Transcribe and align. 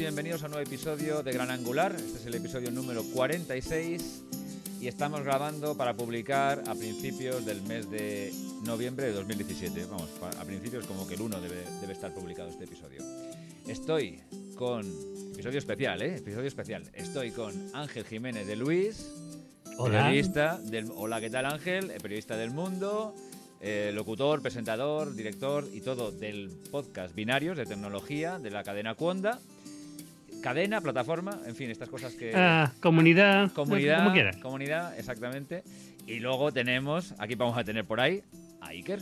Bienvenidos 0.00 0.42
a 0.42 0.46
un 0.46 0.52
nuevo 0.52 0.66
episodio 0.66 1.22
de 1.22 1.30
Gran 1.30 1.50
Angular. 1.50 1.94
Este 1.94 2.16
es 2.20 2.24
el 2.24 2.34
episodio 2.34 2.70
número 2.70 3.04
46 3.12 4.22
y 4.80 4.88
estamos 4.88 5.22
grabando 5.22 5.76
para 5.76 5.92
publicar 5.92 6.62
a 6.66 6.74
principios 6.74 7.44
del 7.44 7.60
mes 7.60 7.90
de 7.90 8.32
noviembre 8.64 9.08
de 9.08 9.12
2017. 9.12 9.84
Vamos, 9.90 10.08
a 10.22 10.44
principios 10.46 10.86
como 10.86 11.06
que 11.06 11.16
el 11.16 11.20
1 11.20 11.40
debe, 11.42 11.64
debe 11.82 11.92
estar 11.92 12.14
publicado 12.14 12.48
este 12.48 12.64
episodio. 12.64 13.02
Estoy 13.68 14.22
con... 14.54 14.86
Episodio 15.34 15.58
especial, 15.58 16.00
¿eh? 16.00 16.16
Episodio 16.16 16.48
especial. 16.48 16.82
Estoy 16.94 17.30
con 17.30 17.52
Ángel 17.74 18.06
Jiménez 18.06 18.46
de 18.46 18.56
Luis, 18.56 19.12
Hola. 19.76 20.04
periodista 20.04 20.58
del... 20.60 20.90
Hola, 20.96 21.20
¿qué 21.20 21.28
tal 21.28 21.44
Ángel? 21.44 21.90
Eh, 21.90 21.98
Periodista 22.00 22.38
del 22.38 22.52
Mundo, 22.52 23.14
eh, 23.60 23.92
locutor, 23.94 24.40
presentador, 24.40 25.14
director 25.14 25.68
y 25.70 25.82
todo 25.82 26.10
del 26.10 26.48
podcast 26.70 27.14
Binarios 27.14 27.58
de 27.58 27.66
tecnología 27.66 28.38
de 28.38 28.50
la 28.50 28.64
cadena 28.64 28.94
Cuonda. 28.94 29.38
Cadena, 30.40 30.80
plataforma, 30.80 31.38
en 31.46 31.54
fin, 31.54 31.70
estas 31.70 31.88
cosas 31.88 32.14
que... 32.14 32.32
Ah, 32.34 32.72
comunidad, 32.80 33.52
Comunidad, 33.52 33.98
como 33.98 34.12
quieras. 34.12 34.36
comunidad, 34.38 34.98
exactamente. 34.98 35.62
Y 36.06 36.18
luego 36.20 36.50
tenemos, 36.52 37.14
aquí 37.18 37.34
vamos 37.34 37.56
a 37.58 37.64
tener 37.64 37.84
por 37.84 38.00
ahí, 38.00 38.22
a 38.60 38.68
Iker. 38.68 39.00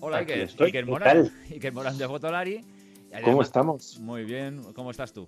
Hola 0.00 0.18
Aquí 0.18 0.32
Iker, 0.32 0.44
estoy, 0.46 0.66
Iker 0.68 0.84
¿qué 0.84 0.90
Morán. 0.90 1.08
tal? 1.24 1.32
Iker 1.50 1.72
Morán 1.72 1.98
de 1.98 2.06
Fotolari. 2.06 2.64
¿Cómo 3.24 3.42
estamos? 3.42 3.98
Muy 3.98 4.24
bien, 4.24 4.62
¿cómo 4.74 4.90
estás 4.92 5.12
tú? 5.12 5.26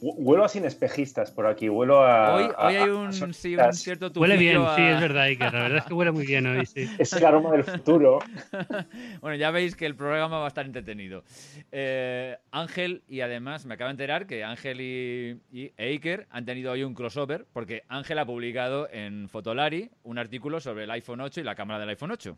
Hu- 0.00 0.14
Huelo 0.16 0.44
a 0.44 0.48
sin 0.48 0.64
espejistas 0.64 1.30
por 1.30 1.46
aquí, 1.46 1.68
huelo 1.68 2.02
a. 2.04 2.34
Hoy, 2.34 2.44
a- 2.56 2.66
hoy 2.68 2.76
hay 2.76 2.88
un, 2.90 3.06
a 3.08 3.12
sí, 3.12 3.56
un 3.56 3.72
cierto 3.72 4.10
Huele 4.14 4.36
bien, 4.36 4.58
a- 4.62 4.76
sí, 4.76 4.82
es 4.82 5.00
verdad, 5.00 5.22
Iker. 5.24 5.52
La 5.52 5.60
verdad 5.62 5.78
es 5.78 5.84
que 5.84 5.94
huele 5.94 6.12
muy 6.12 6.24
bien 6.26 6.46
hoy, 6.46 6.66
sí. 6.66 6.88
Es 6.98 7.12
el 7.12 7.24
aroma 7.24 7.50
del 7.52 7.64
futuro. 7.64 8.18
Bueno, 9.20 9.36
ya 9.36 9.50
veis 9.50 9.74
que 9.74 9.86
el 9.86 9.94
programa 9.96 10.38
va 10.38 10.44
a 10.44 10.48
estar 10.48 10.64
entretenido. 10.64 11.24
Eh, 11.72 12.36
Ángel, 12.52 13.02
y 13.08 13.20
además 13.20 13.66
me 13.66 13.74
acabo 13.74 13.88
de 13.88 13.92
enterar 13.92 14.26
que 14.26 14.44
Ángel 14.44 14.80
y, 14.80 15.40
y 15.52 15.72
Iker 15.76 16.26
han 16.30 16.44
tenido 16.44 16.72
hoy 16.72 16.84
un 16.84 16.94
crossover, 16.94 17.46
porque 17.52 17.82
Ángel 17.88 18.18
ha 18.18 18.26
publicado 18.26 18.88
en 18.92 19.28
Fotolari 19.28 19.90
un 20.04 20.18
artículo 20.18 20.60
sobre 20.60 20.84
el 20.84 20.90
iPhone 20.92 21.20
8 21.20 21.40
y 21.40 21.44
la 21.44 21.54
cámara 21.54 21.80
del 21.80 21.88
iPhone 21.90 22.12
8. 22.12 22.36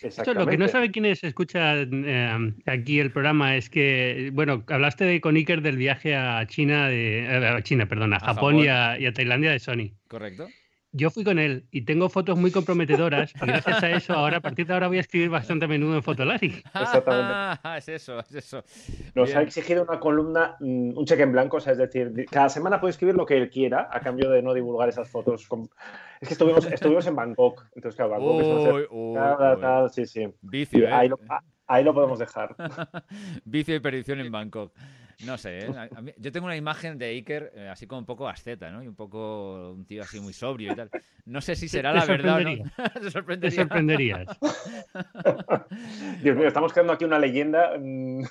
Esto, 0.00 0.34
lo 0.34 0.46
que 0.46 0.58
no 0.58 0.68
sabe 0.68 0.90
quienes 0.90 1.22
escuchan 1.22 2.04
eh, 2.06 2.54
aquí 2.66 2.98
el 2.98 3.12
programa 3.12 3.56
es 3.56 3.70
que, 3.70 4.30
bueno, 4.32 4.64
hablaste 4.68 5.04
de, 5.04 5.20
con 5.20 5.36
Iker 5.36 5.62
del 5.62 5.76
viaje 5.76 6.16
a 6.16 6.46
China, 6.46 6.88
de, 6.88 7.24
eh, 7.24 7.46
a 7.46 7.62
China, 7.62 7.86
perdón, 7.86 8.14
a, 8.14 8.20
Japón, 8.20 8.34
Japón. 8.34 8.58
Y, 8.58 8.68
a, 8.68 8.98
y 8.98 9.06
a 9.06 9.12
Tailandia 9.12 9.52
de 9.52 9.58
Sony. 9.58 9.92
¿Correcto? 10.08 10.48
Yo 10.94 11.10
fui 11.10 11.24
con 11.24 11.38
él 11.38 11.64
y 11.70 11.82
tengo 11.86 12.10
fotos 12.10 12.38
muy 12.38 12.50
comprometedoras 12.50 13.32
y 13.42 13.46
gracias 13.46 13.82
a 13.82 13.90
eso 13.90 14.12
ahora 14.12 14.36
a 14.36 14.40
partir 14.40 14.66
de 14.66 14.74
ahora 14.74 14.88
voy 14.88 14.98
a 14.98 15.00
escribir 15.00 15.30
bastante 15.30 15.64
a 15.64 15.68
menudo 15.68 15.94
en 15.96 16.02
Fotolari. 16.02 16.48
Exactamente. 16.74 17.32
Ah, 17.62 17.76
es 17.78 17.88
eso, 17.88 18.18
es 18.20 18.34
eso. 18.34 18.62
Nos 19.14 19.28
Bien. 19.28 19.38
ha 19.38 19.42
exigido 19.42 19.84
una 19.84 19.98
columna, 19.98 20.56
mm, 20.60 20.98
un 20.98 21.04
cheque 21.06 21.22
en 21.22 21.32
blanco, 21.32 21.56
o 21.56 21.60
sea, 21.60 21.72
es 21.72 21.78
decir, 21.78 22.12
cada 22.30 22.50
semana 22.50 22.78
puede 22.78 22.90
escribir 22.90 23.14
lo 23.14 23.24
que 23.24 23.38
él 23.38 23.48
quiera 23.48 23.88
a 23.90 24.00
cambio 24.00 24.28
de 24.28 24.42
no 24.42 24.52
divulgar 24.52 24.90
esas 24.90 25.08
fotos. 25.08 25.48
con- 25.48 25.68
Es 26.20 26.28
que 26.28 26.34
estuvimos, 26.34 26.66
estuvimos 26.70 27.06
en 27.06 27.16
Bangkok, 27.16 27.64
entonces, 27.74 27.96
claro, 27.96 28.10
Bangkok 28.12 28.40
es 28.42 28.46
una 28.46 28.74
Uy, 28.74 28.86
uy, 28.90 29.82
uy. 29.82 29.88
sí, 29.94 30.06
sí. 30.06 30.28
Vicio, 30.42 30.80
Y 30.80 30.82
¿eh? 30.82 30.92
ahí, 30.92 31.08
lo, 31.08 31.18
a- 31.28 31.42
ahí 31.68 31.84
lo 31.84 31.94
podemos 31.94 32.18
dejar. 32.18 32.54
Vicio 33.46 33.74
y 33.74 33.80
perdición 33.80 34.20
en 34.20 34.30
Bangkok. 34.30 34.72
No 35.24 35.38
sé, 35.38 35.58
¿eh? 35.66 35.68
A- 35.76 35.88
a 35.98 36.00
mí- 36.02 36.12
yo 36.18 36.32
tengo 36.32 36.46
una 36.46 36.56
imagen 36.56 36.98
de 36.98 37.06
Iker 37.06 37.52
eh, 37.54 37.68
así 37.68 37.86
como 37.86 38.00
un 38.00 38.06
poco 38.06 38.28
asceta, 38.28 38.70
¿no? 38.70 38.82
Y 38.82 38.88
un 38.88 38.94
poco 38.94 39.72
un 39.72 39.84
tío 39.84 40.02
así 40.02 40.20
muy 40.20 40.32
sobrio 40.32 40.72
y 40.72 40.76
tal. 40.76 40.90
No 41.26 41.40
sé 41.40 41.54
si 41.54 41.68
será 41.68 41.92
Te 41.92 41.98
la 42.00 42.04
verdad 42.06 42.36
o 42.36 42.40
no. 42.40 42.50
sorprendería. 42.50 42.72
Te 42.94 43.00
Te 43.00 43.10
sorprendería. 43.10 43.62
sorprenderías. 43.62 44.38
Dios 46.22 46.36
mío, 46.36 46.48
estamos 46.48 46.72
creando 46.72 46.92
aquí 46.92 47.04
una 47.04 47.18
leyenda. 47.18 47.72
mm, 47.78 48.22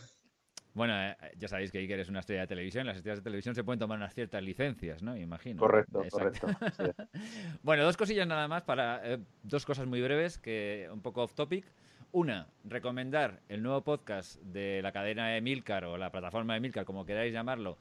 Bueno, 0.74 0.94
eh, 1.02 1.16
ya 1.38 1.48
sabéis 1.48 1.72
que 1.72 1.80
Iker 1.80 2.00
es 2.00 2.10
una 2.10 2.20
estrella 2.22 2.42
de 2.42 2.48
televisión. 2.48 2.86
Las 2.88 2.98
estrellas 2.98 3.20
de 3.20 3.24
televisión 3.24 3.56
se 3.56 3.64
pueden 3.64 3.80
tomar 3.80 3.98
unas 3.98 4.14
ciertas 4.14 4.42
licencias, 4.44 5.02
¿no? 5.04 5.16
Imagino. 5.18 5.60
Correcto, 5.60 6.04
Exacto. 6.04 6.48
correcto. 6.48 6.72
sí. 6.78 7.20
Bueno, 7.64 7.84
dos 7.84 7.98
cosillas 7.98 8.28
nada 8.28 8.48
más 8.48 8.64
para 8.64 9.02
eh, 9.04 9.20
dos 9.44 9.66
cosas 9.66 9.86
muy 9.86 10.02
breves, 10.02 10.38
que 10.38 10.90
un 10.92 11.02
poco 11.02 11.24
off 11.24 11.34
topic. 11.36 11.66
Una, 12.14 12.48
recomendar 12.66 13.40
el 13.48 13.64
nuevo 13.64 13.82
podcast 13.84 14.36
de 14.42 14.82
la 14.82 14.92
cadena 14.92 15.38
Emilcar 15.38 15.86
o 15.86 15.98
la 15.98 16.12
plataforma 16.12 16.58
Emilcar, 16.58 16.84
como 16.84 17.06
queráis 17.06 17.32
llamarlo, 17.32 17.78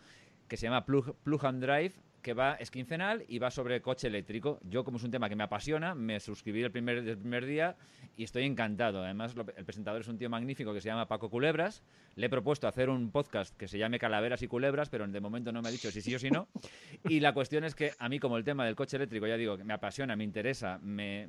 que 0.47 0.57
se 0.57 0.67
llama 0.67 0.85
Plug, 0.87 1.17
and 1.47 1.61
Drive, 1.65 1.95
que 2.23 2.33
va, 2.33 2.55
es 2.55 2.71
quincenal 2.71 3.25
y 3.27 3.41
va 3.41 3.51
sobre 3.51 3.81
coche 3.81 4.07
eléctrico. 4.07 4.61
Yo, 4.63 4.85
como 4.85 4.99
es 4.99 5.05
un 5.05 5.11
tema 5.11 5.29
que 5.29 5.35
me 5.35 5.43
apasiona, 5.43 5.97
me 5.97 6.21
suscribí 6.21 6.63
el 6.63 6.71
primer, 6.71 6.99
el 6.99 7.19
primer 7.19 7.45
día 7.45 7.75
y 8.17 8.23
estoy 8.23 8.45
encantado. 8.45 9.03
Además, 9.03 9.35
el 9.57 9.65
presentador 9.65 10.03
es 10.03 10.07
un 10.09 10.19
tío 10.19 10.31
magnífico 10.31 10.73
que 10.73 10.81
se 10.81 10.91
llama 10.91 11.09
Paco 11.09 11.29
Culebras. 11.29 11.83
Le 12.15 12.27
he 12.27 12.31
propuesto 12.31 12.69
hacer 12.69 12.89
un 12.89 13.11
podcast 13.11 13.57
que 13.57 13.67
se 13.67 13.79
llame 13.79 13.99
Calaveras 13.99 14.43
y 14.43 14.49
Culebras, 14.49 14.91
pero 14.91 15.09
de 15.09 15.21
momento 15.21 15.51
no 15.51 15.61
me 15.61 15.71
ha 15.71 15.73
dicho 15.73 15.91
si 15.91 16.03
sí 16.03 16.15
o 16.15 16.21
si 16.21 16.31
no. 16.31 16.47
Y 17.09 17.19
la 17.19 17.33
cuestión 17.33 17.65
es 17.65 17.75
que 17.75 17.93
a 17.99 18.09
mí, 18.09 18.21
como 18.21 18.37
el 18.37 18.45
tema 18.45 18.65
del 18.65 18.77
coche 18.77 18.97
eléctrico, 18.97 19.27
ya 19.27 19.37
digo, 19.37 19.57
que 19.57 19.65
me 19.65 19.73
apasiona, 19.73 20.15
me 20.15 20.23
interesa, 20.23 20.79
me- 20.83 21.27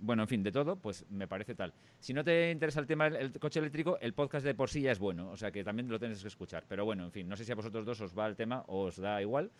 bueno, 0.00 0.22
en 0.22 0.28
fin, 0.28 0.42
de 0.42 0.52
todo, 0.52 0.76
pues 0.76 1.04
me 1.10 1.26
parece 1.26 1.54
tal. 1.54 1.72
Si 1.98 2.12
no 2.12 2.24
te 2.24 2.50
interesa 2.50 2.80
el 2.80 2.86
tema 2.86 3.10
del 3.10 3.16
el 3.16 3.38
coche 3.38 3.60
eléctrico, 3.60 3.98
el 4.00 4.12
podcast 4.12 4.44
de 4.44 4.54
por 4.54 4.68
sí 4.68 4.82
ya 4.82 4.92
es 4.92 4.98
bueno, 4.98 5.30
o 5.30 5.36
sea 5.36 5.50
que 5.50 5.64
también 5.64 5.88
lo 5.88 5.98
tienes 5.98 6.20
que 6.22 6.28
escuchar. 6.28 6.64
Pero 6.68 6.84
bueno, 6.84 7.04
en 7.04 7.12
fin, 7.12 7.28
no 7.28 7.36
sé 7.36 7.44
si 7.44 7.52
a 7.52 7.54
vosotros 7.54 7.84
dos 7.84 8.00
os 8.00 8.16
va 8.16 8.26
el 8.26 8.36
tema 8.36 8.64
o 8.68 8.84
os 8.84 8.96
da 8.96 9.20
igual, 9.20 9.50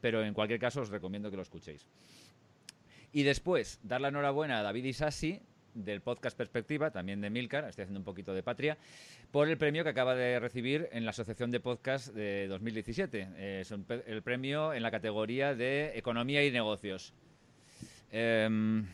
pero 0.00 0.24
en 0.24 0.34
cualquier 0.34 0.58
caso 0.58 0.80
os 0.80 0.88
recomiendo 0.88 1.30
que 1.30 1.36
lo 1.36 1.42
escuchéis. 1.42 1.86
Y 3.12 3.22
después, 3.22 3.78
dar 3.82 4.00
la 4.00 4.08
enhorabuena 4.08 4.60
a 4.60 4.62
David 4.62 4.84
Isasi 4.84 5.40
del 5.74 6.00
podcast 6.00 6.36
Perspectiva, 6.36 6.90
también 6.90 7.20
de 7.20 7.30
Milcar, 7.30 7.64
estoy 7.64 7.82
haciendo 7.82 8.00
un 8.00 8.04
poquito 8.04 8.34
de 8.34 8.42
patria, 8.42 8.78
por 9.30 9.48
el 9.48 9.56
premio 9.56 9.84
que 9.84 9.90
acaba 9.90 10.14
de 10.14 10.38
recibir 10.38 10.88
en 10.92 11.04
la 11.04 11.10
Asociación 11.10 11.50
de 11.50 11.60
Podcast 11.60 12.08
de 12.14 12.46
2017. 12.48 13.28
Eh, 13.36 13.58
es 13.62 13.70
un 13.70 13.86
el 14.06 14.22
premio 14.22 14.74
en 14.74 14.82
la 14.82 14.90
categoría 14.90 15.54
de 15.54 15.92
Economía 15.96 16.44
y 16.44 16.50
Negocios. 16.50 17.14
Em, 18.10 18.86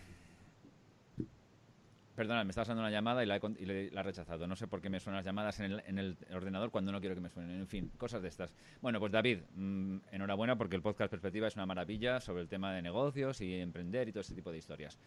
Perdona, 2.18 2.42
me 2.42 2.50
está 2.50 2.62
pasando 2.62 2.82
una 2.82 2.90
llamada 2.90 3.22
y 3.22 3.26
la, 3.26 3.36
he, 3.36 3.90
la 3.92 4.00
he 4.00 4.02
rechazado. 4.02 4.48
No 4.48 4.56
sé 4.56 4.66
por 4.66 4.80
qué 4.80 4.90
me 4.90 4.98
suenan 4.98 5.18
las 5.18 5.24
llamadas 5.24 5.60
en 5.60 5.66
el, 5.66 5.82
en 5.86 5.98
el 5.98 6.16
ordenador 6.34 6.72
cuando 6.72 6.90
no 6.90 6.98
quiero 6.98 7.14
que 7.14 7.20
me 7.20 7.30
suenen. 7.30 7.60
En 7.60 7.68
fin, 7.68 7.92
cosas 7.96 8.22
de 8.22 8.26
estas. 8.26 8.52
Bueno, 8.80 8.98
pues 8.98 9.12
David, 9.12 9.38
mm, 9.54 9.98
enhorabuena 10.10 10.58
porque 10.58 10.74
el 10.74 10.82
podcast 10.82 11.12
Perspectiva 11.12 11.46
es 11.46 11.54
una 11.54 11.64
maravilla 11.64 12.18
sobre 12.18 12.42
el 12.42 12.48
tema 12.48 12.72
de 12.72 12.82
negocios 12.82 13.40
y 13.40 13.60
emprender 13.60 14.08
y 14.08 14.10
todo 14.10 14.22
ese 14.22 14.34
tipo 14.34 14.50
de 14.50 14.58
historias. 14.58 14.98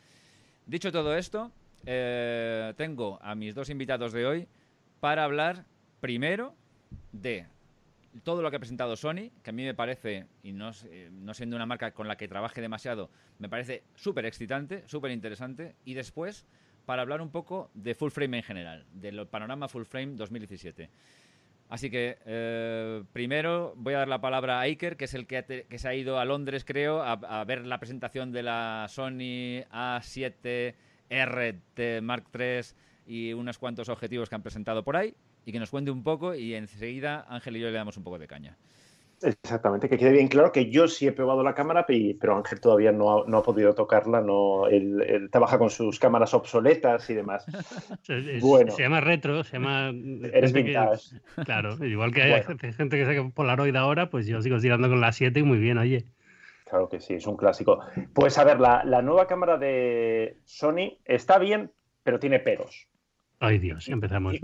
Dicho 0.66 0.90
todo 0.90 1.14
esto, 1.18 1.52
eh, 1.86 2.74
tengo 2.78 3.20
a 3.22 3.36
mis 3.36 3.56
dos 3.56 3.70
invitados 3.70 4.14
de 4.14 4.26
hoy 4.26 4.48
para 5.02 5.26
hablar 5.26 5.66
primero 6.00 6.56
de 7.12 7.46
todo 8.24 8.42
lo 8.42 8.50
que 8.50 8.56
ha 8.56 8.60
presentado 8.60 8.96
Sony, 8.96 9.32
que 9.44 9.50
a 9.50 9.54
mí 9.54 9.66
me 9.66 9.74
parece, 9.74 10.28
y 10.44 10.54
no 10.54 10.72
siendo 11.34 11.58
una 11.58 11.66
marca 11.66 11.92
con 11.92 12.08
la 12.08 12.16
que 12.16 12.30
trabaje 12.30 12.62
demasiado, 12.62 13.10
me 13.38 13.50
parece 13.50 13.84
súper 13.96 14.26
excitante, 14.26 14.88
súper 14.88 15.12
interesante. 15.12 15.76
Y 15.84 15.94
después, 15.94 16.46
para 16.92 17.04
hablar 17.04 17.22
un 17.22 17.30
poco 17.30 17.72
de 17.74 17.96
full 17.96 18.12
frame 18.12 18.40
en 18.40 18.44
general, 18.44 18.86
del 18.92 19.26
panorama 19.26 19.70
full 19.70 19.84
frame 19.84 20.18
2017. 20.18 20.90
Así 21.70 21.90
que 21.90 22.18
eh, 22.26 23.02
primero 23.14 23.74
voy 23.78 23.94
a 23.94 24.00
dar 24.00 24.10
la 24.10 24.20
palabra 24.20 24.60
a 24.60 24.64
Iker, 24.64 24.98
que 24.98 25.06
es 25.06 25.14
el 25.14 25.26
que, 25.26 25.66
se 25.74 25.88
ha 25.88 25.96
ido 25.96 26.20
a 26.20 26.26
Londres, 26.26 26.66
creo, 26.66 27.02
a, 27.02 27.14
a 27.14 27.46
ver 27.46 27.66
la 27.66 27.80
presentación 27.80 28.34
de 28.34 28.44
la 28.44 28.88
Sony 28.90 29.64
A7 29.72 30.76
RT 31.10 32.02
Mark 32.02 32.26
III 32.38 32.76
y 33.08 33.32
unos 33.32 33.58
cuantos 33.58 33.88
objetivos 33.88 34.28
que 34.28 34.36
han 34.36 34.44
presentado 34.44 34.84
por 34.84 34.98
ahí 34.98 35.16
y 35.46 35.54
que 35.54 35.60
nos 35.60 35.70
cuente 35.70 35.92
un 35.92 36.04
poco 36.04 36.36
y 36.36 36.56
enseguida 36.56 37.26
Ángel 37.30 37.56
y 37.56 37.62
yo 37.62 37.68
le 37.68 37.72
damos 37.72 37.96
un 37.96 38.04
poco 38.04 38.20
de 38.20 38.28
caña. 38.28 38.58
Exactamente, 39.24 39.88
que 39.88 39.98
quede 39.98 40.12
bien 40.12 40.28
claro 40.28 40.52
que 40.52 40.70
yo 40.72 40.88
sí 40.88 41.06
he 41.08 41.12
probado 41.12 41.44
la 41.44 41.54
cámara, 41.54 41.86
pe- 41.86 42.18
pero 42.20 42.36
Ángel 42.36 42.60
todavía 42.60 42.92
no 42.92 43.20
ha, 43.24 43.28
no 43.28 43.38
ha 43.38 43.44
podido 43.44 43.74
tocarla, 43.76 44.20
no, 44.22 44.68
él, 44.68 45.02
él 45.08 45.30
trabaja 45.30 45.58
con 45.60 45.70
sus 45.70 46.00
cámaras 46.00 46.34
obsoletas 46.34 47.10
y 47.10 47.14
demás. 47.14 47.46
Es- 48.08 48.42
Bueno. 48.42 48.72
Se 48.72 48.82
llama 48.84 49.02
retro, 49.02 49.44
se 49.44 49.54
llama. 49.58 49.90
Eres 50.34 50.52
gente 50.52 50.54
que- 50.54 50.70
vintage. 50.70 51.20
claro, 51.46 51.86
igual 51.86 52.14
que 52.14 52.22
hay 52.24 52.32
Bueno. 52.44 52.60
gente 52.76 52.98
que 52.98 53.06
saca 53.06 53.30
Polaroid 53.34 53.76
ahora, 53.76 54.10
pues 54.10 54.26
yo 54.28 54.42
sigo 54.42 54.60
tirando 54.60 54.90
con 54.90 55.02
la 55.02 55.12
7 55.12 55.40
y 55.40 55.44
muy 55.44 55.60
bien, 55.60 55.78
oye. 55.78 56.06
Claro 56.70 56.88
que 56.90 57.00
sí, 57.02 57.16
es 57.16 57.28
un 57.28 57.36
clásico. 57.36 57.82
Pues 58.14 58.38
a 58.38 58.44
ver, 58.46 58.60
la, 58.62 58.84
la 58.86 59.02
nueva 59.02 59.28
cámara 59.28 59.58
de 59.58 60.38
Sony 60.46 60.98
está 61.06 61.38
bien, 61.38 61.72
pero 62.04 62.18
tiene 62.18 62.40
peros. 62.40 62.88
Ay 63.44 63.58
Dios, 63.58 63.90
empezamos. 63.90 64.36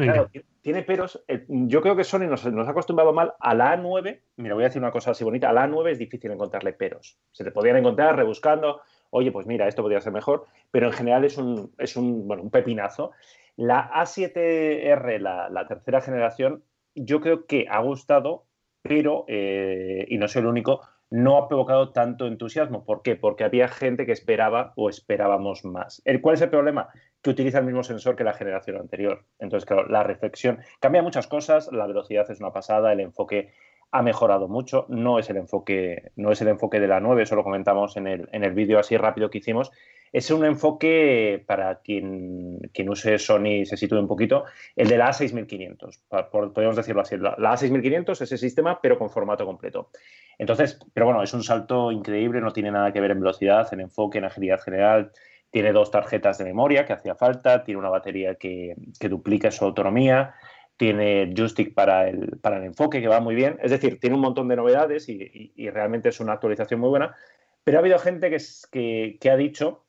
tiene 0.64 0.82
peros. 0.82 1.24
Eh, 1.28 1.46
yo 1.48 1.82
creo 1.84 1.96
que 1.96 2.04
Sony 2.04 2.26
nos, 2.28 2.44
ha 2.44 2.72
acostumbrado 2.72 3.14
mal 3.14 3.36
a 3.40 3.54
la 3.54 3.78
A9. 3.78 4.22
Mira, 4.38 4.56
voy 4.56 4.64
a 4.64 4.68
decir 4.68 4.82
una 4.82 4.90
cosa 4.90 5.12
así 5.12 5.24
bonita. 5.24 5.52
A 5.52 5.54
la 5.54 5.68
A9 5.68 5.92
es 5.92 6.00
difícil 6.00 6.32
encontrarle 6.32 6.74
peros. 6.74 7.20
Se 7.32 7.44
te 7.44 7.52
podían 7.52 7.78
encontrar 7.78 8.16
rebuscando. 8.16 8.82
Oye, 9.12 9.32
pues 9.32 9.46
mira, 9.46 9.68
esto 9.68 9.84
podría 9.84 10.02
ser 10.02 10.14
mejor. 10.14 10.48
Pero 10.72 10.88
en 10.88 10.94
general 10.94 11.26
es 11.26 11.38
un, 11.38 11.72
es 11.78 11.96
un, 11.96 12.28
bueno, 12.28 12.42
un 12.42 12.50
pepinazo. 12.50 13.12
La 13.56 13.88
A7R, 13.92 15.20
la, 15.20 15.68
tercera 15.68 16.02
generación, 16.02 16.64
yo 16.96 17.22
creo 17.22 17.46
que 17.46 17.68
ha 17.70 17.80
gustado, 17.82 18.46
pero, 18.82 19.26
eh, 19.28 20.08
y 20.10 20.18
no 20.18 20.28
soy 20.28 20.42
el 20.42 20.48
único, 20.48 20.82
no 21.12 21.38
ha 21.38 21.48
provocado 21.48 21.92
tanto 21.92 22.26
entusiasmo. 22.26 22.84
¿Por 22.84 23.02
qué? 23.04 23.16
Porque 23.16 23.44
había 23.44 23.68
gente 23.68 24.08
que 24.08 24.12
esperaba 24.12 24.74
o 24.76 24.90
esperábamos 24.90 25.66
más. 25.66 26.02
¿Cuál 26.22 26.36
es 26.36 26.42
el 26.42 26.50
problema? 26.50 26.90
Que 27.22 27.30
utiliza 27.30 27.60
el 27.60 27.66
mismo 27.66 27.84
sensor 27.84 28.16
que 28.16 28.24
la 28.24 28.34
generación 28.34 28.78
anterior. 28.78 29.26
Entonces, 29.40 29.66
claro, 29.66 29.88
la 29.88 30.04
reflexión 30.04 30.60
cambia 30.80 31.02
muchas 31.02 31.28
cosas, 31.28 31.72
la 31.72 31.88
velocidad 31.88 32.30
es 32.30 32.40
una 32.40 32.52
pasada, 32.52 32.94
el 32.94 33.00
enfoque 33.00 33.52
ha 33.92 34.02
mejorado 34.02 34.48
mucho, 34.48 34.86
no 34.90 35.18
es 35.18 35.30
el 35.30 35.38
enfoque, 35.38 36.12
no 36.16 36.32
es 36.32 36.42
el 36.42 36.50
enfoque 36.50 36.80
de 36.80 36.88
la 36.88 37.00
9, 37.00 37.24
eso 37.24 37.36
lo 37.36 37.44
comentamos 37.44 37.96
en 37.98 38.08
el, 38.08 38.30
en 38.32 38.44
el 38.44 38.54
vídeo 38.54 38.80
así 38.80 38.98
rápido 38.98 39.30
que 39.30 39.38
hicimos. 39.38 39.72
Es 40.12 40.32
un 40.32 40.46
enfoque, 40.46 41.44
para 41.46 41.82
quien, 41.82 42.60
quien 42.74 42.90
use 42.90 43.18
Sony 43.18 43.66
se 43.66 43.76
sitúe 43.76 44.00
un 44.00 44.08
poquito, 44.08 44.46
el 44.76 44.88
de 44.88 44.98
la 44.98 45.10
A6500, 45.10 46.30
podríamos 46.32 46.76
decirlo 46.76 47.02
así. 47.02 47.18
La, 47.18 47.36
la 47.38 47.54
A6500 47.54 48.12
es 48.12 48.22
ese 48.22 48.38
sistema, 48.38 48.80
pero 48.82 48.98
con 48.98 49.10
formato 49.10 49.46
completo. 49.46 49.90
Entonces, 50.38 50.80
pero 50.94 51.08
bueno, 51.08 51.24
es 51.24 51.34
un 51.34 51.44
salto 51.44 51.92
increíble, 51.92 52.42
no 52.42 52.52
tiene 52.52 52.72
nada 52.72 52.94
que 52.94 53.02
ver 53.02 53.12
en 53.12 53.20
velocidad, 53.20 53.68
en 53.74 53.82
enfoque, 53.82 54.20
en 54.20 54.26
agilidad 54.26 54.62
general, 54.62 55.12
tiene 55.58 55.74
dos 55.74 55.90
tarjetas 55.90 56.38
de 56.38 56.46
memoria 56.46 56.86
que 56.86 56.94
hacía 56.94 57.16
falta, 57.16 57.64
tiene 57.64 57.80
una 57.80 57.90
batería 57.90 58.36
que, 58.36 58.76
duplica 59.10 59.50
su 59.50 59.66
autonomía, 59.66 60.36
tiene 60.76 61.34
joystick 61.36 61.74
para 61.74 62.08
el, 62.08 62.38
para 62.38 62.58
el 62.58 62.66
enfoque 62.66 63.02
que 63.02 63.08
va 63.08 63.22
muy 63.22 63.34
bien. 63.34 63.58
Es 63.64 63.72
decir, 63.72 64.00
tiene 64.00 64.16
un 64.16 64.22
montón 64.22 64.48
de 64.50 64.56
novedades 64.56 65.10
y, 65.10 65.52
realmente 65.72 66.10
es 66.10 66.20
una 66.20 66.34
actualización 66.34 66.80
muy 66.80 66.90
buena. 66.90 67.16
Pero 67.64 67.80
ha 67.80 67.82
habido 67.82 67.98
gente 67.98 68.30
que, 68.30 69.18
que, 69.20 69.32
ha 69.32 69.36
dicho, 69.36 69.84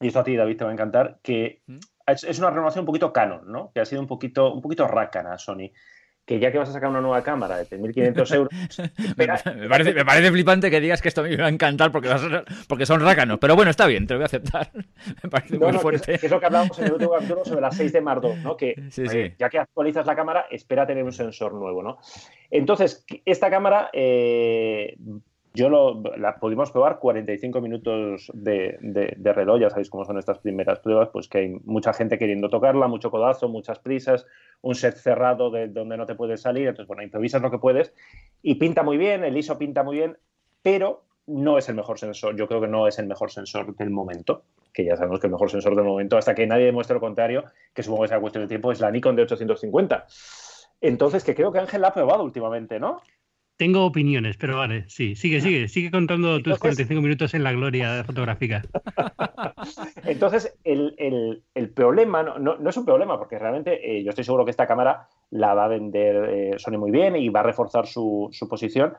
y 0.00 0.08
esto 0.08 0.18
a 0.18 0.24
ti 0.24 0.34
David 0.34 0.56
te 0.56 0.64
va 0.64 0.70
a 0.70 0.72
encantar, 0.72 1.20
que 1.22 1.62
¿Mm? 1.68 1.78
es, 2.08 2.38
una 2.40 2.50
renovación 2.50 2.82
un 2.82 2.86
poquito 2.86 3.12
canon, 3.12 3.52
¿no? 3.52 3.70
Que 3.72 3.82
ha 3.82 3.84
sido 3.84 4.00
un 4.00 4.08
poquito, 4.08 4.52
un 4.52 4.62
poquito 4.62 4.88
rácana 4.88 5.38
Sony 5.38 5.70
que 6.26 6.38
ya 6.38 6.50
que 6.50 6.58
vas 6.58 6.70
a 6.70 6.72
sacar 6.72 6.88
una 6.88 7.00
nueva 7.00 7.22
cámara 7.22 7.58
de 7.58 7.66
3.500 7.66 8.34
euros... 8.34 8.52
me, 9.16 10.04
parece, 10.04 10.30
flipante 10.30 10.70
que 10.70 10.80
digas 10.80 11.02
que 11.02 11.08
esto 11.08 11.20
a 11.20 11.24
mí 11.24 11.30
me 11.30 11.36
va 11.36 11.46
a 11.46 11.50
encantar 11.50 11.92
porque, 11.92 12.08
porque 12.66 12.86
son 12.86 13.00
rácanos, 13.00 13.38
pero 13.40 13.56
bueno, 13.56 13.70
está 13.70 13.86
bien, 13.86 14.06
te 14.06 14.14
lo 14.14 14.20
voy 14.20 14.24
a 14.24 14.26
aceptar. 14.26 14.70
me 15.22 15.30
parece 15.30 15.58
muy 15.58 15.72
fuerte. 15.74 16.14
es, 16.14 16.30
lo 16.30 16.40
que 16.40 16.46
hablábamos 16.46 16.78
en 16.78 16.86
el 16.86 16.92
último 16.92 17.12
capítulo 17.12 17.44
sobre 17.44 17.60
las 17.60 17.76
6 17.76 17.92
de 17.92 18.00
Mark 18.00 18.22
¿no? 18.42 18.56
Que 18.56 18.74
ya 19.38 19.50
que 19.50 19.58
actualizas 19.58 20.06
la 20.06 20.16
cámara, 20.16 20.46
espera 20.50 20.86
tener 20.86 21.04
un 21.04 21.12
sensor 21.12 21.52
nuevo, 21.52 21.82
¿no? 21.82 21.98
Entonces, 22.50 23.04
esta 23.24 23.50
cámara 23.50 23.90
eh, 23.92 24.96
yo 25.54 25.68
lo, 25.68 26.02
la 26.16 26.36
pudimos 26.36 26.72
probar 26.72 26.98
45 26.98 27.60
minutos 27.60 28.30
de, 28.34 28.76
de, 28.80 29.32
reloj, 29.32 29.60
ya 29.60 29.70
sabéis 29.70 29.88
cómo 29.88 30.04
son 30.04 30.18
estas 30.18 30.38
primeras 30.40 30.80
pruebas, 30.80 31.10
pues 31.12 31.28
que 31.28 31.38
hay 31.38 31.48
mucha 31.64 31.92
gente 31.92 32.18
queriendo 32.18 32.48
tocarla, 32.50 32.88
mucho 32.88 33.10
codazo, 33.12 33.48
muchas 33.48 33.78
prisas, 33.78 34.26
un 34.62 34.74
set 34.74 34.96
cerrado 34.96 35.50
de 35.50 35.68
donde 35.68 35.96
no 35.96 36.06
te 36.06 36.16
puedes 36.16 36.42
salir, 36.42 36.66
entonces 36.66 36.88
bueno, 36.88 37.04
improvisas 37.04 37.40
lo 37.40 37.52
que 37.52 37.58
puedes 37.58 37.94
y 38.42 38.56
pinta 38.56 38.82
muy 38.82 38.96
bien, 38.96 39.22
el 39.22 39.36
ISO 39.36 39.56
pinta 39.56 39.84
muy 39.84 39.96
bien, 39.96 40.18
pero 40.60 41.04
no 41.28 41.56
es 41.56 41.68
el 41.68 41.76
mejor 41.76 42.00
sensor, 42.00 42.34
yo 42.36 42.48
creo 42.48 42.60
que 42.60 42.68
no 42.68 42.88
es 42.88 42.98
el 42.98 43.06
mejor 43.06 43.30
sensor 43.30 43.76
del 43.76 43.90
momento, 43.90 44.42
que 44.72 44.84
ya 44.84 44.96
sabemos 44.96 45.20
que 45.20 45.28
el 45.28 45.32
mejor 45.32 45.52
sensor 45.52 45.76
del 45.76 45.84
momento, 45.84 46.18
hasta 46.18 46.34
que 46.34 46.48
nadie 46.48 46.64
demuestre 46.64 46.94
lo 46.94 47.00
contrario, 47.00 47.44
que 47.72 47.84
supongo 47.84 48.02
que 48.02 48.08
sea 48.08 48.20
cuestión 48.20 48.42
de 48.42 48.48
tiempo, 48.48 48.72
es 48.72 48.80
la 48.80 48.90
Nikon 48.90 49.14
de 49.14 49.22
850. 49.22 50.06
Entonces, 50.80 51.24
que 51.24 51.34
creo 51.34 51.52
que 51.52 51.60
Ángel 51.60 51.80
la 51.80 51.88
ha 51.88 51.94
probado 51.94 52.24
últimamente, 52.24 52.78
¿no? 52.80 53.00
Tengo 53.56 53.86
opiniones, 53.86 54.36
pero 54.36 54.56
vale, 54.56 54.84
sí, 54.88 55.14
sigue, 55.14 55.40
sigue, 55.40 55.68
sigue 55.68 55.92
contando 55.92 56.42
tus 56.42 56.58
45 56.58 57.00
minutos 57.00 57.34
en 57.34 57.44
la 57.44 57.52
gloria 57.52 58.02
fotográfica. 58.02 58.62
Entonces, 60.04 60.56
el, 60.64 61.42
problema 61.72 62.24
no, 62.24 62.38
no, 62.38 62.68
es 62.68 62.76
un 62.76 62.84
problema, 62.84 63.16
porque 63.16 63.38
realmente 63.38 63.98
eh, 63.98 64.02
yo 64.02 64.10
estoy 64.10 64.24
seguro 64.24 64.44
que 64.44 64.50
esta 64.50 64.66
cámara 64.66 65.06
la 65.30 65.54
va 65.54 65.66
a 65.66 65.68
vender 65.68 66.28
eh, 66.28 66.58
Sony 66.58 66.78
muy 66.78 66.90
bien 66.90 67.14
y 67.14 67.28
va 67.28 67.40
a 67.40 67.44
reforzar 67.44 67.86
su, 67.86 68.28
su, 68.32 68.48
posición, 68.48 68.94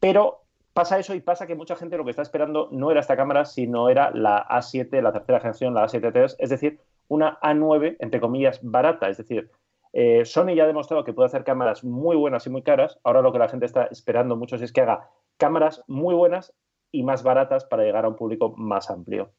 pero 0.00 0.42
pasa 0.72 0.98
eso 0.98 1.14
y 1.14 1.20
pasa 1.20 1.46
que 1.46 1.54
mucha 1.54 1.76
gente 1.76 1.96
lo 1.96 2.04
que 2.04 2.10
está 2.10 2.22
esperando 2.22 2.68
no 2.72 2.90
era 2.90 3.00
esta 3.00 3.16
cámara, 3.16 3.44
sino 3.44 3.88
era 3.88 4.10
la 4.10 4.44
A7, 4.48 5.00
la 5.00 5.12
tercera 5.12 5.38
generación, 5.38 5.74
la 5.74 5.86
A7 5.86 6.12
III, 6.12 6.34
es 6.40 6.50
decir, 6.50 6.80
una 7.06 7.38
A9, 7.40 7.98
entre 8.00 8.20
comillas, 8.20 8.58
barata, 8.62 9.08
es 9.08 9.18
decir, 9.18 9.48
eh, 9.92 10.24
Sony 10.24 10.54
ya 10.54 10.64
ha 10.64 10.66
demostrado 10.66 11.04
que 11.04 11.12
puede 11.12 11.26
hacer 11.26 11.44
cámaras 11.44 11.84
muy 11.84 12.16
buenas 12.16 12.46
y 12.46 12.50
muy 12.50 12.62
caras. 12.62 12.98
Ahora 13.04 13.22
lo 13.22 13.32
que 13.32 13.38
la 13.38 13.48
gente 13.48 13.66
está 13.66 13.84
esperando 13.86 14.36
mucho 14.36 14.56
es 14.56 14.72
que 14.72 14.80
haga 14.80 15.10
cámaras 15.36 15.82
muy 15.86 16.14
buenas 16.14 16.54
y 16.90 17.02
más 17.02 17.22
baratas 17.22 17.64
para 17.64 17.84
llegar 17.84 18.04
a 18.04 18.08
un 18.08 18.16
público 18.16 18.54
más 18.56 18.90
amplio. 18.90 19.32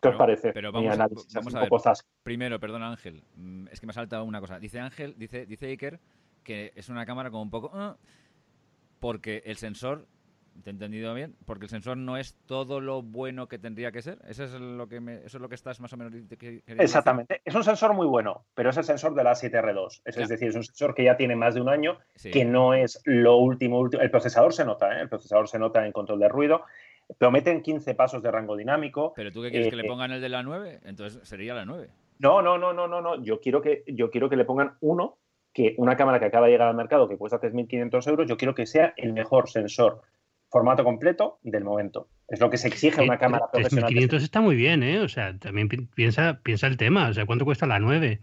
¿Qué 0.00 0.08
os 0.08 0.16
parece? 0.16 0.52
Pero 0.52 0.72
vamos, 0.72 0.98
a, 0.98 1.06
ver. 1.06 1.96
Primero, 2.22 2.60
perdón 2.60 2.82
Ángel, 2.82 3.24
mm, 3.34 3.68
es 3.70 3.80
que 3.80 3.86
me 3.86 3.90
ha 3.90 3.94
saltado 3.94 4.24
una 4.24 4.40
cosa. 4.40 4.58
Dice 4.58 4.78
Ángel, 4.78 5.14
dice, 5.16 5.46
dice 5.46 5.66
Iker 5.66 5.98
que 6.46 6.72
es 6.76 6.88
una 6.88 7.04
cámara 7.04 7.30
como 7.30 7.42
un 7.42 7.50
poco... 7.50 7.70
Ah, 7.74 7.96
porque 9.00 9.42
el 9.44 9.56
sensor 9.56 10.06
¿Te 10.62 10.70
he 10.70 10.72
entendido 10.72 11.14
bien? 11.14 11.36
Porque 11.44 11.66
el 11.66 11.70
sensor 11.70 11.96
no 11.96 12.16
es 12.16 12.36
todo 12.46 12.80
lo 12.80 13.02
bueno 13.02 13.48
que 13.48 13.58
tendría 13.58 13.92
que 13.92 14.02
ser. 14.02 14.18
Eso 14.28 14.44
es 14.44 14.52
lo 14.52 14.88
que, 14.88 15.00
me, 15.00 15.16
eso 15.24 15.38
es 15.38 15.40
lo 15.40 15.48
que 15.48 15.54
estás 15.54 15.80
más 15.80 15.92
o 15.92 15.96
menos 15.96 16.12
Exactamente. 16.66 17.40
Es 17.44 17.54
un 17.54 17.64
sensor 17.64 17.94
muy 17.94 18.06
bueno, 18.06 18.44
pero 18.54 18.70
es 18.70 18.76
el 18.76 18.84
sensor 18.84 19.14
de 19.14 19.24
la 19.24 19.32
7R2. 19.32 20.02
Es, 20.04 20.28
decir, 20.28 20.48
es 20.48 20.56
un 20.56 20.64
sensor 20.64 20.94
que 20.94 21.04
ya 21.04 21.16
tiene 21.16 21.36
más 21.36 21.54
de 21.54 21.60
un 21.60 21.68
año, 21.68 21.98
que 22.32 22.44
no 22.44 22.74
es 22.74 23.00
lo 23.04 23.36
último, 23.36 23.78
último. 23.80 24.02
El 24.02 24.10
procesador 24.10 24.52
se 24.52 24.64
nota, 24.64 24.98
¿eh? 24.98 25.02
el 25.02 25.08
procesador 25.08 25.48
se 25.48 25.58
nota 25.58 25.84
en 25.86 25.92
control 25.92 26.20
de 26.20 26.28
ruido. 26.28 26.62
Prometen 27.18 27.62
15 27.62 27.94
pasos 27.94 28.22
de 28.22 28.30
rango 28.30 28.56
dinámico. 28.56 29.12
¿Pero 29.14 29.30
tú 29.30 29.42
qué 29.42 29.50
quieres 29.50 29.68
que 29.68 29.76
le 29.76 29.84
eh, 29.84 29.88
pongan 29.88 30.10
el 30.10 30.20
de 30.20 30.28
la 30.28 30.42
9? 30.42 30.80
Entonces 30.84 31.26
sería 31.28 31.54
la 31.54 31.64
9. 31.64 31.88
No, 32.18 32.42
no, 32.42 32.58
no, 32.58 32.72
no, 32.72 32.88
no, 32.88 33.00
no. 33.00 33.22
Yo 33.22 33.40
quiero 33.40 33.62
que, 33.62 33.84
yo 33.86 34.10
quiero 34.10 34.28
que 34.28 34.36
le 34.36 34.44
pongan 34.44 34.72
uno 34.80 35.18
que 35.52 35.74
una 35.78 35.96
cámara 35.96 36.18
que 36.18 36.26
acaba 36.26 36.46
de 36.46 36.52
llegar 36.52 36.68
al 36.68 36.76
mercado 36.76 37.08
que 37.08 37.16
cuesta 37.16 37.40
3.500 37.40 38.08
euros, 38.10 38.28
yo 38.28 38.36
quiero 38.36 38.54
que 38.54 38.66
sea 38.66 38.92
el 38.98 39.14
mejor 39.14 39.48
sensor 39.48 40.02
formato 40.50 40.84
completo 40.84 41.38
del 41.42 41.64
momento. 41.64 42.08
Es 42.28 42.40
lo 42.40 42.50
que 42.50 42.56
se 42.56 42.68
exige 42.68 43.00
a 43.00 43.04
una 43.04 43.18
cámara 43.18 43.50
profesional. 43.50 43.88
500 43.88 44.22
está 44.22 44.40
muy 44.40 44.56
bien, 44.56 44.82
¿eh? 44.82 45.00
O 45.00 45.08
sea, 45.08 45.36
también 45.38 45.68
piensa, 45.68 46.40
piensa 46.42 46.66
el 46.66 46.76
tema. 46.76 47.08
O 47.08 47.14
sea, 47.14 47.26
¿cuánto 47.26 47.44
cuesta 47.44 47.66
la 47.66 47.78
9? 47.78 48.20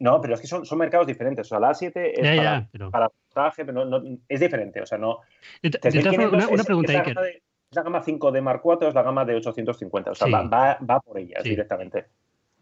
No, 0.00 0.20
pero 0.20 0.34
es 0.34 0.40
que 0.40 0.46
son, 0.46 0.64
son 0.64 0.78
mercados 0.78 1.06
diferentes. 1.06 1.46
O 1.46 1.48
sea, 1.48 1.60
la 1.60 1.70
A7 1.70 1.92
es 1.94 2.20
para, 2.20 2.34
ya, 2.34 2.68
pero... 2.72 2.90
para 2.90 3.08
traje, 3.32 3.64
pero 3.64 3.84
no, 3.84 4.02
es 4.28 4.40
diferente. 4.40 4.80
O 4.80 4.86
sea, 4.86 4.98
no. 4.98 5.20
una, 5.62 6.64
pregunta, 6.64 6.92
es, 6.94 7.08
es 7.08 7.76
la 7.76 7.82
gama 7.82 8.02
5 8.02 8.32
de 8.32 8.40
Mark 8.40 8.62
IV, 8.64 8.88
es 8.88 8.94
la 8.94 9.02
gama 9.02 9.24
de 9.24 9.36
850. 9.36 10.10
O 10.10 10.14
sea, 10.14 10.26
va, 10.28 10.78
va, 10.78 11.00
por 11.00 11.18
ellas 11.18 11.44
directamente. 11.44 12.06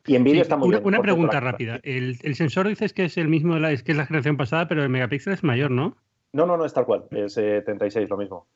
Y 0.06 0.16
en 0.16 0.24
vídeo 0.24 0.42
está 0.42 0.56
muy 0.56 0.68
una, 0.68 0.78
bien. 0.78 0.88
Una 0.88 1.00
pregunta 1.00 1.40
rápida. 1.40 1.80
El, 1.82 2.18
el, 2.22 2.34
sensor 2.34 2.66
dices 2.66 2.92
que 2.92 3.04
es 3.04 3.16
el 3.16 3.28
mismo, 3.28 3.56
es 3.56 3.82
que 3.82 3.92
es 3.92 3.98
la 3.98 4.06
generación 4.06 4.36
pasada, 4.36 4.66
pero 4.66 4.82
el 4.82 4.88
megapíxel 4.88 5.32
es 5.32 5.44
mayor, 5.44 5.70
¿no? 5.70 5.96
No, 6.32 6.46
no, 6.46 6.56
no, 6.56 6.64
es 6.64 6.74
tal 6.74 6.86
cual. 6.86 7.04
Es 7.10 7.34
36, 7.34 7.96
eh, 7.96 8.06
lo 8.08 8.16
mismo. 8.16 8.46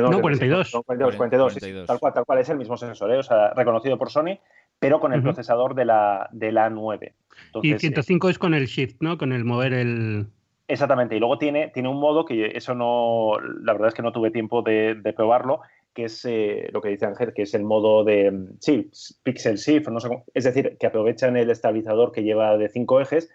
No, 0.00 0.20
42. 0.20 0.70
42, 0.86 1.16
42, 1.16 1.86
tal 1.86 1.98
cual, 1.98 2.12
tal 2.12 2.24
cual. 2.24 2.38
Es 2.38 2.48
el 2.48 2.58
mismo 2.58 2.76
sensor, 2.76 3.12
¿eh? 3.12 3.18
o 3.18 3.22
sea, 3.22 3.54
reconocido 3.54 3.98
por 3.98 4.10
Sony, 4.10 4.38
pero 4.78 5.00
con 5.00 5.12
el 5.12 5.22
procesador 5.22 5.74
de 5.74 5.84
la, 5.84 6.28
de 6.32 6.52
la 6.52 6.70
9. 6.70 7.14
y 7.62 7.78
105 7.78 8.28
es 8.28 8.38
con 8.38 8.54
el 8.54 8.66
Shift, 8.66 8.96
¿no? 9.00 9.18
Con 9.18 9.32
el 9.32 9.44
mover 9.44 9.72
el... 9.72 10.26
Exactamente, 10.68 11.16
y 11.16 11.18
luego 11.18 11.38
tiene, 11.38 11.68
tiene 11.68 11.88
un 11.88 11.98
modo 11.98 12.26
que 12.26 12.52
eso 12.54 12.74
no, 12.74 13.38
la 13.40 13.72
verdad 13.72 13.88
es 13.88 13.94
que 13.94 14.02
no 14.02 14.12
tuve 14.12 14.30
tiempo 14.30 14.60
de, 14.60 15.14
probarlo, 15.16 15.60
que 15.94 16.04
es 16.04 16.24
eh, 16.26 16.68
lo 16.72 16.82
que 16.82 16.90
dice 16.90 17.06
Ángel, 17.06 17.32
que 17.32 17.42
es 17.42 17.54
el 17.54 17.64
modo 17.64 18.04
de, 18.04 18.50
sí, 18.60 18.90
Pixel 19.22 19.56
Shift, 19.56 19.88
no 19.88 19.98
sé 19.98 20.08
cómo, 20.08 20.24
es 20.34 20.44
decir, 20.44 20.76
que 20.78 20.86
aprovechan 20.86 21.38
el 21.38 21.50
estabilizador 21.50 22.12
que 22.12 22.22
lleva 22.22 22.58
de 22.58 22.68
cinco 22.68 23.00
ejes 23.00 23.30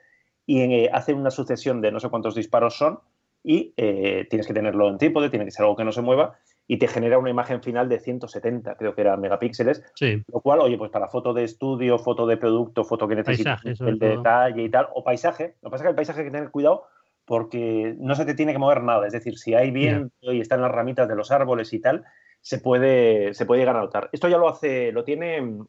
y 0.46 0.62
eh, 0.62 0.90
hacen 0.94 1.18
una 1.18 1.32
sucesión 1.32 1.82
de 1.82 1.92
no 1.92 2.00
sé 2.00 2.10
cuántos 2.10 2.36
disparos 2.36 2.78
son 2.78 3.00
y 3.44 3.74
eh, 3.78 4.28
tienes 4.30 4.48
que 4.48 4.54
tenerlo 4.54 4.88
en 4.90 4.98
trípode, 4.98 5.30
tiene 5.30 5.46
que 5.46 5.52
ser 5.52 5.64
algo 5.64 5.76
que 5.76 5.84
no 5.84 5.92
se 5.92 6.02
mueva 6.02 6.38
y 6.68 6.78
te 6.78 6.88
genera 6.88 7.18
una 7.18 7.30
imagen 7.30 7.62
final 7.62 7.90
de 7.90 8.00
170, 8.00 8.76
creo 8.76 8.96
que 8.96 9.02
eran 9.02 9.20
megapíxeles. 9.20 9.84
Lo 10.32 10.40
cual, 10.40 10.62
oye, 10.62 10.78
pues 10.78 10.92
para 10.92 11.10
foto 11.10 11.34
de 11.34 11.44
estudio, 11.44 12.00
foto 12.00 12.26
de 12.26 12.38
producto, 12.38 12.84
foto 12.86 13.08
que 13.08 13.16
necesitas 13.16 13.62
el 13.66 14.00
detalle 14.00 14.64
y 14.64 14.70
tal, 14.70 14.88
o 14.94 15.04
paisaje. 15.04 15.56
Lo 15.62 15.70
que 15.70 15.72
pasa 15.72 15.84
es 15.84 15.88
que 15.88 15.90
el 15.90 15.96
paisaje 15.96 16.20
hay 16.22 16.26
que 16.26 16.32
tener 16.32 16.52
cuidado 16.52 16.86
porque 17.26 17.96
no 18.00 18.16
se 18.16 18.26
te 18.26 18.34
tiene 18.34 18.54
que 18.54 18.60
mover 18.60 18.84
nada. 18.84 19.06
Es 19.08 19.14
decir, 19.14 19.38
si 19.38 19.54
hay 19.54 19.72
viento 19.72 20.34
y 20.34 20.42
están 20.42 20.62
las 20.62 20.72
ramitas 20.72 21.08
de 21.08 21.16
los 21.16 21.32
árboles 21.32 21.74
y 21.74 21.80
tal, 21.80 22.04
se 22.42 22.60
puede, 22.60 23.34
se 23.34 23.46
puede 23.46 23.62
llegar 23.62 23.78
a 23.78 23.82
notar. 23.82 24.10
Esto 24.12 24.28
ya 24.28 24.38
lo 24.38 24.50
hace, 24.50 24.92
lo 24.92 25.04
tiene 25.04 25.60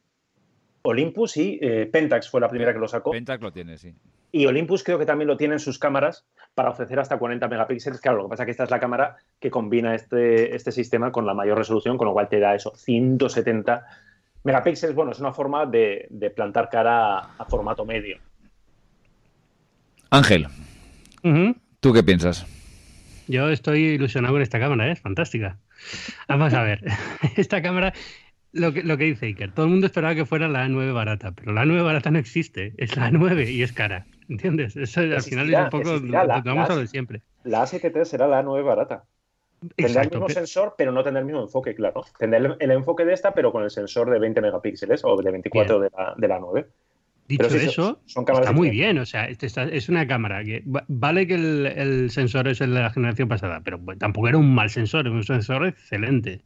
Olympus 0.87 1.39
y 1.39 1.59
eh, 1.63 1.87
Pentax 1.91 2.29
fue 2.29 2.41
la 2.41 2.49
primera 2.49 2.73
que 2.73 2.79
lo 2.79 2.89
sacó. 2.89 3.11
Pentax 3.11 3.43
lo 3.43 3.53
tiene, 3.53 3.79
sí. 3.79 3.95
Y 4.33 4.47
Olympus 4.47 4.85
creo 4.85 4.99
que 4.99 5.07
también 5.07 5.29
lo 5.29 5.37
tiene 5.37 5.55
en 5.55 5.61
sus 5.61 5.79
cámaras 5.79 6.27
para 6.55 6.71
ofrecer 6.71 6.99
hasta 6.99 7.19
40 7.19 7.49
megapíxeles. 7.49 8.01
Claro, 8.01 8.19
lo 8.19 8.25
que 8.25 8.31
pasa 8.31 8.43
es 8.43 8.47
que 8.47 8.51
esta 8.51 8.65
es 8.65 8.71
la 8.71 8.81
cámara 8.81 9.17
que 9.41 9.51
combina 9.51 9.95
este, 9.95 10.55
este 10.55 10.73
sistema 10.73 11.11
con 11.11 11.25
la 11.25 11.33
mayor 11.33 11.57
resolución, 11.57 11.97
con 11.97 12.07
lo 12.07 12.13
cual 12.13 12.29
te 12.29 12.39
da 12.39 12.55
eso, 12.55 12.75
170 12.77 13.87
megapíxeles. 14.43 14.95
Bueno, 14.95 15.13
es 15.13 15.21
una 15.21 15.33
forma 15.33 15.65
de, 15.65 16.09
plantar 16.37 16.69
cara 16.69 17.19
a, 17.19 17.45
formato 17.49 17.87
medio. 17.87 18.19
Ángel, 20.11 20.49
¿tú 21.81 21.93
qué 21.93 22.03
piensas? 22.03 22.47
Yo 23.27 23.49
estoy 23.49 23.85
ilusionado 23.85 24.35
con 24.35 24.43
esta 24.43 24.61
cámara, 24.61 24.89
¿eh? 24.89 24.93
es 24.93 25.01
fantástica. 25.01 25.59
Vamos 26.29 26.53
a 26.53 26.63
ver, 26.63 26.83
esta 27.37 27.63
cámara, 27.63 27.95
lo 28.55 28.73
que, 28.73 28.83
lo 28.83 28.97
que 28.97 29.05
dice 29.05 29.27
Iker, 29.27 29.53
todo 29.53 29.67
el 29.67 29.73
mundo 29.73 29.87
esperaba 29.87 30.15
que 30.15 30.25
fuera 30.25 30.49
la 30.49 30.67
A9 30.67 30.93
barata, 30.95 31.33
pero 31.33 31.53
la 31.53 31.65
A9 31.65 31.85
barata 31.85 32.11
no 32.11 32.19
existe, 32.19 32.73
es 32.79 32.97
la 32.97 33.11
A9 33.11 33.51
y 33.51 33.63
es 33.63 33.73
cara, 33.73 34.07
¿entiendes? 34.29 34.77
Eso 34.77 35.01
al 35.01 35.23
final 35.23 35.53
es 35.53 35.59
un 35.59 35.71
poco, 35.71 35.99
la, 36.01 36.41
vamos 36.41 36.71
a 36.71 36.75
lo 36.75 36.81
de 36.81 36.87
siempre. 36.87 37.23
La 37.43 37.65
A7 37.65 38.05
será 38.05 38.27
la 38.29 38.43
A9 38.43 38.65
barata. 38.65 39.05
Tendrá 39.77 40.03
el 40.03 40.11
mismo 40.11 40.29
sensor, 40.29 40.75
pero 40.77 40.93
no 40.93 41.03
tendrá 41.03 41.21
el 41.21 41.27
mismo 41.27 41.43
enfoque, 41.43 41.75
claro. 41.75 42.05
Tendrá 42.19 42.39
el, 42.39 42.71
enfoque 42.71 43.05
de 43.05 43.15
esta, 43.15 43.33
pero 43.33 43.51
con 43.51 43.65
el 43.65 43.71
sensor 43.71 44.11
de 44.11 44.19
20 44.19 44.41
megapíxeles 44.41 45.03
o 45.05 45.17
de 45.17 45.31
24 45.31 45.81
de 45.81 45.91
la, 45.97 46.15
de 46.17 46.29
la 46.29 46.39
9. 46.39 46.67
Dicho 47.27 47.47
eso, 47.47 48.01
está 48.07 48.53
muy 48.53 48.69
bien. 48.69 48.99
O 48.99 49.07
sea, 49.07 49.25
este 49.25 49.47
es 49.47 49.89
una 49.89 50.07
cámara 50.07 50.45
que 50.45 50.63
vale 50.65 51.27
que 51.27 51.35
el, 51.35 52.11
sensor 52.11 52.49
es 52.49 52.61
el 52.61 52.75
de 52.75 52.81
la 52.81 52.91
generación 52.91 53.29
pasada, 53.29 53.63
pero 53.65 53.81
tampoco 53.99 54.29
era 54.29 54.37
un 54.37 54.55
mal 54.55 54.69
sensor, 54.69 55.07
es 55.07 55.13
un 55.13 55.25
sensor 55.25 55.67
excelente. 55.67 56.43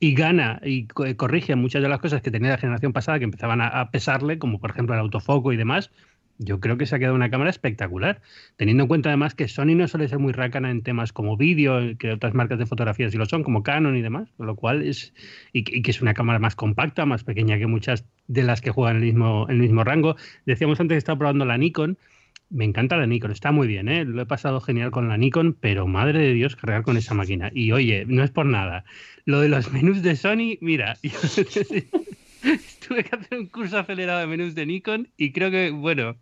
Y 0.00 0.14
gana 0.14 0.60
y 0.62 0.86
corrige 0.86 1.56
muchas 1.56 1.82
de 1.82 1.88
las 1.88 1.98
cosas 1.98 2.22
que 2.22 2.30
tenía 2.30 2.50
la 2.50 2.58
generación 2.58 2.92
pasada 2.92 3.18
que 3.18 3.24
empezaban 3.24 3.60
a 3.60 3.90
pesarle, 3.90 4.38
como 4.38 4.60
por 4.60 4.70
ejemplo 4.70 4.94
el 4.94 5.00
autofoco 5.00 5.52
y 5.52 5.56
demás 5.56 5.90
yo 6.38 6.60
creo 6.60 6.78
que 6.78 6.86
se 6.86 6.94
ha 6.94 6.98
quedado 6.98 7.16
una 7.16 7.30
cámara 7.30 7.50
espectacular, 7.50 8.22
teniendo 8.56 8.84
en 8.84 8.88
cuenta 8.88 9.10
además 9.10 9.34
que 9.34 9.48
Sony 9.48 9.74
no 9.74 9.88
suele 9.88 10.08
ser 10.08 10.18
muy 10.20 10.32
rácana 10.32 10.70
en 10.70 10.82
temas 10.82 11.12
como 11.12 11.36
vídeo, 11.36 11.96
que 11.98 12.12
otras 12.12 12.32
marcas 12.34 12.58
de 12.58 12.66
fotografía 12.66 13.10
sí 13.10 13.18
lo 13.18 13.26
son, 13.26 13.42
como 13.42 13.62
Canon 13.62 13.96
y 13.96 14.02
demás, 14.02 14.28
lo 14.38 14.54
cual 14.54 14.82
es, 14.82 15.12
y, 15.52 15.64
que 15.64 15.90
es 15.90 16.00
una 16.00 16.14
cámara 16.14 16.38
más 16.38 16.54
compacta, 16.54 17.04
más 17.06 17.24
pequeña 17.24 17.58
que 17.58 17.66
muchas 17.66 18.04
de 18.28 18.44
las 18.44 18.60
que 18.60 18.70
juegan 18.70 18.96
el 18.96 19.02
mismo, 19.02 19.46
el 19.48 19.58
mismo 19.58 19.82
rango. 19.82 20.16
Decíamos 20.46 20.80
antes 20.80 20.94
que 20.94 20.98
estaba 20.98 21.18
probando 21.18 21.44
la 21.44 21.58
Nikon, 21.58 21.98
me 22.50 22.64
encanta 22.64 22.96
la 22.96 23.06
Nikon, 23.06 23.30
está 23.30 23.52
muy 23.52 23.66
bien, 23.66 23.88
¿eh? 23.88 24.04
lo 24.04 24.22
he 24.22 24.26
pasado 24.26 24.60
genial 24.60 24.90
con 24.90 25.08
la 25.08 25.16
Nikon, 25.16 25.56
pero 25.58 25.86
madre 25.86 26.20
de 26.20 26.32
Dios, 26.34 26.56
cargar 26.56 26.82
con 26.82 26.96
esa 26.96 27.14
máquina. 27.14 27.50
Y 27.54 27.72
oye, 27.72 28.04
no 28.06 28.22
es 28.22 28.30
por 28.30 28.46
nada, 28.46 28.84
lo 29.24 29.40
de 29.40 29.48
los 29.48 29.72
menús 29.72 30.02
de 30.02 30.16
Sony, 30.16 30.56
mira, 30.60 30.96
tuve 32.88 33.04
que 33.04 33.16
hacer 33.16 33.38
un 33.38 33.46
curso 33.46 33.78
acelerado 33.78 34.20
de 34.20 34.26
menús 34.26 34.54
de 34.54 34.66
Nikon 34.66 35.08
y 35.16 35.32
creo 35.32 35.50
que, 35.50 35.70
bueno, 35.70 36.16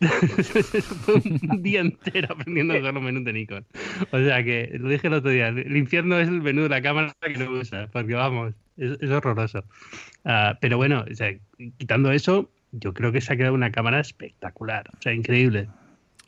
fue 1.04 1.14
un 1.14 1.62
día 1.62 1.80
entero 1.80 2.28
aprendiendo 2.30 2.74
a 2.74 2.78
usar 2.78 2.94
los 2.94 3.02
menús 3.02 3.24
de 3.24 3.32
Nikon. 3.32 3.66
O 4.10 4.18
sea 4.18 4.44
que, 4.44 4.70
lo 4.78 4.88
dije 4.88 5.06
el 5.06 5.14
otro 5.14 5.30
día, 5.30 5.48
el 5.48 5.76
infierno 5.76 6.18
es 6.18 6.28
el 6.28 6.42
menú 6.42 6.62
de 6.62 6.68
la 6.68 6.82
cámara 6.82 7.14
que 7.20 7.38
no 7.38 7.50
usa, 7.50 7.88
porque 7.92 8.14
vamos, 8.14 8.54
es, 8.76 9.10
horroroso. 9.10 9.64
Ah, 10.24 10.58
pero 10.60 10.76
bueno, 10.76 11.04
o 11.10 11.14
sea, 11.14 11.34
quitando 11.78 12.12
eso, 12.12 12.50
yo 12.72 12.94
creo 12.94 13.12
que 13.12 13.20
se 13.20 13.32
ha 13.32 13.36
quedado 13.36 13.54
una 13.54 13.70
cámara 13.70 14.00
espectacular, 14.00 14.88
o 14.96 15.02
sea, 15.02 15.12
increíble. 15.12 15.68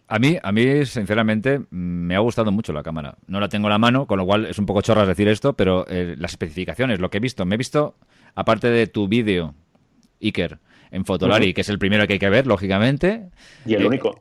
A 0.09 0.19
mí, 0.19 0.37
a 0.43 0.53
mí, 0.53 0.85
sinceramente, 0.85 1.63
me 1.71 2.15
ha 2.15 2.19
gustado 2.19 2.53
mucho 2.53 2.73
la 2.73 2.83
cámara. 2.83 3.17
No 3.27 3.41
la 3.41 3.49
tengo 3.49 3.69
en 3.69 3.73
la 3.73 3.79
mano, 3.79 4.07
con 4.07 4.19
lo 4.19 4.27
cual 4.27 4.45
es 4.45 4.59
un 4.59 4.67
poco 4.67 4.83
chorras 4.83 5.09
decir 5.09 5.27
esto, 5.29 5.55
pero 5.55 5.87
eh, 5.89 6.17
las 6.19 6.33
especificaciones, 6.33 7.01
lo 7.01 7.09
que 7.09 7.17
he 7.17 7.21
visto, 7.21 7.47
me 7.47 7.55
he 7.55 7.59
visto 7.59 7.97
aparte 8.35 8.69
de 8.69 8.87
tu 8.87 9.09
vídeo, 9.09 9.55
Iker, 10.21 10.59
en 10.91 11.07
Fotolari, 11.07 11.55
que 11.55 11.63
es 11.63 11.69
el 11.71 11.79
primero 11.79 12.07
que 12.07 12.15
hay 12.15 12.19
que 12.19 12.29
ver, 12.29 12.47
lógicamente. 12.47 13.31
Y 13.65 13.75
el 13.75 13.83
eh, 13.83 13.87
único. 13.87 14.19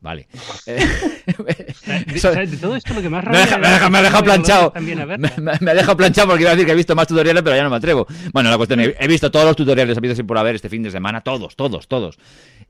Vale. 0.00 0.28
de 0.66 2.56
todo 2.58 2.74
esto 2.74 2.94
lo 2.94 3.02
que 3.02 3.10
más 3.10 3.24
me, 3.26 3.36
ha 3.36 4.02
dejado 4.02 4.24
planchado. 4.24 4.72
Me, 4.80 5.70
ha 5.70 5.74
dejado 5.74 5.96
planchado 5.96 6.28
porque 6.28 6.42
iba 6.42 6.50
a 6.50 6.54
decir 6.54 6.66
que 6.66 6.72
he 6.72 6.76
visto 6.76 6.94
más 6.94 7.06
tutoriales, 7.06 7.42
pero 7.42 7.54
ya 7.54 7.62
no 7.62 7.70
me 7.70 7.76
atrevo. 7.76 8.06
Bueno, 8.32 8.50
la 8.50 8.56
cuestión, 8.56 8.80
he, 8.80 8.96
he 8.98 9.06
visto 9.06 9.30
todos 9.30 9.44
los 9.44 9.56
tutoriales 9.56 9.96
habidos 9.98 10.16
sin 10.16 10.26
por 10.26 10.38
haber 10.38 10.54
este 10.54 10.70
fin 10.70 10.82
de 10.82 10.90
semana, 10.90 11.20
todos, 11.20 11.54
todos, 11.54 11.86
todos. 11.86 12.18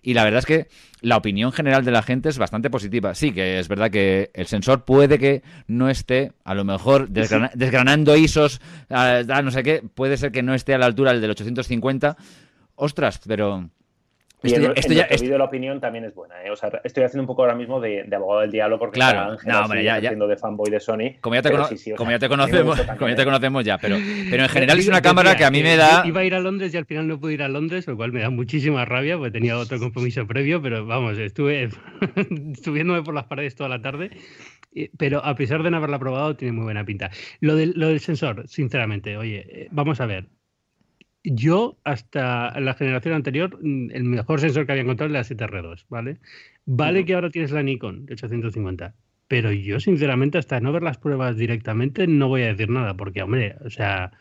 Y 0.02 0.14
la 0.14 0.24
verdad 0.24 0.38
es 0.38 0.46
que 0.46 0.68
la 1.02 1.16
opinión 1.16 1.52
general 1.52 1.84
de 1.84 1.90
la 1.90 2.02
gente 2.02 2.30
es 2.30 2.38
bastante 2.38 2.70
positiva. 2.70 3.14
Sí, 3.14 3.32
que 3.32 3.58
es 3.58 3.68
verdad 3.68 3.90
que 3.90 4.30
el 4.34 4.46
sensor 4.46 4.84
puede 4.84 5.18
que 5.18 5.42
no 5.66 5.90
esté, 5.90 6.32
a 6.44 6.54
lo 6.54 6.64
mejor, 6.64 7.10
desgranando 7.10 8.16
ISOs, 8.16 8.60
no 8.88 9.50
sé 9.50 9.62
qué, 9.62 9.82
puede 9.94 10.16
ser 10.16 10.32
que 10.32 10.42
no 10.42 10.54
esté 10.54 10.74
a 10.74 10.78
la 10.78 10.86
altura 10.86 11.12
del 11.12 11.30
850. 11.30 12.16
Ostras, 12.76 13.20
pero 13.26 13.68
y 14.42 14.54
esto, 14.54 14.72
esto 14.74 15.24
ya, 15.24 15.38
la 15.38 15.44
opinión 15.44 15.80
también 15.80 16.04
es 16.04 16.14
buena. 16.14 16.42
¿eh? 16.42 16.50
O 16.50 16.56
sea, 16.56 16.70
estoy 16.82 17.04
haciendo 17.04 17.24
un 17.24 17.26
poco 17.26 17.42
ahora 17.42 17.54
mismo 17.54 17.80
de, 17.80 18.06
abogado 18.14 18.40
del 18.40 18.50
diablo 18.50 18.78
porque 18.78 18.94
claro, 18.94 19.36
no, 19.44 19.60
hombre, 19.60 19.84
ya, 19.84 19.96
haciendo 19.96 20.26
de 20.26 20.36
fanboy 20.36 20.70
de 20.70 20.80
Sony. 20.80 21.18
Como 21.20 21.34
ya 21.34 21.42
te, 21.42 21.50
como 21.96 22.10
ya 22.10 22.18
te 22.18 22.28
conocemos, 22.28 22.80
como 22.98 23.08
ya 23.08 23.16
te 23.16 23.24
conocemos 23.24 23.64
ya, 23.64 23.78
pero, 23.78 23.96
pero 24.30 24.42
en 24.42 24.48
general 24.48 24.78
es 24.78 24.88
una 24.88 25.02
cámara 25.02 25.36
que 25.36 25.44
a 25.44 25.50
mí 25.50 25.62
me 25.62 25.76
da. 25.76 26.02
Iba 26.06 26.20
a 26.20 26.24
ir 26.24 26.34
a 26.34 26.40
Londres 26.40 26.72
y 26.72 26.76
al 26.76 26.86
final 26.86 27.06
no 27.06 27.20
pude 27.20 27.34
ir 27.34 27.42
a 27.42 27.48
Londres, 27.48 27.86
lo 27.86 27.96
cual 27.96 28.12
me 28.12 28.20
da 28.20 28.30
muchísima 28.30 28.84
rabia 28.84 29.16
porque 29.16 29.32
tenía 29.32 29.58
otro 29.58 29.78
compromiso 29.78 30.26
previo, 30.26 30.62
pero 30.62 30.86
vamos, 30.86 31.18
estuve 31.18 31.68
subiéndome 32.62 33.02
por 33.02 33.14
las 33.14 33.24
paredes 33.24 33.54
toda 33.54 33.68
la 33.68 33.82
tarde. 33.82 34.10
Pero 34.96 35.24
a 35.24 35.34
pesar 35.34 35.64
de 35.64 35.70
no 35.70 35.78
haberla 35.78 35.98
probado, 35.98 36.36
tiene 36.36 36.52
muy 36.52 36.62
buena 36.62 36.84
pinta. 36.84 37.10
Lo 37.40 37.56
del, 37.56 37.72
lo 37.74 37.88
del 37.88 37.98
sensor, 37.98 38.46
sinceramente, 38.46 39.16
oye, 39.16 39.44
eh, 39.48 39.68
vamos 39.72 40.00
a 40.00 40.06
ver 40.06 40.28
yo, 41.24 41.76
hasta 41.84 42.58
la 42.60 42.74
generación 42.74 43.14
anterior, 43.14 43.58
mm, 43.62 43.90
el 43.92 44.04
mejor 44.04 44.40
sensor 44.40 44.66
que 44.66 44.72
había 44.72 44.84
encontrado 44.84 45.10
era 45.10 45.20
la 45.20 45.24
7R2, 45.24 45.86
¿vale? 45.88 46.18
Vale 46.66 47.04
que 47.04 47.14
ahora 47.14 47.30
tienes 47.30 47.50
la 47.50 47.62
Nikon 47.62 48.06
850, 48.10 48.94
pero 49.28 49.52
yo, 49.52 49.80
sinceramente, 49.80 50.38
hasta 50.38 50.60
no 50.60 50.72
ver 50.72 50.82
las 50.82 50.98
pruebas 50.98 51.36
directamente, 51.36 52.06
no 52.06 52.28
voy 52.28 52.42
a 52.42 52.48
decir 52.48 52.70
nada, 52.70 52.94
porque, 52.94 53.22
hombre, 53.22 53.56
o 53.64 53.70
sea, 53.70 54.12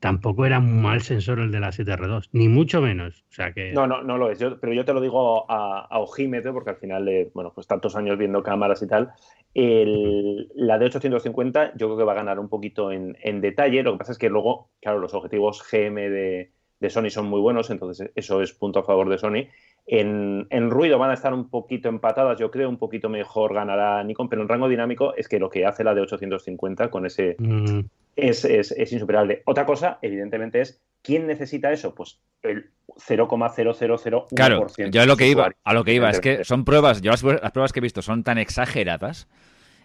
tampoco 0.00 0.46
era 0.46 0.58
un 0.58 0.82
mal 0.82 1.02
sensor 1.02 1.40
el 1.40 1.50
de 1.50 1.60
la 1.60 1.72
7R2, 1.72 2.28
ni 2.32 2.48
mucho 2.48 2.80
menos. 2.80 3.24
O 3.30 3.32
sea 3.32 3.52
que... 3.52 3.72
No, 3.72 3.86
no, 3.86 4.02
no 4.02 4.18
lo 4.18 4.30
es. 4.30 4.38
pero 4.60 4.72
yo 4.72 4.84
te 4.84 4.92
lo 4.92 5.00
digo 5.00 5.50
a, 5.50 5.86
a 5.90 5.98
ojímetro, 5.98 6.52
porque 6.52 6.70
al 6.70 6.76
final, 6.76 7.04
de, 7.04 7.30
bueno, 7.34 7.52
pues 7.54 7.66
tantos 7.66 7.96
años 7.96 8.18
viendo 8.18 8.42
cámaras 8.42 8.82
y 8.82 8.86
tal, 8.86 9.12
la 9.56 10.78
de 10.78 10.84
850 10.84 11.72
yo 11.76 11.86
creo 11.86 11.96
que 11.96 12.04
va 12.04 12.12
a 12.12 12.16
ganar 12.16 12.38
un 12.38 12.48
poquito 12.48 12.92
en, 12.92 13.40
detalle. 13.40 13.82
Lo 13.82 13.92
que 13.92 13.98
pasa 13.98 14.12
es 14.12 14.18
que 14.18 14.28
luego, 14.28 14.68
claro, 14.80 14.98
los 14.98 15.14
objetivos 15.14 15.62
GM 15.70 16.10
de, 16.10 16.50
Sony 16.90 17.08
son 17.08 17.26
muy 17.26 17.40
buenos, 17.40 17.70
entonces 17.70 18.10
eso 18.14 18.42
es 18.42 18.52
punto 18.52 18.80
a 18.80 18.84
favor 18.84 19.08
de 19.08 19.18
Sony. 19.18 19.48
En, 19.86 20.70
ruido 20.70 20.98
van 20.98 21.10
a 21.10 21.14
estar 21.14 21.32
un 21.32 21.48
poquito 21.48 21.88
empatadas, 21.88 22.38
yo 22.38 22.50
creo, 22.50 22.68
un 22.68 22.76
poquito 22.76 23.08
mejor 23.08 23.54
ganará 23.54 24.02
Nikon, 24.04 24.28
pero 24.28 24.42
en 24.42 24.48
rango 24.48 24.68
dinámico 24.68 25.14
es 25.16 25.26
que 25.26 25.38
lo 25.38 25.48
que 25.48 25.64
hace 25.64 25.84
la 25.84 25.94
de 25.94 26.02
850 26.02 26.90
con 26.90 27.06
ese 27.06 27.36
mm. 27.38 27.80
Es, 28.16 28.92
insuperable. 28.92 29.42
Otra 29.44 29.66
cosa, 29.66 29.98
evidentemente, 30.02 30.60
es 30.60 30.80
¿quién 31.02 31.26
necesita 31.26 31.70
eso? 31.72 31.94
Pues 31.94 32.20
el 32.42 32.70
0,0001%. 32.88 34.26
Claro, 34.34 34.66
yo 34.90 35.02
a 35.02 35.06
lo 35.06 35.16
que 35.16 35.28
iba, 35.28 35.52
a 35.62 35.74
lo 35.74 35.84
que 35.84 35.94
iba, 35.94 36.10
es 36.10 36.20
que 36.20 36.44
son 36.44 36.64
pruebas, 36.64 37.02
yo 37.02 37.10
las, 37.10 37.22
pruebas 37.22 37.72
que 37.72 37.80
he 37.80 37.82
visto 37.82 38.02
son 38.02 38.24
tan 38.24 38.38
exageradas 38.38 39.28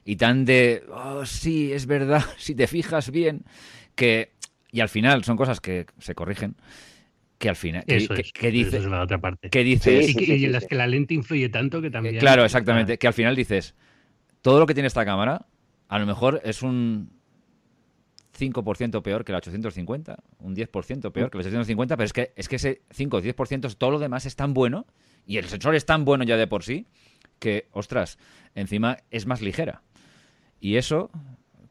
y 0.06 0.16
tan 0.16 0.46
de, 0.46 0.84
oh, 0.90 1.26
sí, 1.26 1.74
es 1.74 1.86
verdad, 1.86 2.24
si 2.38 2.56
te 2.56 2.68
fijas 2.68 3.12
bien, 3.12 3.44
que, 3.96 4.32
y 4.72 4.80
al 4.80 4.90
final 4.90 5.24
son 5.24 5.38
cosas 5.38 5.60
que 5.60 5.86
se 6.00 6.16
corrigen, 6.16 6.56
que 7.38 7.50
al 7.50 7.56
final, 7.56 7.84
que, 7.86 7.98
eso 7.98 8.14
dice, 8.14 8.78
es 8.78 8.86
la 8.86 9.02
otra 9.02 9.20
parte. 9.20 9.50
Que 9.50 9.64
dices, 9.64 10.16
y, 10.16 10.46
en 10.46 10.52
las 10.52 10.66
que 10.66 10.76
la 10.76 10.88
lente 10.88 11.14
influye 11.16 11.50
tanto 11.50 11.82
que 11.82 11.90
también... 11.90 12.18
Claro, 12.20 12.46
exactamente, 12.46 12.98
que 12.98 13.08
al 13.08 13.14
final 13.14 13.36
dices, 13.36 13.76
todo 14.42 14.60
lo 14.60 14.68
que 14.68 14.76
tiene 14.76 14.88
esta 14.88 15.04
cámara, 15.06 15.48
a 15.88 16.00
lo 16.00 16.06
mejor 16.06 16.40
es 16.46 16.62
un 16.62 17.21
5% 18.42 19.02
peor 19.04 19.24
que 19.24 19.32
la 19.32 19.38
850, 19.38 20.18
un 20.40 20.56
10% 20.56 21.12
peor 21.12 21.30
que 21.30 21.38
la 21.38 21.42
850, 21.42 21.96
pero 21.96 22.06
es 22.06 22.14
que, 22.14 22.34
es 22.36 22.50
que 22.50 22.56
ese 22.56 22.82
5 22.92 23.18
o 23.18 23.22
10%, 23.22 23.76
todo 23.76 23.92
lo 23.92 24.00
demás 24.00 24.26
es 24.26 24.36
tan 24.36 24.54
bueno, 24.54 24.88
y 25.26 25.38
el 25.38 25.46
sensor 25.46 25.76
es 25.76 25.86
tan 25.86 26.06
bueno 26.06 26.24
ya 26.24 26.38
de 26.38 26.48
por 26.48 26.64
sí, 26.64 26.88
que, 27.40 27.68
ostras, 27.72 28.18
encima 28.56 28.98
es 29.12 29.26
más 29.28 29.42
ligera. 29.42 29.84
Y 30.60 30.78
eso 30.78 31.12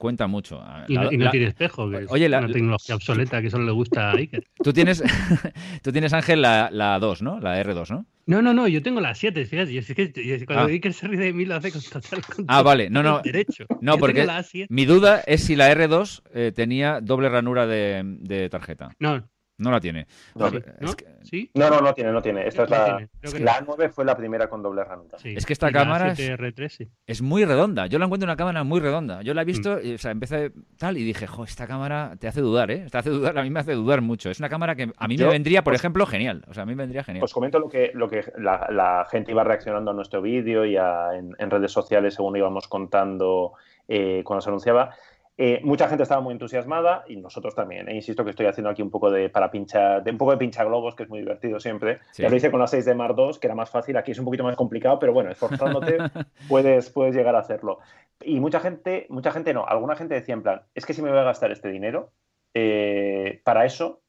cuenta 0.00 0.26
mucho. 0.26 0.60
Y, 0.88 0.94
no, 0.94 1.08
tiene 1.30 1.46
espejo, 1.46 1.88
que 1.88 2.04
es 2.04 2.10
una 2.10 2.48
tecnología 2.48 2.96
obsoleta 2.96 3.40
que 3.40 3.50
solo 3.50 3.66
le 3.66 3.72
gusta 3.72 4.10
a 4.10 4.16
Iker. 4.16 4.42
Tú 4.64 4.72
tienes, 4.72 5.02
tú 5.82 5.92
tienes 5.92 6.12
Ángel, 6.12 6.42
la, 6.42 6.70
la 6.72 6.98
2, 6.98 7.22
¿no? 7.22 7.38
La 7.38 7.62
R2, 7.62 7.90
¿no? 7.90 8.06
No, 8.26 8.42
no, 8.42 8.54
no, 8.54 8.66
yo 8.66 8.82
tengo 8.82 9.00
la 9.00 9.14
7, 9.14 9.44
fíjate. 9.44 9.72
Yo, 9.72 9.82
que, 9.94 10.46
cuando 10.46 10.64
ah. 10.64 10.68
Iker 10.68 10.92
se 10.94 11.06
ríe 11.06 11.20
de 11.20 11.32
mí 11.32 11.44
lo 11.44 11.56
hace 11.56 11.70
con 11.70 11.82
total 11.82 12.22
Ah, 12.48 12.62
vale, 12.62 12.88
no, 12.90 13.02
no. 13.02 13.20
Derecho. 13.20 13.66
No, 13.80 13.98
porque 13.98 14.26
mi 14.68 14.86
duda 14.86 15.20
es 15.26 15.44
si 15.44 15.54
la 15.54 15.72
R2 15.72 16.22
eh, 16.32 16.52
tenía 16.54 17.00
doble 17.00 17.28
ranura 17.28 17.66
de, 17.66 18.02
de 18.04 18.48
tarjeta. 18.48 18.90
No, 18.98 19.22
no 19.60 19.70
la 19.70 19.80
tiene. 19.80 20.06
No, 20.34 20.50
¿No? 20.50 21.70
no, 21.70 21.80
no, 21.80 21.94
tiene, 21.94 22.12
no 22.12 22.22
tiene. 22.22 22.46
Esta 22.46 22.64
es 22.64 22.70
la, 22.70 23.08
la 23.40 23.60
A9 23.60 23.90
fue 23.90 24.04
la 24.04 24.16
primera 24.16 24.48
con 24.48 24.62
doble 24.62 24.82
ranura. 24.84 25.18
Es 25.22 25.44
que 25.44 25.52
esta 25.52 25.70
cámara 25.70 26.14
es, 27.06 27.22
muy 27.22 27.44
redonda. 27.44 27.86
Yo 27.86 27.98
la 27.98 28.06
encuentro 28.06 28.26
una 28.26 28.36
cámara 28.36 28.64
muy 28.64 28.80
redonda. 28.80 29.22
Yo 29.22 29.34
la 29.34 29.42
he 29.42 29.44
visto, 29.44 29.76
mm. 29.76 29.86
y, 29.86 29.94
o 29.94 29.98
sea, 29.98 30.10
empecé 30.10 30.52
tal 30.78 30.96
y 30.96 31.04
dije, 31.04 31.26
jo, 31.26 31.44
esta 31.44 31.66
cámara 31.66 32.16
te 32.18 32.26
hace 32.26 32.40
dudar, 32.40 32.70
¿eh? 32.70 32.86
Te 32.90 32.98
hace 32.98 33.10
dudar, 33.10 33.38
a 33.38 33.42
mí 33.42 33.50
me 33.50 33.60
hace 33.60 33.74
dudar 33.74 34.00
mucho. 34.00 34.30
Es 34.30 34.38
una 34.38 34.48
cámara 34.48 34.74
que 34.74 34.90
a 34.96 35.08
mí 35.08 35.16
me 35.16 35.26
vendría, 35.26 35.62
por 35.62 35.74
ejemplo, 35.74 36.06
genial. 36.06 36.42
O 36.48 36.54
sea, 36.54 36.62
a 36.62 36.66
mí 36.66 36.74
me 36.74 36.82
vendría 36.82 37.04
genial. 37.04 37.22
Os 37.22 37.34
comento 37.34 37.58
lo 37.58 37.68
que, 37.68 37.90
lo 37.94 38.08
que 38.08 38.24
la, 38.38 39.06
gente 39.10 39.32
iba 39.32 39.44
reaccionando 39.44 39.90
a 39.90 39.94
nuestro 39.94 40.22
vídeo 40.22 40.64
y 40.64 40.76
en, 40.76 41.50
redes 41.50 41.72
sociales 41.72 42.14
según 42.14 42.36
íbamos 42.36 42.68
contando 42.68 43.52
eh, 43.88 44.22
cuando 44.24 44.40
se 44.40 44.48
anunciaba. 44.48 44.94
Eh, 45.36 45.60
mucha 45.64 45.88
gente 45.88 46.02
estaba 46.02 46.20
muy 46.20 46.32
entusiasmada 46.32 47.04
y 47.08 47.16
nosotros 47.16 47.54
también. 47.54 47.88
E 47.88 47.94
insisto 47.94 48.24
que 48.24 48.30
estoy 48.30 48.46
haciendo 48.46 48.70
aquí 48.70 48.82
un 48.82 48.90
poco 48.90 49.10
de 49.10 49.30
para 49.30 49.50
pincha, 49.50 50.00
de 50.00 50.10
un 50.10 50.18
poco 50.18 50.32
de 50.32 50.36
pincha 50.36 50.64
globos, 50.64 50.94
que 50.94 51.04
es 51.04 51.08
muy 51.08 51.20
divertido 51.20 51.58
siempre. 51.60 52.00
Ya 52.14 52.28
lo 52.28 52.36
hice 52.36 52.50
con 52.50 52.60
la 52.60 52.66
6 52.66 52.84
de 52.84 52.94
Mar 52.94 53.14
2, 53.14 53.38
que 53.38 53.46
era 53.46 53.54
más 53.54 53.70
fácil. 53.70 53.96
Aquí 53.96 54.10
es 54.10 54.18
un 54.18 54.26
poquito 54.26 54.44
más 54.44 54.56
complicado, 54.56 54.98
pero 54.98 55.14
bueno, 55.14 55.30
esforzándote 55.30 55.98
puedes, 56.48 56.90
puedes 56.90 57.14
llegar 57.14 57.36
a 57.36 57.38
hacerlo. 57.38 57.78
Y 58.22 58.38
mucha 58.38 58.60
gente, 58.60 59.06
mucha 59.08 59.32
gente 59.32 59.54
no, 59.54 59.66
alguna 59.66 59.96
gente 59.96 60.14
decía 60.14 60.34
en 60.34 60.42
plan, 60.42 60.62
es 60.74 60.84
que 60.84 60.92
si 60.92 61.00
me 61.00 61.08
voy 61.10 61.18
a 61.18 61.24
gastar 61.24 61.50
este 61.50 61.70
dinero, 61.70 62.12
eh, 62.52 63.40
para 63.44 63.64
eso 63.64 64.02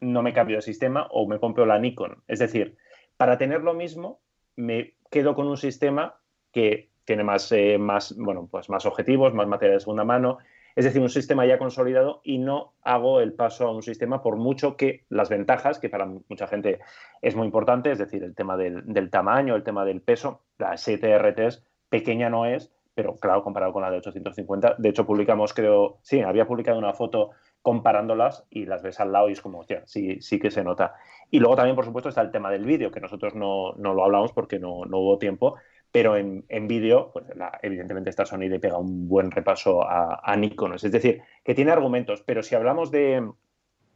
no 0.00 0.22
me 0.22 0.32
cambio 0.32 0.56
de 0.56 0.62
sistema 0.62 1.08
o 1.10 1.26
me 1.26 1.40
compro 1.40 1.66
la 1.66 1.78
Nikon. 1.78 2.22
Es 2.28 2.38
decir, 2.38 2.76
para 3.16 3.38
tener 3.38 3.62
lo 3.62 3.74
mismo, 3.74 4.20
me 4.54 4.94
quedo 5.10 5.34
con 5.34 5.48
un 5.48 5.56
sistema 5.56 6.16
que 6.52 6.90
tiene 7.04 7.24
más, 7.24 7.50
eh, 7.52 7.78
más, 7.78 8.16
bueno, 8.16 8.48
pues 8.50 8.68
más 8.68 8.84
objetivos, 8.86 9.32
más 9.34 9.46
material 9.46 9.76
de 9.76 9.80
segunda 9.80 10.04
mano, 10.04 10.38
es 10.76 10.84
decir, 10.84 11.00
un 11.00 11.08
sistema 11.08 11.46
ya 11.46 11.58
consolidado 11.58 12.20
y 12.22 12.36
no 12.36 12.74
hago 12.82 13.20
el 13.22 13.32
paso 13.32 13.66
a 13.66 13.74
un 13.74 13.82
sistema 13.82 14.22
por 14.22 14.36
mucho 14.36 14.76
que 14.76 15.06
las 15.08 15.30
ventajas, 15.30 15.78
que 15.78 15.88
para 15.88 16.04
mucha 16.04 16.46
gente 16.46 16.80
es 17.22 17.34
muy 17.34 17.46
importante, 17.46 17.90
es 17.90 17.98
decir, 17.98 18.22
el 18.22 18.34
tema 18.34 18.58
del, 18.58 19.10
tamaño, 19.10 19.56
el 19.56 19.64
tema 19.64 19.86
del 19.86 20.02
peso, 20.02 20.42
la 20.58 20.74
7RT 20.74 21.62
pequeña 21.88 22.28
no 22.28 22.44
es, 22.44 22.70
pero 22.94 23.16
claro, 23.16 23.42
comparado 23.42 23.72
con 23.72 23.82
la 23.82 23.90
de 23.90 23.98
850, 23.98 24.76
de 24.76 24.88
hecho 24.90 25.06
publicamos, 25.06 25.54
creo, 25.54 25.98
sí, 26.02 26.20
había 26.20 26.46
publicado 26.46 26.78
una 26.78 26.92
foto 26.92 27.30
comparándolas 27.62 28.44
y 28.50 28.66
las 28.66 28.82
ves 28.82 29.00
al 29.00 29.12
lado 29.12 29.30
y 29.30 29.32
es 29.32 29.40
como, 29.40 29.60
hostia, 29.60 29.82
sí, 29.86 30.20
sí 30.20 30.38
que 30.38 30.50
se 30.50 30.62
nota. 30.62 30.94
Y 31.30 31.40
luego 31.40 31.56
también, 31.56 31.74
por 31.74 31.86
supuesto, 31.86 32.10
está 32.10 32.20
el 32.20 32.30
tema 32.30 32.50
del 32.50 32.66
vídeo, 32.66 32.90
que 32.90 33.00
nosotros 33.00 33.34
no, 33.34 33.72
no 33.76 33.94
lo 33.94 34.04
hablamos 34.04 34.32
porque 34.32 34.58
no, 34.58 34.84
no 34.84 34.98
hubo 34.98 35.18
tiempo, 35.18 35.56
pero 35.96 36.14
en, 36.14 36.68
vídeo, 36.68 37.08
pues 37.10 37.24
evidentemente 37.62 38.10
esta 38.10 38.26
Sony 38.26 38.50
le 38.50 38.60
pega 38.60 38.76
un 38.76 39.08
buen 39.08 39.30
repaso 39.30 39.82
a, 39.82 40.36
Nikon. 40.36 40.74
Es 40.74 40.82
decir, 40.82 41.22
que 41.42 41.54
tiene 41.54 41.72
argumentos, 41.72 42.20
pero 42.20 42.42
si 42.42 42.54
hablamos 42.54 42.90
de, 42.90 43.26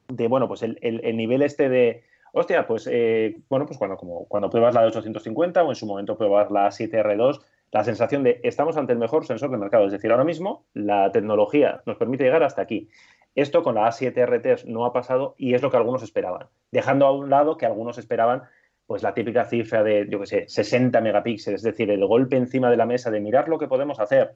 bueno, 0.08 0.48
pues 0.48 0.62
el, 0.62 0.78
nivel 1.14 1.42
este 1.42 1.68
de, 1.68 2.04
hostia, 2.32 2.66
pues, 2.66 2.88
eh, 2.90 3.42
bueno, 3.50 3.66
pues 3.66 3.76
cuando, 3.78 3.98
como, 3.98 4.24
cuando 4.28 4.48
pruebas 4.48 4.72
la 4.72 4.80
de 4.80 4.86
850 4.86 5.62
o 5.62 5.68
en 5.68 5.74
su 5.74 5.84
momento 5.84 6.16
pruebas 6.16 6.50
la 6.50 6.68
7R2, 6.68 7.42
la 7.70 7.84
sensación 7.84 8.22
de 8.22 8.40
estamos 8.44 8.78
ante 8.78 8.94
el 8.94 8.98
mejor 8.98 9.26
sensor 9.26 9.50
del 9.50 9.60
mercado. 9.60 9.84
Es 9.84 9.92
decir, 9.92 10.10
ahora 10.10 10.24
mismo 10.24 10.64
la 10.72 11.12
tecnología 11.12 11.82
nos 11.84 11.98
permite 11.98 12.24
llegar 12.24 12.42
hasta 12.42 12.62
aquí. 12.62 12.88
Esto 13.34 13.62
con 13.62 13.74
la 13.74 13.86
A7RT 13.86 14.64
no 14.64 14.86
ha 14.86 14.94
pasado 14.94 15.34
y 15.36 15.52
es 15.52 15.60
lo 15.60 15.70
que 15.70 15.76
algunos 15.76 16.02
esperaban, 16.02 16.46
dejando 16.70 17.04
a 17.04 17.12
un 17.12 17.28
lado 17.28 17.58
que 17.58 17.66
algunos 17.66 17.98
esperaban 17.98 18.44
pues 18.90 19.04
la 19.04 19.14
típica 19.14 19.44
cifra 19.44 19.84
de, 19.84 20.08
yo 20.10 20.18
qué 20.18 20.26
sé, 20.26 20.44
60 20.48 21.00
megapíxeles, 21.00 21.60
es 21.60 21.62
decir, 21.62 21.88
el 21.92 22.04
golpe 22.04 22.36
encima 22.36 22.68
de 22.72 22.76
la 22.76 22.86
mesa 22.86 23.08
de 23.08 23.20
mirar 23.20 23.48
lo 23.48 23.56
que 23.56 23.68
podemos 23.68 24.00
hacer. 24.00 24.32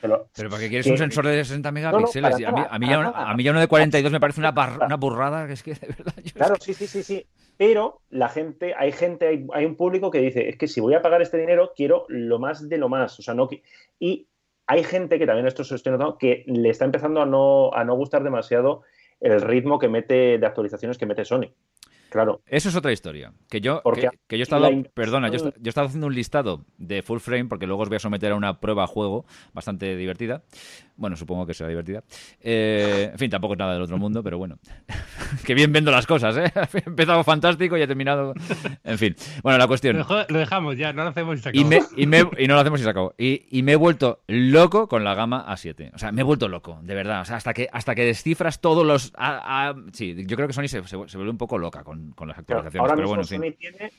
pero 0.00 0.28
¿para 0.48 0.62
qué 0.62 0.68
quieres 0.68 0.86
un 0.86 0.96
sensor 0.96 1.26
de 1.26 1.44
60 1.44 1.72
megapíxeles? 1.72 2.34
a, 2.36 2.78
mí, 2.78 2.86
ya, 3.42 3.50
uno 3.50 3.58
de 3.58 3.66
42 3.66 4.12
me 4.12 4.20
parece 4.20 4.38
una, 4.38 4.54
una 4.80 4.94
burrada, 4.94 5.48
que 5.48 5.54
es 5.54 5.64
que 5.64 5.74
de 5.74 5.88
verdad... 5.88 6.14
claro, 6.36 6.54
sí, 6.60 6.72
sí, 6.72 6.86
sí, 6.86 7.02
sí. 7.02 7.26
Pero 7.56 8.02
la 8.10 8.28
gente, 8.28 8.74
hay 8.78 8.92
gente, 8.92 9.44
hay, 9.52 9.64
un 9.64 9.74
público 9.74 10.08
que 10.08 10.20
dice, 10.20 10.48
es 10.48 10.56
que 10.56 10.68
si 10.68 10.80
voy 10.80 10.94
a 10.94 11.02
pagar 11.02 11.20
este 11.20 11.36
dinero, 11.36 11.72
quiero 11.74 12.06
lo 12.06 12.38
más 12.38 12.68
de 12.68 12.78
lo 12.78 12.88
más. 12.88 13.18
O 13.18 13.22
sea, 13.22 13.34
no... 13.34 13.48
Y 13.98 14.28
hay 14.68 14.84
gente 14.84 15.18
que 15.18 15.26
también 15.26 15.48
esto 15.48 15.64
se 15.64 15.74
estoy 15.74 15.90
notando, 15.90 16.16
que 16.16 16.44
le 16.46 16.70
está 16.70 16.84
empezando 16.84 17.22
a 17.22 17.26
no, 17.26 17.74
a 17.74 17.82
no 17.82 17.96
gustar 17.96 18.22
demasiado 18.22 18.82
el 19.20 19.40
ritmo 19.40 19.78
que 19.78 19.88
mete 19.88 20.38
de 20.38 20.46
actualizaciones 20.46 20.96
que 20.96 21.06
mete 21.06 21.24
Sony. 21.24 21.50
Claro. 22.14 22.42
Eso 22.46 22.68
es 22.68 22.76
otra 22.76 22.92
historia. 22.92 23.32
Que 23.50 23.60
yo, 23.60 23.82
que, 24.28 24.36
yo 24.38 24.42
he 24.42 24.42
estado, 24.42 24.70
perdona, 24.94 25.30
yo, 25.30 25.48
he 25.48 25.68
estado 25.68 25.88
haciendo 25.88 26.06
un 26.06 26.14
listado 26.14 26.64
de 26.78 27.02
full 27.02 27.18
frame 27.18 27.46
porque 27.46 27.66
luego 27.66 27.82
os 27.82 27.88
voy 27.88 27.96
a 27.96 27.98
someter 27.98 28.30
a 28.30 28.36
una 28.36 28.60
prueba 28.60 28.86
juego 28.86 29.26
bastante 29.52 29.96
divertida. 29.96 30.44
Bueno, 30.96 31.16
supongo 31.16 31.44
que 31.44 31.54
será 31.54 31.68
divertida. 31.68 32.04
Eh, 32.40 33.08
en 33.10 33.18
fin, 33.18 33.28
tampoco 33.28 33.54
es 33.54 33.58
nada 33.58 33.72
del 33.72 33.82
otro 33.82 33.98
mundo, 33.98 34.22
pero 34.22 34.38
bueno. 34.38 34.60
que 35.44 35.54
bien 35.54 35.72
vendo 35.72 35.90
las 35.90 36.06
cosas, 36.06 36.36
¿eh? 36.36 36.52
He 36.74 36.88
empezado 36.88 37.24
fantástico 37.24 37.76
y 37.76 37.82
he 37.82 37.86
terminado. 37.88 38.32
En 38.84 38.96
fin. 38.96 39.16
Bueno, 39.42 39.58
la 39.58 39.66
cuestión. 39.66 39.96
Lo 39.96 40.38
dejamos 40.38 40.76
ya, 40.76 40.92
no 40.92 41.02
lo 41.02 41.08
hacemos 41.08 41.40
y 41.40 41.42
se 41.42 41.48
acabó. 41.48 41.68
Y, 41.96 42.06
no 42.06 42.54
lo 42.54 42.60
hacemos 42.60 42.80
y 42.80 42.84
se 42.84 42.90
acabó. 42.90 43.14
Y, 43.18 43.62
me 43.64 43.72
he 43.72 43.76
vuelto 43.76 44.22
loco 44.28 44.86
con 44.86 45.02
la 45.02 45.16
gama 45.16 45.44
A7. 45.48 45.90
O 45.94 45.98
sea, 45.98 46.12
me 46.12 46.20
he 46.20 46.24
vuelto 46.24 46.46
loco, 46.46 46.78
de 46.82 46.94
verdad. 46.94 47.22
O 47.22 47.24
sea, 47.24 47.36
hasta 47.38 47.54
que, 47.54 47.68
hasta 47.72 47.96
que 47.96 48.04
descifras 48.04 48.60
todos 48.60 48.86
los. 48.86 49.12
sí, 49.92 50.14
yo 50.26 50.36
creo 50.36 50.46
que 50.46 50.54
Sony 50.54 50.68
se, 50.68 50.86
se, 50.86 50.96
vuelve 50.96 51.30
un 51.30 51.38
poco 51.38 51.58
loca 51.58 51.82
con, 51.82 52.03
con 52.14 52.28
las 52.28 52.38
actualizaciones. 52.38 52.80
ahora 52.80 52.96
pero 52.96 53.08
bueno, 53.08 53.24
Sony 53.24 53.52
tiene 53.58 53.90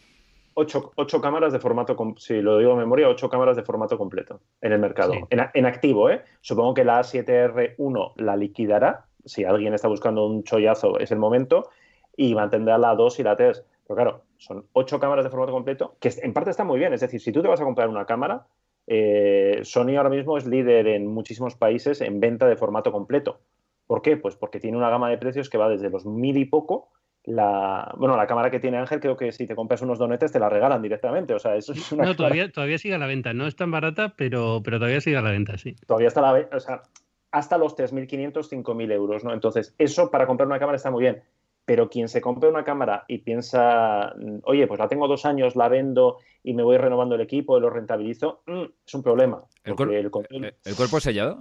ocho, 0.56 1.22
cámaras 1.22 1.54
de 1.54 1.60
formato, 1.60 1.96
si 2.18 2.41
lo 2.41 2.58
digo 2.58 2.72
de 2.72 2.78
memoria, 2.78 3.10
ocho 3.10 3.30
cámaras 3.30 3.56
de 3.56 3.63
formato 3.63 3.98
completo 3.98 4.41
en 4.62 4.72
el 4.72 4.80
mercado. 4.80 5.13
En, 5.30 5.65
activo, 5.65 6.10
¿eh? 6.10 6.24
Supongo 6.41 6.74
que 6.74 6.84
la 6.84 7.00
A7R1 7.02 8.13
la 8.18 8.36
liquidará. 8.36 9.06
Si 9.26 9.44
alguien 9.44 9.74
está 9.74 9.88
buscando 9.88 10.26
un 10.26 10.44
chollazo, 10.44 11.00
es 11.00 11.12
el 11.12 11.20
momento. 11.20 11.70
Y 12.18 12.34
mantendrá 12.34 12.78
la 12.78 12.96
2 12.96 13.20
y 13.20 13.24
la 13.24 13.36
3. 13.36 13.65
Pero 13.88 13.96
claro, 13.96 14.22
son 14.38 14.65
ocho 14.74 15.00
cámaras 15.00 15.26
de 15.26 15.30
formato 15.30 15.52
completo, 15.52 15.96
que 16.00 16.12
en 16.22 16.34
parte 16.34 16.50
está 16.50 16.63
muy 16.63 16.80
bien. 16.80 16.94
Es 16.94 17.02
decir, 17.02 17.20
si 17.20 17.32
tú 17.32 17.41
te 17.41 17.48
vas 17.48 17.60
a 17.60 17.65
comprar 17.65 17.89
una 17.89 18.06
cámara, 18.06 18.48
eh, 18.88 19.60
Sony 19.63 19.98
ahora 19.98 20.10
mismo 20.10 20.38
es 20.38 20.46
líder 20.46 20.88
en 20.88 21.08
muchísimos 21.08 21.56
países 21.56 22.02
en 22.02 22.20
venta 22.20 22.48
de 22.48 22.56
formato 22.56 22.91
completo. 22.91 23.39
¿Por 23.88 24.02
qué? 24.02 24.18
Pues 24.18 24.36
porque 24.36 24.60
tiene 24.60 24.78
una 24.78 24.89
gama 24.89 25.10
de 25.10 25.18
precios 25.18 25.50
que 25.50 25.58
va 25.58 25.70
desde 25.70 25.89
los 25.89 26.06
mil 26.06 26.38
y 26.38 26.46
poco 26.46 26.89
la, 27.25 27.91
bueno, 27.97 28.15
la 28.15 28.27
cámara 28.27 28.51
que 28.51 28.59
tiene 28.59 28.77
Ángel, 28.77 28.99
creo 28.99 29.17
que 29.17 29.31
si 29.31 29.47
te 29.47 29.55
compras 29.55 29.81
unos 29.81 29.97
donetes 29.97 30.31
te 30.31 30.39
la 30.39 30.49
regalan 30.49 30.81
directamente. 30.81 31.33
O 31.33 31.39
sea, 31.39 31.55
eso 31.55 31.73
es 31.73 31.91
una. 31.91 32.05
No, 32.05 32.15
todavía, 32.15 32.51
todavía 32.51 32.77
sigue 32.77 32.95
a 32.95 32.99
la 32.99 33.07
venta. 33.07 33.33
No 33.33 33.47
es 33.47 33.55
tan 33.55 33.71
barata, 33.71 34.13
pero, 34.15 34.61
pero 34.63 34.77
todavía 34.77 35.01
sigue 35.01 35.17
a 35.17 35.21
la 35.21 35.31
venta, 35.31 35.57
sí. 35.57 35.75
Todavía 35.88 36.07
está 36.07 36.19
a 36.19 36.23
la 36.23 36.33
venta. 36.33 36.57
O 36.57 36.59
sea, 36.59 36.83
hasta 37.31 37.57
los 37.57 37.75
3.500, 37.75 38.33
5.000 38.33 38.91
euros, 38.91 39.23
¿no? 39.23 39.33
Entonces, 39.33 39.75
eso 39.77 40.11
para 40.11 40.27
comprar 40.27 40.47
una 40.47 40.59
cámara 40.59 40.77
está 40.77 40.91
muy 40.91 41.01
bien. 41.01 41.21
Pero 41.65 41.89
quien 41.89 42.09
se 42.09 42.21
compre 42.21 42.47
una 42.47 42.63
cámara 42.63 43.05
y 43.07 43.17
piensa, 43.19 44.13
oye, 44.43 44.67
pues 44.67 44.79
la 44.79 44.88
tengo 44.88 45.07
dos 45.07 45.25
años, 45.25 45.55
la 45.55 45.67
vendo 45.67 46.19
y 46.43 46.53
me 46.53 46.61
voy 46.61 46.77
renovando 46.77 47.15
el 47.15 47.21
equipo 47.21 47.57
y 47.57 47.61
lo 47.61 47.71
rentabilizo, 47.71 48.43
mm, 48.45 48.65
es 48.85 48.93
un 48.93 49.01
problema. 49.01 49.43
¿El, 49.63 49.75
cuerpo 49.75 50.97
es 50.97 51.03
sellado? 51.03 51.39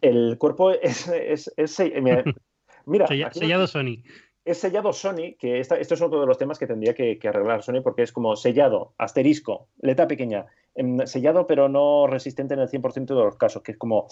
El 0.00 0.38
cuerpo 0.38 0.70
es. 0.70 1.08
es, 1.08 1.52
mira, 2.86 3.08
sellado 3.32 3.66
Sony 3.66 4.04
es 4.44 4.58
sellado 4.58 4.92
Sony, 4.92 5.36
que 5.38 5.60
esto 5.60 5.74
es 5.74 6.02
otro 6.02 6.20
de 6.20 6.26
los 6.26 6.38
temas 6.38 6.58
que 6.58 6.66
tendría 6.66 6.94
que, 6.94 7.18
arreglar 7.24 7.62
Sony, 7.62 7.82
porque 7.82 8.02
es 8.02 8.12
como 8.12 8.36
sellado, 8.36 8.94
asterisco, 8.98 9.68
letra 9.80 10.06
pequeña, 10.06 10.46
em, 10.74 11.06
sellado 11.06 11.46
pero 11.46 11.68
no 11.68 12.06
resistente 12.06 12.54
en 12.54 12.60
el 12.60 12.68
100% 12.68 13.14
de 13.14 13.24
los 13.24 13.36
casos, 13.36 13.62
que 13.62 13.72
es 13.72 13.78
como 13.78 14.06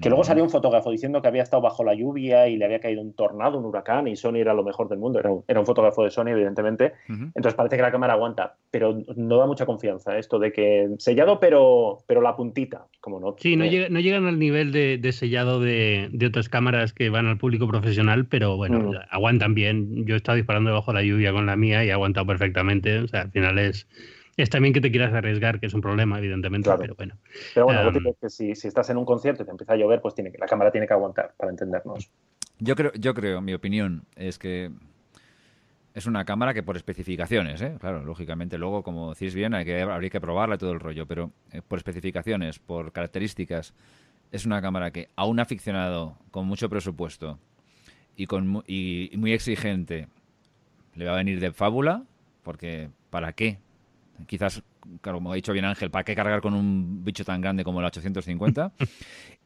que 0.00 0.08
luego 0.08 0.24
salió 0.24 0.44
un 0.44 0.50
fotógrafo 0.50 0.90
diciendo 0.90 1.20
que 1.20 1.28
había 1.28 1.42
estado 1.42 1.62
bajo 1.62 1.84
la 1.84 1.94
lluvia 1.94 2.48
y 2.48 2.56
le 2.56 2.64
había 2.64 2.80
caído 2.80 3.02
un 3.02 3.14
tornado, 3.14 3.58
un 3.58 3.64
huracán 3.64 4.08
y 4.08 4.16
Sony 4.16 4.36
era 4.36 4.54
lo 4.54 4.62
mejor 4.62 4.88
del 4.88 4.98
mundo. 4.98 5.18
Era 5.18 5.30
un, 5.30 5.44
era 5.48 5.60
un 5.60 5.66
fotógrafo 5.66 6.04
de 6.04 6.10
Sony, 6.10 6.28
evidentemente. 6.28 6.92
Entonces 7.08 7.54
parece 7.54 7.76
que 7.76 7.82
la 7.82 7.90
cámara 7.90 8.14
aguanta, 8.14 8.56
pero 8.70 8.98
no 9.16 9.38
da 9.38 9.46
mucha 9.46 9.66
confianza 9.66 10.18
esto 10.18 10.38
de 10.38 10.52
que 10.52 10.88
sellado, 10.98 11.40
pero, 11.40 11.98
pero 12.06 12.20
la 12.20 12.36
puntita, 12.36 12.86
como 13.00 13.20
no. 13.20 13.36
Sí, 13.38 13.56
no, 13.56 13.64
no 13.64 14.00
llegan 14.00 14.26
al 14.26 14.38
nivel 14.38 14.72
de, 14.72 15.12
sellado 15.12 15.60
de, 15.60 16.10
otras 16.26 16.48
cámaras 16.48 16.92
que 16.92 17.10
van 17.10 17.26
al 17.26 17.38
público 17.38 17.66
profesional, 17.66 18.26
pero 18.26 18.56
bueno, 18.56 18.92
mm. 18.92 18.96
aguantan 19.10 19.54
bien. 19.54 20.06
Yo 20.06 20.14
he 20.14 20.18
estado 20.18 20.36
disparando 20.36 20.72
bajo 20.72 20.92
la 20.92 21.02
lluvia 21.02 21.32
con 21.32 21.46
la 21.46 21.56
mía 21.56 21.84
y 21.84 21.88
he 21.88 21.92
aguantado 21.92 22.26
perfectamente. 22.26 22.98
O 22.98 23.08
sea, 23.08 23.22
al 23.22 23.30
final 23.30 23.58
es 23.58 23.88
es 24.42 24.50
también 24.50 24.72
que 24.72 24.80
te 24.80 24.90
quieras 24.90 25.12
arriesgar, 25.12 25.58
que 25.58 25.66
es 25.66 25.74
un 25.74 25.80
problema, 25.80 26.18
evidentemente, 26.18 26.70
pero 26.78 26.94
bueno. 26.94 27.16
Pero 27.54 27.66
bueno, 27.66 27.88
um, 27.88 28.14
que 28.20 28.30
si, 28.30 28.50
estás 28.50 28.88
en 28.90 28.96
un 28.96 29.04
concierto 29.04 29.42
y 29.42 29.46
te 29.46 29.50
empieza 29.50 29.72
a 29.72 29.76
llover, 29.76 30.00
pues 30.00 30.14
tiene 30.14 30.30
que, 30.30 30.38
la 30.38 30.46
cámara 30.46 30.70
tiene 30.70 30.86
que 30.86 30.94
aguantar 30.94 31.34
para 31.36 31.50
entendernos. 31.50 32.10
Yo 32.60 32.76
creo, 32.76 32.92
yo 32.94 33.14
creo, 33.14 33.40
mi 33.40 33.52
opinión 33.52 34.04
es 34.16 34.38
que 34.38 34.70
es 35.94 36.06
una 36.06 36.24
cámara 36.24 36.54
que 36.54 36.62
por 36.62 36.76
especificaciones, 36.76 37.60
¿eh? 37.60 37.76
claro, 37.80 38.04
lógicamente 38.04 38.58
luego, 38.58 38.84
como 38.84 39.12
decís 39.12 39.34
bien, 39.34 39.54
hay 39.54 39.64
que, 39.64 39.80
habría 39.82 40.10
que 40.10 40.20
probarla 40.20 40.54
y 40.54 40.58
todo 40.58 40.72
el 40.72 40.78
rollo, 40.78 41.06
pero 41.06 41.32
eh, 41.52 41.60
por 41.66 41.78
especificaciones, 41.78 42.60
por 42.60 42.92
características, 42.92 43.74
es 44.30 44.46
una 44.46 44.62
cámara 44.62 44.92
que 44.92 45.08
a 45.16 45.24
un 45.24 45.40
aficionado 45.40 46.16
con 46.30 46.46
mucho 46.46 46.68
presupuesto 46.68 47.38
y, 48.16 48.26
con, 48.26 48.62
y 48.68 49.10
muy 49.16 49.32
exigente 49.32 50.06
le 50.94 51.06
va 51.06 51.14
a 51.14 51.16
venir 51.16 51.40
de 51.40 51.50
fábula, 51.50 52.04
porque 52.44 52.90
¿para 53.10 53.32
qué? 53.32 53.58
Quizás, 54.26 54.62
como 55.00 55.32
ha 55.32 55.34
dicho 55.34 55.52
bien 55.52 55.64
Ángel, 55.64 55.90
¿para 55.90 56.04
qué 56.04 56.14
cargar 56.14 56.40
con 56.40 56.54
un 56.54 57.04
bicho 57.04 57.24
tan 57.24 57.40
grande 57.40 57.64
como 57.64 57.80
el 57.80 57.86
850? 57.86 58.72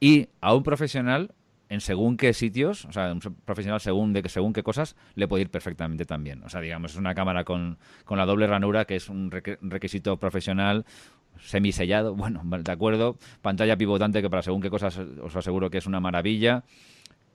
y 0.00 0.28
a 0.40 0.54
un 0.54 0.62
profesional 0.62 1.34
en 1.72 1.80
según 1.80 2.18
qué 2.18 2.34
sitios, 2.34 2.84
o 2.84 2.92
sea, 2.92 3.10
un 3.12 3.20
profesional 3.20 3.80
según 3.80 4.12
de 4.12 4.28
según 4.28 4.52
qué 4.52 4.62
cosas, 4.62 4.94
le 5.14 5.26
puede 5.26 5.44
ir 5.44 5.50
perfectamente 5.50 6.04
también. 6.04 6.42
O 6.44 6.50
sea, 6.50 6.60
digamos, 6.60 6.92
es 6.92 6.98
una 6.98 7.14
cámara 7.14 7.44
con, 7.44 7.78
con 8.04 8.18
la 8.18 8.26
doble 8.26 8.46
ranura, 8.46 8.84
que 8.84 8.96
es 8.96 9.08
un 9.08 9.30
requisito 9.30 10.18
profesional, 10.18 10.84
semisellado, 11.40 12.14
bueno, 12.16 12.42
de 12.44 12.72
acuerdo, 12.72 13.16
pantalla 13.40 13.78
pivotante, 13.78 14.20
que 14.20 14.28
para 14.28 14.42
según 14.42 14.60
qué 14.60 14.68
cosas 14.68 14.98
os 14.98 15.34
aseguro 15.34 15.70
que 15.70 15.78
es 15.78 15.86
una 15.86 15.98
maravilla. 15.98 16.64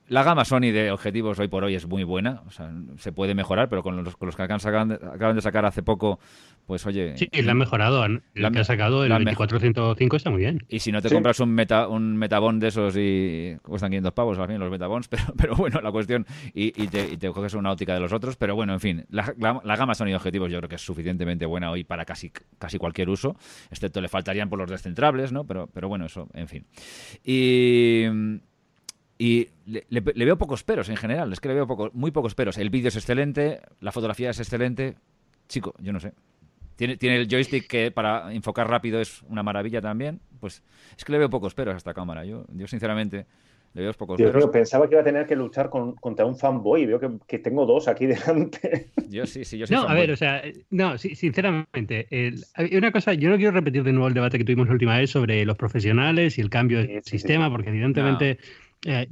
La 0.09 0.23
gama 0.23 0.45
Sony 0.45 0.71
de 0.71 0.91
objetivos 0.91 1.37
hoy 1.39 1.47
por 1.47 1.63
hoy 1.63 1.75
es 1.75 1.85
muy 1.85 2.03
buena, 2.03 2.43
o 2.47 2.51
sea, 2.51 2.71
se 2.97 3.11
puede 3.11 3.35
mejorar, 3.35 3.69
pero 3.69 3.83
con 3.83 4.03
los, 4.03 4.15
con 4.15 4.27
los 4.27 4.35
que 4.35 4.43
acaban 4.43 4.89
de, 4.89 5.41
sacar 5.41 5.65
hace 5.65 5.83
poco, 5.83 6.19
pues 6.65 6.85
oye... 6.85 7.17
Sí, 7.17 7.29
la 7.41 7.51
han 7.51 7.57
mejorado, 7.57 8.05
la 8.33 8.51
que 8.51 8.59
ha 8.59 8.63
sacado 8.63 9.03
el 9.03 9.09
2405 9.09 10.15
está 10.15 10.29
muy 10.29 10.39
bien. 10.39 10.63
Y 10.69 10.79
si 10.79 10.91
no 10.91 11.01
te 11.01 11.09
compras 11.09 11.39
un 11.39 11.49
meta 11.49 11.87
un 11.87 12.15
metabond 12.17 12.61
de 12.61 12.67
esos 12.69 12.95
y 12.97 13.57
cuestan 13.61 13.91
500 13.91 14.13
pavos 14.13 14.39
al 14.39 14.47
fin 14.47 14.59
los 14.59 14.71
metabonds, 14.71 15.07
pero, 15.09 15.23
pero 15.35 15.55
bueno, 15.55 15.81
la 15.81 15.91
cuestión, 15.91 16.25
y, 16.53 16.71
te, 16.87 17.17
coges 17.31 17.53
una 17.53 17.71
óptica 17.71 17.93
de 17.93 17.99
los 17.99 18.13
otros, 18.13 18.37
pero 18.37 18.55
bueno, 18.55 18.73
en 18.73 18.79
fin, 18.79 19.05
la, 19.09 19.33
gama 19.75 19.93
Sony 19.93 20.07
de 20.07 20.15
objetivos 20.15 20.51
yo 20.51 20.59
creo 20.59 20.69
que 20.69 20.75
es 20.75 20.85
suficientemente 20.85 21.45
buena 21.45 21.69
hoy 21.69 21.83
para 21.83 22.05
casi, 22.05 22.31
casi 22.57 22.77
cualquier 22.77 23.09
uso, 23.09 23.35
excepto 23.69 24.01
le 24.01 24.07
faltarían 24.07 24.49
por 24.49 24.59
los 24.59 24.69
descentrables, 24.69 25.31
¿no? 25.31 25.45
Pero, 25.45 25.67
pero 25.67 25.89
bueno, 25.89 26.05
eso, 26.05 26.29
en 26.33 26.47
fin. 26.47 26.65
Y 27.23 28.05
y 29.17 29.49
le, 29.65 30.01
veo 30.01 30.37
pocos 30.37 30.63
peros 30.63 30.89
en 30.89 30.95
general, 30.95 31.33
es 31.33 31.39
que 31.39 31.47
le 31.47 31.55
veo 31.55 31.67
poco, 31.67 31.89
muy 31.93 32.11
pocos 32.11 32.35
peros. 32.35 32.57
El 32.57 32.69
vídeo 32.69 32.89
es 32.89 32.95
excelente, 32.95 33.61
la 33.81 33.91
fotografía 33.91 34.29
es 34.29 34.39
excelente. 34.39 34.95
Chico, 35.47 35.73
yo 35.79 35.91
no 35.91 35.99
sé. 35.99 36.13
Tiene, 36.75 36.97
tiene 36.97 37.17
el 37.17 37.27
joystick 37.27 37.67
que 37.67 37.89
para 37.89 38.31
enfocar 38.31 38.69
rápido 38.69 39.01
es 39.01 39.23
una 39.23 39.41
maravilla 39.41 39.81
también. 39.81 40.19
Pues 40.39 40.61
es 40.95 41.03
que 41.03 41.11
le 41.11 41.17
veo 41.17 41.29
pocos 41.29 41.55
peros 41.55 41.73
a 41.73 41.77
esta 41.77 41.93
cámara. 41.95 42.25
Yo, 42.25 42.45
yo 42.53 42.67
sinceramente, 42.67 43.25
le 43.73 43.83
veo 43.83 43.93
pocos 43.93 44.17
peros. 44.17 44.49
pensaba 44.49 44.87
que 44.87 44.95
iba 44.95 45.01
a 45.01 45.03
tener 45.03 45.25
que 45.25 45.35
luchar 45.35 45.69
contra 45.69 46.25
un 46.25 46.35
fanboy. 46.35 46.85
Veo 46.85 46.99
que, 47.27 47.39
tengo 47.39 47.65
dos 47.65 47.87
aquí 47.87 48.05
delante. 48.07 48.89
Yo 49.09 49.25
sí, 49.25 49.43
sí, 49.45 49.57
yo 49.57 49.67
soy 49.67 49.75
No, 49.75 49.83
a 49.87 49.93
ver, 49.93 50.11
o 50.11 50.15
sea, 50.15 50.41
no, 50.69 50.97
sinceramente, 50.97 52.07
una 52.71 52.91
cosa, 52.91 53.13
yo 53.13 53.29
no 53.29 53.37
quiero 53.37 53.51
repetir 53.51 53.83
de 53.83 53.93
nuevo 53.93 54.07
el 54.07 54.13
debate 54.13 54.37
que 54.37 54.43
tuvimos 54.43 54.67
la 54.67 54.73
última 54.73 54.97
vez 54.97 55.09
sobre 55.09 55.45
los 55.45 55.57
profesionales 55.57 56.37
y 56.37 56.41
el 56.41 56.49
cambio 56.49 56.79
de 56.79 57.01
sistema, 57.03 57.49
porque 57.49 57.69
evidentemente. 57.69 58.39
Eh, 58.85 59.07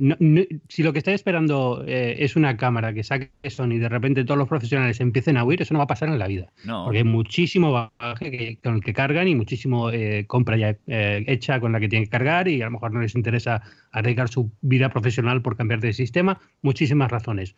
si 0.69 0.83
lo 0.83 0.93
que 0.93 0.99
estáis 0.99 1.15
esperando 1.15 1.83
eh, 1.87 2.17
es 2.19 2.35
una 2.35 2.55
cámara 2.55 2.93
que 2.93 3.03
saque 3.03 3.31
Sony 3.49 3.73
y 3.73 3.79
de 3.79 3.89
repente 3.89 4.23
todos 4.23 4.37
los 4.37 4.47
profesionales 4.47 4.99
empiecen 4.99 5.37
a 5.37 5.43
huir, 5.43 5.61
eso 5.61 5.73
no 5.73 5.79
va 5.79 5.85
a 5.85 5.87
pasar 5.87 6.09
en 6.09 6.19
la 6.19 6.27
vida. 6.27 6.51
Porque 6.65 6.99
hay 6.99 7.03
muchísimo 7.03 7.71
bagaje 7.71 8.59
con 8.63 8.75
el 8.75 8.81
que 8.81 8.93
cargan 8.93 9.27
y 9.27 9.35
muchísimo 9.35 9.89
eh, 9.89 10.25
compra 10.27 10.57
ya 10.57 10.77
hecha 10.87 11.59
con 11.59 11.71
la 11.71 11.79
que 11.79 11.89
tienen 11.89 12.05
que 12.05 12.11
cargar 12.11 12.47
y 12.47 12.61
a 12.61 12.65
lo 12.65 12.71
mejor 12.71 12.93
no 12.93 13.01
les 13.01 13.15
interesa 13.15 13.63
arriesgar 13.91 14.29
su 14.29 14.51
vida 14.61 14.89
profesional 14.89 15.41
por 15.41 15.57
cambiar 15.57 15.79
de 15.79 15.93
sistema. 15.93 16.39
Muchísimas 16.61 17.09
razones. 17.09 17.55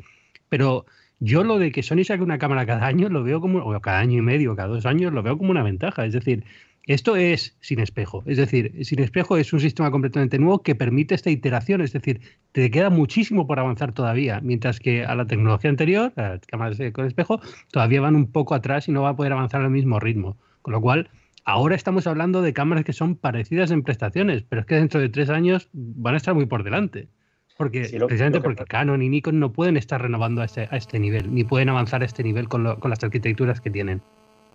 Pero 0.49 0.85
yo 1.19 1.43
lo 1.43 1.57
de 1.57 1.71
que 1.71 1.83
Sony 1.83 2.03
saque 2.03 2.23
una 2.23 2.37
cámara 2.37 2.65
cada 2.65 2.85
año 2.85 3.09
lo 3.09 3.23
veo 3.23 3.41
como, 3.41 3.59
o 3.59 3.79
cada 3.81 3.99
año 3.99 4.19
y 4.19 4.21
medio, 4.21 4.55
cada 4.55 4.69
dos 4.69 4.85
años, 4.85 5.11
lo 5.13 5.23
veo 5.23 5.37
como 5.37 5.51
una 5.51 5.63
ventaja. 5.63 6.05
Es 6.05 6.13
decir, 6.13 6.43
esto 6.87 7.17
es 7.17 7.57
sin 7.59 7.79
espejo, 7.79 8.23
es 8.25 8.37
decir, 8.37 8.73
sin 8.85 8.99
espejo 8.99 9.35
es 9.35 9.51
un 9.51 9.59
sistema 9.59 9.91
completamente 9.91 10.39
nuevo 10.39 10.63
que 10.63 10.73
permite 10.73 11.15
esta 11.15 11.29
iteración, 11.29 11.81
es 11.81 11.91
decir, 11.91 12.21
te 12.53 12.71
queda 12.71 12.89
muchísimo 12.89 13.45
por 13.45 13.59
avanzar 13.59 13.91
todavía, 13.91 14.39
mientras 14.41 14.79
que 14.79 15.03
a 15.03 15.13
la 15.13 15.27
tecnología 15.27 15.69
anterior, 15.69 16.13
las 16.15 16.45
cámaras 16.45 16.79
con 16.93 17.05
espejo, 17.05 17.41
todavía 17.71 17.99
van 17.99 18.15
un 18.15 18.31
poco 18.31 18.55
atrás 18.55 18.87
y 18.87 18.93
no 18.93 19.01
va 19.01 19.09
a 19.09 19.15
poder 19.17 19.33
avanzar 19.33 19.61
al 19.61 19.69
mismo 19.69 19.99
ritmo. 19.99 20.37
Con 20.61 20.71
lo 20.71 20.79
cual, 20.81 21.09
ahora 21.43 21.75
estamos 21.75 22.07
hablando 22.07 22.41
de 22.41 22.53
cámaras 22.53 22.85
que 22.85 22.93
son 22.93 23.15
parecidas 23.15 23.69
en 23.71 23.83
prestaciones, 23.83 24.43
pero 24.43 24.61
es 24.61 24.65
que 24.65 24.75
dentro 24.75 25.01
de 25.01 25.09
tres 25.09 25.29
años 25.29 25.69
van 25.73 26.13
a 26.13 26.17
estar 26.17 26.35
muy 26.35 26.45
por 26.45 26.63
delante. 26.63 27.09
Porque, 27.57 27.81
precisamente 27.81 28.39
porque 28.39 28.63
Canon 28.63 29.01
y 29.01 29.09
Nikon 29.09 29.39
no 29.39 29.51
pueden 29.51 29.75
estar 29.75 30.01
renovando 30.01 30.41
a 30.41 30.45
este, 30.45 30.69
a 30.71 30.77
este 30.77 30.99
nivel, 30.99 31.33
ni 31.33 31.43
pueden 31.43 31.67
avanzar 31.67 32.01
a 32.01 32.05
este 32.05 32.23
nivel 32.23 32.47
con 32.47 32.63
las 32.63 33.03
arquitecturas 33.03 33.59
que 33.59 33.71
tienen. 33.71 34.01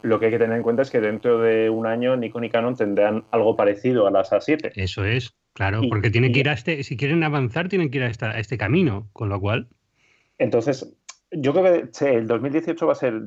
Lo 0.03 0.19
que 0.19 0.27
hay 0.27 0.33
que 0.33 0.39
tener 0.39 0.57
en 0.57 0.63
cuenta 0.63 0.83
es 0.83 0.91
que 0.91 1.01
dentro 1.01 1.39
de 1.39 1.71
un 1.71 1.87
año 1.87 2.17
Nikon 2.17 2.45
y 2.45 2.51
Canon 2.51 2.77
tendrán 2.77 3.25
algo 3.31 3.57
parecido 3.57 4.07
a 4.07 4.11
las 4.11 4.33
A7. 4.33 4.73
Eso 4.75 5.05
es, 5.05 5.35
claro, 5.53 5.81
porque 5.89 6.11
tienen 6.11 6.33
que 6.33 6.41
ir 6.41 6.49
a 6.49 6.53
este, 6.53 6.83
si 6.83 6.97
quieren 6.97 7.23
avanzar, 7.23 7.69
tienen 7.69 7.91
que 7.91 7.99
ir 7.99 8.05
a, 8.05 8.39
este 8.39 8.59
camino, 8.59 9.09
con 9.13 9.29
lo 9.29 9.41
cual. 9.41 9.69
Entonces, 10.39 10.97
yo 11.31 11.53
creo 11.53 11.91
que 11.93 12.17
el 12.17 12.27
2018 12.27 12.87
va 12.87 12.93
a 12.93 12.97
ser 12.97 13.23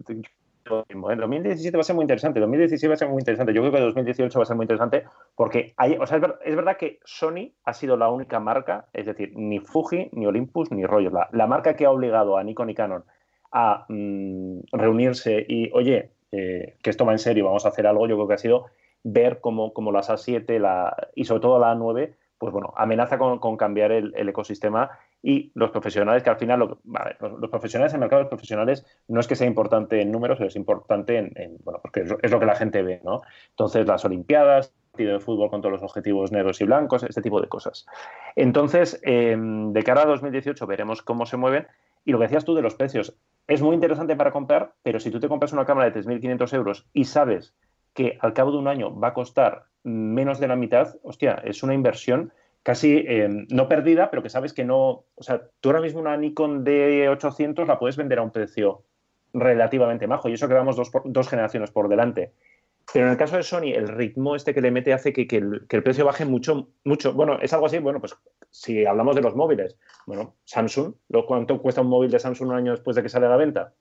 el 0.89 1.17
2017 1.19 1.77
va 1.77 1.81
a 1.81 1.83
ser 1.83 1.95
muy 1.95 2.03
interesante, 2.03 2.39
el 2.39 2.45
2017 2.45 2.87
va 2.87 2.93
a 2.95 2.97
ser 2.97 3.09
muy 3.09 3.19
interesante. 3.19 3.53
Yo 3.53 3.61
creo 3.61 3.71
que 3.71 3.77
el 3.77 3.83
2018 3.85 4.39
va 4.39 4.43
a 4.43 4.45
ser 4.45 4.55
muy 4.55 4.63
interesante 4.63 5.03
porque 5.35 5.73
hay, 5.77 5.95
o 5.99 6.07
sea, 6.07 6.19
es, 6.43 6.55
verdad 6.55 6.77
que 6.77 6.99
Sony 7.05 7.51
ha 7.63 7.73
sido 7.73 7.97
la 7.97 8.09
única 8.09 8.39
marca, 8.39 8.87
es 8.93 9.05
decir, 9.05 9.31
ni 9.35 9.59
Fuji, 9.59 10.09
ni 10.13 10.25
Olympus, 10.25 10.71
ni 10.71 10.85
Royal, 10.85 11.13
la, 11.31 11.47
marca 11.47 11.75
que 11.75 11.85
ha 11.85 11.91
obligado 11.91 12.37
a 12.37 12.43
Nikon 12.43 12.69
y 12.71 12.75
Canon 12.75 13.03
a 13.51 13.85
mm, 13.87 14.61
reunirse 14.71 15.45
y, 15.47 15.69
oye, 15.71 16.14
eh, 16.37 16.77
que 16.81 16.89
esto 16.89 17.05
va 17.05 17.11
en 17.13 17.19
serio, 17.19 17.45
vamos 17.45 17.65
a 17.65 17.69
hacer 17.69 17.87
algo, 17.87 18.07
yo 18.07 18.15
creo 18.15 18.27
que 18.27 18.33
ha 18.33 18.39
sido 18.39 18.65
ver 19.03 19.39
cómo, 19.39 19.71
las 19.91 20.09
A7 20.09 20.59
la, 20.59 21.09
y 21.15 21.25
sobre 21.25 21.41
todo 21.41 21.59
la 21.59 21.73
A9, 21.73 22.15
pues 22.37 22.51
bueno, 22.51 22.73
amenaza 22.75 23.17
con, 23.17 23.57
cambiar 23.57 23.91
el, 23.91 24.13
ecosistema 24.15 24.91
y 25.21 25.51
los 25.55 25.71
profesionales, 25.71 26.23
que 26.23 26.29
al 26.29 26.37
final, 26.37 26.59
los, 26.59 27.49
profesionales, 27.49 27.93
en 27.93 27.97
el 27.97 28.01
mercado 28.01 28.23
los 28.23 28.29
profesionales 28.29 28.85
no 29.07 29.19
es 29.19 29.27
que 29.27 29.35
sea 29.35 29.47
importante 29.47 30.01
en 30.01 30.11
números, 30.11 30.41
es 30.41 30.55
importante 30.55 31.17
en, 31.17 31.57
bueno, 31.63 31.79
porque 31.81 32.01
es, 32.01 32.31
lo 32.31 32.39
que 32.39 32.45
la 32.45 32.55
gente 32.55 32.83
ve, 32.83 33.01
¿no? 33.03 33.21
Entonces, 33.51 33.87
las 33.87 34.03
Olimpiadas, 34.05 34.73
partido 34.91 35.13
de 35.13 35.19
fútbol 35.19 35.49
con 35.49 35.61
todos 35.61 35.73
los 35.73 35.83
objetivos 35.83 36.31
negros 36.31 36.61
y 36.61 36.65
blancos, 36.65 37.03
este 37.03 37.21
tipo 37.21 37.41
de 37.41 37.47
cosas. 37.47 37.85
Entonces, 38.35 38.99
em, 39.03 39.73
de 39.73 39.83
cara 39.83 40.03
a 40.03 40.05
2018 40.05 40.65
veremos 40.67 41.01
cómo 41.01 41.25
se 41.25 41.37
mueven. 41.37 41.67
Y 42.05 42.11
lo 42.11 42.19
que 42.19 42.25
decías 42.25 42.45
tú 42.45 42.55
de 42.55 42.61
los 42.61 42.75
precios, 42.75 43.17
es 43.47 43.61
muy 43.61 43.75
interesante 43.75 44.15
para 44.15 44.31
comprar, 44.31 44.73
pero 44.83 44.99
si 44.99 45.11
tú 45.11 45.19
te 45.19 45.27
compras 45.27 45.53
una 45.53 45.65
cámara 45.65 45.89
de 45.89 45.99
3.500 45.99 46.53
euros 46.53 46.87
y 46.93 47.05
sabes 47.05 47.53
que 47.93 48.17
al 48.21 48.33
cabo 48.33 48.51
de 48.51 48.57
un 48.57 48.67
año 48.67 48.97
va 48.97 49.09
a 49.09 49.13
costar 49.13 49.65
menos 49.83 50.39
de 50.39 50.47
la 50.47 50.55
mitad, 50.55 50.95
hostia, 51.03 51.41
es 51.43 51.63
una 51.63 51.73
inversión 51.73 52.31
casi 52.63 53.05
eh, 53.07 53.45
no 53.49 53.67
perdida, 53.67 54.09
pero 54.09 54.23
que 54.23 54.29
sabes 54.29 54.53
que 54.53 54.65
no, 54.65 55.05
o 55.13 55.23
sea, 55.23 55.43
tú 55.59 55.69
ahora 55.69 55.81
mismo 55.81 55.99
una 55.99 56.17
Nikon 56.17 56.65
D800 56.65 57.67
la 57.67 57.77
puedes 57.77 57.95
vender 57.95 58.17
a 58.17 58.23
un 58.23 58.31
precio 58.31 58.83
relativamente 59.33 60.07
bajo 60.07 60.29
y 60.29 60.33
eso 60.33 60.47
que 60.47 60.55
vamos 60.55 60.75
dos, 60.75 60.91
dos 61.05 61.29
generaciones 61.29 61.71
por 61.71 61.89
delante. 61.89 62.33
Pero 62.93 63.05
en 63.05 63.11
el 63.11 63.17
caso 63.17 63.37
de 63.37 63.43
Sony, 63.43 63.73
el 63.73 63.87
ritmo 63.87 64.35
este 64.35 64.53
que 64.53 64.61
le 64.61 64.71
mete 64.71 64.93
hace 64.93 65.11
que, 65.13 65.21
el, 65.37 65.65
que, 65.67 65.77
el, 65.77 65.83
precio 65.83 66.05
baje 66.05 66.25
mucho, 66.25 66.69
mucho. 66.83 67.13
Bueno, 67.13 67.39
es 67.41 67.51
algo 67.53 67.65
así, 67.65 67.79
bueno, 67.79 67.99
pues 67.99 68.15
si 68.55 68.85
hablamos 68.85 69.15
de 69.15 69.21
los 69.21 69.35
móviles, 69.35 69.77
bueno, 70.07 70.37
Samsung, 70.45 70.93
¿cuánto 71.27 71.61
cuesta 71.61 71.81
un 71.81 71.87
móvil 71.87 72.09
de 72.09 72.19
Samsung 72.19 72.49
un 72.49 72.55
año 72.55 72.71
después 72.71 72.95
de 72.95 73.03
que 73.03 73.09
sale 73.09 73.25
a 73.25 73.29
la 73.29 73.35
venta? 73.37 73.73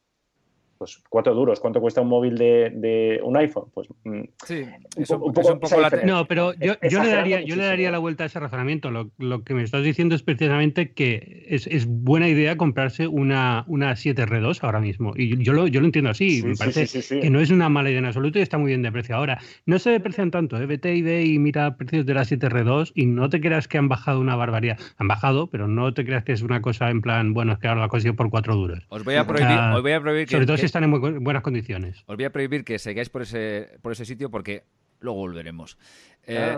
Pues 0.84 1.02
cuatro 1.08 1.34
duros. 1.34 1.60
¿Cuánto 1.60 1.80
cuesta 1.80 2.02
un 2.02 2.08
móvil 2.08 2.36
de, 2.36 3.18
un 3.22 3.36
iPhone? 3.38 3.70
Pues 3.72 3.88
mm, 4.04 4.20
sí, 4.44 4.66
un, 4.96 5.32
poco, 5.32 5.58
No, 6.04 6.26
pero 6.26 6.52
yo, 6.54 6.74
le 7.02 7.10
daría, 7.10 7.40
yo 7.40 7.56
le 7.56 7.64
daría 7.64 7.90
la 7.90 7.98
vuelta 7.98 8.24
a 8.24 8.26
ese 8.26 8.38
razonamiento. 8.38 8.90
Lo, 8.90 9.44
que 9.44 9.54
me 9.54 9.62
estás 9.62 9.82
diciendo 9.82 10.14
es 10.14 10.22
precisamente 10.22 10.92
que 10.92 11.46
es, 11.48 11.86
buena 11.86 12.28
idea 12.28 12.58
comprarse 12.58 13.06
una, 13.06 13.64
una 13.66 13.92
7R2 13.92 14.58
ahora 14.62 14.80
mismo. 14.80 15.14
Y 15.16 15.42
yo 15.42 15.54
lo, 15.54 15.66
yo 15.68 15.80
lo 15.80 15.86
entiendo 15.86 16.10
así. 16.10 16.42
me 16.42 16.54
parece 16.54 16.86
que 17.20 17.30
no 17.30 17.40
es 17.40 17.50
una 17.50 17.70
mala 17.70 17.88
idea 17.88 18.00
en 18.00 18.06
absoluto 18.06 18.38
y 18.38 18.42
está 18.42 18.58
muy 18.58 18.68
bien 18.68 18.82
de 18.82 18.92
precio. 18.92 19.16
Ahora, 19.16 19.38
no 19.64 19.78
se 19.78 19.88
deprecian 19.88 20.30
tanto. 20.30 20.58
¿eh? 20.58 20.66
Vete 20.66 20.94
y 20.94 21.00
ve 21.00 21.24
y 21.24 21.38
mira 21.38 21.78
precios 21.78 22.04
de 22.04 22.12
la 22.12 22.22
7R2 22.22 22.92
y 22.94 23.06
no 23.06 23.30
te 23.30 23.40
creas 23.40 23.68
que 23.68 23.78
han 23.78 23.88
bajado 23.88 24.20
una 24.20 24.36
barbaridad. 24.36 24.78
Han 24.98 25.08
bajado, 25.08 25.46
pero 25.46 25.66
no 25.66 25.94
te 25.94 26.04
creas 26.04 26.24
que 26.24 26.32
es 26.32 26.42
una 26.42 26.60
cosa 26.60 26.90
en 26.90 27.00
plan, 27.00 27.32
bueno, 27.32 27.54
es 27.54 27.58
que 27.58 27.68
ahora 27.68 27.80
lo 27.80 27.86
ha 27.86 27.88
conseguido 27.88 28.16
por 28.16 28.28
cuatro 28.28 28.54
duros. 28.54 28.84
Os 28.90 29.02
voy 29.02 29.14
a 29.14 29.26
prohibir, 29.26 29.58
os 29.74 29.82
voy 29.82 29.92
a 29.92 30.00
prohibir 30.00 30.26
que, 30.26 30.32
sobre 30.32 30.46
todo 30.46 30.56
si 30.58 30.66
están 30.74 30.82
en 30.82 30.90
muy 30.90 30.98
buenas 31.20 31.44
condiciones. 31.44 32.02
Os 32.08 32.16
voy 32.16 32.24
a 32.24 32.32
prohibir 32.32 32.64
que 32.64 32.80
sigáis 32.80 33.08
por 33.08 33.22
ese, 33.22 33.78
por 33.80 33.92
ese 33.92 34.04
sitio 34.04 34.28
porque 34.28 34.64
luego 34.98 35.20
volveremos. 35.20 35.78
Eh, 36.26 36.56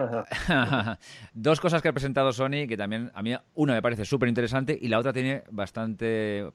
dos 1.35 1.61
cosas 1.61 1.83
que 1.83 1.89
ha 1.89 1.93
presentado 1.93 2.33
Sony 2.33 2.67
que 2.67 2.79
también 2.79 3.11
a 3.13 3.23
mí 3.23 3.37
una 3.53 3.75
me 3.75 3.83
parece 3.83 4.07
súper 4.07 4.31
interesante 4.31 4.79
y 4.81 4.89
la 4.89 4.99
otra 4.99 5.13
tiene 5.13 5.43
bastante 5.51 6.51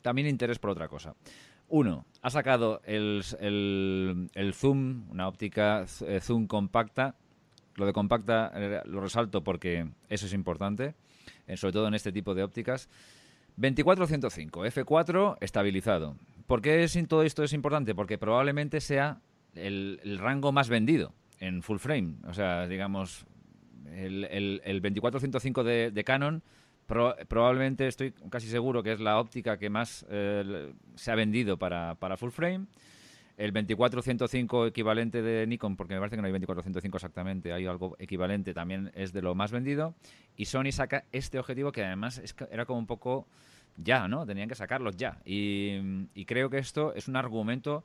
también 0.00 0.28
interés 0.28 0.58
por 0.58 0.70
otra 0.70 0.88
cosa. 0.88 1.14
Uno, 1.68 2.06
ha 2.22 2.30
sacado 2.30 2.80
el, 2.86 3.22
el, 4.32 4.54
zoom, 4.54 5.10
una 5.10 5.28
óptica 5.28 5.84
eh, 6.06 6.20
zoom 6.22 6.46
compacta. 6.46 7.16
Lo 7.74 7.84
de 7.84 7.92
compacta 7.92 8.50
eh, 8.54 8.80
lo 8.86 9.02
resalto 9.02 9.44
porque 9.44 9.90
eso 10.08 10.24
es 10.24 10.32
importante, 10.32 10.94
sobre 11.56 11.72
todo 11.72 11.86
en 11.86 11.92
este 11.92 12.12
tipo 12.12 12.34
de 12.34 12.44
ópticas. 12.44 12.88
2405, 13.56 14.64
F4 14.64 15.36
estabilizado. 15.42 16.16
¿Por 16.46 16.60
qué 16.60 16.86
todo 17.08 17.22
esto 17.22 17.42
es 17.42 17.52
importante? 17.52 17.94
Porque 17.94 18.18
probablemente 18.18 18.80
sea 18.80 19.20
el, 19.54 20.18
rango 20.18 20.52
más 20.52 20.68
vendido 20.68 21.12
en 21.40 21.62
full 21.62 21.78
frame. 21.78 22.16
O 22.26 22.34
sea, 22.34 22.66
digamos, 22.66 23.26
el, 23.92 24.24
el, 24.64 24.80
2405 24.82 25.64
de, 25.64 25.90
de 25.90 26.04
Canon 26.04 26.42
probablemente 26.86 27.86
estoy 27.86 28.12
casi 28.30 28.48
seguro 28.48 28.82
que 28.82 28.92
es 28.92 29.00
la 29.00 29.18
óptica 29.18 29.58
que 29.58 29.70
más 29.70 30.04
eh, 30.10 30.72
se 30.94 31.10
ha 31.10 31.14
vendido 31.14 31.56
para, 31.56 31.94
para 31.96 32.16
full 32.16 32.30
frame. 32.30 32.66
El 33.36 33.52
2405 33.52 34.66
equivalente 34.66 35.20
de 35.20 35.44
Nikon, 35.46 35.76
porque 35.76 35.94
me 35.94 36.00
parece 36.00 36.14
que 36.14 36.22
no 36.22 36.26
hay 36.26 36.32
2405 36.32 36.96
exactamente, 36.96 37.52
hay 37.52 37.66
algo 37.66 37.96
equivalente, 37.98 38.54
también 38.54 38.92
es 38.94 39.12
de 39.12 39.22
lo 39.22 39.34
más 39.34 39.50
vendido. 39.50 39.94
Y 40.36 40.44
Sony 40.44 40.70
saca 40.70 41.04
este 41.10 41.40
objetivo 41.40 41.72
que 41.72 41.84
además 41.84 42.22
era 42.50 42.64
como 42.64 42.78
un 42.78 42.86
poco 42.86 43.26
ya, 43.76 44.08
¿no? 44.08 44.26
Tenían 44.26 44.48
que 44.48 44.54
sacarlos 44.54 44.96
ya. 44.96 45.18
Y, 45.24 46.24
creo 46.26 46.50
que 46.50 46.58
esto 46.58 46.94
es 46.94 47.08
un 47.08 47.16
argumento 47.16 47.84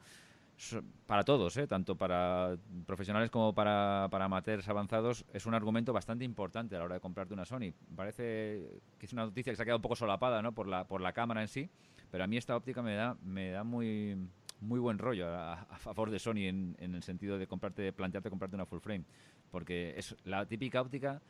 para 1.06 1.24
todos, 1.24 1.56
¿eh? 1.56 1.68
tanto 1.68 1.96
para 1.96 2.58
profesionales 2.86 3.32
como 3.32 3.54
para, 3.54 4.08
para 4.12 4.26
amateurs 4.26 4.68
avanzados, 4.68 5.24
es 5.34 5.46
un 5.46 5.54
argumento 5.54 5.94
bastante 5.94 6.26
importante 6.26 6.76
a 6.76 6.80
la 6.80 6.86
hora 6.86 6.96
de 6.96 7.02
comprarte 7.02 7.34
una 7.34 7.46
Sony. 7.46 7.72
Parece 7.96 8.82
que 9.00 9.06
es 9.06 9.14
una 9.14 9.24
noticia 9.24 9.54
que 9.54 9.56
se 9.56 9.62
ha 9.62 9.66
quedado 9.66 9.78
un 9.78 9.84
poco 9.84 9.96
solapada 9.96 10.42
¿no? 10.42 10.52
por, 10.52 10.68
la, 10.68 10.86
por 10.86 11.00
la 11.00 11.14
cámara 11.14 11.42
en 11.42 11.48
sí, 11.48 11.70
pero 12.12 12.26
a 12.26 12.28
mí 12.28 12.36
esta 12.36 12.58
óptica 12.58 12.82
me 12.82 12.94
da, 12.96 13.16
me 13.24 13.52
da 13.52 13.64
muy, 13.64 14.18
muy 14.60 14.82
buen 14.82 14.98
rollo 14.98 15.30
a, 15.30 15.66
favor 15.78 16.12
de 16.12 16.20
Sony 16.20 16.48
en, 16.48 16.76
en, 16.80 16.94
el 16.94 17.04
sentido 17.04 17.38
de 17.38 17.48
comprarte, 17.48 17.94
plantearte 17.94 18.30
comprarte 18.30 18.56
una 18.58 18.66
full 18.66 18.80
frame, 18.80 19.06
porque 19.52 19.94
es 19.98 20.14
la 20.26 20.46
típica 20.46 20.82
óptica 20.82 21.22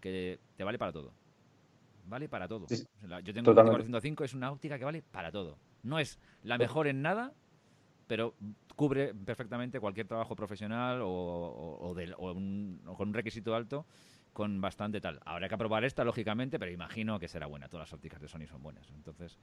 que 0.00 0.38
te 0.56 0.62
vale 0.62 0.78
para 0.78 0.92
todo. 0.92 1.12
Vale 2.06 2.28
para 2.28 2.46
todo. 2.46 2.66
yo 2.68 3.34
tengo 3.34 3.50
un 3.50 3.56
405, 3.56 4.24
es 4.24 4.34
una 4.34 4.52
óptica 4.52 4.78
que 4.78 4.84
vale 4.84 5.02
para 5.02 5.32
todo. 5.32 5.58
No 5.82 5.98
es 5.98 6.18
la 6.42 6.56
mejor 6.56 6.86
en 6.86 7.02
nada, 7.02 7.32
pero 8.06 8.34
cubre 8.76 9.14
perfectamente 9.14 9.80
cualquier 9.80 10.06
trabajo 10.06 10.36
profesional 10.36 11.00
o, 11.02 11.94
con 12.96 13.08
un 13.08 13.14
requisito 13.14 13.54
alto 13.54 13.86
con 14.32 14.60
bastante 14.60 15.00
tal. 15.00 15.18
Habrá 15.24 15.48
que 15.48 15.56
probar 15.56 15.84
esta, 15.84 16.04
lógicamente, 16.04 16.58
pero 16.58 16.70
imagino 16.70 17.18
que 17.18 17.26
será 17.26 17.46
buena. 17.46 17.68
Todas 17.68 17.88
las 17.88 17.94
ópticas 17.94 18.20
de 18.20 18.28
Sony 18.28 18.46
son 18.46 18.62
buenas. 18.62 18.86
Entonces, 18.90 19.38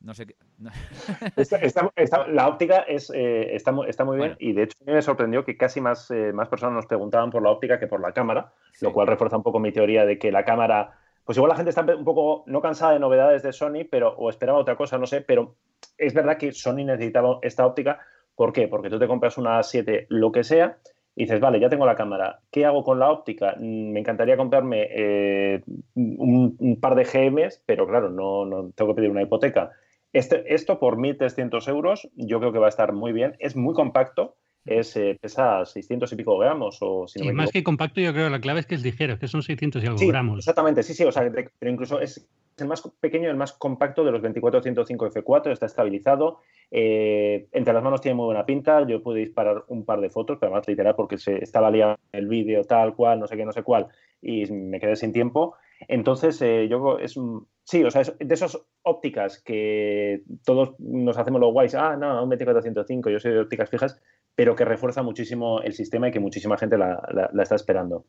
no 0.00 0.14
sé 0.14 0.26
qué. 0.26 0.36
la 2.32 2.48
óptica 2.48 2.80
es, 2.80 3.10
eh, 3.14 3.54
está, 3.54 3.70
muy 3.72 4.16
bien 4.16 4.36
y 4.40 4.52
de 4.52 4.64
hecho 4.64 4.76
me 4.84 5.00
sorprendió 5.00 5.44
que 5.44 5.56
casi 5.56 5.80
más, 5.80 6.10
eh, 6.10 6.32
más 6.32 6.48
personas 6.48 6.74
nos 6.74 6.86
preguntaban 6.86 7.30
por 7.30 7.42
la 7.42 7.50
óptica 7.50 7.78
que 7.78 7.86
por 7.86 8.00
la 8.00 8.12
cámara, 8.12 8.52
lo 8.80 8.92
cual 8.92 9.06
refuerza 9.06 9.36
un 9.36 9.42
poco 9.42 9.60
mi 9.60 9.72
teoría 9.72 10.04
de 10.04 10.18
que 10.18 10.32
la 10.32 10.44
cámara 10.44 10.98
pues 11.30 11.36
igual 11.36 11.50
la 11.50 11.54
gente 11.54 11.70
está 11.70 11.82
un 11.82 12.02
poco 12.02 12.42
no 12.46 12.60
cansada 12.60 12.94
de 12.94 12.98
novedades 12.98 13.44
de 13.44 13.52
Sony, 13.52 13.86
pero 13.88 14.16
o 14.16 14.30
esperaba 14.30 14.58
otra 14.58 14.74
cosa, 14.74 14.98
no 14.98 15.06
sé, 15.06 15.20
pero 15.20 15.54
es 15.96 16.12
verdad 16.12 16.36
que 16.36 16.50
Sony 16.50 16.84
necesitaba 16.84 17.38
esta 17.42 17.64
óptica. 17.64 18.00
¿Por 18.34 18.52
qué? 18.52 18.66
Porque 18.66 18.90
tú 18.90 18.98
te 18.98 19.06
compras 19.06 19.38
una 19.38 19.62
7, 19.62 20.08
lo 20.08 20.32
que 20.32 20.42
sea, 20.42 20.78
y 21.14 21.26
dices, 21.26 21.38
vale, 21.38 21.60
ya 21.60 21.68
tengo 21.68 21.86
la 21.86 21.94
cámara, 21.94 22.40
¿qué 22.50 22.66
hago 22.66 22.82
con 22.82 22.98
la 22.98 23.12
óptica? 23.12 23.54
Mm, 23.60 23.92
me 23.92 24.00
encantaría 24.00 24.36
comprarme 24.36 24.88
eh, 24.90 25.62
un, 25.94 26.78
par 26.80 26.96
de 26.96 27.04
GMs, 27.04 27.62
pero 27.64 27.86
claro, 27.86 28.10
no, 28.10 28.44
no, 28.44 28.72
tengo 28.72 28.90
que 28.90 28.96
pedir 28.96 29.12
una 29.12 29.22
hipoteca. 29.22 29.70
Este, 30.12 30.52
esto 30.52 30.80
por 30.80 30.96
1.300 30.96 31.68
euros 31.68 32.10
yo 32.16 32.40
creo 32.40 32.50
que 32.50 32.58
va 32.58 32.66
a 32.66 32.70
estar 32.70 32.92
muy 32.92 33.12
bien, 33.12 33.36
es 33.38 33.54
muy 33.54 33.74
compacto, 33.74 34.34
es, 34.78 34.96
eh, 34.96 35.18
pesa 35.20 35.64
600 35.64 36.12
y 36.12 36.16
pico 36.16 36.38
gramos. 36.38 36.78
O, 36.80 37.06
si 37.06 37.20
más 37.32 37.50
que 37.50 37.62
compacto, 37.62 38.00
yo 38.00 38.12
creo 38.12 38.26
que 38.26 38.30
la 38.30 38.40
clave 38.40 38.60
es 38.60 38.66
que 38.66 38.74
es 38.76 38.82
ligero, 38.82 39.18
que 39.18 39.28
son 39.28 39.42
600 39.42 39.82
y 39.82 39.86
algo 39.86 39.98
gramos. 40.06 40.38
Exactamente, 40.38 40.82
sí, 40.82 40.94
sí, 40.94 41.04
o 41.04 41.12
sea, 41.12 41.30
pero 41.58 41.72
incluso 41.72 42.00
es 42.00 42.28
el 42.58 42.68
más 42.68 42.82
pequeño, 43.00 43.30
el 43.30 43.36
más 43.36 43.52
compacto 43.52 44.04
de 44.04 44.12
los 44.12 44.22
2405 44.22 45.10
F4, 45.10 45.52
está 45.52 45.66
estabilizado. 45.66 46.40
Eh, 46.70 47.48
entre 47.52 47.74
las 47.74 47.82
manos 47.82 48.00
tiene 48.00 48.14
muy 48.14 48.26
buena 48.26 48.46
pinta. 48.46 48.86
Yo 48.86 49.02
pude 49.02 49.20
disparar 49.20 49.64
un 49.68 49.84
par 49.84 50.00
de 50.00 50.10
fotos, 50.10 50.38
pero 50.38 50.52
más 50.52 50.68
literal 50.68 50.94
porque 50.94 51.18
se 51.18 51.42
estaba 51.42 51.70
liando 51.70 51.98
el 52.12 52.28
vídeo 52.28 52.64
tal 52.64 52.94
cual, 52.94 53.20
no 53.20 53.26
sé 53.26 53.36
qué, 53.36 53.44
no 53.44 53.52
sé 53.52 53.62
cuál, 53.62 53.88
y 54.22 54.50
me 54.50 54.78
quedé 54.78 54.96
sin 54.96 55.12
tiempo. 55.12 55.54
Entonces, 55.88 56.40
eh, 56.42 56.68
yo 56.68 56.98
es 56.98 57.18
sí, 57.64 57.84
o 57.84 57.90
sea, 57.90 58.02
es 58.02 58.14
de 58.18 58.34
esas 58.34 58.60
ópticas 58.82 59.42
que 59.42 60.22
todos 60.44 60.78
nos 60.78 61.16
hacemos 61.16 61.40
los 61.40 61.52
guays, 61.52 61.74
ah, 61.74 61.96
no, 61.96 62.22
un 62.22 62.30
2405, 62.30 63.10
yo 63.10 63.18
soy 63.18 63.32
de 63.32 63.40
ópticas 63.40 63.70
fijas, 63.70 64.00
pero 64.40 64.56
que 64.56 64.64
refuerza 64.64 65.02
muchísimo 65.02 65.60
el 65.60 65.74
sistema 65.74 66.08
y 66.08 66.12
que 66.12 66.18
muchísima 66.18 66.56
gente 66.56 66.78
la, 66.78 67.30
está 67.42 67.56
esperando. 67.56 68.06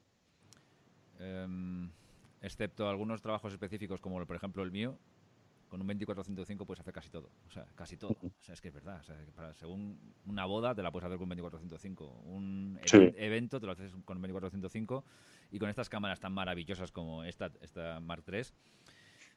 Em, 1.20 1.92
excepto 2.42 2.88
algunos 2.88 3.22
trabajos 3.22 3.52
específicos, 3.52 4.00
como 4.00 4.26
por 4.26 4.38
ejemplo 4.38 4.64
el 4.64 4.72
mío, 4.72 4.98
con 5.68 5.82
un 5.82 5.88
2405 5.88 6.66
puedes 6.66 6.80
hacer 6.80 6.94
casi 6.94 7.10
todo. 7.10 7.30
O 7.50 7.52
sea, 7.52 7.66
casi 7.76 7.98
todo. 7.98 8.16
O 8.22 8.44
sea, 8.44 8.54
es 8.54 8.62
que 8.62 8.70
es 8.70 8.74
verdad. 8.74 9.02
según 9.56 10.00
una 10.26 10.46
boda 10.46 10.74
te 10.74 10.82
la 10.82 10.90
puedes 10.90 11.08
hacer 11.08 11.18
con 11.18 11.30
un 11.30 11.38
2405. 11.38 12.06
Un 12.24 12.80
evento 13.18 13.60
te 13.60 13.66
lo 13.66 13.74
haces 13.74 13.92
con 14.06 14.16
un 14.16 14.24
2405. 14.24 15.04
Y 15.52 15.60
con 15.60 15.68
estas 15.68 15.90
cámaras 15.90 16.22
tan 16.22 16.32
maravillosas 16.32 16.94
como 16.94 17.26
esta, 17.26 17.52
esta 17.60 18.00
Mark 18.00 18.24
III, 18.26 18.44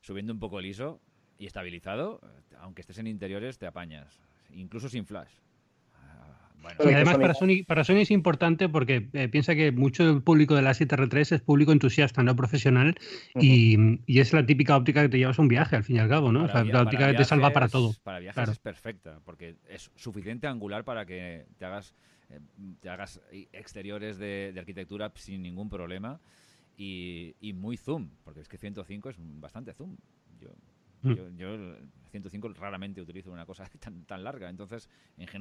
subiendo 0.01 0.33
un 0.33 0.39
poco 0.39 0.61
el 0.61 0.67
ISO 0.67 1.01
y 1.39 1.47
estabilizado, 1.47 2.21
aunque 2.61 2.83
estés 2.83 2.99
en 2.99 3.09
interiores, 3.09 3.59
te 3.59 3.67
apañas. 3.67 4.21
Incluso 4.53 4.89
sin 4.89 5.07
flash 5.07 5.35
y 6.79 6.93
además 6.93 7.19
para 7.19 7.35
Sony, 7.35 7.65
para 7.67 7.85
Sony 7.85 7.99
es 7.99 8.11
importante 8.11 8.69
porque 8.69 9.09
eh, 9.13 9.29
piensa 9.29 9.55
que 9.55 9.73
mucho 9.73 10.07
del 10.07 10.23
público 10.23 10.55
de 10.55 10.63
la 10.63 10.73
7R3 10.73 11.33
es 11.33 11.41
público 11.41 11.73
entusiasta, 11.73 12.23
no 12.23 12.35
profesional, 12.37 12.95
y, 13.35 14.01
es 14.07 14.33
la 14.33 14.47
típica 14.47 14.77
óptica 14.77 15.03
que 15.03 15.09
te 15.09 15.19
llevas 15.19 15.39
a 15.39 15.43
un 15.43 15.49
viaje, 15.49 15.77
al 15.77 15.85
fin 15.85 15.97
y 15.97 15.99
al 15.99 16.09
cabo, 16.09 16.33
¿no? 16.33 16.47
la 16.47 16.83
óptica 16.83 17.11
que 17.11 17.19
te 17.19 17.25
salva 17.25 17.51
para 17.51 17.69
todo. 17.69 17.93
Para 18.03 18.21
viajes 18.21 18.49
es 18.49 18.59
perfecta, 18.59 19.21
porque 19.25 19.57
es 19.69 19.91
suficiente 19.97 20.47
angular 20.47 20.85
para 20.85 21.07
que 21.07 21.47
te 21.59 21.65
hagas, 21.65 21.95
eh, 22.31 22.41
te 22.81 22.89
hagas 22.89 23.21
exteriores 23.53 24.19
de, 24.19 24.55
arquitectura 24.59 25.13
sin 25.15 25.43
ningún 25.43 25.69
problema 25.69 26.21
y, 26.77 27.35
y, 27.41 27.53
muy 27.53 27.77
zoom, 27.77 28.11
porque 28.25 28.41
es 28.41 28.49
que 28.49 28.59
105 28.59 29.11
es 29.11 29.17
bastante 29.19 29.73
zoom. 29.73 29.97
Yo, 30.41 30.51
Mm. 31.05 31.15
Yo, 31.15 31.29
yo 31.37 31.77
105 32.15 32.49
raramente 32.55 33.01
utilizo 33.01 33.33
una 33.33 33.45
cosa 33.45 33.69
tan, 33.81 34.05
tan 34.05 34.23
larga, 34.23 34.49
entonces, 34.49 34.89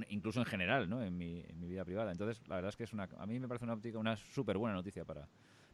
incluso 0.10 0.40
en 0.40 0.46
general, 0.46 0.90
¿no? 0.90 1.04
En 1.04 1.16
mi, 1.16 1.44
en 1.48 1.60
mi, 1.60 1.68
vida 1.68 1.86
privada. 1.86 2.12
Entonces, 2.12 2.42
la 2.48 2.56
verdad 2.56 2.70
es 2.70 2.76
que 2.76 2.84
es 2.84 2.94
una, 2.94 3.08
a 3.18 3.26
mí 3.28 3.40
me 3.40 3.48
parece 3.48 3.66
una 3.66 3.74
óptica, 3.74 4.00
una 4.00 4.16
súper 4.16 4.58
buena 4.58 4.76
noticia 4.76 5.06
para, 5.06 5.28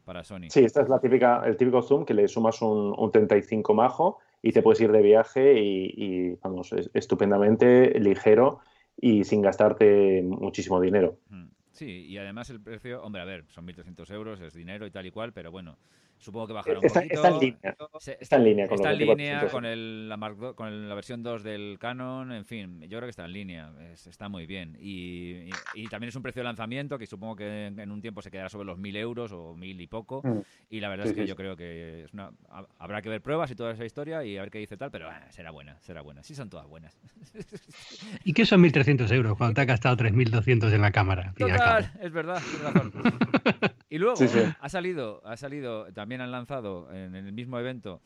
para 0.04 0.24
Sony. 0.24 0.50
Sí, 0.50 0.60
esta 0.60 0.82
es 0.82 0.88
la 0.88 1.00
típica, 1.00 1.42
el 1.46 1.56
típico 1.56 1.80
zoom 1.82 2.04
que 2.04 2.14
le 2.14 2.28
sumas 2.28 2.60
un, 2.60 2.94
un 2.96 3.10
35 3.10 3.72
majo 3.72 4.18
y 4.42 4.52
te 4.52 4.62
puedes 4.62 4.80
ir 4.80 4.92
de 4.92 5.02
viaje 5.02 5.58
y, 5.58 6.34
vamos, 6.42 6.72
estupendamente 6.92 7.98
ligero 7.98 8.60
y 8.96 9.24
sin 9.24 9.40
gastarte 9.40 10.22
muchísimo 10.22 10.80
dinero. 10.80 11.18
Mm. 11.30 11.46
Sí, 11.72 12.04
y 12.08 12.18
además 12.18 12.50
el 12.50 12.60
precio, 12.60 13.02
hombre, 13.02 13.22
a 13.22 13.24
ver, 13.24 13.44
son 13.48 13.64
1.300 13.64 14.10
euros, 14.10 14.40
es 14.40 14.52
dinero 14.52 14.86
y 14.86 14.90
tal 14.90 15.06
y 15.06 15.10
cual, 15.10 15.32
pero 15.32 15.50
bueno, 15.50 15.78
Supongo 16.20 16.48
que 16.48 16.52
bajará 16.52 16.78
un 16.78 16.84
está, 16.84 17.00
poquito. 17.00 17.14
Está 17.14 17.28
en 17.28 17.40
línea. 17.40 17.76
Está 18.20 18.36
en 18.36 18.44
línea 18.44 18.68
con, 18.68 18.74
está 18.74 18.92
en 18.92 18.98
línea 18.98 19.48
con, 19.48 19.64
el, 19.64 20.08
la 20.08 20.34
con 20.54 20.88
la 20.88 20.94
versión 20.94 21.22
2 21.22 21.42
del 21.42 21.78
Canon. 21.80 22.32
En 22.32 22.44
fin, 22.44 22.82
yo 22.82 22.98
creo 22.98 23.02
que 23.02 23.10
está 23.10 23.24
en 23.24 23.32
línea. 23.32 23.72
está 23.92 24.28
muy 24.28 24.46
bien. 24.46 24.76
Y, 24.78 25.48
y, 25.74 25.88
también 25.88 26.10
es 26.10 26.16
un 26.16 26.22
precio 26.22 26.40
de 26.40 26.44
lanzamiento 26.44 26.98
que 26.98 27.06
supongo 27.06 27.36
que 27.36 27.66
en, 27.66 27.90
un 27.90 28.02
tiempo 28.02 28.20
se 28.20 28.30
quedará 28.30 28.50
sobre 28.50 28.66
los 28.66 28.78
1.000 28.78 28.96
euros 28.98 29.32
o 29.32 29.56
1.000 29.56 29.80
y 29.80 29.86
poco. 29.86 30.20
Mm. 30.22 30.40
Y 30.68 30.80
la 30.80 30.90
verdad 30.90 31.06
es 31.06 31.14
que 31.14 31.26
yo 31.26 31.36
creo 31.36 31.56
que 31.56 32.04
es 32.04 32.12
una, 32.12 32.30
habrá 32.78 33.00
que 33.00 33.08
ver 33.08 33.22
pruebas 33.22 33.50
y 33.50 33.54
toda 33.54 33.72
esa 33.72 33.86
historia 33.86 34.22
y 34.22 34.36
a 34.36 34.42
ver 34.42 34.50
qué 34.50 34.58
dice 34.58 34.76
tal, 34.76 34.90
pero 34.90 35.08
ah, 35.08 35.26
será 35.30 35.50
buena, 35.50 35.80
será 35.80 36.02
buena. 36.02 36.22
Sí 36.22 36.34
son 36.34 36.50
todas 36.50 36.66
buenas. 36.66 36.98
¿Y 38.24 38.34
qué 38.34 38.44
son 38.44 38.62
1.300 38.62 39.10
euros 39.14 39.38
cuando 39.38 39.54
te 39.54 39.62
ha 39.62 39.64
gastado 39.64 39.96
3.200 39.96 40.72
en 40.72 40.82
la 40.82 40.90
Total, 41.38 41.92
es 42.02 42.12
verdad, 42.12 42.42
Y 43.90 43.98
luego 43.98 44.14
ha 44.60 44.68
salido, 44.68 45.20
ha 45.24 45.36
salido, 45.36 45.92
también 45.92 46.20
han 46.20 46.30
lanzado 46.30 46.88
en, 46.92 47.16
el 47.16 47.32
mismo 47.32 47.58
evento, 47.58 48.00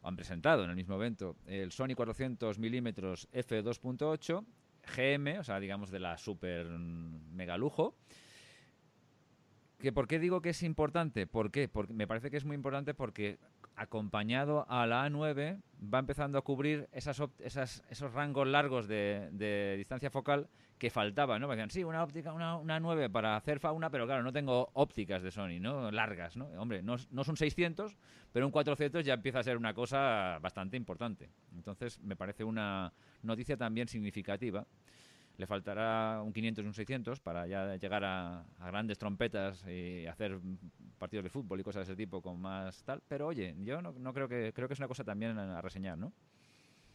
o 0.00 0.08
han 0.08 0.14
presentado 0.14 0.62
en 0.62 0.70
el 0.70 0.76
mismo 0.76 0.94
evento, 0.94 1.34
el 1.46 1.72
Sony 1.72 1.96
400 1.96 2.56
mm 2.56 2.86
f2.8 2.86 4.44
GM, 4.96 5.40
o 5.40 5.44
sea, 5.44 5.58
digamos 5.58 5.90
de 5.90 5.98
la 5.98 6.16
super 6.18 6.66
mega 6.68 7.58
lujo. 7.58 7.96
¿Que 9.80 9.92
¿Por 9.92 10.06
qué 10.06 10.20
digo 10.20 10.40
que 10.40 10.50
es 10.50 10.62
importante? 10.62 11.26
¿Por 11.26 11.50
qué? 11.50 11.68
Porque 11.68 11.92
me 11.92 12.06
parece 12.06 12.30
que 12.30 12.36
es 12.36 12.44
muy 12.44 12.54
importante 12.54 12.94
porque 12.94 13.38
acompañado 13.74 14.66
a 14.68 14.86
la 14.86 15.08
A9 15.08 15.60
va 15.92 15.98
empezando 15.98 16.38
a 16.38 16.42
cubrir 16.42 16.88
esas, 16.92 17.20
esas 17.40 17.82
esos 17.90 18.12
rangos 18.12 18.46
largos 18.46 18.86
de, 18.86 19.28
de 19.32 19.74
distancia 19.76 20.10
focal 20.10 20.48
que 20.78 20.90
faltaba, 20.90 21.38
¿no? 21.38 21.48
Me 21.48 21.56
decían, 21.56 21.70
sí, 21.70 21.84
una 21.84 22.02
óptica, 22.02 22.32
una, 22.32 22.56
una 22.56 22.78
9 22.80 23.10
para 23.10 23.36
hacer 23.36 23.58
fauna, 23.58 23.90
pero 23.90 24.06
claro, 24.06 24.22
no 24.22 24.32
tengo 24.32 24.70
ópticas 24.74 25.22
de 25.22 25.30
Sony, 25.30 25.60
¿no? 25.60 25.90
Largas, 25.90 26.36
¿no? 26.36 26.46
Hombre, 26.56 26.82
no, 26.82 26.96
no 27.10 27.24
son 27.24 27.36
600, 27.36 27.96
pero 28.32 28.46
un 28.46 28.52
400 28.52 29.04
ya 29.04 29.14
empieza 29.14 29.40
a 29.40 29.42
ser 29.42 29.56
una 29.56 29.74
cosa 29.74 30.38
bastante 30.40 30.76
importante. 30.76 31.30
Entonces, 31.54 32.00
me 32.00 32.16
parece 32.16 32.44
una 32.44 32.92
noticia 33.22 33.56
también 33.56 33.88
significativa. 33.88 34.66
Le 35.36 35.46
faltará 35.46 36.20
un 36.22 36.32
500 36.32 36.64
y 36.64 36.66
un 36.66 36.74
600 36.74 37.20
para 37.20 37.46
ya 37.46 37.76
llegar 37.76 38.04
a, 38.04 38.40
a 38.58 38.66
grandes 38.66 38.98
trompetas 38.98 39.64
y 39.68 40.06
hacer 40.06 40.38
partidos 40.98 41.24
de 41.24 41.30
fútbol 41.30 41.60
y 41.60 41.62
cosas 41.62 41.86
de 41.86 41.92
ese 41.92 41.96
tipo 41.96 42.20
con 42.20 42.40
más 42.40 42.82
tal. 42.82 43.02
Pero 43.06 43.28
oye, 43.28 43.54
yo 43.60 43.80
no, 43.80 43.92
no 43.92 44.12
creo 44.12 44.28
que 44.28 44.52
creo 44.52 44.66
que 44.66 44.74
es 44.74 44.80
una 44.80 44.88
cosa 44.88 45.04
también 45.04 45.38
a 45.38 45.60
reseñar, 45.60 45.96
¿no? 45.96 46.12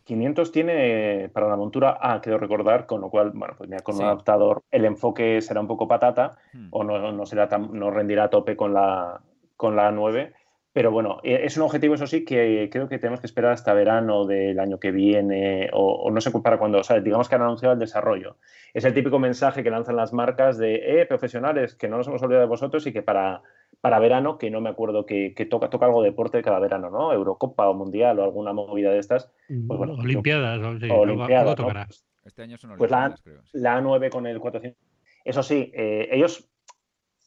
500 0.04 0.52
tiene 0.52 1.30
para 1.34 1.48
la 1.48 1.56
montura 1.56 1.98
A, 2.00 2.22
quiero 2.22 2.38
recordar, 2.38 2.86
con 2.86 3.02
lo 3.02 3.10
cual, 3.10 3.32
bueno, 3.34 3.56
pues 3.58 3.70
con 3.84 3.96
un 3.96 4.04
adaptador 4.04 4.63
el 4.72 4.86
enfoque 4.86 5.42
será 5.42 5.62
un 5.62 5.68
poco 5.68 5.88
patata 5.88 6.38
hmm. 6.54 6.68
o 6.72 6.84
no, 6.84 7.12
no, 7.12 7.26
será 7.26 7.48
tan, 7.48 7.72
no 7.74 7.89
rendirá 7.89 8.26
a 8.26 8.30
tope 8.30 8.56
con 8.56 8.74
la, 8.74 9.22
con 9.56 9.76
la 9.76 9.92
9. 9.92 10.34
Pero 10.74 10.92
bueno, 10.92 11.20
eh, 11.24 11.42
es 11.44 11.56
un 11.56 11.63
objetivo, 11.63 11.94
eso 11.94 12.08
sí, 12.08 12.26
que 12.26 12.68
creo 12.72 12.89
que 12.89 12.98
tenemos 12.98 13.20
que 13.20 13.28
esperar 13.28 13.52
hasta 13.52 13.76
verano 13.76 14.26
del 14.26 14.60
año 14.60 14.80
que 14.80 14.92
viene 14.92 15.70
o, 15.72 16.10
no 16.10 16.20
sé 16.20 16.32
para 16.32 16.58
cuándo, 16.58 16.80
o 16.80 16.84
sea, 16.84 17.00
digamos 17.00 17.30
que 17.30 17.36
han 17.36 17.44
anunciado 17.44 17.74
el 17.74 17.80
desarrollo. 17.80 18.38
Es 18.74 18.84
el 18.84 18.96
típico 18.96 19.20
mensaje 19.20 19.63
que 19.63 19.70
lanzan 19.70 19.96
las 19.96 20.13
marcas 20.13 20.58
de, 20.58 21.02
eh, 21.02 21.06
profesionales, 21.06 21.76
que 21.76 21.88
no 21.88 21.98
nos 21.98 22.08
hemos 22.08 22.24
olvidado 22.24 22.46
de 22.46 22.50
vosotros 22.50 22.88
y 22.88 22.92
que 22.92 23.04
para 23.04 23.44
para 23.84 24.00
verano, 24.00 24.38
que 24.38 24.50
no 24.50 24.62
me 24.62 24.69
acuerdo 24.69 25.06
que, 25.06 25.36
toca, 25.52 25.69
toca 25.69 25.88
algo 25.88 26.02
de 26.02 26.12
deporte 26.12 26.41
cada 26.41 26.58
verano, 26.58 26.89
¿no? 26.89 27.12
Eurocopa 27.12 27.67
o 27.67 27.74
Mundial 27.74 28.17
o 28.17 28.24
alguna 28.24 28.54
movida 28.54 28.91
de 28.91 29.00
estas. 29.00 29.30
Pues 29.50 29.78
bueno, 29.78 29.96
Olimpiadas, 29.96 30.62
o, 30.89 31.00
Olimpiadas, 31.02 32.06
Este 32.24 32.43
año 32.43 32.58
son 32.58 32.78
pues 32.78 32.89
la, 32.89 33.13
creo, 33.22 33.41
la 33.52 33.82
A9 33.82 34.10
con 34.10 34.26
el 34.26 34.39
400. 34.39 34.82
Eso 35.26 35.43
sí, 35.43 35.69
eh, 35.76 36.08
ellos, 36.13 36.48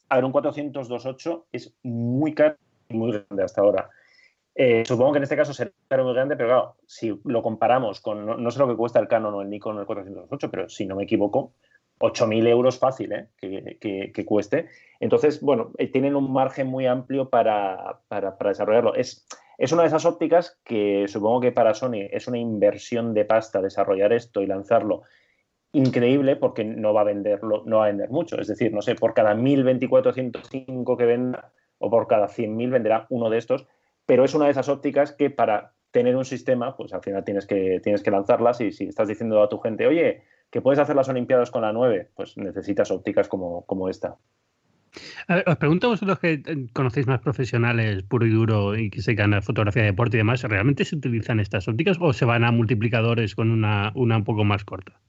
a 0.09 0.15
ver, 0.15 0.25
un 0.25 0.33
400-28 0.33 1.45
es 1.51 1.75
muy 1.83 2.33
caro 2.33 2.57
y 2.89 2.97
muy 2.97 3.11
grande 3.11 3.43
hasta 3.43 3.61
ahora. 3.61 3.91
Eh, 4.55 4.83
supongo 4.83 5.11
que 5.11 5.17
en 5.17 5.23
este 5.25 5.37
caso 5.37 5.53
será 5.53 5.71
muy 6.03 6.15
grande, 6.15 6.35
pero 6.35 6.49
claro, 6.49 6.75
si 6.87 7.21
lo 7.23 7.43
comparamos 7.43 8.01
con, 8.01 8.25
no, 8.25 8.49
sé 8.49 8.57
lo 8.57 8.67
que 8.67 8.75
cuesta 8.75 8.99
el 8.99 9.07
Canon 9.07 9.35
o 9.35 9.43
el 9.43 9.49
Nikon 9.51 9.77
o 9.77 9.81
el 9.81 9.85
408, 9.85 10.49
pero 10.49 10.69
si 10.69 10.87
no 10.87 10.95
me 10.95 11.03
equivoco, 11.03 11.53
8.000 11.99 12.47
euros 12.47 12.79
fácil 12.79 13.11
¿eh? 13.11 13.27
que, 13.39 14.25
cueste. 14.25 14.67
Entonces, 14.99 15.41
bueno, 15.41 15.71
eh, 15.77 15.87
tienen 15.87 16.15
un 16.15 16.31
margen 16.31 16.67
muy 16.67 16.85
amplio 16.85 17.29
para, 17.29 18.01
desarrollarlo. 18.43 18.95
Es, 18.95 19.27
es, 19.57 19.71
una 19.71 19.83
de 19.83 19.89
esas 19.89 20.05
ópticas 20.05 20.59
que 20.63 21.05
supongo 21.07 21.41
que 21.41 21.51
para 21.51 21.73
Sony 21.73 22.07
es 22.11 22.27
una 22.27 22.37
inversión 22.37 23.13
de 23.13 23.25
pasta 23.25 23.61
desarrollar 23.61 24.13
esto 24.13 24.41
y 24.41 24.47
lanzarlo 24.47 25.03
increíble 25.73 26.35
porque 26.35 26.63
no 26.63 26.93
va 26.93 27.01
a 27.01 27.05
venderlo, 27.05 27.63
no 27.65 27.77
va 27.77 27.85
a 27.85 27.87
vender 27.87 28.09
mucho. 28.09 28.39
Es 28.39 28.47
decir, 28.47 28.73
no 28.73 28.81
sé, 28.81 28.95
por 28.95 29.13
cada 29.13 29.35
1.000 29.35 30.97
que 30.97 31.05
venda 31.05 31.51
o 31.79 31.89
por 31.89 32.07
cada 32.07 32.27
100.000 32.27 32.71
venderá 32.71 33.05
uno 33.09 33.29
de 33.29 33.37
estos, 33.37 33.67
pero 34.05 34.23
es 34.23 34.33
una 34.33 34.45
de 34.45 34.51
esas 34.51 34.69
ópticas 34.69 35.11
que 35.11 35.29
para 35.29 35.73
tener 35.91 36.15
un 36.15 36.25
sistema, 36.25 36.75
pues 36.75 36.93
al 36.93 37.01
final 37.01 37.23
tienes 37.23 37.45
que, 37.45 37.79
tienes 37.81 38.03
que 38.03 38.11
lanzarlas 38.11 38.61
y 38.61 38.71
si 38.71 38.85
estás 38.85 39.07
diciendo 39.07 39.41
a 39.41 39.49
tu 39.49 39.59
gente, 39.59 39.87
oye, 39.87 40.23
que 40.49 40.61
puedes 40.61 40.79
hacer 40.79 40.95
las 40.95 41.09
Olimpiadas 41.09 41.51
con 41.51 41.61
la 41.61 41.73
9, 41.73 42.11
pues 42.15 42.37
necesitas 42.37 42.91
ópticas 42.91 43.27
como, 43.27 43.65
como 43.65 43.89
esta. 43.89 44.17
os 45.45 45.57
pregunto 45.57 45.87
a 45.87 45.89
vosotros 45.91 46.19
que 46.19 46.33
eh, 46.33 46.67
conocéis 46.73 47.07
más 47.07 47.19
profesionales 47.19 48.03
puro 48.03 48.25
y 48.25 48.31
duro 48.31 48.75
y 48.75 48.89
que 48.89 49.01
se 49.01 49.13
ganan 49.13 49.43
fotografía 49.43 49.83
de 49.83 49.91
deporte 49.91 50.17
y 50.17 50.19
demás, 50.19 50.43
¿realmente 50.43 50.85
se 50.85 50.95
utilizan 50.95 51.39
estas 51.39 51.67
ópticas 51.67 51.97
o 51.99 52.13
se 52.13 52.25
van 52.25 52.43
a 52.43 52.51
multiplicadores 52.51 53.35
con 53.35 53.51
una, 53.51 53.91
una 53.95 54.17
un 54.17 54.23
poco 54.23 54.43
más 54.43 54.63
corta? 54.63 54.99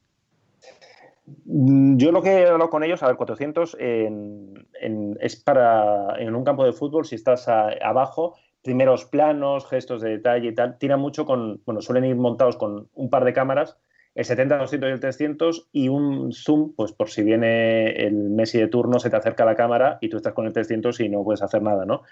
Mm, 1.45 1.97
yo 1.97 2.11
lo 2.11 2.23
que 2.23 2.31
he 2.31 2.47
hablado 2.47 2.71
con 2.71 2.83
ellos, 2.83 3.03
a 3.03 3.07
ver, 3.07 3.17
400 3.17 3.77
es 3.79 5.37
para 5.37 6.19
en 6.19 6.35
un 6.35 6.45
campo 6.45 6.65
de 6.65 6.73
fútbol, 6.73 7.05
si 7.05 7.15
estás 7.15 7.49
abajo, 7.49 8.35
primeros 8.63 9.05
planos, 9.05 9.67
gestos 9.67 10.03
de 10.03 10.11
detalle 10.11 10.49
y 10.49 10.55
tal, 10.55 10.79
tira 10.79 10.97
mucho 10.97 11.25
con, 11.25 11.63
bueno, 11.65 11.81
suelen 11.81 12.05
ir 12.05 12.17
montados 12.17 12.57
con 12.57 12.89
un 12.93 13.11
par 13.11 13.25
de 13.25 13.33
cámaras 13.33 13.79
el 14.15 14.25
70, 14.25 14.59
200 14.59 14.89
y 14.89 14.93
el 14.93 15.01
300 15.01 15.69
y 15.73 15.89
un 15.89 16.33
zoom, 16.33 16.75
pues 16.75 16.93
por 16.93 17.11
si 17.11 17.23
viene 17.23 17.91
el 17.93 18.15
Messi 18.15 18.59
de 18.59 18.69
turno, 18.69 18.99
se 18.99 19.11
te 19.11 19.17
acerca 19.17 19.45
la 19.45 19.55
cámara 19.55 19.99
y 20.01 20.09
tú 20.09 20.17
estás 20.17 20.33
con 20.33 20.47
el 20.47 20.53
300 20.53 20.99
y 21.01 21.09
no 21.09 21.23
puedes 21.23 21.43
hacer 21.43 21.63
nada, 21.63 21.85
¿no? 21.85 22.03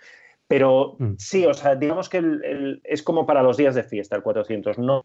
Pero 0.48 0.96
mm. 0.98 1.14
sí, 1.18 1.46
o 1.46 1.54
sea, 1.54 1.74
digamos 1.74 2.08
que 2.08 2.80
es 2.84 3.02
como 3.02 3.26
para 3.26 3.42
los 3.42 3.56
días 3.56 3.74
de 3.74 3.82
fiesta 3.82 4.16
el 4.16 4.22
400, 4.22 4.78
no 4.78 5.04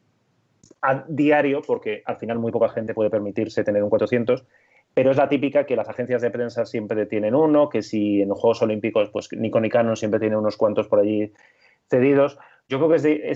a 0.81 1.05
diario, 1.07 1.61
porque 1.65 2.01
al 2.05 2.17
final 2.17 2.39
muy 2.39 2.51
poca 2.51 2.69
gente 2.69 2.93
puede 2.93 3.09
permitirse 3.09 3.63
tener 3.63 3.83
un 3.83 3.89
400, 3.89 4.45
pero 4.93 5.11
es 5.11 5.17
la 5.17 5.29
típica 5.29 5.65
que 5.65 5.75
las 5.75 5.89
agencias 5.89 6.21
de 6.21 6.31
prensa 6.31 6.65
siempre 6.65 7.05
tienen 7.05 7.35
uno, 7.35 7.69
que 7.69 7.81
si 7.81 8.21
en 8.21 8.29
los 8.29 8.39
Juegos 8.39 8.61
Olímpicos, 8.61 9.09
pues 9.09 9.29
Nikon 9.31 9.65
y 9.65 9.69
Canon 9.69 9.95
siempre 9.95 10.19
tienen 10.19 10.39
unos 10.39 10.57
cuantos 10.57 10.87
por 10.87 10.99
allí 10.99 11.31
cedidos. 11.89 12.37
Yo 12.67 12.77
creo 12.77 12.89
que 12.89 12.95
es 12.95 13.03
de 13.03 13.31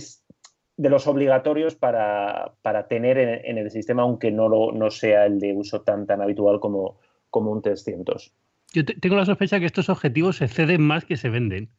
los 0.77 1.07
obligatorios 1.07 1.75
para, 1.75 2.53
tener 2.89 3.17
en, 3.17 3.57
el 3.57 3.71
sistema, 3.71 4.03
aunque 4.03 4.31
no, 4.31 4.49
lo, 4.49 4.71
no 4.71 4.91
sea 4.91 5.25
el 5.25 5.39
de 5.39 5.53
uso 5.53 5.81
tan, 5.81 6.05
tan 6.05 6.21
habitual 6.21 6.59
como, 6.59 6.99
como 7.29 7.51
un 7.51 7.61
300. 7.61 8.33
Yo 8.73 8.83
tengo 8.85 9.15
la 9.15 9.25
sospecha 9.25 9.59
que 9.59 9.65
estos 9.65 9.89
objetivos 9.89 10.37
se 10.37 10.47
ceden 10.47 10.81
más 10.81 11.05
que 11.05 11.15
se 11.15 11.29
venden. 11.29 11.69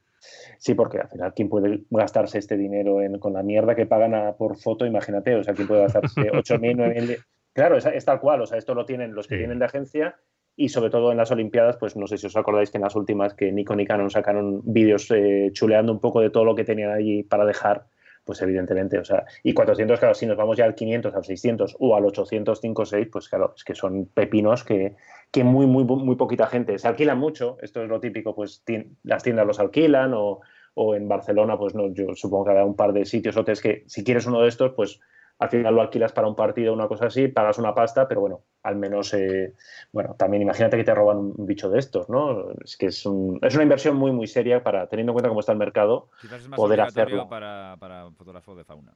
Sí, 0.58 0.74
porque 0.74 0.98
al 0.98 1.08
final, 1.08 1.34
¿quién 1.34 1.48
puede 1.48 1.84
gastarse 1.90 2.38
este 2.38 2.56
dinero 2.56 3.02
en, 3.02 3.18
con 3.18 3.34
la 3.34 3.42
mierda 3.42 3.74
que 3.74 3.86
pagan 3.86 4.34
por 4.36 4.56
foto? 4.56 4.86
Imagínate, 4.86 5.34
o 5.34 5.44
sea, 5.44 5.54
¿quién 5.54 5.68
puede 5.68 5.82
gastarse 5.82 6.20
8.000, 6.32 6.76
9.000? 6.76 7.24
Claro, 7.52 7.76
es, 7.76 8.04
tal 8.04 8.20
cual, 8.20 8.42
o 8.42 8.46
sea, 8.46 8.58
esto 8.58 8.74
lo 8.74 8.84
tienen 8.84 9.14
los 9.14 9.26
que 9.26 9.38
tienen 9.38 9.58
de 9.58 9.64
agencia 9.64 10.16
y 10.56 10.68
sobre 10.68 10.90
todo 10.90 11.10
en 11.10 11.18
las 11.18 11.30
Olimpiadas, 11.30 11.76
pues 11.78 11.96
no 11.96 12.06
sé 12.06 12.18
si 12.18 12.26
os 12.26 12.36
acordáis 12.36 12.70
que 12.70 12.78
en 12.78 12.84
las 12.84 12.96
últimas 12.96 13.34
que 13.34 13.50
Nikon 13.50 13.80
y 13.80 13.86
Canon 13.86 14.10
sacaron 14.10 14.60
vídeos 14.64 15.10
eh, 15.10 15.50
chuleando 15.52 15.92
un 15.92 16.00
poco 16.00 16.20
de 16.20 16.30
todo 16.30 16.44
lo 16.44 16.54
que 16.54 16.64
tenían 16.64 16.90
allí 16.90 17.22
para 17.22 17.46
dejar 17.46 17.86
pues 18.26 18.42
evidentemente, 18.42 18.98
o 18.98 19.04
sea, 19.04 19.24
y 19.44 19.54
400, 19.54 20.00
claro, 20.00 20.14
si 20.14 20.26
nos 20.26 20.36
vamos 20.36 20.56
ya 20.56 20.64
al 20.64 20.74
500, 20.74 21.14
al 21.14 21.24
600 21.24 21.76
o 21.78 21.94
al 21.94 22.04
800, 22.04 22.60
5, 22.60 22.84
6, 22.84 23.08
pues 23.10 23.28
claro, 23.28 23.54
es 23.56 23.62
que 23.62 23.76
son 23.76 24.06
pepinos 24.06 24.64
que, 24.64 24.96
que 25.30 25.44
muy, 25.44 25.66
muy, 25.66 25.84
muy 25.84 26.16
poquita 26.16 26.48
gente. 26.48 26.76
Se 26.78 26.88
alquilan 26.88 27.18
mucho, 27.18 27.56
esto 27.62 27.82
es 27.84 27.88
lo 27.88 28.00
típico, 28.00 28.34
pues 28.34 28.64
las 29.04 29.22
tiendas 29.22 29.46
los 29.46 29.60
alquilan 29.60 30.12
o, 30.12 30.40
o 30.74 30.94
en 30.96 31.06
Barcelona, 31.06 31.56
pues 31.56 31.76
no, 31.76 31.94
yo 31.94 32.16
supongo 32.16 32.46
que 32.46 32.50
habrá 32.50 32.64
un 32.66 32.74
par 32.74 32.92
de 32.92 33.04
sitios 33.04 33.36
hoteles 33.36 33.60
que 33.60 33.84
si 33.86 34.02
quieres 34.02 34.26
uno 34.26 34.42
de 34.42 34.48
estos, 34.48 34.72
pues 34.72 35.00
al 35.38 35.50
final 35.50 35.74
lo 35.74 35.82
alquilas 35.82 36.12
para 36.12 36.28
un 36.28 36.34
partido 36.34 36.72
o 36.72 36.74
una 36.74 36.88
cosa 36.88 37.06
así, 37.06 37.28
pagas 37.28 37.58
una 37.58 37.74
pasta, 37.74 38.08
pero 38.08 38.22
bueno, 38.22 38.42
al 38.62 38.76
menos, 38.76 39.12
eh, 39.12 39.54
bueno, 39.92 40.14
también 40.14 40.42
imagínate 40.42 40.76
que 40.76 40.84
te 40.84 40.94
roban 40.94 41.18
un 41.18 41.46
bicho 41.46 41.68
de 41.68 41.78
estos, 41.78 42.08
¿no? 42.08 42.52
Es 42.64 42.76
que 42.76 42.86
es, 42.86 43.04
un, 43.04 43.38
es 43.42 43.54
una 43.54 43.64
inversión 43.64 43.96
muy, 43.96 44.12
muy 44.12 44.26
seria 44.26 44.62
para, 44.62 44.88
teniendo 44.88 45.12
en 45.12 45.14
cuenta 45.14 45.28
cómo 45.28 45.40
está 45.40 45.52
el 45.52 45.58
mercado, 45.58 46.08
poder 46.54 46.80
hacerlo. 46.80 47.28
Para, 47.28 47.76
para 47.78 48.10
fotógrafo 48.12 48.56
de 48.56 48.64
fauna. 48.64 48.92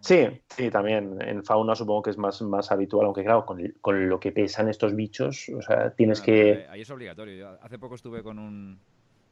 Sí, 0.00 0.28
sí, 0.48 0.70
también 0.70 1.20
en 1.20 1.44
fauna 1.44 1.74
supongo 1.74 2.02
que 2.02 2.10
es 2.10 2.18
más, 2.18 2.40
más 2.42 2.70
habitual, 2.70 3.06
aunque 3.06 3.24
claro, 3.24 3.44
con, 3.44 3.60
con 3.80 4.08
lo 4.08 4.20
que 4.20 4.32
pesan 4.32 4.68
estos 4.68 4.94
bichos, 4.94 5.48
o 5.56 5.62
sea, 5.62 5.90
tienes 5.90 6.20
que... 6.20 6.66
Ahí 6.68 6.82
es 6.82 6.90
obligatorio. 6.90 7.58
hace 7.60 7.78
poco 7.78 7.94
estuve 7.94 8.22
con 8.22 8.38
un... 8.38 8.80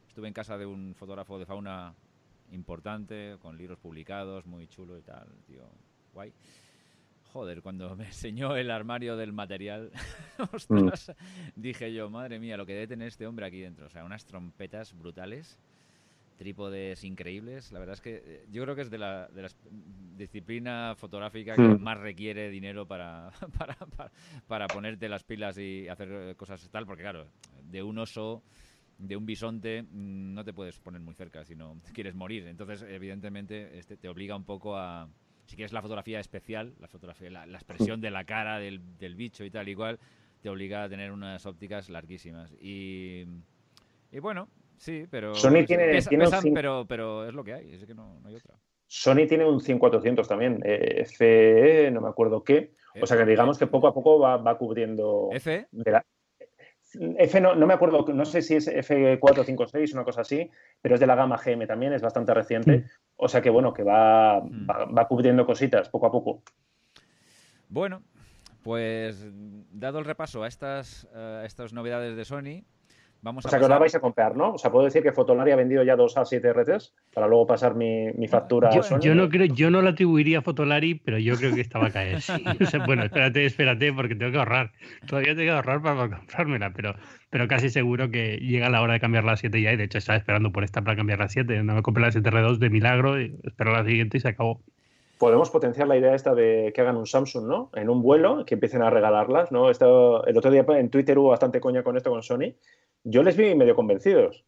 Estuve 0.07 0.27
en 0.27 0.33
casa 0.33 0.57
de 0.57 0.65
un 0.65 0.95
fotógrafo 0.95 1.37
de 1.37 1.45
fauna 1.45 1.93
importante, 2.51 3.37
con 3.41 3.57
libros 3.57 3.77
publicados, 3.77 4.45
muy 4.45 4.67
chulo 4.67 4.97
y 4.97 5.01
tal, 5.03 5.27
tío 5.45 5.63
guay. 6.17 6.33
Joder, 7.31 7.61
cuando 7.61 7.95
me 7.95 8.05
enseñó 8.05 8.55
el 8.57 8.71
armario 8.71 9.15
del 9.15 9.33
material, 9.33 9.91
mm. 10.69 10.89
dije 11.55 11.93
yo, 11.93 12.09
madre 12.09 12.39
mía, 12.39 12.57
lo 12.57 12.65
que 12.65 12.73
debe 12.73 12.87
tener 12.87 13.07
este 13.09 13.27
hombre 13.27 13.45
aquí 13.45 13.59
dentro. 13.59 13.85
O 13.85 13.89
sea, 13.89 14.03
unas 14.03 14.25
trompetas 14.25 14.97
brutales, 14.97 15.59
trípodes 16.37 17.03
increíbles. 17.03 17.71
La 17.71 17.77
verdad 17.77 17.93
es 17.93 18.01
que 18.01 18.23
eh, 18.25 18.45
yo 18.49 18.63
creo 18.63 18.75
que 18.75 18.81
es 18.81 18.89
de 18.89 18.97
la, 18.97 19.27
de 19.27 19.43
la 19.43 19.49
disciplina 20.15 20.95
fotográfica 20.97 21.53
que 21.53 21.61
mm. 21.61 21.79
más 21.81 21.99
requiere 21.99 22.49
dinero 22.49 22.87
para, 22.87 23.29
para, 23.59 23.77
para, 24.47 24.67
ponerte 24.67 25.07
las 25.07 25.23
pilas 25.23 25.59
y 25.59 25.87
hacer 25.87 26.09
eh, 26.11 26.35
cosas 26.35 26.67
tal, 26.71 26.87
porque 26.87 27.03
claro, 27.03 27.27
de 27.69 27.83
un 27.83 27.99
oso 27.99 28.41
de 28.97 29.15
un 29.15 29.27
bisonte 29.27 29.83
mm, 29.83 30.33
no 30.33 30.43
te 30.43 30.53
puedes 30.53 30.79
poner 30.79 31.01
muy 31.01 31.13
cerca 31.13 31.45
si 31.45 31.55
no 31.55 31.79
quieres 31.93 32.15
morir. 32.15 32.47
Entonces, 32.47 32.81
evidentemente, 32.81 33.77
este 33.77 33.95
te 33.95 34.09
obliga 34.09 34.35
un 34.35 34.45
poco 34.45 34.75
a, 34.75 35.07
si 35.47 35.55
quieres 35.55 35.73
la 35.73 35.81
fotografía 35.81 36.19
especial, 36.19 36.73
la 36.79 36.87
fotografía, 36.87 37.29
la, 37.29 37.45
expresión 37.45 38.01
de 38.01 38.11
la 38.11 38.25
cara 38.25 38.59
del, 38.59 39.15
bicho 39.15 39.43
y 39.43 39.49
tal, 39.49 39.67
igual, 39.69 39.97
te 40.41 40.49
obliga 40.49 40.83
a 40.83 40.89
tener 40.89 41.11
unas 41.11 41.45
ópticas 41.45 41.89
larguísimas. 41.89 42.53
Y, 42.59 43.25
y 44.11 44.19
bueno, 44.19 44.49
sí, 44.77 45.05
pero. 45.09 45.33
Sony 45.33 45.65
tiene, 45.65 45.99
pero, 46.53 46.85
pero 46.87 47.27
es 47.27 47.33
lo 47.33 47.43
que 47.43 47.53
hay, 47.53 47.73
es 47.73 47.85
que 47.85 47.95
no, 47.95 48.21
hay 48.25 48.35
otra. 48.35 48.55
Sony 48.87 49.25
tiene 49.27 49.45
un 49.45 49.59
100-400 49.59 50.27
también, 50.27 50.61
eh, 50.63 51.05
FE, 51.05 51.91
no 51.91 52.01
me 52.01 52.09
acuerdo 52.09 52.43
qué. 52.43 52.73
O 53.01 53.05
sea 53.05 53.17
que 53.17 53.25
digamos 53.25 53.57
que 53.57 53.67
poco 53.67 53.87
a 53.87 53.93
poco 53.93 54.19
va, 54.19 54.37
va 54.37 54.57
cubriendo. 54.57 55.29
¿F? 55.31 55.67
F 56.93 57.41
no, 57.41 57.53
no, 57.55 57.67
me 57.67 57.73
acuerdo, 57.73 58.05
no 58.13 58.25
sé 58.25 58.41
si 58.41 58.55
es 58.55 58.67
F456, 58.67 59.93
una 59.93 60.03
cosa 60.03 60.21
así, 60.21 60.49
pero 60.81 60.95
es 60.95 61.01
de 61.01 61.07
la 61.07 61.15
gama 61.15 61.37
GM 61.37 61.67
también, 61.67 61.93
es 61.93 62.01
bastante 62.01 62.33
reciente. 62.33 62.85
O 63.17 63.27
sea 63.27 63.41
que 63.41 63.49
bueno, 63.49 63.73
que 63.73 63.83
va, 63.83 64.41
mm. 64.41 64.67
va, 64.97 65.07
cubriendo 65.07 65.45
cositas 65.45 65.89
poco 65.89 66.05
a 66.05 66.11
poco. 66.11 66.43
Bueno, 67.69 68.03
pues 68.63 69.27
dado 69.71 69.99
el 69.99 70.05
repaso 70.05 70.43
a 70.43 70.47
estas, 70.47 71.05
a 71.13 71.43
estas 71.45 71.73
novedades 71.73 72.15
de 72.15 72.25
Sony, 72.25 72.63
o 73.23 73.41
sea, 73.41 73.59
que 73.59 73.65
os 73.65 73.69
la 73.69 73.79
vais 73.79 73.95
a 73.95 73.99
comprar, 73.99 74.35
¿no? 74.35 74.53
O 74.53 74.57
sea, 74.57 74.71
puedo 74.71 74.85
decir 74.85 75.03
que 75.03 75.11
Fotolari 75.11 75.51
ha 75.51 75.55
vendido 75.55 75.83
ya 75.83 75.95
dos 75.95 76.15
A7 76.15 76.53
RTs 76.53 76.93
para 77.13 77.27
luego 77.27 77.47
pasar 77.47 77.75
mi, 77.75 78.11
factura 78.27 78.69
yo, 78.71 78.81
a 78.81 78.83
Sony. 78.83 78.99
Yo 78.99 79.15
no, 79.15 79.29
creo, 79.29 79.47
yo 79.47 79.69
no 79.69 79.81
la 79.81 79.91
atribuiría 79.91 80.39
a 80.39 80.41
Fotolari, 80.41 80.95
pero 80.95 81.17
yo 81.17 81.35
creo 81.35 81.53
que 81.53 81.61
estaba 81.61 81.87
a 81.87 81.91
caer. 81.91 82.19
bueno, 82.85 83.03
espérate, 83.03 83.45
espérate, 83.45 83.91
porque 83.93 84.15
tengo 84.15 84.31
que 84.31 84.37
ahorrar. 84.37 84.71
Todavía 85.07 85.35
tengo 85.35 85.47
que 85.47 85.51
ahorrar 85.51 85.81
para 85.81 86.09
comprármela, 86.09 86.71
pero, 86.73 86.95
pero 87.29 87.47
casi 87.47 87.69
seguro 87.69 88.09
que 88.11 88.37
llega 88.37 88.69
la 88.69 88.81
hora 88.81 88.93
de 88.93 88.99
cambiar 88.99 89.23
la 89.23 89.35
7 89.35 89.61
ya. 89.61 89.73
Y 89.73 89.77
de 89.77 89.83
hecho, 89.83 89.97
estaba 89.97 90.17
esperando 90.17 90.51
por 90.51 90.63
esta 90.63 90.81
para 90.81 90.95
cambiar 90.95 91.19
la 91.19 91.27
7. 91.27 91.63
No 91.63 91.75
me 91.75 91.81
compré 91.81 92.03
la 92.03 92.11
7R2 92.11 92.57
de 92.57 92.69
milagro 92.69 93.19
y 93.19 93.35
espero 93.43 93.73
la 93.73 93.83
siguiente 93.83 94.17
y 94.17 94.21
se 94.21 94.29
acabó 94.29 94.61
podemos 95.17 95.49
potenciar 95.49 95.87
la 95.87 95.97
idea 95.97 96.13
esta 96.13 96.35
de 96.35 96.71
que 96.73 96.81
hagan 96.81 96.97
un 96.97 97.07
Samsung, 97.07 97.47
¿no? 97.47 97.69
En 97.73 97.89
un 97.89 98.01
vuelo, 98.01 98.45
que 98.45 98.55
empiecen 98.55 98.81
a 98.81 98.89
regalarlas, 98.89 99.51
¿no? 99.51 99.69
Esto, 99.69 100.25
el 100.25 100.37
otro 100.37 100.51
día 100.51 100.65
en 100.67 100.89
Twitter 100.89 101.17
hubo 101.17 101.29
bastante 101.29 101.59
coña 101.59 101.83
con 101.83 101.97
esto 101.97 102.09
con 102.09 102.23
Sony 102.23 102.53
yo 103.09 103.23
les 103.23 103.37
vi 103.37 103.55
medio 103.55 103.75
convencidos. 103.75 104.45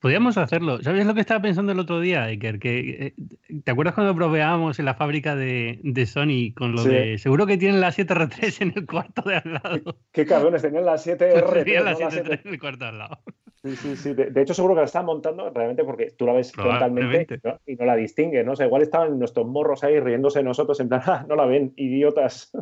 Podríamos 0.00 0.38
hacerlo. 0.38 0.80
¿Sabes 0.80 1.06
lo 1.06 1.14
que 1.14 1.20
estaba 1.20 1.42
pensando 1.42 1.72
el 1.72 1.80
otro 1.80 1.98
día, 1.98 2.22
Iker? 2.24 2.60
Que, 2.60 3.14
eh, 3.48 3.60
¿Te 3.64 3.72
acuerdas 3.72 3.94
cuando 3.96 4.14
proveábamos 4.14 4.78
en 4.78 4.84
la 4.84 4.94
fábrica 4.94 5.34
de, 5.34 5.80
Sony 6.06 6.54
con 6.54 6.72
lo 6.72 6.84
de. 6.84 7.18
Seguro 7.18 7.46
que 7.46 7.56
tienen 7.56 7.80
la 7.80 7.90
7R3 7.90 8.62
en 8.62 8.72
el 8.76 8.86
cuarto 8.86 9.22
de 9.22 9.36
al 9.36 9.54
lado. 9.54 9.98
Qué, 10.12 10.24
cabrones, 10.24 10.62
tenían 10.62 10.84
la 10.84 10.94
7R3. 10.94 11.52
Tenían 11.64 11.84
la 11.84 11.96
7R3 11.96 12.40
en 12.44 12.52
el 12.52 12.60
cuarto 12.60 12.84
de 12.84 12.90
al 12.90 12.98
lado. 12.98 13.18
Sí, 13.64 13.74
sí, 13.74 13.96
sí. 13.96 14.14
De, 14.14 14.40
hecho, 14.40 14.54
seguro 14.54 14.74
que 14.74 14.82
la 14.82 14.86
están 14.86 15.04
montando 15.04 15.50
realmente 15.50 15.82
porque 15.82 16.12
tú 16.16 16.26
la 16.26 16.32
ves 16.32 16.52
frontalmente 16.52 17.26
y 17.66 17.74
no 17.74 17.84
la 17.84 17.96
distingues, 17.96 18.46
¿no? 18.46 18.52
O 18.52 18.56
sea, 18.56 18.66
igual 18.66 18.82
estaban 18.82 19.18
nuestros 19.18 19.48
morros 19.48 19.82
ahí 19.82 19.98
riéndose 19.98 20.38
de 20.38 20.44
nosotros 20.44 20.78
en 20.78 20.88
plan, 20.88 21.02
ah, 21.06 21.26
no 21.28 21.34
la 21.34 21.44
ven, 21.46 21.72
idiotas. 21.76 22.52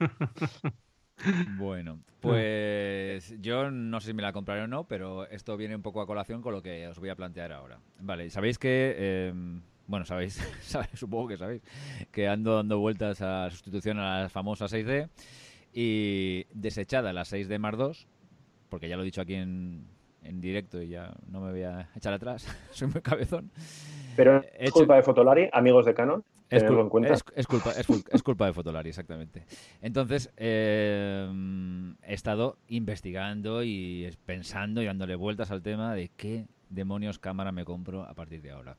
Bueno, 1.56 2.00
pues 2.20 3.34
yo 3.40 3.70
no 3.70 4.00
sé 4.00 4.08
si 4.08 4.14
me 4.14 4.22
la 4.22 4.32
compraré 4.32 4.62
o 4.62 4.66
no, 4.66 4.84
pero 4.84 5.26
esto 5.28 5.56
viene 5.56 5.76
un 5.76 5.82
poco 5.82 6.00
a 6.00 6.06
colación 6.06 6.42
con 6.42 6.52
lo 6.52 6.62
que 6.62 6.86
os 6.88 6.98
voy 6.98 7.08
a 7.08 7.16
plantear 7.16 7.52
ahora. 7.52 7.78
Vale, 8.00 8.30
sabéis 8.30 8.58
que, 8.58 9.28
em, 9.28 9.62
bueno, 9.86 10.04
sabéis, 10.04 10.40
supongo 10.94 11.28
que 11.28 11.36
sabéis, 11.36 11.62
que 12.10 12.28
ando 12.28 12.56
dando 12.56 12.78
vueltas 12.78 13.20
a 13.22 13.50
sustitución 13.50 13.98
a 13.98 14.22
la 14.22 14.28
famosa 14.28 14.66
6D 14.66 15.08
y 15.72 16.46
desechada 16.52 17.12
la 17.12 17.22
6D 17.22 17.58
Mark 17.58 17.78
II, 17.78 18.06
porque 18.68 18.88
ya 18.88 18.96
lo 18.96 19.02
he 19.02 19.06
dicho 19.06 19.20
aquí 19.20 19.34
en, 19.34 19.86
en 20.22 20.40
directo 20.40 20.82
y 20.82 20.88
ya 20.88 21.12
no 21.28 21.40
me 21.40 21.50
voy 21.50 21.62
a 21.62 21.88
echar 21.94 22.12
atrás, 22.12 22.46
soy 22.70 22.88
muy 22.88 23.00
cabezón. 23.00 23.50
Pero 24.16 24.42
es 24.58 24.70
culpa 24.70 24.96
de 24.96 25.02
Fotolari, 25.02 25.48
amigos 25.52 25.84
de 25.84 25.94
Canon. 25.94 26.24
Es, 26.48 27.46
culpa, 27.46 27.72
es, 27.72 28.22
culpa 28.22 28.46
de 28.46 28.52
Fotolari, 28.52 28.90
exactamente. 28.90 29.44
Entonces, 29.82 30.30
eh, 30.36 31.28
he 32.02 32.14
estado 32.14 32.56
investigando 32.68 33.64
y 33.64 34.08
pensando 34.24 34.80
y 34.80 34.86
dándole 34.86 35.16
vueltas 35.16 35.50
al 35.50 35.62
tema 35.62 35.94
de 35.94 36.10
qué 36.16 36.46
demonios 36.70 37.18
cámara 37.18 37.52
me 37.52 37.64
compro 37.64 38.02
a 38.02 38.14
partir 38.14 38.42
de 38.42 38.52
ahora. 38.52 38.76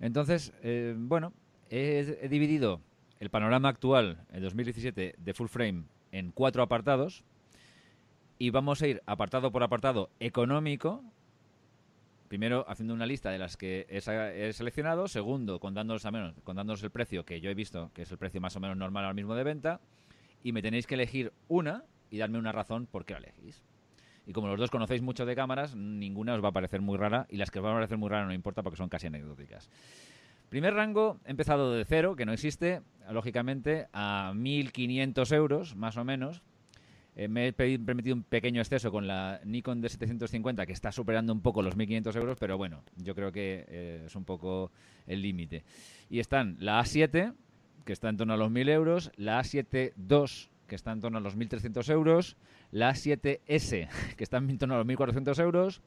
Entonces, 0.00 0.52
eh, 0.62 0.94
bueno, 0.96 1.32
he, 1.68 2.28
dividido 2.28 2.80
el 3.18 3.30
panorama 3.30 3.68
actual, 3.68 4.24
en 4.32 4.42
2017, 4.42 5.14
de 5.18 5.34
full 5.34 5.48
frame 5.48 5.84
en 6.12 6.32
cuatro 6.32 6.62
apartados 6.62 7.24
y 8.38 8.50
vamos 8.50 8.82
a 8.82 8.88
ir 8.88 9.02
apartado 9.06 9.52
por 9.52 9.62
apartado 9.62 10.10
económico 10.18 11.04
primero 12.30 12.64
haciendo 12.68 12.94
una 12.94 13.06
lista 13.06 13.30
de 13.30 13.38
las 13.38 13.56
que 13.56 13.86
he, 13.88 14.52
seleccionado, 14.52 15.08
segundo 15.08 15.58
contándonos, 15.58 16.06
a 16.06 16.12
menos, 16.12 16.32
contándonos 16.44 16.80
el 16.84 16.90
precio 16.90 17.24
que 17.24 17.40
yo 17.40 17.50
he 17.50 17.54
visto, 17.54 17.90
que 17.92 18.02
es 18.02 18.12
el 18.12 18.18
precio 18.18 18.40
más 18.40 18.54
o 18.54 18.60
menos 18.60 18.76
normal 18.76 19.02
ahora 19.02 19.14
mismo 19.14 19.34
de 19.34 19.42
venta, 19.42 19.80
y 20.44 20.52
me 20.52 20.62
tenéis 20.62 20.86
que 20.86 20.94
elegir 20.94 21.32
una 21.48 21.82
y 22.08 22.18
darme 22.18 22.38
una 22.38 22.52
razón 22.52 22.86
por 22.86 23.04
qué 23.04 23.14
la 23.14 23.18
elegís. 23.18 23.64
Y 24.28 24.32
como 24.32 24.46
los 24.46 24.60
dos 24.60 24.70
conocéis 24.70 25.02
mucho 25.02 25.26
de 25.26 25.34
cámaras, 25.34 25.74
ninguna 25.74 26.36
os 26.36 26.44
va 26.44 26.50
a 26.50 26.52
parecer 26.52 26.80
muy 26.80 26.96
rara, 26.96 27.26
y 27.30 27.36
las 27.36 27.50
que 27.50 27.58
os 27.58 27.64
van 27.64 27.72
a 27.72 27.76
parecer 27.78 27.98
muy 27.98 28.08
raras 28.08 28.28
no 28.28 28.32
importa 28.32 28.62
porque 28.62 28.76
son 28.76 28.88
casi 28.88 29.08
anecdóticas. 29.08 29.68
Primer 30.50 30.74
rango, 30.74 31.18
he 31.24 31.32
empezado 31.32 31.72
de 31.72 31.84
cero, 31.84 32.14
que 32.14 32.26
no 32.26 32.32
existe, 32.32 32.82
lógicamente, 33.10 33.88
a 33.92 34.30
1.500 34.36 35.34
euros, 35.34 35.74
más 35.74 35.96
o 35.96 36.04
menos, 36.04 36.44
eh, 37.16 37.28
me 37.28 37.48
he 37.48 37.52
permitido 37.52 38.14
un 38.14 38.22
pequeño 38.22 38.60
exceso 38.60 38.90
con 38.90 39.06
la 39.06 39.40
Nikon 39.44 39.82
D750 39.82 40.66
que 40.66 40.72
está 40.72 40.92
superando 40.92 41.32
un 41.32 41.40
poco 41.40 41.62
los 41.62 41.76
1.500 41.76 42.16
euros, 42.16 42.38
pero 42.38 42.56
bueno, 42.56 42.82
yo 42.96 43.14
creo 43.14 43.32
que 43.32 43.64
eh, 43.68 44.02
es 44.06 44.16
un 44.16 44.24
poco 44.24 44.70
el 45.06 45.22
límite. 45.22 45.64
Y 46.08 46.20
están 46.20 46.56
la 46.60 46.80
A7, 46.80 47.34
que 47.84 47.92
está 47.92 48.08
en 48.08 48.16
torno 48.16 48.34
a 48.34 48.36
los 48.36 48.50
1.000 48.50 48.70
euros, 48.70 49.12
la 49.16 49.40
A7 49.40 49.92
II, 49.96 50.50
que 50.70 50.76
está 50.76 50.92
en 50.92 51.00
torno 51.00 51.18
a 51.18 51.20
los 51.20 51.36
1.300 51.36 51.90
euros, 51.92 52.36
la 52.70 52.92
A7S, 52.92 53.88
que 54.16 54.24
está 54.24 54.38
en 54.38 54.56
torno 54.56 54.76
a 54.76 54.78
los 54.78 54.86
1.400 54.86 55.42
euros, 55.42 55.82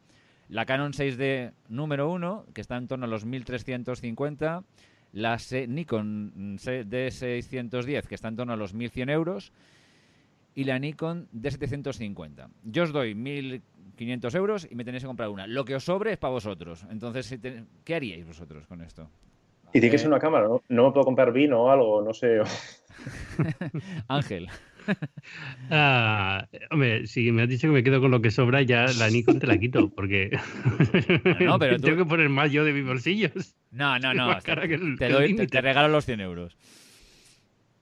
la 0.49 0.65
Canon 0.65 0.91
6D 0.91 1.53
número 1.69 2.11
1, 2.11 2.47
que 2.53 2.61
está 2.61 2.77
en 2.77 2.87
torno 2.87 3.05
a 3.05 3.09
los 3.09 3.25
1.350, 3.25 4.63
la 5.13 5.37
Nikon 5.67 6.57
D610, 6.57 8.03
que 8.07 8.15
está 8.15 8.27
en 8.27 8.35
torno 8.35 8.53
a 8.53 8.57
los 8.57 8.75
1.100 8.75 9.09
euros, 9.09 9.53
y 10.55 10.63
la 10.63 10.79
Nikon 10.79 11.27
D750. 11.33 12.49
Yo 12.63 12.83
os 12.83 12.91
doy 12.91 13.13
1.500 13.15 14.35
euros 14.35 14.67
y 14.69 14.75
me 14.75 14.85
tenéis 14.85 15.03
que 15.03 15.07
comprar 15.07 15.29
una. 15.29 15.47
Lo 15.47 15.65
que 15.65 15.75
os 15.75 15.83
sobre 15.83 16.13
es 16.13 16.17
para 16.17 16.31
vosotros. 16.31 16.85
Entonces, 16.89 17.39
¿qué 17.83 17.95
haríais 17.95 18.25
vosotros 18.25 18.67
con 18.67 18.81
esto? 18.81 19.09
Y 19.73 19.79
tiene 19.79 19.91
que 19.91 19.97
ser 19.97 20.07
una 20.07 20.19
cámara, 20.19 20.47
¿no? 20.47 20.61
No 20.69 20.85
me 20.85 20.91
puedo 20.91 21.05
comprar 21.05 21.33
vino 21.33 21.63
o 21.63 21.69
algo, 21.69 22.01
no 22.01 22.13
sé. 22.13 22.41
Ángel. 24.07 24.47
Ah, 25.71 26.45
hombre, 26.69 27.07
si 27.07 27.31
me 27.31 27.43
has 27.43 27.47
dicho 27.47 27.67
que 27.67 27.73
me 27.73 27.83
quedo 27.83 28.01
con 28.01 28.11
lo 28.11 28.21
que 28.21 28.31
sobra, 28.31 28.61
ya 28.63 28.85
la 28.99 29.09
Nikon 29.09 29.39
te 29.39 29.47
la 29.47 29.57
quito, 29.57 29.89
porque 29.89 30.37
no, 31.39 31.57
pero 31.57 31.79
tengo 31.79 31.99
que 31.99 32.05
poner 32.05 32.27
más 32.27 32.51
yo 32.51 32.65
de 32.65 32.73
mis 32.73 32.85
bolsillos. 32.85 33.55
No, 33.71 33.97
no, 33.97 34.13
no. 34.13 34.37
te, 34.41 35.47
te 35.47 35.61
regalo 35.61 35.87
los 35.87 36.05
100 36.05 36.19
euros. 36.19 36.57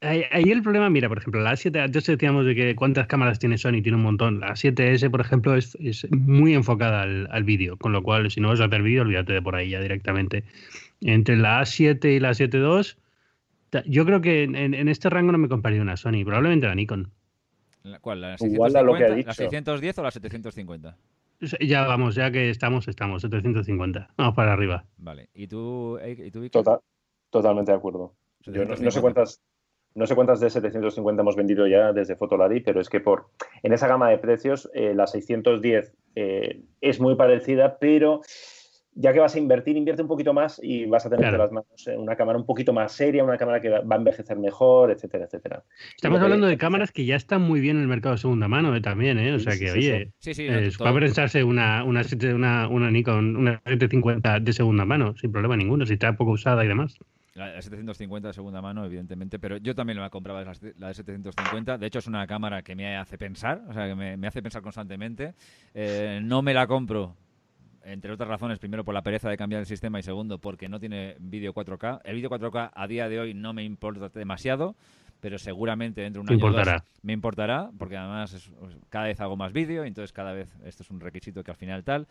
Ahí, 0.04 0.50
el 0.50 0.64
problema, 0.64 0.90
mira, 0.90 1.08
por 1.10 1.20
ejemplo, 1.20 1.42
la 1.42 1.52
A7, 1.52 1.80
antes 1.80 2.08
decíamos 2.08 2.44
de 2.48 2.56
que 2.56 2.76
cuántas 2.76 3.06
cámaras 3.06 3.38
tiene 3.38 3.60
Sony, 3.60 3.84
tiene 3.84 3.98
un 3.98 4.02
montón. 4.02 4.40
La 4.40 4.48
A7S, 4.48 5.12
por 5.12 5.22
ejemplo, 5.22 5.56
es, 5.56 5.78
muy 6.10 6.56
enfocada 6.56 7.04
al, 7.04 7.44
vídeo, 7.44 7.78
con 7.78 7.92
lo 7.92 8.02
cual, 8.02 8.32
si 8.32 8.42
no 8.42 8.48
vas 8.48 8.62
a 8.62 8.66
hacer 8.66 8.82
vídeo, 8.82 9.04
olvídate 9.04 9.34
de 9.34 9.42
por 9.44 9.56
ahí 9.56 9.70
ya 9.70 9.80
directamente. 9.80 10.44
Entre 11.02 11.38
la 11.38 11.62
A7 11.62 12.16
y 12.16 12.20
la 12.20 12.32
A7 12.32 12.96
II, 13.72 13.84
yo 13.86 14.06
creo 14.06 14.22
que 14.22 14.44
en, 14.44 14.88
este 14.90 15.08
rango 15.12 15.32
no 15.34 15.38
me 15.38 15.48
compraría 15.48 15.84
una 15.84 15.96
Sony, 15.98 16.26
probablemente 16.26 16.66
la 16.66 16.74
Nikon. 16.74 17.12
¿Cuál? 18.02 18.22
¿La, 18.22 18.38
650, 18.40 19.24
¿La 19.28 19.34
610 19.36 19.98
o 20.00 20.04
la 20.04 20.12
750? 20.12 20.98
Ya 21.60 21.86
vamos, 21.86 22.16
ya 22.16 22.32
que 22.32 22.50
estamos, 22.50 22.88
estamos, 22.88 23.22
750. 23.22 24.10
Vamos 24.18 24.36
para 24.36 24.54
arriba. 24.54 24.86
Vale. 24.98 25.30
¿Y 25.36 25.46
tú, 25.46 26.00
¿y 26.04 26.32
tú 26.32 26.48
Total, 26.50 26.80
Totalmente 27.30 27.72
de 27.72 27.78
acuerdo. 27.78 28.14
Yo 28.46 28.66
no, 28.66 28.92
sé 28.92 29.02
cuántas 29.02 29.42
no 29.96 30.08
sé 30.08 30.16
cuántas 30.16 30.40
de 30.40 30.50
750 30.50 31.22
hemos 31.22 31.36
vendido 31.36 31.68
ya 31.68 31.92
desde 31.94 32.16
Fotolari, 32.16 32.62
pero 32.62 32.80
es 32.80 32.90
que 32.90 33.00
por 33.00 33.28
en 33.64 33.74
esa 33.74 33.88
gama 33.88 34.10
de 34.10 34.18
precios 34.18 34.70
eh, 34.74 34.94
la 34.94 35.08
610 35.08 35.94
eh, 36.16 36.62
es 36.80 37.00
muy 37.00 37.16
parecida, 37.16 37.78
pero 37.80 38.22
ya 38.94 39.14
que 39.14 39.20
vas 39.20 39.36
a 39.36 39.40
invertir, 39.40 39.78
invierte 39.78 40.02
un 40.02 40.08
poquito 40.08 40.34
más 40.34 40.60
y 40.62 40.86
vas 40.86 41.06
a 41.06 41.10
tener 41.10 41.32
las 41.34 41.52
manos 41.52 41.88
una 41.98 42.16
cámara 42.16 42.38
un 42.38 42.46
poquito 42.46 42.74
más 42.74 42.92
seria, 42.92 43.24
una 43.24 43.38
cámara 43.38 43.62
que 43.62 43.70
va 43.70 43.96
a 43.96 43.98
envejecer 43.98 44.38
mejor, 44.38 44.92
etcétera, 44.92 45.26
etcétera. 45.26 45.64
Estamos 45.96 46.20
hablando 46.20 46.48
de 46.48 46.58
cámaras 46.58 46.92
que 46.92 47.06
ya 47.06 47.16
están 47.16 47.42
muy 47.42 47.62
bien 47.62 47.78
en 47.78 47.84
el 47.84 47.88
mercado 47.88 48.16
de 48.16 48.22
segunda 48.22 48.48
mano 48.48 48.76
eh, 48.76 48.82
también, 48.82 49.18
¿eh? 49.18 49.34
O 49.34 49.40
sea 49.40 49.58
que, 49.58 49.72
oye, 49.72 50.12
sí, 50.20 50.34
sí, 50.34 50.48
va 50.48 50.90
a 50.90 50.94
pensarse 50.94 51.44
una, 51.44 51.84
una, 51.86 52.02
una, 52.34 52.68
una 52.68 52.92
Nikon, 52.92 53.38
una 53.38 53.62
750 53.66 54.40
de 54.42 54.54
segunda 54.54 54.84
mano, 54.84 55.16
sin 55.18 55.32
problema 55.32 55.56
ninguno, 55.56 55.86
si 55.86 55.94
está 55.94 56.14
poco 56.18 56.32
usada 56.32 56.66
y 56.66 56.68
demás. 56.68 56.98
La 57.34 57.62
750 57.62 58.28
de 58.28 58.34
segunda 58.34 58.62
mano, 58.62 58.84
evidentemente, 58.86 59.40
pero 59.40 59.56
yo 59.58 59.74
también 59.74 60.00
la 60.00 60.10
compraba 60.10 60.44
la 60.44 60.52
de 60.88 60.94
750. 60.94 61.78
De 61.78 61.88
hecho, 61.88 62.00
es 62.00 62.08
una 62.08 62.28
cámara 62.28 62.62
que 62.62 62.76
me 62.76 62.98
hace 62.98 63.18
pensar, 63.18 63.62
o 63.70 63.74
sea, 63.74 63.88
que 63.88 63.96
me, 63.96 64.28
hace 64.28 64.42
pensar 64.42 64.62
constantemente. 64.62 65.34
Eh, 65.74 66.20
no 66.22 66.42
me 66.42 66.54
la 66.54 66.68
compro, 66.68 67.16
entre 67.84 68.12
otras 68.12 68.28
razones, 68.28 68.60
primero 68.60 68.84
por 68.84 68.94
la 68.94 69.02
pereza 69.02 69.30
de 69.30 69.38
cambiar 69.38 69.62
el 69.62 69.66
sistema 69.66 70.00
y 70.00 70.04
segundo 70.04 70.40
porque 70.40 70.70
no 70.70 70.80
tiene 70.80 71.16
vídeo 71.20 71.54
4K. 71.54 72.02
El 72.04 72.16
vídeo 72.16 72.30
4K 72.30 72.72
a 72.74 72.88
día 72.88 73.10
de 73.10 73.20
hoy 73.20 73.34
no 73.34 73.54
me 73.54 73.64
importa 73.64 74.10
demasiado, 74.10 74.76
pero 75.20 75.38
seguramente 75.38 76.02
dentro 76.02 76.22
de 76.22 76.24
un 76.24 76.30
año 76.30 76.84
me 77.02 77.14
importará, 77.14 77.72
porque 77.78 77.98
además 77.98 78.52
cada 78.90 79.06
vez 79.06 79.20
hago 79.22 79.38
más 79.38 79.54
vídeo, 79.54 79.84
entonces 79.84 80.12
cada 80.12 80.34
vez 80.34 80.50
esto 80.66 80.84
es 80.84 80.90
un 80.90 81.00
requisito 81.00 81.44
que 81.44 81.52
al 81.52 81.58
final 81.58 81.84
tal. 81.84 82.08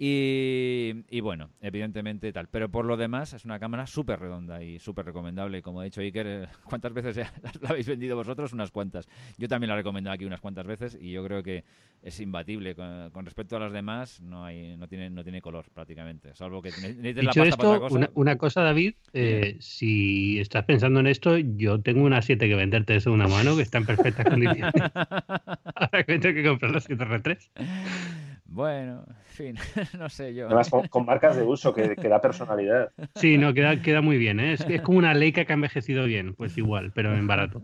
Y, 0.00 1.20
bueno, 1.20 1.50
evidentemente 1.60 2.32
tal. 2.32 2.48
Pero 2.48 2.70
por 2.70 2.84
lo 2.84 2.96
demás 2.96 3.32
es 3.32 3.44
una 3.44 3.58
cámara 3.58 3.86
súper 3.88 4.20
redonda 4.20 4.62
y 4.62 4.78
súper 4.78 5.06
recomendable. 5.06 5.60
Como 5.60 5.80
ha 5.80 5.84
dicho 5.84 6.00
Iker, 6.00 6.26
eh, 6.26 6.46
¿cuántas 6.64 6.92
veces 6.92 7.16
la 7.60 7.68
habéis 7.68 7.88
vendido 7.88 8.14
vosotros? 8.14 8.52
Unas 8.52 8.70
cuantas. 8.70 9.08
Yo 9.38 9.48
también 9.48 9.68
la 9.68 9.74
he 9.74 9.78
recomendado 9.78 10.14
aquí 10.14 10.24
unas 10.24 10.40
cuantas 10.40 10.66
veces 10.66 10.96
y 11.00 11.10
yo 11.10 11.24
creo 11.24 11.42
que 11.42 11.64
es 12.00 12.20
imbatible. 12.20 12.76
Con, 12.76 13.24
respecto 13.24 13.56
a 13.56 13.58
las 13.60 13.72
demás, 13.72 14.20
no 14.20 14.44
hay 14.44 14.76
no 14.76 14.86
tiene 14.86 15.10
no 15.10 15.24
tiene 15.24 15.40
color 15.40 15.66
prácticamente. 15.74 16.32
Salvo 16.36 16.62
que 16.62 16.70
necesites 16.70 17.24
la 17.24 17.32
pasta 17.32 17.56
para 17.56 17.68
otra 17.70 17.88
cosa. 17.88 18.10
Una, 18.14 18.36
cosa, 18.36 18.62
David, 18.62 18.94
eh, 19.12 19.56
si 19.58 20.38
estás 20.38 20.64
pensando 20.64 21.00
en 21.00 21.08
esto, 21.08 21.36
yo 21.36 21.80
tengo 21.80 22.04
una 22.04 22.22
7 22.22 22.46
que 22.46 22.54
venderte 22.54 22.92
de 22.92 23.00
segunda 23.00 23.26
mano 23.26 23.56
que 23.56 23.62
está 23.62 23.78
en 23.78 23.86
perfectas 23.86 24.26
condiciones. 24.30 24.72
Ahora 24.94 26.04
que 26.04 26.18
tengo 26.20 26.34
que 26.36 26.44
comprar 26.44 26.70
la 26.70 26.78
7R3. 26.78 28.27
Bueno, 28.50 29.04
en 29.06 29.24
fin, 29.26 29.56
no 29.98 30.08
sé 30.08 30.34
yo. 30.34 30.46
Además, 30.46 30.70
con, 30.90 31.04
marcas 31.04 31.36
de 31.36 31.42
uso 31.42 31.74
que, 31.74 31.94
da 31.94 32.20
personalidad. 32.20 32.90
Sí, 33.14 33.36
no, 33.36 33.52
queda, 33.52 33.80
queda 33.82 34.00
muy 34.00 34.16
bien. 34.16 34.40
¿eh? 34.40 34.54
Es, 34.54 34.64
como 34.82 34.98
una 34.98 35.12
Leica 35.12 35.44
que 35.44 35.52
ha 35.52 35.54
envejecido 35.54 36.04
bien, 36.06 36.34
pues 36.34 36.56
igual, 36.56 36.90
pero 36.92 37.14
en 37.14 37.26
barato. 37.26 37.62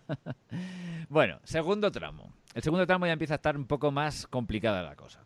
bueno, 1.10 1.40
segundo 1.44 1.92
tramo. 1.92 2.32
El 2.54 2.62
segundo 2.62 2.86
tramo 2.86 3.06
ya 3.06 3.12
empieza 3.12 3.34
a 3.34 3.36
estar 3.36 3.56
un 3.56 3.66
poco 3.66 3.92
más 3.92 4.26
complicada 4.26 4.82
la 4.82 4.96
cosa. 4.96 5.24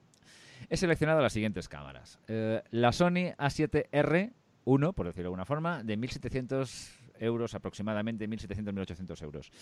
He 0.69 0.77
seleccionado 0.77 1.23
las 1.23 1.33
siguientes 1.33 1.69
cámaras. 1.69 2.19
Eh, 2.27 2.61
la 2.71 2.91
Sony 2.91 3.35
A7R1, 3.39 4.95
por 4.95 5.07
decirlo 5.07 5.23
de 5.23 5.27
alguna 5.27 5.45
forma, 5.45 5.85
de 5.85 5.97
1700 5.97 7.07
euros 7.21 7.55
aproximadamente, 7.55 8.29
1.700-1.800 8.29 9.23
euros. 9.23 9.53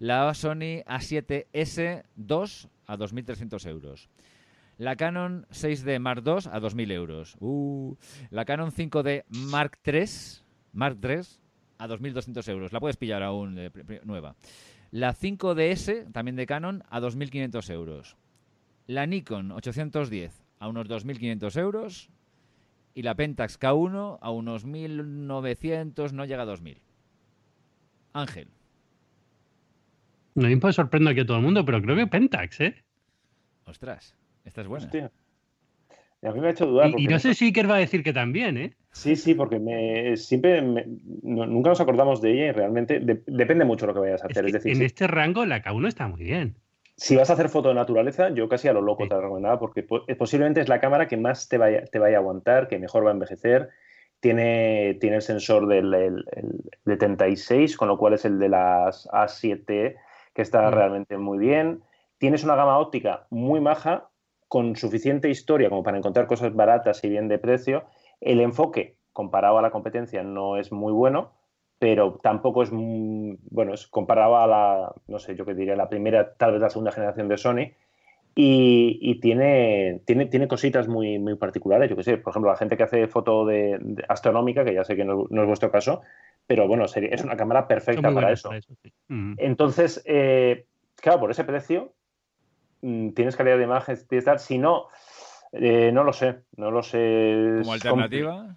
La 0.00 0.34
Sony 0.34 0.82
A7S2 0.84 2.68
a 2.86 2.96
2.300 2.96 3.68
euros. 3.68 4.08
La 4.78 4.96
Canon 4.96 5.46
6D 5.50 5.98
Mark 5.98 6.22
II 6.24 6.48
a 6.50 6.60
2.000 6.60 6.92
euros. 6.92 7.36
Uh, 7.40 7.96
la 8.30 8.44
Canon 8.44 8.72
5D 8.72 9.24
Mark 9.28 9.78
III, 9.84 10.04
Mark 10.72 10.98
III 11.02 11.20
a 11.78 11.88
2.200 11.88 12.48
euros. 12.48 12.72
La 12.72 12.80
puedes 12.80 12.96
pillar 12.96 13.22
aún 13.22 13.58
nueva. 14.04 14.36
La 14.90 15.14
5DS, 15.14 16.10
también 16.12 16.36
de 16.36 16.46
Canon, 16.46 16.82
a 16.88 17.00
2.500 17.00 17.70
euros. 17.70 18.16
la 18.88 19.06
Nikon 19.06 19.52
810 19.52 20.42
a 20.58 20.68
unos 20.68 20.88
2.500 20.88 21.60
euros 21.60 22.10
y 22.94 23.02
la 23.02 23.14
Pentax 23.14 23.60
K1 23.60 24.18
a 24.20 24.30
unos 24.30 24.66
1.900, 24.66 26.12
no 26.12 26.24
llega 26.24 26.42
a 26.42 26.46
2.000. 26.46 26.78
Ángel. 28.14 28.48
No 30.34 30.48
me 30.48 30.72
sorprende 30.72 31.10
aquí 31.10 31.20
a 31.20 31.26
todo 31.26 31.36
el 31.36 31.44
mundo, 31.44 31.64
pero 31.64 31.80
creo 31.80 31.94
que 31.94 32.06
Pentax, 32.06 32.60
¿eh? 32.60 32.84
Ostras, 33.66 34.16
esta 34.48 34.62
es 34.62 34.66
buena. 34.66 34.86
Hostia. 34.86 35.10
A 36.22 36.32
mí 36.32 36.40
me 36.40 36.48
ha 36.48 36.50
hecho 36.50 36.66
dudar. 36.66 36.90
Y, 36.96 37.06
no 37.06 37.18
sé 37.18 37.34
si 37.34 37.46
Iker 37.46 37.70
va 37.70 37.76
a 37.76 37.78
decir 37.78 38.02
que 38.02 38.12
también, 38.12 38.56
¿eh? 38.56 38.74
Sí, 38.90 39.14
sí, 39.14 39.34
porque 39.34 39.60
me, 39.60 40.16
siempre 40.16 40.60
nunca 41.22 41.70
nos 41.70 41.80
acordamos 41.80 42.20
de 42.20 42.32
ella 42.32 42.46
y 42.46 42.52
realmente 42.52 43.00
depende 43.00 43.64
mucho 43.64 43.86
de 43.86 43.92
lo 43.92 43.94
que 43.94 44.08
vayas 44.08 44.24
a 44.24 44.26
hacer. 44.26 44.46
Es, 44.46 44.52
decir, 44.52 44.72
en 44.72 44.82
este 44.82 45.06
rango 45.06 45.46
la 45.46 45.62
K1 45.62 45.86
está 45.86 46.08
muy 46.08 46.24
bien. 46.24 46.56
Si 46.96 47.14
vas 47.14 47.30
a 47.30 47.34
hacer 47.34 47.48
foto 47.48 47.68
de 47.68 47.76
naturaleza, 47.76 48.30
yo 48.30 48.48
casi 48.48 48.66
a 48.66 48.72
lo 48.72 48.80
loco 48.80 49.06
te 49.06 49.14
la 49.14 49.20
recomendaba 49.20 49.60
porque 49.60 49.84
posiblemente 49.84 50.60
es 50.60 50.68
la 50.68 50.80
cámara 50.80 51.06
que 51.06 51.16
más 51.16 51.48
te 51.48 51.56
vaya, 51.56 51.84
te 51.84 52.00
vaya 52.00 52.16
a 52.16 52.20
aguantar, 52.20 52.66
que 52.66 52.80
mejor 52.80 53.04
va 53.04 53.10
a 53.10 53.12
envejecer. 53.12 53.68
Tiene, 54.18 54.98
tiene 55.00 55.16
el 55.16 55.22
sensor 55.22 55.68
del 55.68 56.24
de 56.84 56.96
36, 56.96 57.76
con 57.76 57.86
lo 57.86 57.98
cual 57.98 58.14
es 58.14 58.24
el 58.24 58.40
de 58.40 58.48
las 58.48 59.06
A7, 59.10 59.94
que 60.34 60.42
está 60.42 60.68
mm. 60.68 60.74
realmente 60.74 61.18
muy 61.18 61.38
bien. 61.38 61.82
Tienes 62.18 62.42
una 62.42 62.56
gama 62.56 62.78
óptica 62.78 63.28
muy 63.30 63.60
maja, 63.60 64.08
con 64.48 64.76
suficiente 64.76 65.28
historia 65.28 65.68
como 65.68 65.82
para 65.82 65.98
encontrar 65.98 66.26
cosas 66.26 66.54
baratas 66.54 67.04
y 67.04 67.08
bien 67.08 67.28
de 67.28 67.38
precio. 67.38 67.84
El 68.20 68.40
enfoque, 68.40 68.96
comparado 69.12 69.58
a 69.58 69.62
la 69.62 69.70
competencia, 69.70 70.22
no 70.22 70.56
es 70.56 70.72
muy 70.72 70.92
bueno, 70.92 71.32
pero 71.78 72.18
tampoco 72.22 72.62
es, 72.62 72.70
bueno, 72.72 73.74
es 73.74 73.86
comparado 73.86 74.38
a 74.38 74.46
la, 74.46 74.92
no 75.06 75.18
sé, 75.18 75.36
yo 75.36 75.44
que 75.44 75.54
diría, 75.54 75.76
la 75.76 75.88
primera, 75.88 76.34
tal 76.34 76.52
vez 76.52 76.60
la 76.60 76.70
segunda 76.70 76.92
generación 76.92 77.28
de 77.28 77.36
Sony. 77.36 77.72
Y, 78.40 79.18
tiene, 79.20 80.00
tiene, 80.04 80.26
tiene 80.26 80.46
cositas 80.46 80.86
muy, 80.86 81.18
muy 81.18 81.34
particulares, 81.34 81.90
yo 81.90 81.96
que 81.96 82.04
sé, 82.04 82.18
por 82.18 82.30
ejemplo, 82.30 82.52
la 82.52 82.56
gente 82.56 82.76
que 82.76 82.84
hace 82.84 83.08
foto 83.08 83.44
de, 83.44 83.96
astronómica, 84.08 84.64
que 84.64 84.74
ya 84.74 84.84
sé 84.84 84.94
que 84.94 85.04
no, 85.04 85.24
es 85.28 85.46
vuestro 85.46 85.72
caso, 85.72 86.02
pero 86.46 86.68
bueno, 86.68 86.84
es 86.84 87.24
una 87.24 87.36
cámara 87.36 87.66
perfecta 87.66 88.14
para 88.14 88.30
eso. 88.30 88.50
Entonces, 89.08 90.04
eh, 90.06 90.66
claro, 90.94 91.18
por 91.18 91.32
ese 91.32 91.42
precio, 91.42 91.94
tienes 92.80 93.36
calidad 93.36 93.58
de 93.58 93.64
imagen, 93.64 93.98
tienes 94.08 94.24
tal. 94.24 94.38
Si 94.38 94.58
no, 94.58 94.88
eh, 95.52 95.90
no 95.92 96.04
lo 96.04 96.12
sé, 96.12 96.40
no 96.56 96.70
lo 96.70 96.82
sé. 96.82 97.60
¿Como 97.62 97.72
alternativa? 97.72 98.56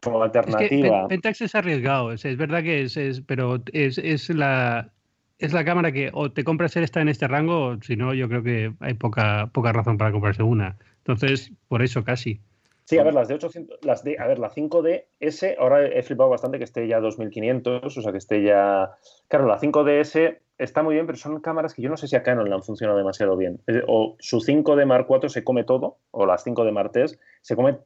Como 0.00 0.22
alternativa. 0.22 1.02
Es 1.02 1.08
Pentax 1.08 1.40
es 1.40 1.54
arriesgado, 1.54 2.12
es, 2.12 2.22
verdad 2.36 2.62
que 2.62 2.82
es, 2.82 3.22
pero 3.26 3.62
es, 3.72 4.28
la 4.30 4.90
es 5.38 5.52
la 5.52 5.64
cámara 5.64 5.92
que 5.92 6.10
o 6.12 6.30
te 6.30 6.44
compras 6.44 6.76
esta 6.76 7.00
en 7.00 7.08
este 7.08 7.26
rango, 7.26 7.66
o 7.66 7.82
si 7.82 7.96
no, 7.96 8.14
yo 8.14 8.28
creo 8.28 8.42
que 8.42 8.72
hay 8.80 8.94
poca, 8.94 9.50
poca 9.52 9.72
razón 9.72 9.98
para 9.98 10.12
comprarse 10.12 10.42
una. 10.42 10.76
Entonces, 10.98 11.52
por 11.68 11.82
eso 11.82 12.04
casi. 12.04 12.40
Sí, 12.84 12.98
a 12.98 13.02
ver, 13.02 13.14
las 13.14 13.28
de 13.28 13.34
800, 13.34 13.78
las 13.82 14.04
de, 14.04 14.16
a 14.18 14.26
ver, 14.26 14.38
la 14.38 14.50
5DS, 14.50 15.56
ahora 15.58 15.86
he 15.86 16.02
flipado 16.02 16.28
bastante 16.28 16.58
que 16.58 16.64
esté 16.64 16.86
ya 16.86 17.00
2500, 17.00 17.96
o 17.96 18.02
sea, 18.02 18.12
que 18.12 18.18
esté 18.18 18.42
ya... 18.42 18.90
Claro, 19.28 19.46
la 19.46 19.58
5DS 19.58 20.38
está 20.58 20.82
muy 20.82 20.94
bien, 20.94 21.06
pero 21.06 21.18
son 21.18 21.40
cámaras 21.40 21.74
que 21.74 21.82
yo 21.82 21.88
no 21.88 21.96
sé 21.96 22.08
si 22.08 22.16
a 22.16 22.22
Canon 22.22 22.48
le 22.48 22.54
han 22.54 22.62
funcionado 22.62 22.98
demasiado 22.98 23.36
bien. 23.36 23.60
O 23.86 24.16
su 24.18 24.38
5D 24.38 24.86
Mark 24.86 25.06
IV 25.08 25.28
se 25.28 25.44
come 25.44 25.64
todo, 25.64 25.98
o 26.10 26.26
las 26.26 26.46
5D 26.46 26.72
Mark 26.72 26.92
III 26.94 27.18
se 27.40 27.56
come 27.56 27.78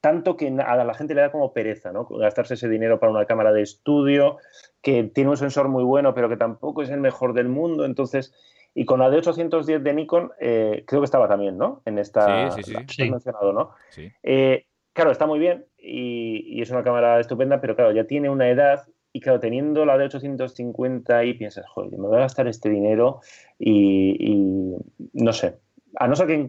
tanto 0.00 0.36
que 0.36 0.48
a 0.48 0.84
la 0.84 0.94
gente 0.94 1.14
le 1.14 1.22
da 1.22 1.32
como 1.32 1.52
pereza, 1.52 1.92
¿no? 1.92 2.06
Gastarse 2.06 2.54
ese 2.54 2.68
dinero 2.68 3.00
para 3.00 3.12
una 3.12 3.24
cámara 3.24 3.52
de 3.52 3.62
estudio 3.62 4.38
que 4.82 5.04
tiene 5.04 5.30
un 5.30 5.36
sensor 5.36 5.68
muy 5.68 5.84
bueno, 5.84 6.14
pero 6.14 6.28
que 6.28 6.36
tampoco 6.36 6.82
es 6.82 6.90
el 6.90 7.00
mejor 7.00 7.32
del 7.32 7.48
mundo. 7.48 7.84
Entonces, 7.84 8.32
y 8.74 8.84
con 8.84 9.00
la 9.00 9.10
de 9.10 9.18
810 9.18 9.82
de 9.82 9.94
Nikon, 9.94 10.32
eh, 10.38 10.84
creo 10.86 11.00
que 11.00 11.06
estaba 11.06 11.28
también, 11.28 11.56
¿no? 11.58 11.82
En 11.86 11.98
esta. 11.98 12.50
Sí, 12.52 12.62
sí, 12.62 12.74
sí. 12.88 13.10
mencionado, 13.10 13.52
¿no? 13.52 13.70
Sí. 13.88 14.12
Eh, 14.22 14.66
claro, 14.92 15.10
está 15.10 15.26
muy 15.26 15.38
bien 15.38 15.64
y, 15.78 16.58
y, 16.58 16.62
es 16.62 16.70
una 16.70 16.84
cámara 16.84 17.18
estupenda, 17.18 17.60
pero 17.60 17.74
claro, 17.74 17.92
ya 17.92 18.04
tiene 18.04 18.28
una 18.28 18.48
edad 18.48 18.86
y 19.16 19.20
claro, 19.20 19.40
teniendo 19.40 19.86
la 19.86 19.96
de 19.96 20.04
850 20.04 21.24
y 21.24 21.32
piensas, 21.32 21.64
joder, 21.70 21.90
me 21.92 22.06
voy 22.06 22.18
a 22.18 22.20
gastar 22.20 22.48
este 22.48 22.68
dinero 22.68 23.20
y, 23.58 24.76
no 25.14 25.32
sé. 25.32 25.56
A 25.98 26.06
no 26.06 26.14
ser 26.14 26.26
que 26.26 26.46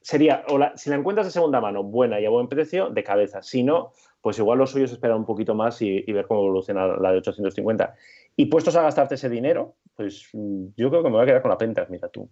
sería, 0.00 0.42
si 0.74 0.88
la 0.88 0.96
encuentras 0.96 1.26
de 1.26 1.32
segunda 1.32 1.60
mano, 1.60 1.82
buena 1.82 2.18
y 2.18 2.24
a 2.24 2.30
buen 2.30 2.48
precio, 2.48 2.88
de 2.88 3.04
cabeza. 3.04 3.42
Si 3.42 3.62
no, 3.62 3.92
pues 4.22 4.38
igual 4.38 4.56
lo 4.58 4.66
suyo 4.66 4.86
es 4.86 4.92
esperar 4.92 5.18
un 5.18 5.26
poquito 5.26 5.54
más 5.54 5.82
y, 5.82 6.00
ver 6.10 6.26
cómo 6.26 6.40
evoluciona 6.40 6.86
la 6.86 7.12
de 7.12 7.18
850. 7.18 7.94
Y 8.36 8.46
puestos 8.46 8.74
a 8.76 8.82
gastarte 8.84 9.16
ese 9.16 9.28
dinero, 9.28 9.74
pues 9.94 10.30
yo 10.32 10.88
creo 10.88 11.02
que 11.02 11.10
me 11.10 11.16
voy 11.16 11.24
a 11.24 11.26
quedar 11.26 11.42
con 11.42 11.50
la 11.50 11.58
Pentax, 11.58 11.90
mira 11.90 12.08
tú. 12.08 12.26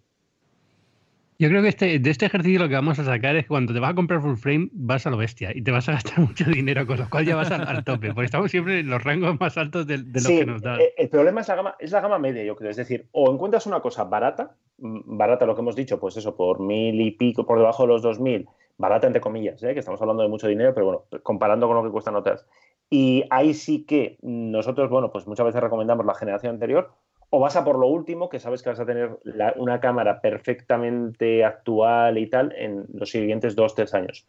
Yo 1.41 1.49
creo 1.49 1.63
que 1.63 1.69
este, 1.69 1.99
de 1.99 2.11
este 2.11 2.27
ejercicio 2.27 2.59
lo 2.59 2.69
que 2.69 2.75
vamos 2.75 2.99
a 2.99 3.05
sacar 3.05 3.35
es 3.35 3.45
que 3.45 3.49
cuando 3.49 3.73
te 3.73 3.81
vas 3.81 3.93
a 3.93 3.95
comprar 3.95 4.21
full 4.21 4.35
frame 4.35 4.69
vas 4.73 5.07
a 5.07 5.11
lo 5.11 5.17
bestia 5.17 5.53
y 5.55 5.63
te 5.63 5.71
vas 5.71 5.89
a 5.89 5.93
gastar 5.93 6.19
mucho 6.29 6.45
dinero, 6.45 6.87
con 6.87 6.99
lo 6.99 7.09
cual 7.09 7.25
ya 7.25 7.35
vas 7.35 7.51
al, 7.51 7.83
tope, 7.83 8.13
porque 8.13 8.27
estamos 8.27 8.51
siempre 8.51 8.81
en 8.81 8.91
los 8.91 9.03
rangos 9.03 9.41
más 9.41 9.57
altos 9.57 9.87
de, 9.87 9.97
lo 9.97 10.29
que 10.29 10.45
nos 10.45 10.61
da. 10.61 10.79
Eh, 10.79 10.93
el 10.99 11.09
problema 11.09 11.41
es 11.41 11.49
la, 11.49 11.55
gama, 11.55 11.77
es 11.79 11.93
la 11.93 12.03
gama 12.03 12.19
media, 12.19 12.45
yo 12.45 12.57
creo. 12.57 12.71
Es 12.71 12.77
decir, 12.77 13.07
o 13.13 13.33
encuentras 13.33 13.65
una 13.65 13.81
cosa 13.81 14.05
barata, 14.05 14.55
barata 14.77 15.47
lo 15.47 15.55
que 15.55 15.63
hemos 15.63 15.77
dicho, 15.77 15.99
pues 15.99 16.15
eso, 16.19 16.37
por 16.37 16.61
mil 16.61 17.01
y 17.01 17.13
pico, 17.13 17.47
por 17.47 17.57
debajo 17.57 17.85
de 17.85 17.89
los 17.89 18.03
dos 18.03 18.21
mil, 18.21 18.47
barata 18.77 19.07
entre 19.07 19.23
comillas, 19.23 19.63
¿eh? 19.63 19.73
que 19.73 19.81
estamos 19.81 20.03
hablando 20.03 20.23
de 20.23 20.29
mucho 20.29 20.47
dinero, 20.47 20.75
pero 20.75 20.85
bueno, 20.85 21.05
comparando 21.23 21.69
con 21.69 21.77
lo 21.77 21.83
que 21.83 21.91
cuestan 21.91 22.17
otras. 22.17 22.45
Y 22.91 23.25
ahí 23.31 23.55
sí 23.55 23.87
que 23.87 24.19
nosotros, 24.21 24.91
bueno, 24.91 25.11
pues 25.11 25.27
muchas 25.27 25.47
veces 25.47 25.63
recomendamos 25.63 26.05
la 26.05 26.15
generación 26.15 26.53
anterior, 26.53 26.91
o 27.31 27.39
vas 27.39 27.57
a 27.57 27.65
por 27.65 27.79
lo 27.79 27.87
último, 27.87 28.29
que 28.29 28.41
sabes 28.41 28.63
que 28.63 28.71
vas 28.71 28.81
a 28.81 28.87
tener 28.87 29.19
una 29.57 29.81
cámara 29.81 30.21
perfectamente 30.21 31.45
actual 31.45 32.19
y 32.19 32.27
tal 32.29 32.53
en 32.57 32.85
los 32.93 33.11
siguientes 33.11 33.55
dos, 33.55 33.75
tres 33.75 33.95
años. 33.95 34.27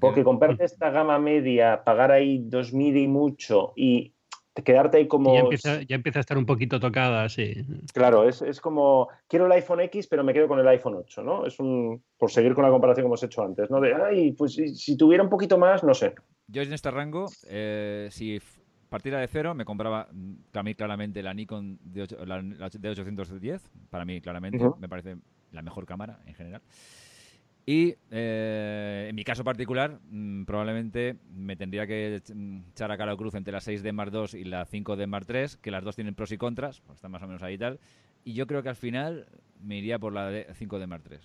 Porque 0.00 0.22
comprarte 0.22 0.64
esta 0.64 0.90
gama 0.90 1.18
media, 1.18 1.82
pagar 1.84 2.12
ahí 2.12 2.38
2.000 2.38 3.02
y 3.02 3.08
mucho 3.08 3.72
y 3.74 4.12
quedarte 4.64 4.98
ahí 4.98 5.08
como... 5.08 5.34
Ya 5.34 5.40
empieza, 5.40 5.82
ya 5.82 5.96
empieza, 5.96 6.18
a 6.18 6.20
estar 6.20 6.38
un 6.38 6.46
poquito 6.46 6.78
tocada, 6.78 7.28
sí. 7.28 7.64
Claro, 7.94 8.28
es, 8.28 8.42
es, 8.42 8.60
como, 8.60 9.08
quiero 9.26 9.46
el 9.46 9.52
iPhone 9.52 9.80
X, 9.80 10.06
pero 10.06 10.22
me 10.22 10.34
quedo 10.34 10.48
con 10.48 10.58
el 10.58 10.68
iPhone 10.68 10.96
8, 10.96 11.22
¿no? 11.22 11.46
Es 11.46 11.58
un, 11.58 12.02
por 12.18 12.30
seguir 12.30 12.54
con 12.54 12.64
la 12.64 12.70
comparación 12.70 13.04
que 13.04 13.08
hemos 13.08 13.22
hecho 13.22 13.42
antes, 13.42 13.70
¿no? 13.70 13.80
De, 13.80 13.94
ay, 13.94 14.32
pues 14.32 14.54
si, 14.54 14.96
tuviera 14.96 15.22
un 15.22 15.30
poquito 15.30 15.56
más, 15.56 15.82
no 15.82 15.94
sé. 15.94 16.14
Yo 16.46 16.62
en 16.62 16.72
este 16.72 16.90
rango, 16.90 17.26
eh, 17.48 18.08
si 18.10 18.40
partida 18.90 19.18
de 19.18 19.28
cero, 19.28 19.54
me 19.54 19.64
compraba 19.64 20.08
mm, 20.12 20.34
a 20.52 20.62
mí 20.62 20.74
claramente 20.74 21.22
la 21.22 21.32
Nikon 21.32 21.78
de, 21.82 22.06
la, 22.26 22.42
de 22.42 22.88
810. 22.90 23.62
Para 23.88 24.04
mí, 24.04 24.20
claramente, 24.20 24.62
me 24.78 24.88
parece 24.88 25.16
la 25.52 25.62
mejor 25.62 25.86
cámara 25.86 26.20
en 26.26 26.34
general. 26.34 26.60
Y 27.64 27.94
eh, 28.10 29.06
en 29.08 29.14
mi 29.14 29.22
caso 29.24 29.44
particular, 29.44 30.00
mm, 30.10 30.44
probablemente 30.44 31.16
me 31.32 31.56
tendría 31.56 31.86
que 31.86 32.20
mm, 32.34 32.70
echar 32.70 32.90
a 32.90 32.98
cara 32.98 33.16
cruz 33.16 33.34
entre 33.34 33.52
la 33.52 33.60
6D 33.60 33.92
Mark 33.92 34.12
II 34.12 34.40
y 34.40 34.44
la 34.44 34.66
5D 34.66 35.06
Mark 35.06 35.26
III, 35.28 35.58
que 35.62 35.70
las 35.70 35.84
dos 35.84 35.94
tienen 35.94 36.14
pros 36.14 36.32
y 36.32 36.36
contras, 36.36 36.80
pues 36.80 36.96
están 36.96 37.12
más 37.12 37.22
o 37.22 37.26
menos 37.26 37.42
ahí 37.42 37.54
y 37.54 37.58
tal. 37.58 37.80
Y 38.24 38.34
yo 38.34 38.46
creo 38.46 38.62
que 38.62 38.68
al 38.68 38.76
final 38.76 39.26
me 39.62 39.78
iría 39.78 39.98
por 39.98 40.12
la 40.12 40.30
5D 40.30 40.86
Mark 40.86 41.04
III. 41.08 41.18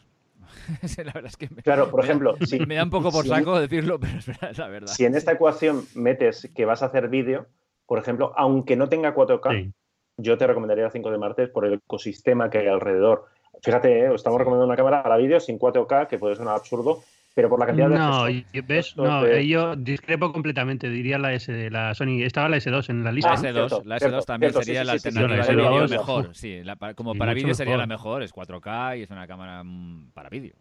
la 0.97 1.13
verdad 1.13 1.25
es 1.25 1.37
que 1.37 1.49
me, 1.49 1.61
claro, 1.61 1.89
por 1.89 2.03
ejemplo, 2.03 2.35
me 2.67 2.75
da 2.75 2.83
un 2.83 2.89
poco 2.89 3.11
por 3.11 3.27
saco 3.27 3.59
decirlo, 3.59 3.99
pero 4.01 4.17
es 4.17 4.57
la 4.57 4.67
verdad. 4.67 4.87
Si 4.87 5.05
en 5.05 5.15
esta 5.15 5.33
ecuación 5.33 5.85
metes 5.95 6.49
que 6.55 6.65
vas 6.65 6.83
a 6.83 6.87
hacer 6.87 7.09
vídeo, 7.09 7.47
por 7.85 7.99
ejemplo, 7.99 8.33
aunque 8.35 8.75
no 8.75 8.89
tenga 8.89 9.15
4K, 9.15 9.73
yo 10.17 10.37
te 10.37 10.47
recomendaría 10.47 10.85
la 10.85 10.91
5 10.91 11.11
de 11.11 11.17
martes 11.17 11.49
por 11.49 11.65
el 11.65 11.73
ecosistema 11.73 12.49
que 12.49 12.59
hay 12.59 12.67
alrededor. 12.67 13.25
Fíjate, 13.61 13.99
¿eh? 13.99 14.13
estamos 14.13 14.39
recomendando 14.39 14.67
una 14.67 14.75
cámara 14.75 15.03
para 15.03 15.17
vídeo 15.17 15.39
sin 15.39 15.59
4K, 15.59 16.07
que 16.07 16.17
puede 16.17 16.35
sonar 16.35 16.55
absurdo, 16.55 17.03
pero 17.35 17.49
por 17.49 17.59
la 17.59 17.65
cantidad 17.65 17.89
de... 17.89 17.97
No, 17.97 18.65
¿ves? 18.65 18.95
No, 18.95 19.27
yo 19.27 19.75
discrepo 19.75 20.31
completamente, 20.31 20.89
diría 20.89 21.19
la 21.19 21.33
S, 21.33 21.69
la 21.69 21.93
Sony, 21.93 22.21
estaba 22.23 22.47
la 22.47 22.57
S2 22.57 22.89
en 22.89 23.03
la 23.03 23.11
lista. 23.11 23.31
La 23.31 23.51
S2, 23.51 23.83
la 23.83 23.97
S2 23.97 24.25
también 24.25 24.53
sería 24.53 24.85
la 24.85 24.93
alternativa 24.93 25.45
de 25.45 25.55
vídeo 25.55 25.87
mejor, 25.89 26.33
sí, 26.33 26.61
como 26.95 27.13
para 27.13 27.33
vídeo 27.33 27.53
sería 27.53 27.75
la 27.75 27.87
mejor, 27.87 28.23
es 28.23 28.33
4K 28.33 28.99
y 28.99 29.03
es 29.03 29.09
una 29.09 29.27
cámara 29.27 29.61
mm, 29.65 30.11
para 30.13 30.29
vídeo, 30.29 30.55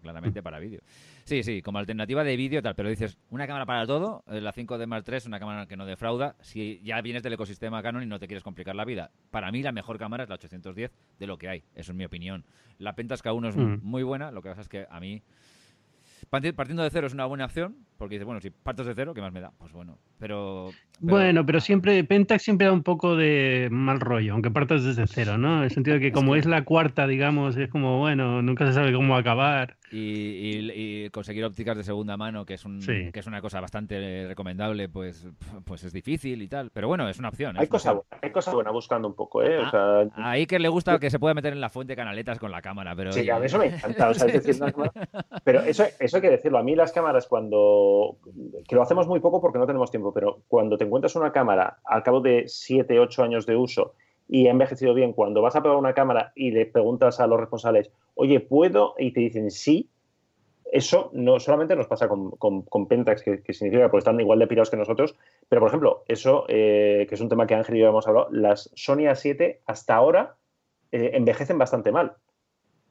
claramente 0.00 0.40
para 0.40 0.60
vídeo. 0.60 0.80
Sí, 1.24 1.42
sí, 1.42 1.62
como 1.62 1.78
alternativa 1.78 2.22
de 2.22 2.36
vídeo 2.36 2.62
tal, 2.62 2.76
pero 2.76 2.88
dices, 2.88 3.18
una 3.30 3.48
cámara 3.48 3.66
para 3.66 3.84
todo, 3.84 4.22
eh, 4.28 4.40
la 4.40 4.54
5D 4.54 4.86
Mark 4.86 5.04
III, 5.06 5.18
una 5.26 5.40
cámara 5.40 5.66
que 5.66 5.76
no 5.76 5.84
defrauda, 5.84 6.36
si 6.40 6.80
ya 6.84 7.00
vienes 7.02 7.24
del 7.24 7.32
ecosistema 7.32 7.82
Canon 7.82 8.04
y 8.04 8.06
no 8.06 8.20
te 8.20 8.28
quieres 8.28 8.44
complicar 8.44 8.76
la 8.76 8.84
vida. 8.84 9.10
Para 9.32 9.50
mí 9.50 9.64
la 9.64 9.72
mejor 9.72 9.98
cámara 9.98 10.22
es 10.22 10.28
la 10.28 10.36
810 10.36 10.92
de 11.18 11.26
lo 11.26 11.36
que 11.38 11.48
hay, 11.48 11.64
eso 11.74 11.90
es 11.90 11.98
mi 11.98 12.04
opinión. 12.04 12.44
La 12.78 12.94
Pentax 12.94 13.24
K1 13.24 13.48
es 13.48 13.56
mm. 13.56 13.78
muy 13.82 14.04
buena, 14.04 14.30
lo 14.30 14.42
que 14.42 14.48
pasa 14.48 14.60
es 14.60 14.68
que 14.68 14.86
a 14.88 15.00
mí 15.00 15.22
partiendo 16.26 16.82
de 16.82 16.90
cero 16.90 17.06
es 17.06 17.14
una 17.14 17.26
buena 17.26 17.44
opción, 17.44 17.76
porque 17.96 18.14
dices, 18.14 18.26
bueno, 18.26 18.40
si 18.40 18.50
partes 18.50 18.86
de 18.86 18.94
cero, 18.94 19.14
¿qué 19.14 19.20
más 19.20 19.32
me 19.32 19.40
da? 19.40 19.52
Pues 19.58 19.72
bueno, 19.72 19.98
pero... 20.18 20.70
Bueno, 21.00 21.44
pero 21.46 21.60
siempre, 21.60 22.02
Pentax 22.04 22.42
siempre 22.42 22.66
da 22.66 22.72
un 22.72 22.82
poco 22.82 23.16
de 23.16 23.68
mal 23.70 24.00
rollo, 24.00 24.32
aunque 24.32 24.50
partas 24.50 24.84
desde 24.84 25.06
cero, 25.06 25.38
¿no? 25.38 25.58
En 25.58 25.64
el 25.64 25.70
sentido 25.70 25.94
de 25.94 26.00
que 26.00 26.12
como 26.12 26.36
es 26.36 26.46
la 26.46 26.64
cuarta, 26.64 27.06
digamos, 27.06 27.56
es 27.56 27.68
como, 27.68 27.98
bueno, 27.98 28.42
nunca 28.42 28.66
se 28.66 28.72
sabe 28.72 28.92
cómo 28.92 29.16
acabar. 29.16 29.76
Y, 29.90 31.08
conseguir 31.10 31.44
ópticas 31.44 31.76
de 31.76 31.84
segunda 31.84 32.16
mano, 32.16 32.44
que 32.44 32.54
es, 32.54 32.64
un, 32.64 32.80
que 32.80 33.12
es 33.14 33.26
una 33.26 33.40
cosa 33.40 33.60
bastante 33.60 34.26
recomendable, 34.28 34.88
pues, 34.88 35.26
pues 35.64 35.84
es 35.84 35.92
difícil 35.92 36.42
y 36.42 36.48
tal. 36.48 36.70
Pero 36.70 36.88
bueno, 36.88 37.08
es 37.08 37.18
una 37.18 37.28
opción. 37.28 37.58
Hay 37.58 37.66
cosas 37.66 37.96
hay 38.22 38.30
cosa 38.30 38.52
buena 38.52 38.70
buscando 38.70 39.08
un 39.08 39.14
poco, 39.14 39.42
¿eh? 39.42 39.60
Ah, 39.72 40.06
ahí 40.16 40.46
que 40.46 40.58
le 40.58 40.68
gusta 40.68 40.98
que 40.98 41.10
se 41.10 41.18
pueda 41.18 41.34
meter 41.34 41.52
en 41.52 41.60
la 41.60 41.68
fuente 41.68 41.96
canaletas 41.96 42.38
con 42.38 42.50
la 42.50 42.62
cámara, 42.62 42.94
pero... 42.96 43.12
Sí, 43.12 43.28
a 43.30 43.38
mí 43.38 43.46
eso 43.46 43.58
me 43.58 43.66
encanta. 43.66 44.12
pero 45.44 45.60
eso, 45.60 45.84
eso 45.98 46.16
hay 46.16 46.22
que 46.22 46.30
decirlo. 46.30 46.58
A 46.58 46.62
mí 46.62 46.74
las 46.74 46.92
cámaras 46.92 47.26
cuando... 47.26 48.16
Que 48.66 48.74
lo 48.74 48.82
hacemos 48.82 49.06
muy 49.06 49.20
poco 49.20 49.40
porque 49.40 49.58
no 49.58 49.66
tenemos 49.66 49.90
tiempo, 49.90 50.12
pero 50.12 50.42
cuando 50.48 50.76
te 50.76 50.84
encuentras 50.84 51.16
una 51.16 51.32
cámara 51.32 51.78
al 51.84 52.02
cabo 52.02 52.20
de 52.20 52.44
7, 52.46 52.98
8 52.98 53.22
años 53.22 53.46
de 53.46 53.56
uso 53.56 53.94
y 54.28 54.46
ha 54.46 54.50
envejecido 54.50 54.94
bien, 54.94 55.12
cuando 55.12 55.42
vas 55.42 55.56
a 55.56 55.62
probar 55.62 55.78
una 55.78 55.94
cámara 55.94 56.32
y 56.34 56.50
le 56.50 56.66
preguntas 56.66 57.18
a 57.18 57.26
los 57.26 57.40
responsables, 57.40 57.90
oye, 58.14 58.40
¿puedo? 58.40 58.94
Y 58.98 59.12
te 59.12 59.20
dicen 59.20 59.50
sí, 59.50 59.88
eso 60.70 61.10
no 61.14 61.40
solamente 61.40 61.74
nos 61.74 61.86
pasa 61.86 62.08
con, 62.08 62.32
con, 62.32 62.86
Pentax, 62.86 63.22
que, 63.22 63.54
significa 63.54 63.90
que 63.90 63.96
están 63.96 64.20
igual 64.20 64.38
de 64.38 64.46
pirados 64.46 64.70
que 64.70 64.76
nosotros, 64.76 65.16
pero 65.48 65.60
por 65.60 65.68
ejemplo, 65.68 66.04
eso, 66.08 66.44
eh, 66.48 67.06
que 67.08 67.14
es 67.14 67.20
un 67.20 67.30
tema 67.30 67.46
que 67.46 67.54
Ángel 67.54 67.76
y 67.76 67.80
yo 67.80 67.88
hemos 67.88 68.06
hablado, 68.06 68.28
las 68.30 68.70
Sony 68.74 69.08
A7 69.08 69.60
hasta 69.66 69.94
ahora 69.94 70.36
eh, 70.92 71.12
envejecen 71.14 71.56
bastante 71.56 71.90
mal. 71.90 72.16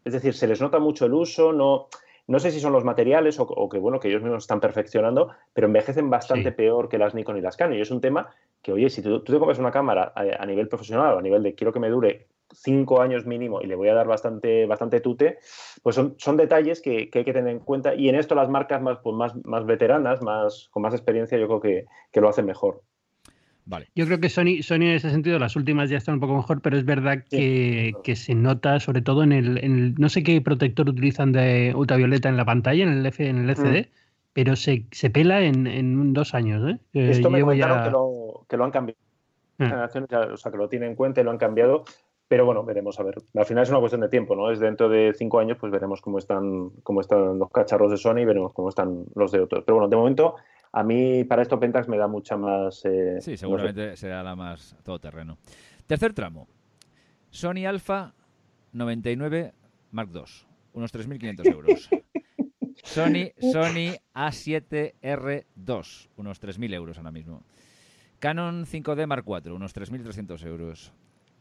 Es 0.06 0.14
decir, 0.14 0.34
se 0.34 0.48
les 0.48 0.60
nota 0.60 0.80
mucho 0.80 1.06
el 1.06 1.14
uso, 1.14 1.54
no, 1.54 1.90
no 2.28 2.40
sé 2.40 2.52
si 2.52 2.60
son 2.60 2.74
los 2.74 2.84
materiales 2.84 3.40
o, 3.40 3.70
que, 3.70 3.80
bueno, 3.80 4.00
que 4.00 4.10
ellos 4.10 4.22
mismos 4.22 4.44
están 4.44 4.60
perfeccionando, 4.60 5.32
pero 5.54 5.68
envejecen 5.68 6.10
bastante 6.10 6.52
peor 6.52 6.90
que 6.90 6.98
las 6.98 7.16
Nikon 7.16 7.38
y 7.38 7.42
las 7.42 7.56
Canon. 7.56 7.78
Y 7.78 7.82
es 7.82 7.90
un 7.90 8.02
tema 8.02 8.30
que, 8.62 8.74
oye, 8.74 8.90
si 8.90 9.02
tú, 9.02 9.24
te 9.24 9.38
compras 9.38 9.60
una 9.60 9.72
cámara 9.72 10.12
a, 10.14 10.46
nivel 10.46 10.68
profesional 10.68 11.16
o 11.16 11.20
a 11.20 11.22
nivel 11.22 11.42
de 11.42 11.56
quiero 11.56 11.72
que 11.72 11.80
me 11.80 11.90
dure 11.90 12.28
cinco 12.54 13.02
años 13.02 13.26
mínimo 13.26 13.62
y 13.62 13.68
le 13.68 13.76
voy 13.76 13.88
a 13.88 13.94
dar 13.94 14.08
bastante, 14.08 14.66
bastante 14.66 15.00
tute, 15.00 15.40
pues 15.84 15.96
son, 15.96 16.16
son 16.18 16.36
detalles 16.36 16.82
que, 16.82 17.10
hay 17.14 17.24
que 17.24 17.34
tener 17.34 17.48
en 17.48 17.60
cuenta. 17.60 17.96
Y 17.96 18.10
en 18.10 18.16
esto 18.16 18.36
las 18.36 18.50
marcas 18.50 18.82
más, 18.82 19.00
pues 19.00 19.16
más, 19.16 19.34
más 19.46 19.66
veteranas, 19.66 20.22
más, 20.22 20.68
con 20.72 20.84
más 20.84 20.94
experiencia, 20.94 21.38
yo 21.38 21.48
creo 21.48 21.62
que, 21.62 21.86
que 22.12 22.20
lo 22.20 22.28
hacen 22.28 22.46
mejor. 22.46 22.82
Yo 23.96 24.06
creo 24.06 24.20
que 24.20 24.30
Sony, 24.30 24.62
Sony 24.62 24.76
en 24.76 24.96
ese 24.96 25.10
sentido, 25.10 25.40
las 25.40 25.56
últimas 25.56 25.90
ya 25.90 25.98
están 25.98 26.16
un 26.16 26.22
poco 26.22 26.36
mejor, 26.36 26.62
pero 26.62 26.78
es 26.78 26.86
verdad 26.86 27.24
que, 27.30 27.94
se 28.16 28.36
nota 28.36 28.80
sobre 28.80 29.02
todo 29.02 29.24
en 29.24 29.32
el, 29.32 29.96
no 29.98 30.10
sé 30.10 30.24
qué 30.24 30.40
protector 30.42 30.90
utilizan 30.90 31.32
de 31.32 31.74
ultravioleta 31.76 32.30
en 32.30 32.38
la 32.38 32.46
pantalla, 32.46 32.84
en 32.84 32.90
el, 32.90 33.06
F, 33.06 33.28
en 33.28 33.38
el 33.38 33.50
LCD, 33.50 33.88
mm. 33.88 33.90
pero 34.34 34.56
se, 34.56 34.86
se, 34.92 35.10
pela 35.10 35.42
en, 35.42 35.68
en, 35.68 36.14
dos 36.14 36.34
años. 36.34 36.64
¿eh? 36.70 36.80
Esto 36.94 37.30
me 37.30 37.42
comentaron 37.42 37.84
que, 37.84 37.92
lo, 37.92 38.46
que, 38.48 38.58
lo, 38.58 38.64
han 38.64 38.72
cambiado. 38.72 39.00
Ah. 39.60 39.90
O 40.34 40.38
sea, 40.38 40.52
que 40.52 40.58
lo 40.58 40.70
tienen 40.70 40.92
en 40.92 40.96
cuenta 40.96 41.22
y 41.22 41.24
lo 41.24 41.32
han 41.32 41.38
cambiado. 41.38 41.84
Pero 42.30 42.46
bueno, 42.46 42.64
veremos 42.66 43.00
a 43.00 43.04
ver. 43.04 43.16
Al 43.36 43.46
final 43.46 43.64
es 43.64 43.70
una 43.70 43.80
cuestión 43.80 44.02
de 44.02 44.10
tiempo, 44.10 44.36
¿no? 44.36 44.52
Es 44.52 44.60
dentro 44.60 44.90
de 44.90 45.14
cinco 45.18 45.40
años, 45.40 45.58
pues 45.58 45.72
veremos 45.72 46.02
cómo 46.02 46.18
están, 46.18 46.72
cómo 46.84 47.00
están 47.00 47.40
los 47.40 47.50
cacharros 47.50 47.90
de 47.90 47.96
Sony 47.96 48.20
y 48.20 48.26
veremos 48.26 48.52
cómo 48.52 48.68
están 48.68 49.06
los 49.16 49.32
de 49.32 49.40
otros. 49.40 49.64
Pero 49.66 49.78
bueno, 49.78 49.88
de 49.90 49.96
momento 49.96 50.36
a 50.78 50.84
mí 50.84 51.24
para 51.24 51.42
esto 51.42 51.60
Pentax 51.60 51.88
me 51.88 51.98
da 51.98 52.08
mucha 52.08 52.38
más... 52.38 52.86
Eh, 52.86 53.18
sí, 53.20 53.36
seguramente 53.36 53.98
será 53.98 54.22
la 54.22 54.36
más 54.36 54.78
todoterreno. 54.84 55.40
Tercer 55.88 56.14
tramo. 56.14 56.48
Sony 57.32 57.66
Alpha 57.68 58.14
99 58.74 59.54
Mark 59.90 60.12
II. 60.14 60.22
Unos 60.74 60.94
3.500 60.94 61.52
euros. 61.52 61.90
Sony, 62.84 63.32
Sony 63.40 63.98
A7R2. 64.14 66.10
Unos 66.16 66.42
3.000 66.42 66.74
euros 66.76 66.98
ahora 67.00 67.12
mismo. 67.12 67.42
Canon 68.20 68.68
5D 68.68 69.08
Mark 69.08 69.26
IV. 69.28 69.54
Unos 69.54 69.76
3.300 69.76 70.46
euros. 70.46 70.94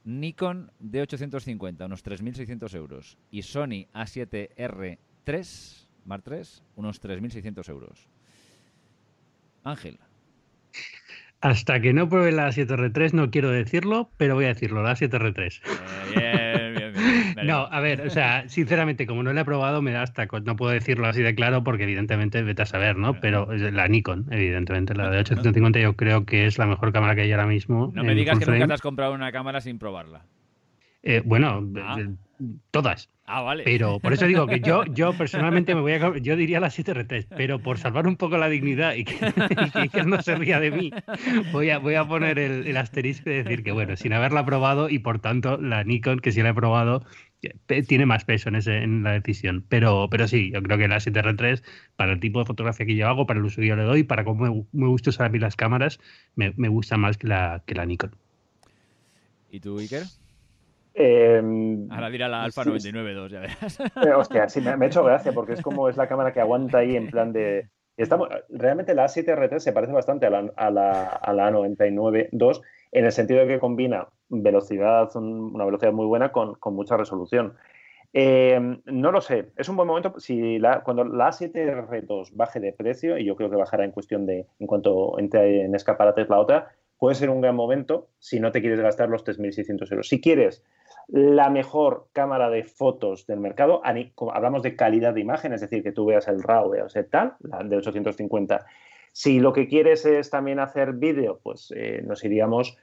Nikon 0.04 0.72
D850. 0.82 1.84
Unos 1.84 2.02
3.600 2.02 2.74
euros. 2.74 3.18
Y 3.30 3.42
Sony 3.42 3.86
A7R3 3.92 5.86
Mark 6.06 6.24
III. 6.26 6.42
Unos 6.76 7.02
3.600 7.02 7.68
euros. 7.68 8.08
Ángel. 9.66 9.98
Hasta 11.40 11.80
que 11.80 11.92
no 11.92 12.08
pruebe 12.08 12.32
la 12.32 12.48
7R3 12.48 13.12
no 13.12 13.30
quiero 13.30 13.50
decirlo, 13.50 14.10
pero 14.16 14.34
voy 14.34 14.46
a 14.46 14.48
decirlo, 14.48 14.82
la 14.82 14.92
7R3. 14.96 15.60
Eh, 16.16 16.72
bien, 16.74 16.92
bien, 16.94 17.46
no, 17.46 17.68
a 17.70 17.80
ver, 17.80 18.00
o 18.00 18.10
sea, 18.10 18.48
sinceramente, 18.48 19.06
como 19.06 19.22
no 19.22 19.32
la 19.32 19.42
he 19.42 19.44
probado, 19.44 19.82
me 19.82 19.92
da 19.92 20.02
hasta. 20.02 20.26
No 20.44 20.56
puedo 20.56 20.72
decirlo 20.72 21.06
así 21.06 21.22
de 21.22 21.34
claro 21.34 21.62
porque, 21.62 21.84
evidentemente, 21.84 22.42
vete 22.42 22.62
a 22.62 22.66
saber, 22.66 22.96
¿no? 22.96 23.20
Pero 23.20 23.48
la 23.52 23.86
Nikon, 23.86 24.26
evidentemente, 24.30 24.94
la 24.94 25.10
de 25.10 25.18
850 25.18 25.78
yo 25.78 25.94
creo 25.94 26.24
que 26.24 26.46
es 26.46 26.58
la 26.58 26.66
mejor 26.66 26.92
cámara 26.92 27.14
que 27.14 27.22
hay 27.22 27.32
ahora 27.32 27.46
mismo. 27.46 27.92
No 27.94 28.02
me 28.02 28.14
digas 28.14 28.38
que 28.38 28.46
nunca 28.46 28.66
te 28.66 28.72
has 28.72 28.82
comprado 28.82 29.12
una 29.12 29.30
cámara 29.30 29.60
sin 29.60 29.78
probarla. 29.78 30.24
Eh, 31.08 31.22
bueno, 31.24 31.64
ah. 31.80 31.98
todas. 32.72 33.08
Ah, 33.26 33.40
vale. 33.42 33.62
Pero 33.62 34.00
por 34.00 34.12
eso 34.12 34.26
digo 34.26 34.48
que 34.48 34.58
yo, 34.58 34.84
yo 34.92 35.16
personalmente 35.16 35.72
me 35.76 35.80
voy 35.80 35.92
a. 35.92 36.18
Yo 36.18 36.34
diría 36.34 36.58
las 36.58 36.76
7R3, 36.76 37.28
pero 37.36 37.60
por 37.60 37.78
salvar 37.78 38.08
un 38.08 38.16
poco 38.16 38.36
la 38.38 38.48
dignidad 38.48 38.94
y 38.94 39.04
que, 39.04 39.14
y 40.02 40.06
no 40.06 40.20
se 40.20 40.34
ría 40.34 40.58
de 40.58 40.72
mí, 40.72 40.90
voy 41.52 41.70
a, 41.70 41.78
voy 41.78 41.94
a 41.94 42.04
poner 42.08 42.40
el, 42.40 42.76
asterisco 42.76 43.30
y 43.30 43.34
decir 43.34 43.62
que, 43.62 43.70
bueno, 43.70 43.96
sin 43.96 44.12
haberla 44.14 44.44
probado 44.44 44.88
y 44.88 44.98
por 44.98 45.20
tanto 45.20 45.58
la 45.58 45.84
Nikon, 45.84 46.18
que 46.18 46.32
sí 46.32 46.42
la 46.42 46.48
he 46.48 46.54
probado, 46.54 47.04
tiene 47.86 48.04
más 48.04 48.24
peso 48.24 48.48
en, 48.48 48.56
ese, 48.56 48.78
en 48.82 49.04
la 49.04 49.12
decisión. 49.12 49.64
Pero, 49.68 50.08
pero 50.10 50.26
sí, 50.26 50.50
yo 50.52 50.60
creo 50.60 50.76
que 50.76 50.88
la 50.88 50.96
7R3, 50.96 51.62
para 51.94 52.14
el 52.14 52.20
tipo 52.20 52.40
de 52.40 52.46
fotografía 52.46 52.84
que 52.84 52.96
yo 52.96 53.06
hago, 53.06 53.28
para 53.28 53.38
el 53.38 53.46
uso 53.46 53.60
que 53.60 53.68
yo 53.68 53.76
le 53.76 53.84
doy, 53.84 54.02
para 54.02 54.24
cómo 54.24 54.66
me, 54.72 54.86
gusta 54.88 55.10
usar 55.10 55.26
a 55.26 55.28
mí 55.28 55.38
las 55.38 55.54
cámaras, 55.54 56.00
me, 56.34 56.52
me 56.56 56.66
gusta 56.66 56.96
más 56.96 57.16
que 57.16 57.28
la, 57.28 57.62
que 57.64 57.76
la 57.76 57.86
Nikon. 57.86 58.10
¿Y 59.52 59.60
tú, 59.60 59.78
Iker? 59.78 60.02
Eh, 60.98 61.42
Ahora 61.90 62.08
dirá 62.08 62.26
la 62.26 62.42
Alfa 62.42 62.64
99.2, 62.64 63.28
ya 63.28 63.40
verás. 63.40 63.80
Eh, 63.80 64.12
hostia, 64.16 64.48
sí, 64.48 64.62
me, 64.62 64.70
ha 64.70 64.86
hecho 64.86 65.04
gracia 65.04 65.32
porque 65.32 65.52
es 65.52 65.60
como 65.60 65.90
es 65.90 65.96
la 65.98 66.08
cámara 66.08 66.32
que 66.32 66.40
aguanta 66.40 66.78
ahí 66.78 66.96
en 66.96 67.10
plan 67.10 67.32
de... 67.32 67.68
Estamos, 67.98 68.28
realmente 68.48 68.94
la 68.94 69.04
A7R3 69.04 69.58
se 69.58 69.72
parece 69.72 69.92
bastante 69.92 70.26
a 70.26 70.30
la, 70.30 70.50
a 70.56 70.70
la, 70.70 71.02
a 71.08 71.32
la 71.32 71.50
A99.2 71.50 72.62
en 72.92 73.04
el 73.04 73.12
sentido 73.12 73.40
de 73.40 73.46
que 73.46 73.58
combina 73.58 74.08
velocidad, 74.28 75.14
una 75.16 75.64
velocidad 75.64 75.92
muy 75.92 76.06
buena 76.06 76.32
con, 76.32 76.54
con 76.54 76.74
mucha 76.74 76.96
resolución. 76.96 77.54
Eh, 78.12 78.58
no 78.86 79.12
lo 79.12 79.20
sé, 79.20 79.50
es 79.56 79.68
un 79.68 79.76
buen 79.76 79.86
momento 79.86 80.18
si 80.18 80.58
la, 80.58 80.82
cuando 80.82 81.04
la 81.04 81.28
A7R2 81.28 82.30
baje 82.32 82.60
de 82.60 82.72
precio, 82.72 83.18
y 83.18 83.26
yo 83.26 83.36
creo 83.36 83.50
que 83.50 83.56
bajará 83.56 83.84
en 83.84 83.90
cuestión 83.90 84.24
de, 84.24 84.46
en 84.58 84.66
cuanto 84.66 85.18
entre 85.18 85.64
en 85.64 85.74
escaparates 85.74 86.28
la 86.30 86.38
otra, 86.38 86.70
puede 86.98 87.14
ser 87.14 87.28
un 87.28 87.40
gran 87.40 87.54
momento 87.54 88.08
si 88.18 88.40
no 88.40 88.52
te 88.52 88.60
quieres 88.60 88.80
gastar 88.80 89.10
los 89.10 89.24
3.600 89.24 89.90
euros. 89.90 90.08
Si 90.08 90.20
quieres 90.20 90.64
la 91.08 91.50
mejor 91.50 92.08
cámara 92.12 92.50
de 92.50 92.64
fotos 92.64 93.26
del 93.26 93.40
mercado. 93.40 93.82
Hablamos 94.32 94.62
de 94.62 94.76
calidad 94.76 95.14
de 95.14 95.20
imagen, 95.20 95.52
es 95.52 95.60
decir, 95.60 95.82
que 95.82 95.92
tú 95.92 96.06
veas 96.06 96.28
el 96.28 96.42
RAW, 96.42 96.70
veas 96.70 96.96
el 96.96 97.08
tal, 97.08 97.34
la 97.40 97.62
de 97.62 97.76
850. 97.76 98.66
Si 99.12 99.40
lo 99.40 99.52
que 99.52 99.68
quieres 99.68 100.04
es 100.04 100.30
también 100.30 100.58
hacer 100.58 100.92
vídeo, 100.92 101.40
pues 101.42 101.72
eh, 101.74 102.02
nos 102.04 102.24
iríamos. 102.24 102.76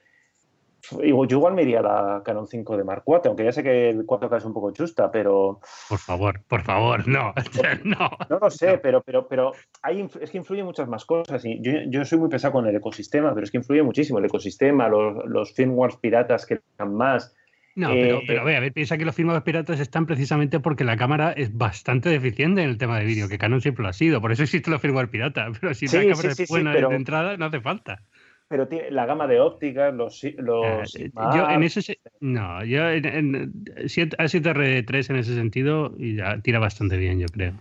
Yo 0.92 1.26
igual 1.30 1.54
me 1.54 1.62
iría 1.62 1.80
a 1.80 1.82
la 1.82 2.22
Canon 2.26 2.46
5 2.46 2.76
de 2.76 2.84
Mark 2.84 3.04
IV, 3.08 3.22
aunque 3.26 3.46
ya 3.46 3.54
sé 3.54 3.64
que 3.64 3.90
el 3.90 4.06
4K 4.06 4.38
es 4.38 4.46
un 4.46 4.54
poco 4.54 4.72
chusta, 4.72 5.10
pero. 5.12 5.62
Por 5.88 6.00
favor, 6.00 6.42
por 6.46 6.62
favor, 6.64 7.08
no. 7.08 7.34
no, 7.86 8.10
no 8.30 8.40
lo 8.40 8.50
sé, 8.50 8.80
pero, 8.80 9.02
pero, 9.02 9.28
pero 9.28 9.54
hay, 9.82 10.06
es 10.20 10.32
que 10.32 10.38
influyen 10.38 10.66
muchas 10.66 10.90
más 10.90 11.06
cosas. 11.06 11.46
Y 11.46 11.62
yo, 11.62 12.04
soy 12.04 12.20
muy 12.20 12.30
pesado 12.30 12.54
con 12.54 12.68
el 12.68 12.76
ecosistema, 12.76 13.34
pero 13.34 13.46
es 13.46 13.52
que 13.52 13.58
influye 13.58 13.84
muchísimo 13.84 14.20
el 14.20 14.26
ecosistema, 14.26 14.90
los, 14.90 15.24
los 15.26 15.54
firmwares 15.54 15.96
piratas 15.98 16.46
que 16.46 16.60
dan 16.78 16.96
más 16.96 17.34
no, 17.76 17.90
pero, 17.90 18.48
eh, 18.50 18.58
a 18.58 18.60
ver, 18.60 18.74
piensa 18.74 18.98
que 18.98 19.06
los 19.06 19.16
firmados 19.16 19.44
piratas 19.44 19.80
están 19.80 20.06
precisamente 20.06 20.60
porque 20.60 20.84
la 20.84 20.98
cámara 20.98 21.32
es 21.32 21.56
bastante 21.56 22.10
deficiente 22.10 22.62
en 22.64 22.70
el 22.70 22.78
tema 22.78 23.00
de 23.00 23.06
vídeo, 23.06 23.28
que 23.28 23.38
Canon 23.38 23.62
siempre 23.62 23.84
lo 23.84 23.90
ha 23.90 23.94
sido, 23.94 24.22
por 24.22 24.32
eso 24.32 24.44
existe 24.44 24.70
los 24.70 24.82
firmware 24.82 25.10
pirata, 25.10 25.48
pero 25.62 25.74
si 25.74 25.88
la 25.88 26.14
cámara 26.14 26.30
es 26.30 26.50
buena 26.50 26.74
de 26.74 26.96
entrada, 26.96 27.38
no 27.38 27.46
hace 27.46 27.62
falta. 27.62 28.02
Pero 28.50 28.68
tiene 28.68 28.92
la 28.92 29.06
gama 29.08 29.26
de 29.26 29.40
ópticas, 29.40 29.94
los... 29.94 30.24
los 30.38 30.96
ah, 31.16 31.32
yo 31.36 31.50
en 31.50 31.64
ese... 31.64 32.00
No, 32.20 32.64
yo 32.64 32.88
en, 32.90 33.06
en 33.06 33.54
A7R3 33.54 35.10
en 35.10 35.16
ese 35.16 35.34
sentido 35.34 35.96
ya 35.98 36.40
tira 36.40 36.60
bastante 36.60 36.98
bien, 36.98 37.20
yo 37.20 37.28
creo. 37.28 37.54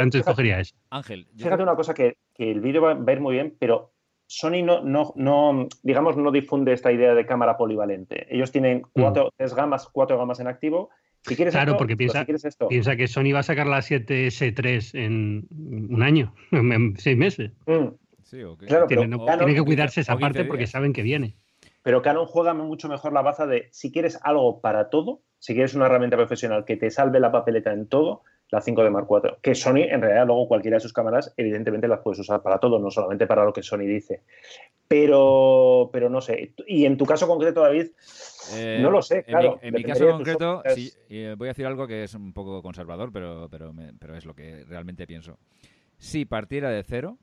antes 0.00 0.24
cogería 0.24 0.60
eso. 0.60 0.74
Ángel. 0.90 1.26
Fíjate 1.36 1.62
una 1.62 1.74
cosa, 1.74 1.92
que, 1.92 2.16
que 2.32 2.50
el 2.50 2.60
vídeo 2.60 2.80
va, 2.80 2.94
va 2.94 3.04
a 3.06 3.12
ir 3.12 3.20
muy 3.20 3.34
bien, 3.34 3.54
pero 3.58 3.92
Sony 4.28 4.62
no, 4.62 4.82
no, 4.82 5.14
no, 5.16 5.68
digamos, 5.82 6.16
no 6.18 6.30
difunde 6.30 6.74
esta 6.74 6.92
idea 6.92 7.14
de 7.14 7.24
cámara 7.24 7.56
polivalente. 7.56 8.26
Ellos 8.32 8.52
tienen 8.52 8.78
mm. 8.78 8.84
cuatro, 8.92 9.32
tres 9.36 9.54
gamas, 9.54 9.88
cuatro 9.90 10.18
gamas 10.18 10.38
en 10.38 10.46
activo. 10.46 10.90
Si 11.22 11.34
quieres 11.34 11.54
claro, 11.54 11.76
porque 11.78 11.96
piensa, 11.96 12.24
piensa 12.68 12.96
que 12.96 13.08
Sony 13.08 13.32
va 13.32 13.40
a 13.40 13.42
sacar 13.42 13.66
la 13.66 13.78
7S3 13.78 14.98
en 14.98 15.48
un 15.90 16.02
año, 16.02 16.34
en 16.52 16.96
seis 16.98 17.16
meses. 17.16 17.52
Mm. 17.66 17.88
Sí, 18.22 18.42
claro, 18.66 18.86
tienen, 18.86 19.10
que 19.54 19.64
cuidarse 19.64 20.02
esa 20.02 20.18
parte 20.18 20.44
porque 20.44 20.66
saben 20.66 20.92
que 20.92 21.02
viene. 21.02 21.34
Pero 21.82 22.02
Canon 22.02 22.26
juega 22.26 22.52
mucho 22.52 22.86
mejor 22.86 23.14
la 23.14 23.22
baza 23.22 23.46
de 23.46 23.68
si 23.70 23.90
quieres 23.90 24.18
algo 24.22 24.60
para 24.60 24.90
todo, 24.90 25.22
si 25.38 25.54
quieres 25.54 25.72
una 25.74 25.86
herramienta 25.86 26.18
profesional 26.18 26.66
que 26.66 26.76
te 26.76 26.90
salve 26.90 27.20
la 27.20 27.32
papeleta 27.32 27.72
en 27.72 27.88
todo, 27.88 28.24
la 28.50 28.62
5D 28.62 28.90
Mark 28.90 29.06
IV, 29.10 29.38
que 29.42 29.54
Sony 29.54 29.82
en 29.88 30.00
realidad 30.00 30.26
luego 30.26 30.48
cualquiera 30.48 30.76
de 30.76 30.80
sus 30.80 30.92
cámaras 30.92 31.32
evidentemente 31.36 31.86
las 31.86 32.00
puedes 32.00 32.20
usar 32.20 32.42
para 32.42 32.58
todo, 32.58 32.78
no 32.78 32.90
solamente 32.90 33.26
para 33.26 33.44
lo 33.44 33.52
que 33.52 33.62
Sony 33.62 33.80
dice. 33.80 34.22
Pero, 34.86 35.90
pero 35.92 36.08
no 36.08 36.20
sé. 36.20 36.54
Y 36.66 36.86
en 36.86 36.96
tu 36.96 37.04
caso 37.04 37.26
concreto, 37.26 37.60
David, 37.60 37.88
eh, 38.54 38.78
no 38.80 38.90
lo 38.90 39.02
sé, 39.02 39.24
claro. 39.24 39.58
En 39.60 39.74
mi, 39.74 39.84
caso 39.84 40.08
concreto, 40.08 40.62
eh, 40.64 41.34
voy 41.36 41.48
a 41.48 41.50
decir 41.50 41.66
algo 41.66 41.86
que 41.86 42.04
es 42.04 42.14
un 42.14 42.32
poco 42.32 42.62
conservador, 42.62 43.12
pero, 43.12 43.48
pero, 43.50 43.74
pero 43.98 44.16
es 44.16 44.24
lo 44.24 44.34
que 44.34 44.64
realmente 44.64 45.06
pienso. 45.06 45.38
Si 45.98 46.24
partiera 46.24 46.70
de 46.70 46.82
cero, 46.84 47.18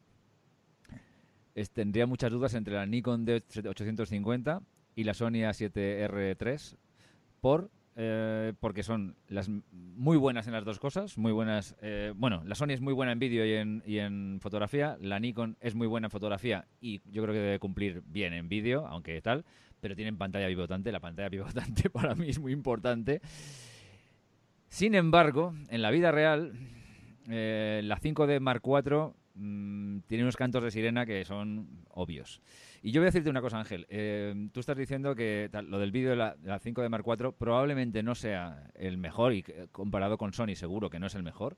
tendría 1.74 2.06
muchas 2.06 2.32
dudas 2.32 2.54
entre 2.54 2.76
la 2.76 2.86
Nikon 2.86 3.26
D850 3.26 4.62
y 4.96 5.04
la 5.06 5.14
Sony 5.14 5.44
A7R3 5.46 6.78
por 7.42 7.70
eh, 7.98 8.52
porque 8.60 8.84
son 8.84 9.16
las 9.30 9.50
muy 9.72 10.18
buenas 10.18 10.48
en 10.48 10.54
las 10.54 10.66
dos 10.66 10.80
cosas, 10.80 11.18
muy 11.18 11.32
buenas. 11.32 11.76
Eh, 11.82 12.12
bueno, 12.16 12.44
la 12.46 12.56
Sony 12.56 12.72
es 12.72 12.82
muy 12.82 12.94
buena 12.94 13.14
en 13.14 13.20
vídeo 13.20 13.46
y 13.46 13.98
en, 14.00 14.40
fotografía, 14.42 14.98
la 15.00 15.18
Nikon 15.20 15.56
es 15.62 15.76
muy 15.76 15.88
buena 15.88 16.08
en 16.08 16.12
fotografía 16.12 16.68
y 16.82 17.02
yo 17.10 17.24
creo 17.24 17.34
que 17.34 17.40
debe 17.40 17.60
cumplir 17.60 18.04
bien 18.06 18.34
en 18.34 18.50
vídeo, 18.50 18.86
aunque 18.88 19.22
tal, 19.22 19.46
pero 19.80 19.96
tienen 19.96 20.18
pantalla 20.18 20.48
pivotante. 20.48 20.92
La 20.92 21.00
pantalla 21.00 21.30
pivotante 21.30 21.90
para 21.90 22.16
mí 22.16 22.30
es 22.30 22.40
muy 22.40 22.52
importante. 22.52 23.22
Sin 24.68 24.94
embargo, 24.94 25.54
en 25.70 25.82
la 25.82 25.90
vida 25.90 26.12
real, 26.12 26.52
eh, 27.30 27.80
la 27.82 27.98
5D 27.98 28.42
Mark 28.42 28.62
IV 28.66 29.14
mm, 29.36 30.00
tiene 30.08 30.26
unos 30.26 30.36
cantos 30.36 30.64
de 30.64 30.72
sirena 30.72 31.06
que 31.06 31.24
son 31.24 31.86
obvios. 31.92 32.42
Y 32.86 32.92
yo 32.92 33.02
voy 33.02 33.06
a 33.06 33.10
decirte 33.10 33.32
una 33.32 33.42
cosa, 33.42 33.58
Ángel. 33.58 33.88
Eh, 33.90 34.50
tú 34.52 34.60
estás 34.60 34.78
diciendo 34.78 35.16
que 35.16 35.50
lo 35.70 35.80
del 35.80 35.92
vídeo 35.92 36.12
de 36.12 36.18
la, 36.18 36.60
5 36.60 36.84
de 36.84 36.90
Mark 36.90 37.04
IV 37.04 37.34
probablemente 37.34 38.04
no 38.04 38.14
sea 38.14 38.70
el 38.76 39.00
mejor 39.00 39.34
y 39.34 39.44
comparado 39.72 40.20
con 40.20 40.34
Sony 40.34 40.54
seguro 40.54 40.92
que 40.92 41.00
no 41.00 41.08
es 41.08 41.16
el 41.16 41.24
mejor, 41.24 41.58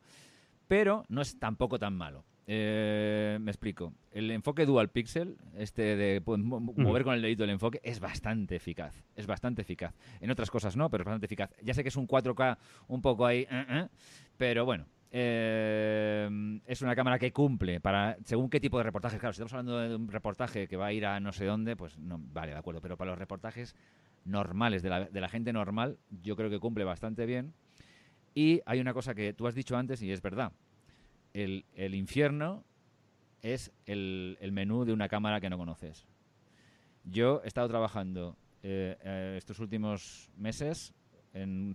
pero 0.70 1.04
no 1.10 1.22
es 1.22 1.38
tampoco 1.38 1.80
tan 1.80 1.98
malo. 1.98 2.24
Eh, 2.48 3.40
me 3.42 3.52
explico. 3.52 3.92
El 4.14 4.32
enfoque 4.32 4.66
dual 4.66 4.88
pixel, 4.88 5.36
este 5.58 5.98
de 5.98 6.24
mover 6.26 7.04
con 7.04 7.14
el 7.14 7.22
dedito 7.22 7.44
el 7.44 7.50
enfoque, 7.50 7.82
es 7.84 8.00
bastante 8.00 8.56
eficaz. 8.56 9.04
Es 9.18 9.28
bastante 9.28 9.64
eficaz. 9.64 9.94
En 10.22 10.32
otras 10.32 10.50
cosas 10.50 10.78
no, 10.78 10.90
pero 10.90 11.02
es 11.02 11.08
bastante 11.08 11.26
eficaz. 11.26 11.52
Ya 11.62 11.74
sé 11.74 11.84
que 11.84 11.90
es 11.90 11.98
un 11.98 12.08
4K 12.08 12.58
un 12.88 13.02
poco 13.02 13.26
ahí, 13.26 13.46
eh, 13.52 13.90
pero 14.38 14.64
bueno, 14.64 14.86
eh, 15.12 16.60
es 16.66 16.82
una 16.82 16.96
cámara 16.96 17.18
que 17.18 17.32
cumple 17.32 17.80
para 17.80 18.18
según 18.24 18.50
qué 18.50 18.60
tipo 18.60 18.78
de 18.78 18.84
reportajes. 18.84 19.20
Claro, 19.20 19.34
si 19.34 19.42
estamos 19.42 19.54
hablando 19.54 19.80
de 19.80 19.96
un 19.96 20.08
reportaje 20.10 20.68
que 20.68 20.78
va 20.78 20.88
a 20.88 20.94
ir 20.94 21.06
a 21.06 21.20
no 21.20 21.32
sé 21.32 21.46
dónde, 21.46 21.76
pues 21.76 21.98
no, 21.98 22.20
vale, 22.20 22.52
de 22.52 22.58
acuerdo. 22.58 22.82
Pero 22.82 22.98
para 22.98 23.12
los 23.12 23.20
reportajes 23.20 23.76
normales, 24.26 24.84
de 24.84 24.90
la, 24.90 25.06
de 25.06 25.22
la 25.22 25.30
gente 25.30 25.54
normal, 25.54 25.98
yo 26.22 26.36
creo 26.36 26.50
que 26.50 26.60
cumple 26.60 26.84
bastante 26.84 27.26
bien. 27.26 27.54
Y 28.38 28.62
hay 28.68 28.80
una 28.80 28.94
cosa 28.94 29.16
que 29.16 29.34
tú 29.34 29.48
has 29.48 29.56
dicho 29.56 29.76
antes 29.76 30.00
y 30.04 30.12
es 30.12 30.22
verdad. 30.22 30.52
El, 31.34 31.66
infierno 31.96 32.64
es 33.42 33.72
el, 33.88 34.38
menú 34.52 34.86
de 34.86 34.94
una 34.94 35.10
cámara 35.10 35.42
que 35.42 35.50
no 35.50 35.58
conoces. 35.58 36.06
Yo 37.04 37.42
he 37.44 37.48
estado 37.48 37.68
trabajando 37.68 38.38
eh, 38.62 38.96
eh, 39.02 39.36
estos 39.40 39.58
últimos 39.58 40.30
meses 40.38 40.94
en, 41.34 41.74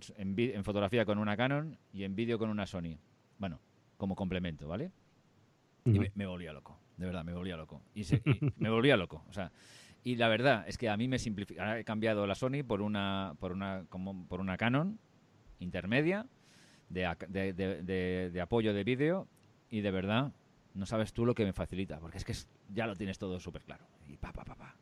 fotografía 0.63 1.03
con 1.03 1.17
una 1.17 1.35
Canon 1.35 1.77
y 1.91 2.05
en 2.05 2.15
vídeo 2.15 2.39
con 2.39 2.49
una 2.49 2.65
Sony. 2.65 2.97
Bueno, 3.43 3.59
como 3.97 4.15
complemento, 4.15 4.69
¿vale? 4.69 4.89
Y 5.83 5.99
me, 6.15 6.25
volvía 6.25 6.53
loco, 6.53 6.79
de 6.95 7.07
verdad, 7.07 7.25
me 7.25 7.33
volvía 7.33 7.57
loco. 7.57 7.81
Y, 7.93 8.05
me 8.55 8.69
volvía 8.69 8.95
loco, 8.95 9.25
o 9.27 9.33
sea, 9.33 9.51
y 10.01 10.15
la 10.15 10.29
verdad 10.29 10.63
es 10.65 10.77
que 10.77 10.87
a 10.87 10.95
mí 10.95 11.09
me 11.09 11.19
simplifica. 11.19 11.77
He 11.77 11.83
cambiado 11.83 12.25
la 12.25 12.35
Sony 12.35 12.63
por 12.65 12.81
una, 12.81 13.35
por 13.41 13.51
una, 13.51 13.83
como, 13.89 14.25
por 14.29 14.39
una 14.39 14.55
Canon 14.55 14.97
intermedia 15.59 16.25
de, 16.87 17.13
de, 18.31 18.41
apoyo 18.41 18.73
de 18.73 18.85
vídeo 18.85 19.27
y 19.69 19.81
de 19.81 19.91
verdad 19.91 20.31
no 20.73 20.85
sabes 20.85 21.11
tú 21.11 21.25
lo 21.25 21.35
que 21.35 21.43
me 21.43 21.51
facilita, 21.51 21.99
porque 21.99 22.19
es 22.19 22.23
que 22.23 22.33
ya 22.73 22.87
lo 22.87 22.95
tienes 22.95 23.19
todo 23.19 23.41
súper 23.41 23.65
claro. 23.65 23.85
Y 24.07 24.15
pa, 24.15 24.31
pa, 24.31 24.45
pa, 24.45 24.55
pa. 24.55 24.77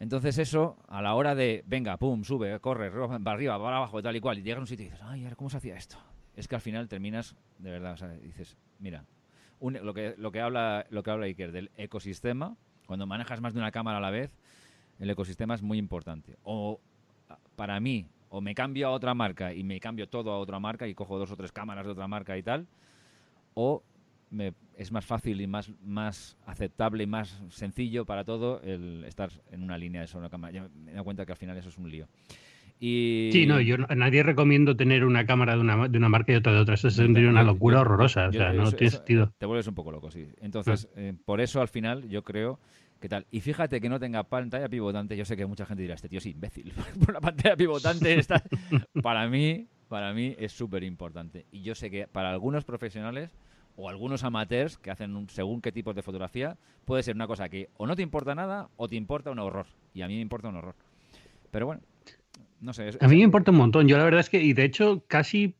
Entonces 0.00 0.36
eso, 0.38 0.78
a 0.88 1.00
la 1.00 1.14
hora 1.14 1.36
de, 1.36 1.62
venga, 1.64 1.96
pum, 1.96 2.24
sube, 2.24 2.58
corre, 2.58 2.88
va 2.90 3.30
arriba, 3.30 3.56
va 3.56 3.76
abajo, 3.76 4.02
tal 4.02 4.16
y 4.16 4.20
cual, 4.20 4.40
y 4.40 4.42
llegas 4.42 4.58
a 4.58 4.60
un 4.62 4.66
sitio 4.66 4.86
y 4.86 4.88
dices, 4.90 5.04
ay, 5.04 5.32
¿cómo 5.36 5.48
se 5.48 5.58
hacía 5.58 5.76
esto? 5.76 5.96
Es 6.36 6.48
que 6.48 6.54
al 6.54 6.60
final 6.60 6.88
terminas, 6.88 7.36
de 7.58 7.70
verdad, 7.70 7.92
o 7.92 7.96
sea, 7.96 8.08
dices, 8.08 8.56
mira, 8.78 9.04
lo, 9.60 9.94
que, 9.94 10.14
lo, 10.16 10.32
que 10.32 10.40
habla, 10.40 10.86
lo 10.90 11.02
que 11.02 11.10
habla 11.10 11.26
Iker 11.26 11.52
del 11.52 11.70
ecosistema, 11.76 12.56
cuando 12.86 13.06
manejas 13.06 13.40
más 13.40 13.54
de 13.54 13.60
una 13.60 13.70
cámara 13.70 13.98
a 13.98 14.00
la 14.00 14.10
vez, 14.10 14.36
el 14.98 15.10
ecosistema 15.10 15.54
es 15.54 15.62
muy 15.62 15.78
importante. 15.78 16.36
O 16.42 16.80
para 17.56 17.78
mí, 17.80 18.06
o 18.28 18.40
me 18.40 18.54
cambio 18.54 18.88
a 18.88 18.90
otra 18.90 19.14
marca 19.14 19.52
y 19.52 19.62
me 19.62 19.78
cambio 19.78 20.08
todo 20.08 20.32
a 20.32 20.38
otra 20.38 20.58
marca 20.58 20.88
y 20.88 20.94
cojo 20.94 21.18
dos 21.18 21.30
o 21.30 21.36
tres 21.36 21.52
cámaras 21.52 21.86
de 21.86 21.92
otra 21.92 22.08
marca 22.08 22.36
y 22.36 22.42
tal, 22.42 22.66
o 23.54 23.82
me, 24.30 24.54
es 24.76 24.90
más 24.90 25.04
fácil 25.04 25.40
y 25.40 25.46
más, 25.46 26.36
aceptable 26.46 27.04
y 27.04 27.06
más 27.06 27.42
sencillo 27.50 28.04
para 28.04 28.24
todo 28.24 28.60
el 28.62 29.04
estar 29.04 29.30
en 29.50 29.62
una 29.62 29.76
línea 29.76 30.00
de 30.00 30.06
solo 30.06 30.30
cámara. 30.30 30.68
me 30.74 30.92
doy 30.92 31.04
cuenta 31.04 31.26
que 31.26 31.32
al 31.32 31.38
final 31.38 31.56
eso 31.56 31.68
es 31.68 31.78
un 31.78 31.90
lío. 31.90 32.08
Sí, 32.84 33.44
no, 33.46 33.60
yo 33.60 33.76
a 33.88 33.94
nadie 33.94 34.24
recomiendo 34.24 34.76
tener 34.76 35.04
una 35.04 35.24
cámara 35.24 35.54
de 35.54 35.60
una, 35.60 35.86
de 35.86 35.98
una 35.98 36.08
marca 36.08 36.32
y 36.32 36.34
otra 36.34 36.52
de 36.52 36.58
otra. 36.58 36.74
Eso 36.74 36.90
sería 36.90 37.28
una 37.28 37.44
locura 37.44 37.80
horrorosa. 37.80 38.26
O 38.26 38.32
sea, 38.32 38.52
no 38.52 38.72
tiene 38.72 38.90
sentido. 38.90 39.32
Te 39.38 39.46
vuelves 39.46 39.68
un 39.68 39.74
poco 39.76 39.92
loco, 39.92 40.10
sí. 40.10 40.26
Entonces, 40.40 40.88
ah. 40.90 41.00
eh, 41.00 41.14
por 41.24 41.40
eso 41.40 41.60
al 41.60 41.68
final 41.68 42.08
yo 42.08 42.24
creo 42.24 42.58
que 43.00 43.08
tal. 43.08 43.24
Y 43.30 43.40
fíjate 43.40 43.80
que 43.80 43.88
no 43.88 44.00
tenga 44.00 44.24
pantalla 44.24 44.68
pivotante. 44.68 45.16
Yo 45.16 45.24
sé 45.24 45.36
que 45.36 45.46
mucha 45.46 45.64
gente 45.64 45.82
dirá, 45.82 45.94
este 45.94 46.08
tío 46.08 46.18
es 46.18 46.26
imbécil. 46.26 46.72
por 47.04 47.14
la 47.14 47.20
pantalla 47.20 47.56
pivotante 47.56 48.18
está... 48.18 48.42
para 49.02 49.28
mí, 49.28 49.68
para 49.86 50.12
mí 50.12 50.34
es 50.36 50.50
súper 50.50 50.82
importante. 50.82 51.46
Y 51.52 51.62
yo 51.62 51.76
sé 51.76 51.88
que 51.88 52.08
para 52.08 52.32
algunos 52.32 52.64
profesionales 52.64 53.30
o 53.76 53.88
algunos 53.88 54.24
amateurs 54.24 54.76
que 54.76 54.90
hacen 54.90 55.14
un, 55.14 55.28
según 55.28 55.60
qué 55.60 55.70
tipo 55.70 55.94
de 55.94 56.02
fotografía, 56.02 56.58
puede 56.84 57.04
ser 57.04 57.14
una 57.14 57.28
cosa 57.28 57.48
que 57.48 57.70
o 57.76 57.86
no 57.86 57.94
te 57.94 58.02
importa 58.02 58.34
nada 58.34 58.70
o 58.76 58.88
te 58.88 58.96
importa 58.96 59.30
un 59.30 59.38
horror. 59.38 59.66
Y 59.94 60.02
a 60.02 60.08
mí 60.08 60.16
me 60.16 60.20
importa 60.20 60.48
un 60.48 60.56
horror. 60.56 60.74
Pero 61.52 61.66
bueno, 61.66 61.82
a 63.00 63.08
mí 63.08 63.16
me 63.16 63.22
importa 63.22 63.50
un 63.50 63.56
montón. 63.58 63.88
Yo 63.88 63.98
la 63.98 64.04
verdad 64.04 64.20
es 64.20 64.28
que, 64.28 64.40
y 64.40 64.52
de 64.52 64.64
hecho, 64.64 65.04
casi 65.08 65.56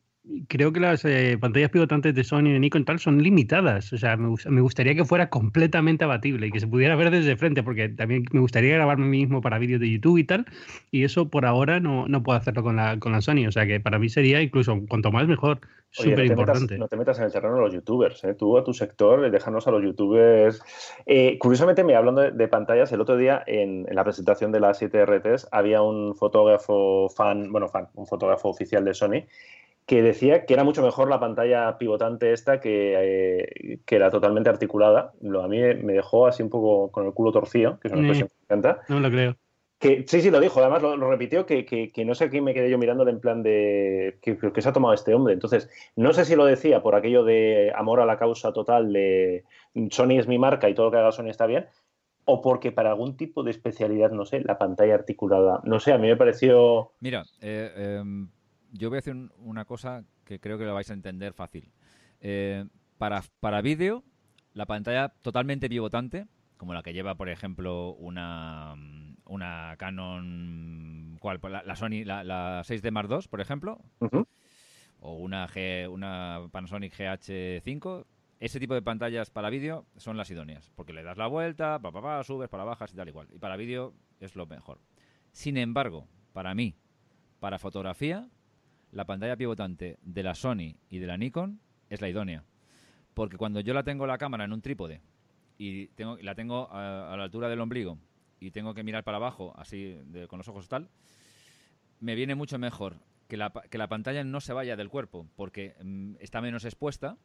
creo 0.47 0.71
que 0.71 0.79
las 0.79 1.03
eh, 1.05 1.37
pantallas 1.39 1.69
pivotantes 1.69 2.15
de 2.15 2.23
Sony 2.23 2.47
y 2.47 2.53
de 2.53 2.59
Nikon 2.59 2.85
tal 2.85 2.99
son 2.99 3.21
limitadas. 3.21 3.91
O 3.93 3.97
sea, 3.97 4.17
me, 4.17 4.61
gustaría 4.61 4.95
que 4.95 5.05
fuera 5.05 5.29
completamente 5.29 6.03
abatible 6.03 6.47
y 6.47 6.51
que 6.51 6.59
se 6.59 6.67
pudiera 6.67 6.95
ver 6.95 7.11
desde 7.11 7.35
frente, 7.35 7.63
porque 7.63 7.89
también 7.89 8.25
me 8.31 8.39
gustaría 8.39 8.75
grabarme 8.75 9.07
mismo 9.07 9.41
para 9.41 9.59
vídeos 9.59 9.81
de 9.81 9.89
YouTube 9.89 10.17
y 10.17 10.23
tal. 10.23 10.45
Y 10.91 11.03
eso 11.03 11.29
por 11.29 11.45
ahora 11.45 11.79
no, 11.79 12.07
no 12.07 12.23
puedo 12.23 12.37
hacerlo 12.37 12.63
con 12.63 12.77
la, 12.77 12.99
con 12.99 13.11
la 13.11 13.21
Sony. 13.21 13.47
O 13.47 13.51
sea, 13.51 13.65
que 13.65 13.79
para 13.79 13.99
mí 13.99 14.09
sería 14.09 14.41
incluso 14.41 14.79
cuanto 14.87 15.11
más 15.11 15.27
mejor. 15.27 15.59
Súper 15.93 16.25
importante. 16.25 16.75
No 16.79 16.87
te 16.87 16.97
metas 16.97 17.19
en 17.19 17.25
el 17.25 17.31
terreno 17.31 17.55
de 17.55 17.61
los 17.61 17.73
youtubers, 17.73 18.23
¿eh? 18.23 18.33
tú 18.33 18.57
a 18.57 18.63
tu 18.63 18.73
sector, 18.73 19.29
déjanos 19.29 19.67
a 19.67 19.71
los 19.71 19.83
youtubers. 19.83 20.59
Eh, 21.05 21.37
curiosamente, 21.37 21.83
me 21.83 21.95
hablando 21.95 22.31
de, 22.31 22.47
pantallas, 22.47 22.91
el 22.93 23.01
otro 23.01 23.15
día 23.15 23.43
en, 23.45 23.85
la 23.91 24.03
presentación 24.03 24.51
de 24.51 24.59
las 24.59 24.79
7 24.79 25.05
RTs 25.05 25.49
había 25.51 25.83
un 25.83 26.15
fotógrafo 26.15 27.09
fan, 27.09 27.51
bueno, 27.51 27.67
fan, 27.67 27.89
un 27.93 28.07
fotógrafo 28.07 28.49
oficial 28.49 28.83
de 28.83 28.95
Sony 28.95 29.25
que 29.85 30.01
decía 30.01 30.45
que 30.45 30.53
era 30.53 30.63
mucho 30.63 30.81
mejor 30.81 31.09
la 31.09 31.19
pantalla 31.19 31.77
pivotante 31.77 32.31
esta 32.31 32.59
que, 32.59 32.95
eh, 32.97 33.79
que 33.85 33.95
era 33.95 34.09
totalmente 34.09 34.49
articulada. 34.49 35.13
Lo, 35.21 35.43
a 35.43 35.47
mí 35.47 35.59
me 35.59 35.93
dejó 35.93 36.27
así 36.27 36.41
un 36.41 36.49
poco 36.49 36.91
con 36.91 37.05
el 37.05 37.13
culo 37.13 37.31
torcido, 37.31 37.79
que 37.79 37.89
es 37.89 37.93
una 37.93 38.01
expresión 38.01 38.29
que 38.29 38.35
me 38.35 38.43
encanta. 38.45 38.81
No 38.87 38.99
lo 38.99 39.09
creo. 39.09 39.35
Que, 39.79 40.05
sí, 40.07 40.21
sí, 40.21 40.31
lo 40.31 40.39
dijo, 40.39 40.61
además 40.61 40.81
lo, 40.81 41.11
repitió, 41.11 41.45
que, 41.45 41.65
que, 41.65 42.05
no 42.05 42.15
sé 42.15 42.29
quién 42.29 42.45
me 42.45 42.53
quedé 42.53 42.69
yo 42.69 42.77
mirándole 42.77 43.11
en 43.11 43.19
plan 43.19 43.43
de 43.43 44.17
que, 44.21 44.37
que, 44.37 44.61
se 44.61 44.69
ha 44.69 44.73
tomado 44.73 44.93
este 44.93 45.13
hombre. 45.13 45.33
Entonces, 45.33 45.69
no 45.97 46.13
sé 46.13 46.23
si 46.23 46.37
lo 46.37 46.45
decía 46.45 46.81
por 46.81 46.95
aquello 46.95 47.25
de 47.25 47.73
amor 47.75 47.99
a 47.99 48.05
la 48.05 48.17
causa 48.17 48.53
total 48.53 48.93
de 48.93 49.43
Sony 49.91 50.19
es 50.19 50.27
mi 50.27 50.37
marca 50.37 50.69
y 50.69 50.73
todo 50.73 50.85
lo 50.85 50.91
que 50.93 50.99
haga 50.99 51.11
Sony 51.11 51.27
está 51.27 51.47
bien, 51.47 51.67
o 52.25 52.41
porque 52.41 52.71
para 52.71 52.91
algún 52.91 53.17
tipo 53.17 53.43
de 53.43 53.51
especialidad, 53.51 54.11
no 54.11 54.23
sé, 54.23 54.39
la 54.41 54.57
pantalla 54.57 54.95
articulada, 54.95 55.59
no 55.65 55.81
sé, 55.81 55.91
a 55.91 55.97
mí 55.97 56.07
me 56.07 56.15
pareció... 56.15 56.91
Mira, 57.01 57.25
eh, 57.41 57.99
em, 57.99 58.29
yo 58.73 58.89
voy 58.89 58.97
a 58.97 58.99
hacer 58.99 59.15
una 59.37 59.65
cosa 59.65 60.03
que 60.25 60.39
creo 60.39 60.57
que 60.57 60.65
lo 60.65 60.73
vais 60.73 60.89
a 60.89 60.93
entender 60.93 61.33
fácil. 61.33 61.71
Eh, 62.19 62.65
para, 62.97 63.23
para 63.39 63.61
vídeo, 63.61 64.03
la 64.53 64.65
pantalla 64.65 65.09
totalmente 65.09 65.69
pivotante, 65.69 66.27
como 66.57 66.73
la 66.73 66.83
que 66.83 66.93
lleva, 66.93 67.15
por 67.15 67.29
ejemplo, 67.29 67.93
una, 67.93 68.75
una 69.25 69.75
Canon, 69.77 71.17
¿cuál? 71.19 71.39
Pues 71.39 71.53
la, 71.53 71.75
Sony, 71.75 72.03
la, 72.03 72.63
6D 72.63 72.91
Mark 72.91 73.09
II, 73.11 73.27
por 73.29 73.41
ejemplo, 73.41 73.79
o 74.99 75.13
una, 75.15 75.47
G, 75.47 75.87
una 75.89 76.47
Panasonic 76.51 76.93
GH5. 76.95 78.05
Ese 78.39 78.59
tipo 78.59 78.73
de 78.73 78.81
pantallas 78.81 79.29
para 79.29 79.49
vídeo 79.49 79.85
son 79.97 80.17
las 80.17 80.29
idóneas, 80.29 80.71
porque 80.75 80.93
le 80.93 81.03
das 81.03 81.17
la 81.17 81.27
vuelta, 81.27 81.79
pa, 81.79 81.91
pa, 81.91 82.01
pa, 82.01 82.23
subes, 82.23 82.49
para 82.49 82.63
bajas 82.63 82.91
y 82.91 82.95
tal 82.95 83.07
igual. 83.07 83.27
Y 83.31 83.39
para 83.39 83.55
vídeo 83.55 83.93
es 84.19 84.35
lo 84.35 84.45
mejor. 84.47 84.79
Sin 85.31 85.57
embargo, 85.57 86.07
para 86.33 86.53
mí, 86.53 86.75
para 87.39 87.59
fotografía, 87.59 88.29
la 88.93 89.05
pantalla 89.05 89.35
pivotante 89.35 89.97
de 90.01 90.23
la 90.23 90.35
Sony 90.35 90.75
y 90.89 90.99
de 90.99 91.07
la 91.07 91.17
Nikon 91.17 91.59
es 91.89 92.01
la 92.01 92.09
idónea. 92.09 92.43
Porque 93.13 93.37
cuando 93.37 93.59
yo 93.59 93.73
la 93.73 93.83
tengo 93.83 94.07
la 94.07 94.17
cámara 94.17 94.45
en 94.45 94.53
un 94.53 94.61
trípode 94.61 95.01
y 95.57 95.87
tengo, 95.89 96.17
la 96.17 96.35
tengo 96.35 96.69
a, 96.71 97.15
la 97.17 97.23
altura 97.23 97.49
del 97.49 97.59
ombligo 97.59 97.97
y 98.39 98.51
tengo 98.51 98.73
que 98.73 98.83
mirar 98.83 99.03
para 99.03 99.17
abajo, 99.17 99.53
así 99.57 99.97
con 100.27 100.37
los 100.37 100.47
ojos 100.47 100.67
tal, 100.67 100.89
me 101.99 102.15
viene 102.15 102.35
mucho 102.35 102.59
mejor 102.59 102.97
que 103.27 103.37
la, 103.37 103.51
que 103.69 103.77
la 103.77 103.87
pantalla 103.87 104.23
no 104.23 104.41
se 104.41 104.53
vaya 104.53 104.75
del 104.75 104.89
cuerpo, 104.89 105.27
porque 105.35 105.75
mm, 105.83 106.15
está 106.19 106.41
menos 106.41 106.65
expuesta 106.65 107.17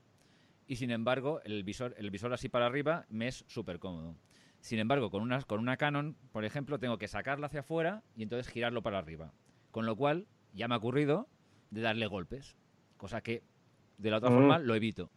y 0.66 0.77
sin 0.77 0.91
embargo 0.91 1.41
el 1.45 1.64
visor, 1.64 1.95
el 1.99 2.11
visor 2.11 2.33
así 2.33 2.49
para 2.49 2.66
arriba 2.66 3.07
me 3.09 3.29
es 3.29 3.45
súper 3.49 3.79
cómodo. 3.79 4.16
Sin 4.61 4.79
embargo, 4.79 5.11
con 5.11 5.23
una, 5.23 5.41
con 5.43 5.61
una 5.61 5.77
Canon, 5.77 6.16
por 6.33 6.45
ejemplo, 6.45 6.79
tengo 6.79 6.99
que 6.99 7.09
sacarla 7.09 7.47
hacia 7.47 7.61
afuera 7.61 8.03
y 8.16 8.25
entonces 8.25 8.53
girarlo 8.53 8.83
para 8.83 8.99
arriba. 8.99 9.33
Con 9.71 9.87
lo 9.87 9.97
cual, 9.97 10.27
ya 10.53 10.66
me 10.66 10.75
ha 10.75 10.79
ocurrido 10.79 11.29
de 11.71 11.81
darle 11.81 12.07
golpes, 12.07 12.57
cosa 12.97 13.21
que 13.21 13.43
de 13.99 14.11
la 14.11 14.19
otra 14.19 14.31
forma 14.31 14.59
lo 14.59 14.75
evito. 14.75 15.11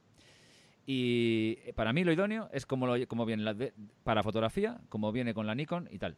Y 0.85 1.59
eh, 1.65 1.73
para 1.73 1.93
mí 1.93 2.03
lo 2.03 2.11
idóneo 2.11 2.49
es 2.51 2.65
como, 2.65 2.87
lo, 2.87 3.07
como 3.07 3.25
viene 3.25 3.43
la 3.43 3.55
para 4.03 4.23
fotografía, 4.23 4.81
como 4.89 5.11
viene 5.11 5.33
con 5.33 5.45
la 5.45 5.55
Nikon 5.55 5.87
y 5.91 5.99
tal 5.99 6.17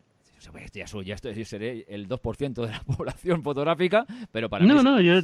ya, 0.74 0.88
soy, 0.88 1.06
ya 1.06 1.16
estoy, 1.16 1.46
seré 1.46 1.86
el 1.88 2.08
2% 2.08 2.54
de 2.66 2.72
la 2.72 2.80
población 2.98 3.44
fotográfica, 3.44 4.06
pero 4.32 4.50
para 4.50 4.66
no, 4.66 4.76
mí. 4.76 4.84
No, 4.84 5.02
yo, 5.02 5.22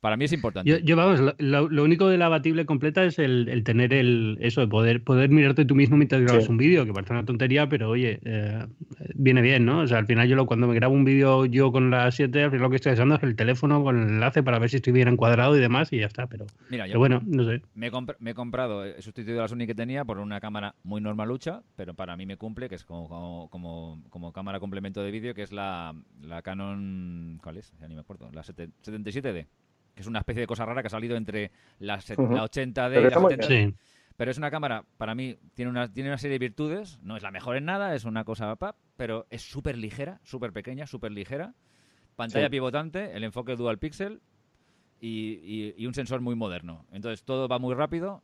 para 0.00 0.16
mí 0.16 0.24
es 0.24 0.32
importante. 0.32 0.82
Yo, 0.82 0.96
vamos, 0.96 1.34
lo, 1.38 1.84
único 1.84 2.08
de 2.08 2.18
la 2.18 2.26
abatible 2.26 2.66
completa 2.66 3.04
es 3.04 3.18
el, 3.18 3.62
tener 3.64 3.92
el 3.92 4.38
eso 4.40 4.60
de 4.60 4.68
poder, 4.68 5.02
poder 5.02 5.30
mirarte 5.30 5.64
tú 5.64 5.74
mismo 5.74 5.96
mientras 5.96 6.22
grabas 6.22 6.48
un 6.48 6.56
vídeo, 6.56 6.84
que 6.84 6.92
parece 6.92 7.12
una 7.12 7.24
tontería, 7.24 7.68
pero 7.68 7.90
oye, 7.90 8.20
eh, 8.24 8.66
viene 9.14 9.42
bien, 9.42 9.64
¿no? 9.64 9.80
O 9.80 9.86
sea, 9.86 9.98
al 9.98 10.06
final 10.06 10.28
yo 10.28 10.36
lo, 10.36 10.46
cuando 10.46 10.66
me 10.66 10.74
grabo 10.74 10.94
un 10.94 11.04
vídeo 11.04 11.46
yo 11.46 11.72
con 11.72 11.90
la 11.90 12.10
7, 12.10 12.42
al 12.42 12.50
final 12.50 12.62
lo 12.62 12.70
que 12.70 12.76
estoy 12.76 12.92
haciendo 12.92 13.14
es 13.14 13.22
el 13.22 13.36
teléfono 13.36 13.82
con 13.82 13.98
el 13.98 14.08
enlace 14.08 14.42
para 14.42 14.58
ver 14.58 14.70
si 14.70 14.76
estoy 14.76 14.92
bien 14.92 15.08
encuadrado 15.08 15.56
y 15.56 15.60
demás, 15.60 15.92
y 15.92 15.98
ya 15.98 16.06
está, 16.06 16.26
pero, 16.26 16.46
Mira, 16.68 16.86
yo 16.86 16.98
bueno, 16.98 17.22
no 17.24 17.44
sé. 17.44 17.62
Me 17.74 17.88
he, 17.88 18.34
comprado, 18.34 18.84
he 18.84 19.00
sustituido 19.02 19.40
la 19.40 19.48
Sony 19.48 19.66
que 19.66 19.74
tenía 19.74 20.04
por 20.04 20.18
una 20.18 20.40
cámara 20.40 20.74
muy 20.82 21.00
normalucha, 21.00 21.62
pero 21.76 21.94
para 21.94 22.16
mí 22.16 22.26
me 22.26 22.36
cumple, 22.36 22.68
que 22.68 22.74
es 22.74 22.84
como, 22.84 23.48
como, 23.50 24.02
como 24.10 24.32
cámara 24.32 24.41
complemento 24.60 25.02
de 25.02 25.10
vídeo 25.10 25.34
que 25.34 25.42
es 25.42 25.52
la, 25.52 25.94
la 26.20 26.42
Canon. 26.42 27.38
¿Cuál 27.42 27.58
es? 27.58 27.72
Ya 27.80 27.88
ni 27.88 27.94
me 27.94 28.00
acuerdo. 28.00 28.30
La 28.32 28.42
77D. 28.42 29.46
Que 29.94 30.00
es 30.00 30.06
una 30.06 30.20
especie 30.20 30.40
de 30.40 30.46
cosa 30.46 30.64
rara 30.64 30.82
que 30.82 30.86
ha 30.86 30.90
salido 30.90 31.16
entre 31.16 31.50
la, 31.78 31.98
80D 31.98 32.98
y 32.98 33.02
la 33.02 33.10
70D. 33.10 33.74
Pero 34.16 34.30
es 34.30 34.38
una 34.38 34.50
cámara, 34.50 34.84
para 34.98 35.14
mí, 35.14 35.36
tiene 35.54 35.70
una, 35.70 35.92
tiene 35.92 36.10
una 36.10 36.18
serie 36.18 36.34
de 36.34 36.46
virtudes. 36.46 36.98
No 37.02 37.16
es 37.16 37.22
la 37.22 37.30
mejor 37.30 37.56
en 37.56 37.64
nada, 37.64 37.94
es 37.94 38.04
una 38.04 38.24
cosa 38.24 38.54
pap, 38.56 38.76
pero 38.96 39.26
es 39.30 39.42
súper 39.42 39.76
ligera, 39.78 40.20
súper 40.22 40.52
pequeña, 40.52 40.86
súper 40.86 41.12
ligera. 41.12 41.54
Pantalla 42.16 42.50
pivotante, 42.50 43.16
el 43.16 43.24
enfoque 43.24 43.56
dual 43.56 43.78
pixel 43.78 44.20
y, 45.00 45.74
y, 45.76 45.86
un 45.86 45.94
sensor 45.94 46.20
muy 46.20 46.36
moderno. 46.36 46.86
Entonces 46.92 47.24
todo 47.24 47.48
va 47.48 47.58
muy 47.58 47.74
rápido, 47.74 48.22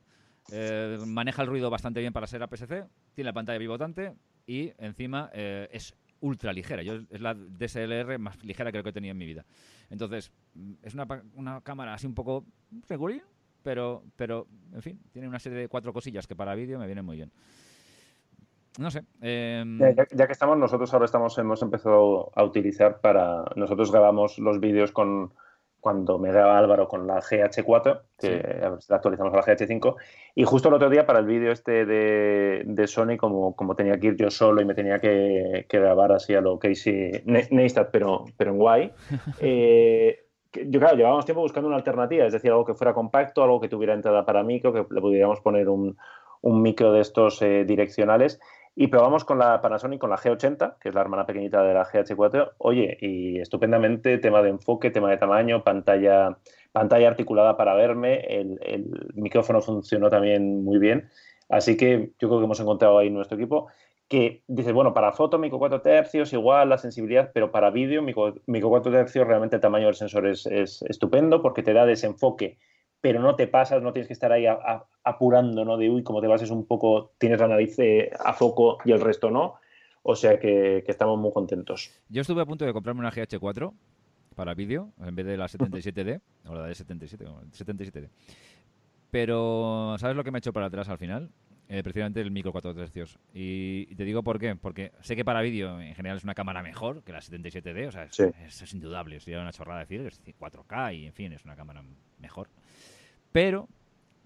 eh, 0.52 0.98
maneja 1.06 1.42
el 1.42 1.48
ruido 1.48 1.70
bastante 1.70 2.00
bien 2.00 2.12
para 2.12 2.26
ser 2.26 2.42
APS-C, 2.42 2.84
tiene 3.14 3.28
la 3.28 3.32
pantalla 3.32 3.58
pivotante 3.58 4.14
y 4.46 4.72
encima 4.78 5.30
eh, 5.32 5.68
es 5.72 5.94
ultra 6.20 6.52
ligera. 6.52 6.82
Yo, 6.82 7.00
es 7.10 7.20
la 7.20 7.34
DSLR 7.34 8.18
más 8.18 8.42
ligera 8.44 8.70
creo 8.70 8.82
que 8.82 8.90
he 8.90 8.92
tenido 8.92 9.12
en 9.12 9.18
mi 9.18 9.26
vida. 9.26 9.44
Entonces, 9.90 10.32
mm, 10.54 10.72
es 10.82 10.94
una, 10.94 11.06
una 11.34 11.60
cámara 11.62 11.94
así 11.94 12.06
un 12.06 12.14
poco 12.14 12.44
regular, 12.88 13.22
pero, 13.62 14.02
pero, 14.16 14.46
en 14.72 14.82
fin, 14.82 15.00
tiene 15.12 15.28
una 15.28 15.38
serie 15.38 15.58
de 15.58 15.68
cuatro 15.68 15.92
cosillas 15.92 16.26
que 16.26 16.36
para 16.36 16.54
vídeo 16.54 16.78
me 16.78 16.86
vienen 16.86 17.04
muy 17.04 17.16
bien. 17.16 17.32
No 18.78 18.90
sé. 18.90 19.04
Em, 19.20 19.78
ya, 19.78 20.26
que 20.26 20.32
estamos, 20.32 20.56
nosotros 20.56 20.92
ahora 20.92 21.06
estamos, 21.06 21.36
hemos 21.38 21.62
empezado 21.62 22.30
a 22.34 22.44
utilizar 22.44 23.00
para. 23.00 23.44
Nosotros 23.56 23.90
grabamos 23.90 24.38
los 24.38 24.60
vídeos 24.60 24.92
con, 24.92 25.32
cuando 25.80 26.18
me 26.18 26.32
daba 26.32 26.58
Álvaro 26.58 26.88
con 26.88 27.06
la 27.06 27.20
GH4, 27.20 28.00
que 28.18 28.60
la 28.88 28.96
actualizamos 28.96 29.32
a 29.32 29.36
la 29.36 29.42
GH5, 29.42 29.94
y 30.34 30.44
justo 30.44 30.68
el 30.68 30.74
otro 30.74 30.90
día 30.90 31.06
para 31.06 31.20
el 31.20 31.26
vídeo 31.26 31.52
este 31.52 31.86
de, 31.86 32.86
Sony, 32.86 33.16
como, 33.16 33.54
como 33.54 33.76
tenía 33.76 33.98
que 33.98 34.08
ir 34.08 34.16
yo 34.16 34.30
solo 34.30 34.60
y 34.60 34.64
me 34.64 34.74
tenía 34.74 35.00
que, 35.00 35.66
grabar 35.68 36.12
así 36.12 36.34
a 36.34 36.40
lo 36.40 36.58
Casey 36.58 37.22
Neistat, 37.24 37.90
pero, 37.90 38.24
pero 38.36 38.50
en 38.50 38.58
guay, 38.58 38.92
eh, 39.40 40.24
yo 40.52 40.80
claro, 40.80 40.96
llevábamos 40.96 41.24
tiempo 41.24 41.42
buscando 41.42 41.68
una 41.68 41.76
alternativa, 41.76 42.26
es 42.26 42.32
decir, 42.32 42.50
algo 42.50 42.64
que 42.64 42.74
fuera 42.74 42.94
compacto, 42.94 43.42
algo 43.42 43.60
que 43.60 43.68
tuviera 43.68 43.94
entrada 43.94 44.24
para 44.24 44.42
micro, 44.42 44.72
que 44.72 44.84
le 44.92 45.00
pudiéramos 45.00 45.40
poner 45.40 45.68
un, 45.68 45.96
micro 46.42 46.92
de 46.92 47.00
estos 47.00 47.42
eh, 47.42 47.64
direccionales, 47.64 48.40
y 48.80 48.86
probamos 48.86 49.24
con 49.24 49.40
la 49.40 49.60
Panasonic, 49.60 49.98
con 50.00 50.10
la 50.10 50.16
G80, 50.16 50.78
que 50.78 50.90
es 50.90 50.94
la 50.94 51.00
hermana 51.00 51.26
pequeñita 51.26 51.64
de 51.64 51.74
la 51.74 51.84
GH4. 51.84 52.52
Oye, 52.58 52.96
y 53.00 53.40
estupendamente, 53.40 54.18
tema 54.18 54.40
de 54.40 54.50
enfoque, 54.50 54.92
tema 54.92 55.10
de 55.10 55.16
tamaño, 55.16 55.64
pantalla, 55.64 56.38
pantalla 56.70 57.08
articulada 57.08 57.56
para 57.56 57.74
verme, 57.74 58.20
el, 58.20 59.10
micrófono 59.16 59.60
funcionó 59.62 60.10
también 60.10 60.62
muy 60.62 60.78
bien. 60.78 61.08
Así 61.48 61.76
que 61.76 62.12
yo 62.20 62.28
creo 62.28 62.38
que 62.38 62.44
hemos 62.44 62.60
encontrado 62.60 62.98
ahí 62.98 63.10
nuestro 63.10 63.36
equipo 63.36 63.66
que 64.06 64.44
dice, 64.46 64.70
bueno, 64.70 64.94
para 64.94 65.10
foto, 65.10 65.40
micro 65.40 65.58
4 65.58 65.80
tercios, 65.80 66.32
igual 66.32 66.68
la 66.68 66.78
sensibilidad, 66.78 67.32
pero 67.34 67.50
para 67.50 67.70
vídeo, 67.70 68.00
micro, 68.00 68.36
micro 68.46 68.68
4 68.68 68.92
tercios, 68.92 69.26
realmente 69.26 69.56
el 69.56 69.60
tamaño 69.60 69.86
del 69.86 69.96
sensor 69.96 70.24
es, 70.28 70.46
estupendo 70.46 71.42
porque 71.42 71.64
te 71.64 71.72
da 71.72 71.84
desenfoque 71.84 72.58
pero 73.00 73.20
no 73.20 73.36
te 73.36 73.46
pasas, 73.46 73.82
no 73.82 73.92
tienes 73.92 74.08
que 74.08 74.12
estar 74.12 74.32
ahí 74.32 74.46
apurando, 75.04 75.64
¿no? 75.64 75.76
De, 75.76 75.88
uy, 75.88 76.02
como 76.02 76.20
te 76.20 76.26
bases 76.26 76.50
un 76.50 76.66
poco, 76.66 77.12
tienes 77.18 77.38
la 77.40 77.48
nariz 77.48 77.78
eh, 77.78 78.10
a 78.18 78.32
foco 78.32 78.78
y 78.84 78.92
el 78.92 79.00
resto 79.00 79.30
no. 79.30 79.56
O 80.02 80.16
sea 80.16 80.38
que, 80.38 80.84
estamos 80.86 81.18
muy 81.18 81.32
contentos. 81.32 81.92
Yo 82.08 82.22
estuve 82.22 82.42
a 82.42 82.46
punto 82.46 82.64
de 82.64 82.72
comprarme 82.72 83.00
una 83.00 83.12
GH4 83.12 83.72
para 84.34 84.54
vídeo, 84.54 84.92
en 85.04 85.14
vez 85.14 85.26
de 85.26 85.36
la 85.36 85.46
77D, 85.46 86.20
o 86.46 86.54
la 86.54 86.66
de 86.66 86.74
77, 86.74 87.24
77D. 87.24 88.08
Pero, 89.10 89.96
¿sabes 89.98 90.16
lo 90.16 90.24
que 90.24 90.30
me 90.30 90.38
ha 90.38 90.40
hecho 90.40 90.52
para 90.52 90.66
atrás 90.66 90.88
al 90.88 90.98
final? 90.98 91.30
Eh, 91.70 91.82
precisamente 91.82 92.20
el 92.22 92.30
micro 92.30 92.52
4 92.52 92.74
tercios. 92.74 93.18
Y, 93.34 93.94
te 93.94 94.04
digo 94.04 94.22
por 94.22 94.38
qué. 94.38 94.56
Porque 94.56 94.92
sé 95.00 95.14
que 95.16 95.24
para 95.24 95.42
vídeo 95.42 95.80
en 95.80 95.94
general 95.94 96.16
es 96.16 96.24
una 96.24 96.34
cámara 96.34 96.62
mejor 96.62 97.02
que 97.04 97.12
la 97.12 97.20
77D. 97.20 97.88
O 97.88 97.92
sea, 97.92 98.04
es, 98.04 98.62
es, 98.62 98.72
indudable. 98.72 99.20
Sería 99.20 99.40
una 99.40 99.52
chorrada 99.52 99.80
decir 99.80 100.00
que 100.24 100.30
es 100.30 100.38
4K 100.38 100.96
y, 100.96 101.06
en 101.06 101.12
fin, 101.12 101.32
es 101.32 101.44
una 101.44 101.56
cámara 101.56 101.82
mejor 102.18 102.48
pero, 103.32 103.68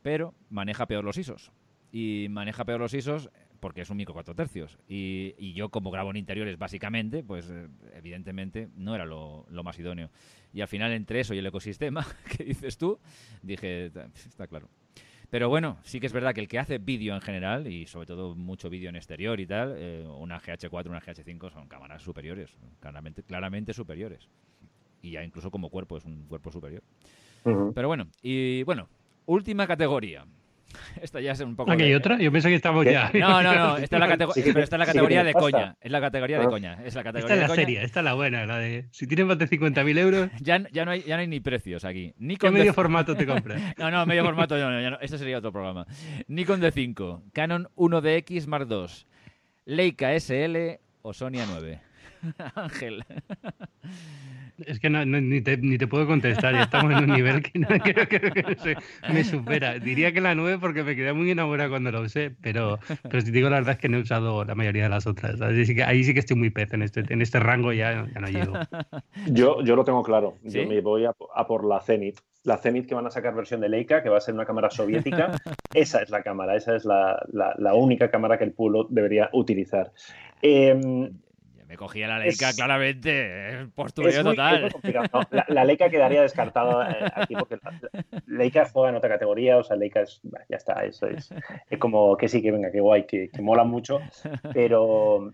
pero 0.03 0.35
maneja 0.51 0.87
peor 0.87 1.05
los 1.05 1.19
ISOs. 1.19 1.53
Y 1.91 2.27
maneja 2.31 2.65
peor 2.65 2.81
los 2.81 2.95
ISOs 2.95 3.29
porque 3.63 3.83
es 3.83 3.91
un 3.91 3.97
micro 3.97 4.13
4 4.13 4.35
tercios. 4.35 4.77
Y, 4.89 5.53
yo, 5.55 5.69
como 5.69 5.93
grabo 5.93 6.11
en 6.11 6.17
interiores, 6.17 6.59
básicamente, 6.59 7.23
pues 7.23 7.49
eh, 7.49 7.69
evidentemente 7.95 8.69
no 8.75 8.93
era 8.97 9.07
lo, 9.07 9.47
más 9.63 9.79
idóneo. 9.79 10.11
Y 10.53 10.63
al 10.63 10.69
final, 10.69 10.91
entre 10.91 11.21
eso 11.21 11.33
y 11.33 11.39
el 11.39 11.47
ecosistema 11.47 12.05
que 12.37 12.43
dices 12.43 12.77
tú, 12.77 12.99
dije, 13.41 13.93
está 14.15 14.49
claro. 14.49 14.69
Pero 15.31 15.49
bueno, 15.49 15.79
sí 15.85 16.01
que 16.01 16.07
es 16.07 16.13
verdad 16.13 16.35
que 16.35 16.41
el 16.41 16.49
que 16.49 16.59
hace 16.59 16.79
vídeo 16.79 17.15
en 17.15 17.21
general, 17.21 17.69
y 17.69 17.87
sobre 17.87 18.07
todo 18.07 18.35
mucho 18.35 18.69
vídeo 18.69 18.89
en 18.89 18.97
exterior 18.97 19.39
y 19.39 19.47
tal, 19.47 19.77
eh, 19.79 20.05
una 20.07 20.41
GH4, 20.41 20.89
una 20.89 21.01
GH5 21.01 21.53
son 21.53 21.69
cámaras 21.69 22.03
superiores, 22.03 22.51
claramente, 22.81 23.23
claramente 23.23 23.73
superiores. 23.73 24.29
Y 25.03 25.13
ya 25.13 25.23
incluso 25.23 25.53
como 25.53 25.71
cuerpo 25.71 25.97
es 25.97 26.05
un 26.05 26.27
cuerpo 26.27 26.51
superior. 26.51 26.83
Pero 27.45 27.89
bueno, 27.89 28.09
y 28.23 28.63
bueno, 28.65 28.89
Última 29.27 29.67
categoría. 29.67 30.25
Esta 31.03 31.21
ya 31.21 31.33
es 31.33 31.41
un 31.41 31.55
poco. 31.55 31.71
¿Aquí 31.71 31.83
hay 31.83 31.95
otra? 31.95 32.19
Yo 32.19 32.33
pensé 32.33 32.49
que 32.49 32.55
estamos 32.55 32.85
ya. 32.85 33.11
No, 33.15 33.43
no, 33.43 33.55
no. 33.55 33.77
Esta 33.77 33.97
es 33.97 34.01
la, 34.01 34.09
categoría 34.87 35.23
de 35.23 35.33
coña. 35.35 35.77
Es 35.81 35.93
la 35.93 36.01
categoría 36.01 36.39
de 36.39 36.47
coña. 36.47 36.79
Es 36.85 36.95
la 36.95 37.03
categoría 37.03 37.35
esta 37.35 37.45
es 37.45 37.51
la 37.51 37.55
serie, 37.55 37.83
esta 37.83 38.01
es 38.01 38.05
la 38.05 38.15
buena. 38.15 38.47
La 38.47 38.59
de 38.59 38.87
si 38.91 39.07
tienes 39.07 39.27
más 39.27 39.39
de 39.39 39.49
50.000 39.49 39.99
euros. 39.99 40.31
Ya, 40.41 40.59
ya, 40.73 40.85
no 40.85 40.91
hay, 40.91 41.03
ya 41.03 41.17
no 41.17 41.21
hay 41.21 41.29
ni 41.29 41.41
precios 41.41 41.85
aquí. 41.85 42.15
¿Qué 42.39 42.51
medio 42.51 42.75
formato 42.75 43.15
te 43.15 43.27
compras? 43.27 43.61
no, 43.79 43.91
no, 43.91 44.07
medio 44.07 44.25
formato 44.25 44.57
no, 44.57 44.91
no, 44.91 44.99
Este 45.01 45.19
sería 45.19 45.39
otro 45.39 45.53
programa. 45.53 45.87
Nikon 46.27 46.61
D5, 46.61 47.23
Canon 47.33 47.69
1DX 47.77 48.47
Mark 48.47 48.67
II, 48.71 48.87
Leica 49.67 50.19
SL 50.19 50.81
o 51.03 51.13
Sonia 51.13 51.45
9. 51.47 51.81
Ángel. 52.55 53.05
Es 54.67 54.81
que 54.81 54.91
ni, 54.91 55.41
te, 55.41 55.57
ni, 55.57 55.79
te, 55.79 55.87
puedo 55.87 56.07
contestar, 56.07 56.55
ya 56.55 56.63
estamos 56.63 56.93
en 56.93 57.11
un 57.11 57.17
nivel 57.17 57.43
que 57.43 57.59
no, 57.59 57.69
creo, 57.69 58.09
que 58.09 58.77
me 59.13 59.25
supera. 59.25 59.79
Diría 59.79 60.13
que 60.13 60.21
la 60.21 60.35
9 60.35 60.59
porque 60.61 60.83
me 60.83 60.97
quedé 60.97 61.13
muy 61.13 61.31
enamorada 61.31 61.69
cuando 61.71 61.91
la 61.91 62.01
usé, 62.01 62.35
pero, 62.41 62.79
pero 63.03 63.21
si 63.21 63.31
digo 63.31 63.49
la 63.49 63.57
verdad 63.57 63.73
es 63.73 63.79
que 63.79 63.89
no 63.89 63.99
he 63.99 64.01
usado 64.01 64.45
la 64.45 64.55
mayoría 64.55 64.85
de 64.85 64.89
las 64.89 65.07
otras. 65.07 65.41
Ahí 65.41 65.65
sí 65.65 65.75
que, 65.75 65.85
ahí 65.85 66.05
sí 66.05 66.15
que 66.15 66.21
estoy 66.21 66.37
muy 66.37 66.51
pez, 66.51 66.73
en 66.73 66.83
este, 66.83 67.05
en 67.09 67.23
este 67.23 67.41
rango 67.41 67.73
ya, 67.73 68.07
ya 68.13 68.21
no 68.21 68.29
llego. 68.29 68.53
Yo, 69.27 69.63
yo 69.63 69.77
lo 69.77 69.85
tengo 69.85 70.03
claro, 70.03 70.37
yo 70.43 70.67
me 70.67 70.81
voy 70.81 71.05
a, 71.05 71.13
por 71.47 71.65
la 71.65 71.81
Zenith. 71.81 72.19
La 72.45 72.57
Zenith 72.57 72.87
que 72.87 72.95
van 72.95 73.07
a 73.07 73.11
sacar 73.11 73.35
versión 73.35 73.61
de 73.61 73.69
Leica, 73.69 74.03
que 74.03 74.09
va 74.09 74.19
a 74.19 74.21
ser 74.21 74.35
una 74.35 74.45
cámara 74.45 74.69
soviética, 74.71 75.33
esa 75.75 76.03
es 76.03 76.11
la 76.11 76.23
cámara, 76.23 76.57
esa 76.57 76.75
es 76.75 76.85
la, 76.85 77.25
la, 77.33 77.55
la 77.59 77.75
única 77.75 78.11
cámara 78.11 78.39
que 78.39 78.45
el 78.45 78.53
pueblo 78.53 78.87
debería 78.91 79.31
utilizar. 79.33 79.93
Eh, 80.43 81.11
me 81.73 81.79
cogía 81.79 82.07
la 82.07 82.19
Leica 82.19 82.53
claramente, 82.53 83.67
postureo 83.75 84.23
total. 84.23 84.71
la, 85.49 85.65
Leica 85.65 85.89
quedaría 85.89 86.21
descartada 86.21 86.93
eh, 86.93 87.11
aquí 87.15 87.35
porque 87.35 87.59
Leica 88.27 88.69
juega 88.71 88.91
en 88.91 88.97
otra 88.97 89.09
categoría, 89.09 89.57
o 89.57 89.65
sea, 89.65 89.77
Leica 89.77 90.03
es, 90.03 90.21
ya 90.51 90.57
está, 90.59 90.85
eso 90.85 91.07
es, 91.07 91.33
es 91.71 91.79
como 91.79 92.19
que 92.19 92.29
sí, 92.29 92.43
que 92.43 92.53
venga, 92.53 92.71
que 92.71 92.81
guay, 92.81 93.07
que, 93.07 93.31
mola 93.41 93.65
mucho, 93.65 94.01
pero 94.53 95.33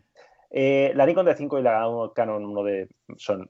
eh, 0.51 0.93
la 0.95 1.07
Nikon 1.07 1.27
D5 1.27 1.59
y 1.59 1.63
la 1.63 2.13
Canon 2.15 2.45
1D 2.45 2.89
son 3.17 3.49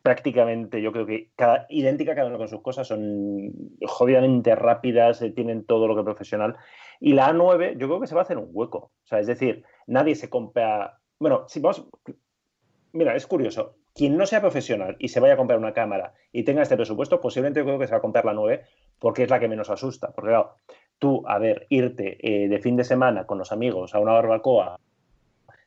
prácticamente, 0.00 0.80
yo 0.80 0.92
creo 0.92 1.04
que 1.04 1.30
cada, 1.36 1.66
idéntica 1.68 2.14
cada 2.14 2.28
uno 2.28 2.38
con 2.38 2.48
sus 2.48 2.62
cosas, 2.62 2.88
son 2.88 3.52
jodidamente 3.86 4.54
rápidas, 4.54 5.20
eh, 5.20 5.30
tienen 5.30 5.66
todo 5.66 5.88
lo 5.88 5.94
que 5.94 6.04
profesional. 6.04 6.56
Y 7.00 7.12
la 7.12 7.30
A9, 7.30 7.76
yo 7.76 7.86
creo 7.86 8.00
que 8.00 8.06
se 8.06 8.14
va 8.14 8.22
a 8.22 8.24
hacer 8.24 8.38
un 8.38 8.48
hueco. 8.50 8.78
O 8.78 9.06
sea, 9.06 9.18
es 9.18 9.26
decir, 9.26 9.62
nadie 9.86 10.14
se 10.14 10.30
compra 10.30 11.00
bueno, 11.24 11.46
si 11.48 11.58
vamos. 11.58 11.86
Mira, 12.92 13.16
es 13.16 13.26
curioso. 13.26 13.76
quien 13.94 14.18
no 14.18 14.26
sea 14.26 14.42
profesional 14.42 14.94
y 14.98 15.08
se 15.08 15.20
vaya 15.20 15.32
a 15.34 15.36
comprar 15.38 15.58
una 15.58 15.72
cámara 15.72 16.12
y 16.32 16.42
tenga 16.42 16.60
este 16.60 16.76
presupuesto, 16.76 17.18
posiblemente 17.18 17.62
creo 17.62 17.78
que 17.78 17.86
se 17.86 17.92
va 17.92 17.98
a 17.98 18.02
comprar 18.02 18.26
la 18.26 18.34
9 18.34 18.62
porque 18.98 19.22
es 19.22 19.30
la 19.30 19.40
que 19.40 19.48
menos 19.48 19.70
asusta. 19.70 20.12
Porque 20.12 20.28
claro, 20.28 20.56
tú, 20.98 21.22
a 21.26 21.38
ver, 21.38 21.66
irte 21.70 22.18
eh, 22.20 22.46
de 22.48 22.58
fin 22.58 22.76
de 22.76 22.84
semana 22.84 23.24
con 23.24 23.38
los 23.38 23.52
amigos 23.52 23.94
a 23.94 24.00
una 24.00 24.12
barbacoa, 24.12 24.78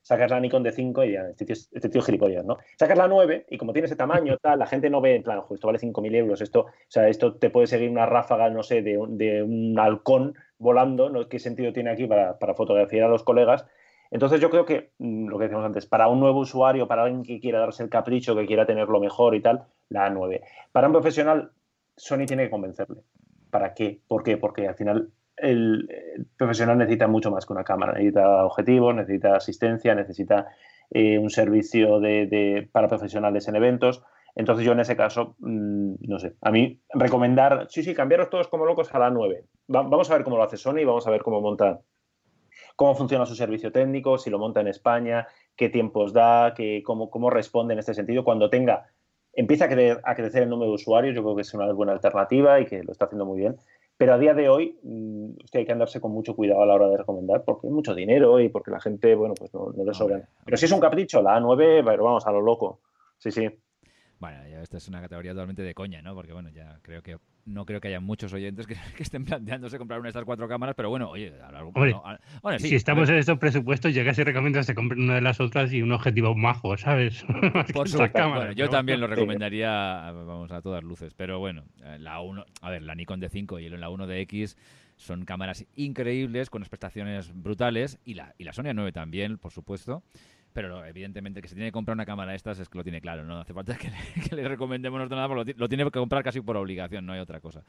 sacas 0.03 0.29
la 0.29 0.39
Nikon 0.39 0.61
de 0.61 0.71
5 0.73 1.03
y 1.05 1.13
ya, 1.13 1.27
este 1.27 1.45
tío, 1.45 1.55
este 1.55 1.89
tío 1.89 2.03
gilipollas, 2.03 2.45
¿no? 2.45 2.59
Sacas 2.77 2.99
la 2.99 3.07
9 3.07 3.47
y 3.49 3.57
como 3.57 3.73
tiene 3.73 3.87
ese 3.87 3.95
tamaño, 3.95 4.37
tal, 4.37 4.59
la 4.59 4.67
gente 4.67 4.91
no 4.91 5.01
ve 5.01 5.15
en 5.15 5.23
plan, 5.23 5.41
esto 5.49 5.65
vale 5.65 5.79
5.000 5.79 6.15
euros, 6.17 6.39
esto, 6.41 6.61
o 6.61 6.71
sea, 6.87 7.07
esto 7.07 7.33
te 7.33 7.49
puede 7.49 7.65
seguir 7.65 7.89
una 7.89 8.05
ráfaga, 8.05 8.51
no 8.51 8.61
sé, 8.61 8.83
de, 8.83 8.99
un 8.99 9.79
halcón 9.79 10.35
volando, 10.59 11.09
¿no? 11.09 11.27
¿Qué 11.27 11.39
sentido 11.39 11.73
tiene 11.73 11.89
aquí 11.89 12.05
para, 12.05 12.37
para 12.37 12.53
fotografiar 12.53 13.05
a 13.05 13.09
los 13.09 13.23
colegas? 13.23 13.65
Entonces 14.11 14.39
yo 14.39 14.49
creo 14.49 14.65
que 14.65 14.91
mm, 14.99 15.27
lo 15.27 15.37
que 15.37 15.43
decíamos 15.43 15.65
antes, 15.65 15.85
para 15.85 16.07
un 16.07 16.19
nuevo 16.19 16.39
usuario, 16.39 16.87
para 16.87 17.03
alguien 17.03 17.23
que 17.23 17.39
quiera 17.39 17.59
darse 17.59 17.83
el 17.83 17.89
capricho, 17.89 18.35
que 18.35 18.45
quiera 18.45 18.65
tenerlo 18.65 18.99
mejor 18.99 19.35
y 19.35 19.41
tal, 19.41 19.65
la 19.89 20.09
A9. 20.09 20.41
Para 20.71 20.87
un 20.87 20.93
profesional, 20.93 21.51
Sony 21.95 22.25
tiene 22.25 22.45
que 22.45 22.49
convencerle. 22.49 23.01
¿Para 23.49 23.73
qué? 23.73 23.99
¿Por 24.07 24.23
qué? 24.23 24.37
Porque 24.37 24.67
al 24.67 24.75
final 24.75 25.09
el, 25.37 25.89
profesional 26.37 26.77
necesita 26.77 27.07
mucho 27.07 27.31
más 27.31 27.45
que 27.45 27.53
una 27.53 27.63
cámara. 27.63 27.93
Necesita 27.93 28.45
objetivos, 28.45 28.95
necesita 28.95 29.35
asistencia, 29.35 29.95
necesita 29.95 30.47
eh, 30.89 31.17
un 31.17 31.29
servicio 31.29 31.99
de, 31.99 32.67
para 32.71 32.87
profesionales 32.87 33.47
en 33.47 33.55
eventos. 33.55 34.03
Entonces 34.35 34.65
yo 34.65 34.73
en 34.73 34.79
ese 34.79 34.95
caso, 34.95 35.35
mm, 35.39 35.95
no 36.07 36.19
sé, 36.19 36.35
a 36.41 36.51
mí 36.51 36.79
recomendar, 36.93 37.67
sí, 37.69 37.81
sí, 37.81 37.95
cambiaros 37.95 38.29
todos 38.29 38.47
como 38.47 38.65
locos 38.65 38.93
a 38.93 38.99
la 38.99 39.09
9. 39.09 39.45
vamos 39.67 40.11
a 40.11 40.13
ver 40.13 40.23
cómo 40.23 40.37
lo 40.37 40.43
hace 40.43 40.57
Sony, 40.57 40.85
vamos 40.85 41.07
a 41.07 41.11
ver 41.11 41.23
cómo 41.23 41.41
monta 41.41 41.81
cómo 42.77 42.95
funciona 42.95 43.25
su 43.25 43.35
servicio 43.35 43.71
técnico, 43.71 44.17
si 44.17 44.29
lo 44.29 44.39
monta 44.39 44.61
en 44.61 44.67
España, 44.67 45.27
qué 45.55 45.67
tiempos 45.67 46.13
da, 46.13 46.53
qué, 46.55 46.83
cómo, 46.85 47.09
cómo 47.09 47.29
responde 47.29 47.73
en 47.73 47.79
este 47.79 47.95
sentido. 47.95 48.23
Cuando 48.23 48.49
tenga, 48.49 48.85
empieza 49.33 49.65
a, 49.65 50.11
a 50.11 50.15
crecer 50.15 50.43
el 50.43 50.49
número 50.49 50.69
de 50.69 50.75
usuarios, 50.75 51.15
yo 51.15 51.23
creo 51.23 51.35
que 51.35 51.41
es 51.41 51.53
una 51.55 51.69
buena 51.73 51.91
alternativa 51.91 52.61
y 52.61 52.65
que 52.65 52.83
lo 52.83 52.91
está 52.91 53.05
haciendo 53.05 53.25
muy 53.25 53.39
bien. 53.39 53.57
Pero 53.97 54.13
a 54.13 54.19
día 54.19 54.35
de 54.35 54.47
hoy 54.47 54.77
mm, 54.83 55.31
hay 55.53 55.65
que 55.65 55.71
andarse 55.71 55.99
con 55.99 56.11
mucho 56.11 56.35
cuidado 56.35 56.61
a 56.61 56.67
la 56.67 56.75
hora 56.75 56.87
de 56.87 56.97
recomendar 56.97 57.43
porque 57.43 57.65
hay 57.65 57.73
mucho 57.73 57.95
dinero 57.95 58.39
y 58.39 58.49
porque 58.49 58.69
la 58.69 58.79
gente, 58.79 59.15
bueno, 59.15 59.33
pues 59.33 59.51
no, 59.53 59.73
le 59.75 59.93
sobra. 59.95 60.29
Pero 60.45 60.55
si 60.55 60.65
es 60.65 60.71
un 60.71 60.79
capricho, 60.79 61.21
la 61.21 61.39
A9, 61.39 61.83
pero 61.83 62.03
vamos, 62.03 62.27
a 62.27 62.31
lo 62.31 62.41
loco. 62.41 62.79
Sí, 63.17 63.31
sí. 63.31 63.49
Bueno, 64.19 64.37
ya 64.49 64.61
esta 64.61 64.77
es 64.77 64.87
una 64.87 65.01
categoría 65.01 65.31
totalmente 65.31 65.61
de 65.61 65.73
coña, 65.73 66.01
¿no? 66.01 66.15
Porque, 66.15 66.33
bueno, 66.33 66.49
ya 66.49 66.79
creo 66.81 67.03
que 67.03 67.17
no 67.45 67.65
creo 67.65 67.79
que 67.79 67.87
haya 67.87 67.99
muchos 67.99 68.33
oyentes 68.33 68.67
que, 68.67 68.75
estén 68.99 69.25
planteándose 69.25 69.77
comprar 69.77 69.99
una 69.99 70.07
de 70.07 70.09
estas 70.09 70.25
cuatro 70.25 70.47
cámaras, 70.47 70.75
pero 70.75 70.89
bueno, 70.89 71.09
oye, 71.09 71.33
a 71.41 72.59
si 72.59 72.75
estamos 72.75 73.09
en 73.09 73.15
estos 73.15 73.37
presupuestos, 73.37 73.93
ya 73.93 74.03
casi 74.03 74.23
recomiendas 74.23 74.67
que 74.67 74.75
compren 74.75 75.03
una 75.03 75.15
de 75.15 75.21
las 75.21 75.39
otras 75.39 75.71
y 75.71 75.81
un 75.81 75.91
objetivo 75.91 76.35
majo, 76.35 76.77
¿sabes? 76.77 77.23
Por 77.73 77.87
supuesto. 77.87 78.29
Bueno, 78.29 78.51
yo 78.51 78.69
también 78.69 78.99
lo 78.99 79.07
recomendaría, 79.07 80.11
vamos, 80.11 80.51
a 80.51 80.61
todas 80.61 80.83
luces, 80.83 81.13
pero 81.13 81.39
bueno, 81.39 81.63
eh, 81.83 81.97
la 81.99 82.19
1, 82.19 82.45
a 82.61 82.69
ver, 82.69 82.83
la 82.83 82.95
Nikon 82.95 83.21
D5 83.21 83.61
y 83.61 83.69
la 83.69 83.89
1 83.89 84.11
X 84.11 84.57
son 84.97 85.25
cámaras 85.25 85.65
increíbles, 85.75 86.49
con 86.49 86.63
prestaciones 86.63 87.31
brutales, 87.33 87.99
y 88.03 88.15
la, 88.15 88.33
y 88.37 88.43
la 88.43 88.53
Sony 88.53 88.73
9 88.73 88.91
también, 88.91 89.37
por 89.37 89.51
supuesto. 89.51 90.03
Pero 90.57 90.83
evidentemente 90.83 91.39
que 91.39 91.47
se 91.47 91.53
tiene 91.53 91.67
que 91.67 91.71
comprar 91.71 91.93
una 91.93 92.07
cámara 92.07 92.31
de 92.31 92.37
estas 92.37 92.57
es 92.57 92.67
que 92.67 92.79
lo 92.79 92.83
tiene 92.83 92.99
claro, 92.99 93.23
no 93.23 93.41
hace 93.41 93.53
falta 93.53 93.77
que 93.77 93.91
le, 94.35 94.47
recomendemos 94.47 95.07
nada, 95.07 95.27
lo, 95.27 95.43
lo, 95.43 95.69
tiene 95.69 95.83
que 95.83 95.91
comprar 95.91 96.23
casi 96.23 96.41
por 96.41 96.57
obligación, 96.57 97.05
no 97.05 97.13
hay 97.13 97.19
otra 97.19 97.39
cosa. 97.39 97.63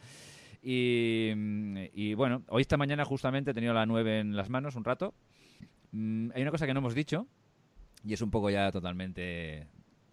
Y, 0.63 2.15
bueno, 2.15 2.45
hoy 2.49 2.63
esta 2.63 2.79
mañana 2.79 3.05
justamente 3.05 3.51
he 3.51 3.55
tenido 3.55 3.75
la 3.75 3.85
9 3.85 4.21
en 4.21 4.37
las 4.37 4.49
manos 4.49 4.75
un 4.75 4.85
rato. 4.85 5.13
Mm, 5.93 6.31
hay 6.35 6.41
una 6.41 6.51
cosa 6.51 6.67
que 6.67 6.73
no 6.73 6.79
hemos 6.79 6.95
dicho, 6.95 7.27
y 8.07 8.15
es 8.15 8.23
un 8.23 8.31
poco 8.31 8.49
ya 8.49 8.73
totalmente 8.73 9.67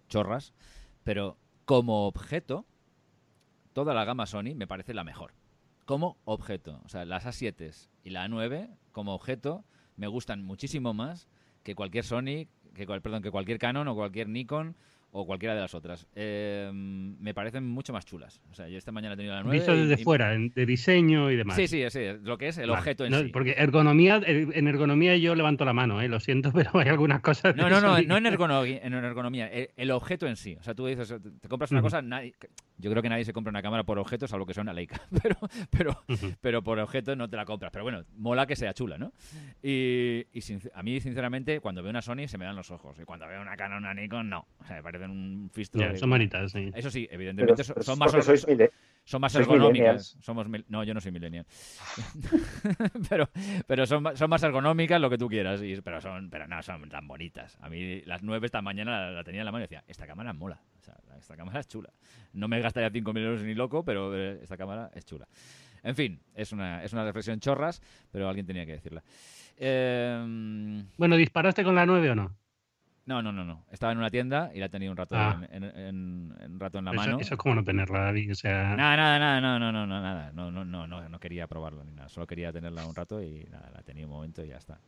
chorras, 0.09 0.53
pero 1.05 1.37
como 1.63 2.07
objeto, 2.07 2.65
toda 3.71 3.93
la 3.93 4.03
gama 4.03 4.25
Sony 4.25 4.53
me 4.53 4.67
parece 4.67 4.93
la 4.93 5.05
mejor. 5.05 5.31
Como 5.85 6.17
objeto. 6.25 6.81
O 6.83 6.89
sea, 6.89 7.05
las 7.05 7.25
A7 7.25 7.87
y 8.03 8.09
la 8.09 8.27
A9 8.27 8.75
como 8.91 9.15
objeto 9.15 9.63
me 9.95 10.07
gustan 10.07 10.43
muchísimo 10.43 10.93
más 10.93 11.29
que 11.65 11.73
cualquier 11.73 12.05
Sony 12.05 12.47
que, 12.75 12.85
perdón, 12.85 13.23
que 13.23 13.31
cualquier 13.31 13.57
Canon 13.57 13.87
o 13.87 13.95
cualquier 13.95 14.29
Nikon 14.29 14.75
o 15.17 15.25
cualquiera 15.25 15.55
de 15.55 15.61
las 15.61 15.73
otras. 15.73 16.05
Eh, 16.13 16.69
me 16.73 17.33
parecen 17.33 17.65
mucho 17.65 17.93
más 17.93 18.05
chulas. 18.05 18.41
O 18.51 18.53
sea, 18.53 18.67
yo 18.67 18.77
esta 18.77 18.91
mañana 18.91 19.13
he 19.13 19.17
tenido 19.17 19.33
la 19.33 19.43
9. 19.43 19.57
Visto 19.57 19.73
desde 19.73 20.03
fuera, 20.03 20.31
de 20.31 20.65
diseño 20.65 21.31
y 21.31 21.37
demás. 21.37 21.55
Sí, 21.55 21.69
sí, 21.69 21.83
sí, 21.89 22.01
lo 22.21 22.37
que 22.37 22.49
es 22.49 22.57
el 22.57 22.69
objeto 22.69 23.05
en 23.05 23.13
sí. 23.13 23.29
Porque 23.31 23.55
ergonomía, 23.57 24.21
en 24.25 24.67
ergonomía 24.67 25.15
yo 25.15 25.33
levanto 25.33 25.63
la 25.63 25.71
mano, 25.71 26.01
¿eh? 26.01 26.09
lo 26.09 26.19
siento, 26.19 26.51
pero 26.53 26.71
hay 26.73 26.89
algunas 26.89 27.21
cosas. 27.21 27.55
No, 27.55 27.69
no, 27.69 27.79
no, 27.79 27.97
no 28.01 28.17
en 28.17 28.25
ergonomía, 28.25 28.79
en 28.83 28.93
ergonomía 28.93 29.47
el, 29.47 29.91
objeto 29.91 30.27
en 30.27 30.35
sí. 30.35 30.57
O 30.59 30.63
sea, 30.63 30.75
tú 30.75 30.85
dices, 30.85 31.15
te 31.39 31.47
compras 31.47 31.71
una 31.71 31.81
cosa, 31.81 32.01
yo 32.77 32.91
creo 32.91 33.01
que 33.01 33.09
nadie 33.09 33.23
se 33.23 33.31
compra 33.31 33.51
una 33.51 33.61
cámara 33.61 33.83
por 33.83 33.97
objeto, 33.97 34.27
salvo 34.27 34.45
que 34.45 34.53
sea 34.53 34.63
una 34.63 34.73
Leica. 34.73 34.99
Pero, 35.21 35.37
pero, 35.71 36.03
pero 36.41 36.63
por 36.63 36.77
objeto 36.77 37.15
no 37.15 37.29
te 37.29 37.37
la 37.37 37.45
compras. 37.45 37.71
Pero 37.71 37.83
bueno, 37.83 38.03
mola 38.17 38.45
que 38.45 38.55
sea 38.55 38.73
chula, 38.73 38.97
¿no? 38.97 39.13
Y, 39.63 40.25
a 40.73 40.83
mí, 40.83 40.99
sinceramente, 40.99 41.61
cuando 41.61 41.81
veo 41.81 41.89
una 41.89 42.01
Sony 42.01 42.27
se 42.27 42.37
me 42.37 42.45
dan 42.45 42.55
los 42.55 42.69
ojos. 42.69 42.97
Y 42.99 43.05
cuando 43.05 43.27
veo 43.27 43.41
una 43.41 43.55
Canon, 43.55 43.79
una 43.79 43.93
Nikon, 43.93 44.29
no. 44.29 44.47
O 44.59 44.65
sea, 44.65 44.75
me 44.75 44.83
parecen 45.05 45.11
un 45.11 45.49
fistro. 45.51 45.97
son 45.97 46.09
manitas, 46.09 46.51
sí. 46.51 46.71
Eso 46.75 46.89
sí, 46.89 47.07
evidentemente 47.11 47.63
son, 47.63 47.99
más 47.99 48.11
son 49.03 49.21
más 49.21 49.35
ergonómicas. 49.35 50.17
Somos 50.21 50.47
no, 50.67 50.83
yo 50.83 50.93
no 50.93 51.01
soy 51.01 51.11
millennial. 51.11 51.45
pero 53.09 53.29
pero 53.67 53.85
son, 53.85 54.15
son 54.15 54.29
más 54.29 54.43
ergonómicas, 54.43 54.99
lo 54.99 55.09
que 55.09 55.17
tú 55.17 55.27
quieras. 55.27 55.61
pero 55.83 56.01
son 56.01 56.29
pero 56.29 56.47
no, 56.47 56.61
son 56.63 56.89
tan 56.89 57.07
bonitas. 57.07 57.57
A 57.61 57.69
mí 57.69 58.01
las 58.01 58.23
nueve 58.23 58.45
esta 58.45 58.61
mañana 58.61 59.11
la, 59.11 59.23
tenía 59.23 59.41
en 59.41 59.45
la 59.45 59.51
mano 59.51 59.63
y 59.63 59.67
decía, 59.67 59.83
esta 59.87 60.07
cámara 60.07 60.33
mola. 60.33 60.61
O 60.79 60.83
sea, 60.83 60.95
esta 61.17 61.35
cámara 61.35 61.59
es 61.59 61.67
chula. 61.67 61.89
No 62.33 62.47
me 62.47 62.59
gastaría 62.59 62.91
5.000 62.91 63.19
euros 63.19 63.43
ni 63.43 63.53
loco, 63.53 63.83
pero 63.83 64.15
eh, 64.15 64.39
esta 64.41 64.57
cámara 64.57 64.91
es 64.93 65.05
chula. 65.05 65.27
En 65.83 65.95
fin, 65.95 66.19
es 66.33 66.51
una, 66.51 66.83
es 66.83 66.93
una 66.93 67.05
reflexión 67.05 67.39
chorras, 67.39 67.81
pero 68.11 68.27
alguien 68.27 68.45
tenía 68.45 68.65
que 68.65 68.73
decirla. 68.73 69.03
Em, 69.57 70.85
bueno, 70.97 71.15
¿disparaste 71.15 71.63
con 71.63 71.75
la 71.75 71.85
9 71.85 72.09
o 72.11 72.15
no? 72.15 72.35
No, 73.05 73.21
no, 73.21 73.31
no, 73.31 73.45
no. 73.45 73.63
Estaba 73.71 73.91
en 73.91 73.99
una 73.99 74.09
tienda 74.09 74.49
y 74.53 74.59
la 74.59 74.69
tenía 74.69 74.89
un 74.89 74.97
rato, 74.97 75.15
ah. 75.15 75.39
en, 75.51 75.63
un 75.63 76.59
rato 76.59 76.79
en 76.79 76.85
la 76.85 76.93
mano. 76.93 77.19
Eso 77.19 77.35
es 77.35 77.39
como 77.39 77.53
no 77.53 77.63
tenerla, 77.63 78.11
o 78.31 78.35
sea... 78.35 78.75
Nada, 78.75 78.97
nada, 78.97 79.19
nada, 79.19 79.39
no, 79.41 79.59
no, 79.59 79.71
no, 79.71 79.85
nada. 79.85 80.31
No, 80.33 80.51
no, 80.51 80.65
no, 80.65 80.87
no, 80.87 81.07
no 81.07 81.19
quería 81.19 81.45
probarlo 81.45 81.83
ni 81.83 81.93
nada. 81.93 82.09
Solo 82.09 82.25
quería 82.25 82.51
tenerla 82.51 82.85
un 82.85 82.95
rato 82.95 83.21
y 83.21 83.47
nada, 83.51 83.69
la 83.73 83.83
tenía 83.83 84.05
un 84.05 84.11
momento 84.11 84.43
y 84.43 84.47
ya 84.47 84.57
está. 84.57 84.79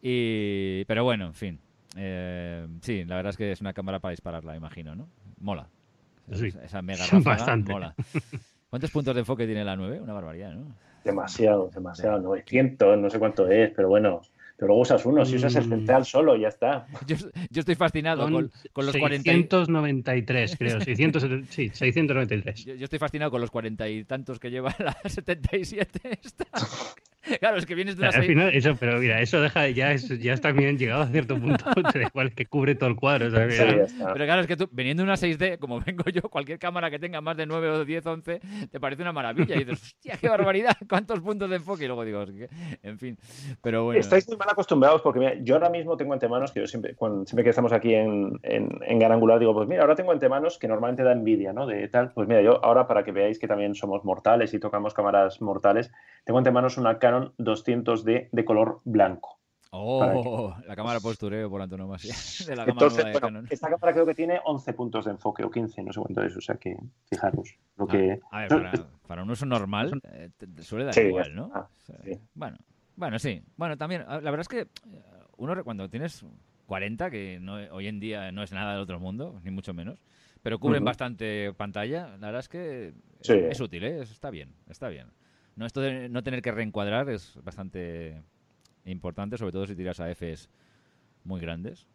Y, 0.00 0.84
pero 0.86 1.04
bueno, 1.04 1.26
en 1.26 1.34
fin. 1.34 1.60
Eh, 1.96 2.66
sí, 2.80 3.04
la 3.04 3.16
verdad 3.16 3.30
es 3.30 3.36
que 3.36 3.52
es 3.52 3.60
una 3.60 3.74
cámara 3.74 4.00
para 4.00 4.12
dispararla, 4.12 4.56
imagino, 4.56 4.94
¿no? 4.94 5.08
Mola. 5.38 5.68
Esa 6.30 6.80
mega 6.80 7.04
ráfaga 7.06 7.56
mola. 7.56 7.94
¿Cuántos 8.70 8.90
puntos 8.90 9.14
de 9.14 9.20
enfoque 9.20 9.44
tiene 9.44 9.62
la 9.62 9.76
9? 9.76 10.00
Una 10.00 10.14
barbaridad, 10.14 10.52
¿no? 10.52 10.74
Demasiado, 11.04 11.68
demasiado. 11.74 12.18
900, 12.20 12.98
no 12.98 13.10
sé 13.10 13.18
cuánto 13.18 13.46
es, 13.48 13.70
pero 13.76 13.88
bueno. 13.88 14.22
Pero 14.62 14.74
luego 14.74 14.82
usas 14.82 15.04
uno, 15.06 15.24
si 15.24 15.34
usas 15.34 15.56
el 15.56 15.66
mm. 15.66 15.70
central 15.70 16.04
solo, 16.04 16.36
ya 16.36 16.46
está. 16.46 16.86
Yo, 17.08 17.16
estoy 17.52 17.74
fascinado 17.74 18.22
con, 18.30 18.48
los 18.76 18.92
693, 18.92 20.56
creo. 20.56 20.80
600, 20.80 21.22
sí, 21.48 21.70
693. 21.70 22.66
Yo, 22.66 22.84
estoy 22.84 23.00
fascinado 23.00 23.32
con 23.32 23.40
los 23.40 23.50
cuarenta 23.50 23.88
y 23.88 24.04
tantos 24.04 24.38
que 24.38 24.52
lleva 24.52 24.72
la 24.78 24.96
77 25.04 26.20
esta. 26.22 26.46
Claro, 27.40 27.56
es 27.56 27.66
que 27.66 27.74
vienes 27.74 27.96
de 27.96 28.02
la 28.02 28.08
Al 28.08 28.24
final, 28.24 28.54
eso, 28.54 28.76
pero 28.78 28.98
mira, 28.98 29.20
eso 29.20 29.40
deja, 29.40 29.68
ya, 29.68 29.92
es, 29.92 30.08
ya 30.20 30.32
está 30.32 30.52
bien 30.52 30.78
llegado 30.78 31.02
a 31.02 31.06
cierto 31.06 31.38
punto, 31.38 31.64
igual 32.10 32.32
que 32.32 32.46
cubre 32.46 32.74
todo 32.74 32.88
el 32.90 32.96
cuadro. 32.96 33.30
Pero 33.30 34.14
claro, 34.14 34.40
es 34.40 34.46
que 34.46 34.56
tú, 34.56 34.68
veniendo 34.72 35.02
de 35.02 35.08
una 35.08 35.14
6D, 35.14 35.58
como 35.58 35.80
vengo 35.86 36.04
yo, 36.10 36.22
cualquier 36.22 36.58
cámara 36.58 36.90
que 36.90 36.98
tenga 36.98 37.20
más 37.20 37.36
de 37.36 37.46
9 37.46 37.70
o 37.70 37.84
10, 37.84 38.06
11, 38.06 38.40
te 38.70 38.80
parece 38.80 39.02
una 39.02 39.12
maravilla. 39.12 39.56
Y 39.56 39.64
dices, 39.64 39.82
hostia, 39.82 40.16
qué 40.20 40.28
barbaridad, 40.28 40.76
cuántos 40.88 41.20
puntos 41.20 41.48
de 41.48 41.56
enfoque. 41.56 41.84
Y 41.84 41.86
luego 41.86 42.04
digo, 42.04 42.24
en 42.82 42.98
fin, 42.98 43.18
pero 43.62 43.84
bueno. 43.84 44.00
Estáis 44.00 44.28
muy 44.28 44.36
mal 44.36 44.48
acostumbrados 44.50 45.02
porque 45.02 45.20
mira, 45.20 45.34
yo 45.42 45.54
ahora 45.54 45.70
mismo 45.70 45.96
tengo 45.96 46.12
antemanos 46.12 46.52
que 46.52 46.60
yo 46.60 46.66
siempre, 46.66 46.94
cuando, 46.94 47.24
siempre 47.26 47.44
que 47.44 47.50
estamos 47.50 47.72
aquí 47.72 47.94
en, 47.94 48.38
en, 48.42 48.68
en 48.82 48.98
Gran 48.98 49.12
Angular, 49.12 49.38
digo, 49.38 49.54
pues 49.54 49.68
mira, 49.68 49.82
ahora 49.82 49.94
tengo 49.94 50.12
antemanos 50.12 50.58
que 50.58 50.68
normalmente 50.68 51.02
da 51.02 51.12
envidia, 51.12 51.52
¿no? 51.52 51.66
De 51.66 51.88
tal, 51.88 52.12
pues 52.12 52.28
mira, 52.28 52.42
yo 52.42 52.64
ahora 52.64 52.86
para 52.86 53.04
que 53.04 53.12
veáis 53.12 53.38
que 53.38 53.48
también 53.48 53.74
somos 53.74 54.04
mortales 54.04 54.54
y 54.54 54.58
tocamos 54.58 54.94
cámaras 54.94 55.40
mortales, 55.40 55.92
tengo 56.24 56.38
antemanos 56.38 56.78
una 56.78 56.98
Canon 57.12 57.34
200 57.38 58.04
de 58.04 58.44
color 58.44 58.80
blanco. 58.84 59.42
Oh, 59.74 60.54
la 60.66 60.76
cámara 60.76 61.00
postureo 61.00 61.48
por 61.48 61.62
antonomasia. 61.62 62.14
De 62.46 62.54
la 62.54 62.64
Entonces, 62.64 63.06
esta 63.48 63.70
cámara 63.70 63.94
creo 63.94 64.04
que 64.04 64.14
tiene 64.14 64.38
11 64.44 64.74
puntos 64.74 65.06
de 65.06 65.12
enfoque 65.12 65.42
o 65.44 65.50
15, 65.50 65.82
no 65.82 65.92
sé 65.94 66.00
cuánto 66.00 66.22
es, 66.22 66.36
o 66.36 66.42
sea 66.42 66.56
que 66.56 66.76
fijaros. 67.08 67.56
Lo 67.78 67.86
que... 67.86 68.20
A 68.30 68.40
ver, 68.40 68.84
para, 69.06 69.22
un 69.22 69.30
uso 69.30 69.46
normal 69.46 69.98
eh, 70.12 70.28
suele 70.60 70.84
dar 70.84 70.98
igual, 70.98 71.34
¿no? 71.34 71.50
Bueno, 72.34 72.58
bueno, 72.96 73.18
sí. 73.18 73.42
Bueno, 73.56 73.78
también, 73.78 74.04
la 74.06 74.18
verdad 74.18 74.40
es 74.40 74.48
que 74.48 74.60
eh, 74.60 74.68
uno 75.38 75.64
cuando 75.64 75.88
tienes 75.88 76.22
40, 76.66 77.10
que 77.10 77.38
no, 77.40 77.54
hoy 77.54 77.86
en 77.86 77.98
día 77.98 78.30
no 78.30 78.42
es 78.42 78.52
nada 78.52 78.72
del 78.72 78.82
otro 78.82 79.00
mundo, 79.00 79.40
ni 79.42 79.50
mucho 79.50 79.72
menos, 79.72 80.04
pero 80.42 80.58
cubren 80.58 80.84
bastante 80.84 81.54
pantalla, 81.54 82.08
la 82.18 82.26
verdad 82.26 82.40
es 82.40 82.48
que 82.50 82.92
es 83.22 83.58
útil, 83.58 83.84
¿eh? 83.84 84.02
está 84.02 84.28
bien, 84.28 84.54
está 84.68 84.90
bien. 84.90 85.06
No, 85.56 85.66
esto 85.66 85.80
de 85.80 86.08
no 86.08 86.22
tener 86.22 86.42
que 86.42 86.52
reencuadrar 86.52 87.08
es 87.10 87.38
bastante 87.42 88.22
importante, 88.84 89.36
sobre 89.38 89.52
todo 89.52 89.66
si 89.66 89.76
tiras 89.76 90.00
a 90.00 90.08
Fs 90.14 90.48
muy 91.24 91.40
grandes. 91.40 91.86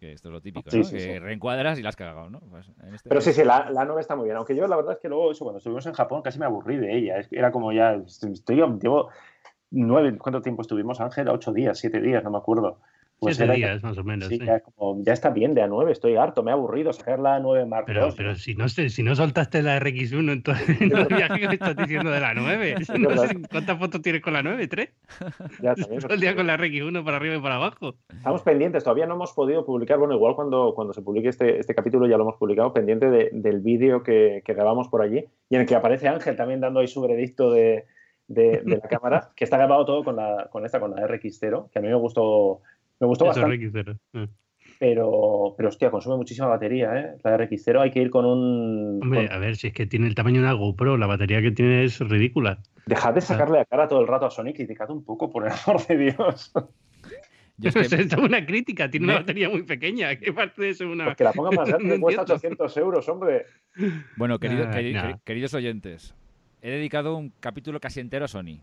Que 0.00 0.12
esto 0.12 0.28
es 0.28 0.32
lo 0.32 0.42
típico, 0.42 0.68
¿no? 0.70 0.90
que 0.90 1.18
reencuadras 1.20 1.78
y 1.78 1.82
la 1.82 1.88
has 1.88 1.96
cagado, 1.96 2.28
¿no? 2.28 2.40
Pues 2.40 2.68
este 2.92 3.08
Pero 3.08 3.20
sí, 3.22 3.32
sí, 3.32 3.42
la, 3.44 3.70
la 3.70 3.84
9 3.86 4.02
está 4.02 4.14
muy 4.14 4.26
bien. 4.26 4.36
Aunque 4.36 4.54
yo 4.54 4.66
la 4.66 4.76
verdad 4.76 4.92
es 4.92 4.98
que 4.98 5.08
luego, 5.08 5.30
eso, 5.30 5.44
cuando 5.44 5.58
estuvimos 5.58 5.86
en 5.86 5.94
Japón, 5.94 6.20
casi 6.20 6.38
me 6.38 6.44
aburrí 6.44 6.76
de 6.76 6.94
ella. 6.94 7.26
Era 7.30 7.50
como 7.50 7.72
ya, 7.72 7.94
estoy, 7.94 8.56
llevo 8.56 9.08
nueve, 9.70 10.18
¿cuánto 10.18 10.42
tiempo 10.42 10.60
estuvimos, 10.60 11.00
Ángel? 11.00 11.28
Ocho 11.30 11.50
días, 11.52 11.78
siete 11.78 12.00
días, 12.02 12.22
no 12.22 12.30
me 12.30 12.36
acuerdo. 12.36 12.78
Pues 13.18 13.38
Siete 13.38 13.54
días, 13.54 13.82
más 13.82 13.96
o 13.96 14.04
menos. 14.04 14.28
Sí, 14.28 14.38
Ya, 14.38 14.60
como, 14.60 15.02
ya, 15.02 15.14
está 15.14 15.30
bien 15.30 15.54
de 15.54 15.62
A9, 15.62 15.90
estoy 15.90 16.16
harto, 16.16 16.42
me 16.42 16.50
ha 16.50 16.54
aburrido 16.54 16.92
sacar 16.92 17.18
la 17.18 17.38
A9 17.38 17.66
Mark 17.66 17.84
pero, 17.86 18.08
Pero 18.14 18.34
si 18.34 18.54
no, 18.54 18.68
si 18.68 19.02
no 19.02 19.16
soltaste 19.16 19.62
la 19.62 19.80
RX1 19.80 20.32
en 20.32 20.42
todo 20.42 20.54
el 20.54 21.06
viaje 21.06 21.40
que 21.40 21.48
me 21.48 21.54
estás 21.54 21.76
diciendo 21.76 22.10
de 22.10 22.20
la 22.20 22.34
9. 22.34 22.74
No 22.98 23.16
sé, 23.16 23.36
¿Cuántas 23.50 23.78
fotos 23.78 24.02
tienes 24.02 24.20
con 24.20 24.34
la 24.34 24.42
9? 24.42 24.68
¿Tres? 24.68 24.90
Ya, 25.62 25.74
también. 25.74 26.02
Todo 26.02 26.14
el 26.14 26.20
día 26.20 26.36
con 26.36 26.46
la 26.46 26.58
RX1 26.58 27.04
para 27.04 27.16
arriba 27.16 27.36
y 27.36 27.40
para 27.40 27.56
abajo. 27.56 27.94
Estamos 28.10 28.42
pendientes, 28.42 28.84
todavía 28.84 29.06
no 29.06 29.14
hemos 29.14 29.32
podido 29.32 29.64
publicar, 29.64 29.98
bueno, 29.98 30.14
igual 30.14 30.34
cuando, 30.34 30.74
cuando 30.74 30.92
se 30.92 31.00
publique 31.00 31.28
este, 31.28 31.58
este 31.58 31.74
capítulo 31.74 32.06
ya 32.06 32.18
lo 32.18 32.24
hemos 32.24 32.36
publicado, 32.36 32.74
pendiente 32.74 33.08
de, 33.10 33.30
del 33.32 33.60
vídeo 33.60 34.02
que, 34.02 34.42
que, 34.44 34.54
grabamos 34.54 34.88
por 34.88 35.00
allí 35.02 35.24
y 35.48 35.54
en 35.54 35.62
el 35.62 35.66
que 35.66 35.74
aparece 35.74 36.08
Ángel 36.08 36.36
también 36.36 36.60
dando 36.60 36.80
ahí 36.80 36.88
su 36.88 37.00
veredicto 37.00 37.50
de, 37.50 37.86
de, 38.28 38.62
de 38.64 38.76
la 38.76 38.88
cámara, 38.88 39.30
que 39.36 39.44
está 39.44 39.56
grabado 39.56 39.84
todo 39.84 40.04
con, 40.04 40.16
la, 40.16 40.48
con 40.50 40.64
esta, 40.64 40.80
con 40.80 40.92
la 40.92 41.06
RX0, 41.06 41.70
que 41.70 41.78
a 41.78 41.82
mí 41.82 41.88
me 41.88 41.94
gustó 41.94 42.60
me 43.00 43.06
gustó 43.06 43.26
bastante. 43.26 43.56
Eh. 44.14 44.28
Pero, 44.78 45.54
pero 45.56 45.68
hostia, 45.68 45.90
consume 45.90 46.16
muchísima 46.16 46.48
batería, 46.48 46.98
¿eh? 46.98 47.16
La 47.22 47.38
RX0 47.38 47.80
hay 47.80 47.90
que 47.90 48.00
ir 48.00 48.10
con 48.10 48.26
un. 48.26 49.00
Hombre, 49.02 49.28
a 49.30 49.38
ver, 49.38 49.56
si 49.56 49.68
es 49.68 49.72
que 49.72 49.86
tiene 49.86 50.06
el 50.06 50.14
tamaño 50.14 50.40
de 50.40 50.46
una 50.46 50.52
GoPro, 50.52 50.96
la 50.96 51.06
batería 51.06 51.40
que 51.40 51.50
tiene 51.50 51.84
es 51.84 51.98
ridícula. 52.00 52.58
Dejad 52.86 53.14
de 53.14 53.20
sacarle 53.20 53.58
la 53.58 53.64
cara 53.64 53.88
todo 53.88 54.00
el 54.00 54.06
rato 54.06 54.26
a 54.26 54.30
Sony, 54.30 54.52
criticad 54.54 54.90
un 54.90 55.04
poco, 55.04 55.30
por 55.30 55.46
el 55.46 55.52
amor 55.52 55.86
de 55.86 55.96
Dios. 55.96 56.52
Yo 57.58 57.70
es 57.70 57.74
que... 57.88 57.96
es 58.02 58.12
una 58.14 58.44
crítica, 58.44 58.90
tiene 58.90 59.06
una 59.06 59.14
batería 59.20 59.48
muy 59.48 59.62
pequeña. 59.62 60.16
¿Qué 60.16 60.32
parte 60.32 60.62
de 60.62 60.70
eso 60.70 60.86
una.? 60.88 61.04
Pues 61.04 61.16
que 61.16 61.24
la 61.24 61.32
ponga 61.32 61.50
más 61.52 61.68
grande, 61.68 61.98
cuesta 61.98 62.22
800 62.22 62.76
euros, 62.76 63.08
hombre. 63.08 63.46
Bueno, 64.16 64.38
queridos 64.38 65.54
oyentes, 65.54 66.14
he 66.60 66.70
dedicado 66.70 67.16
un 67.16 67.32
capítulo 67.40 67.80
casi 67.80 68.00
entero 68.00 68.26
a 68.26 68.28
Sony. 68.28 68.60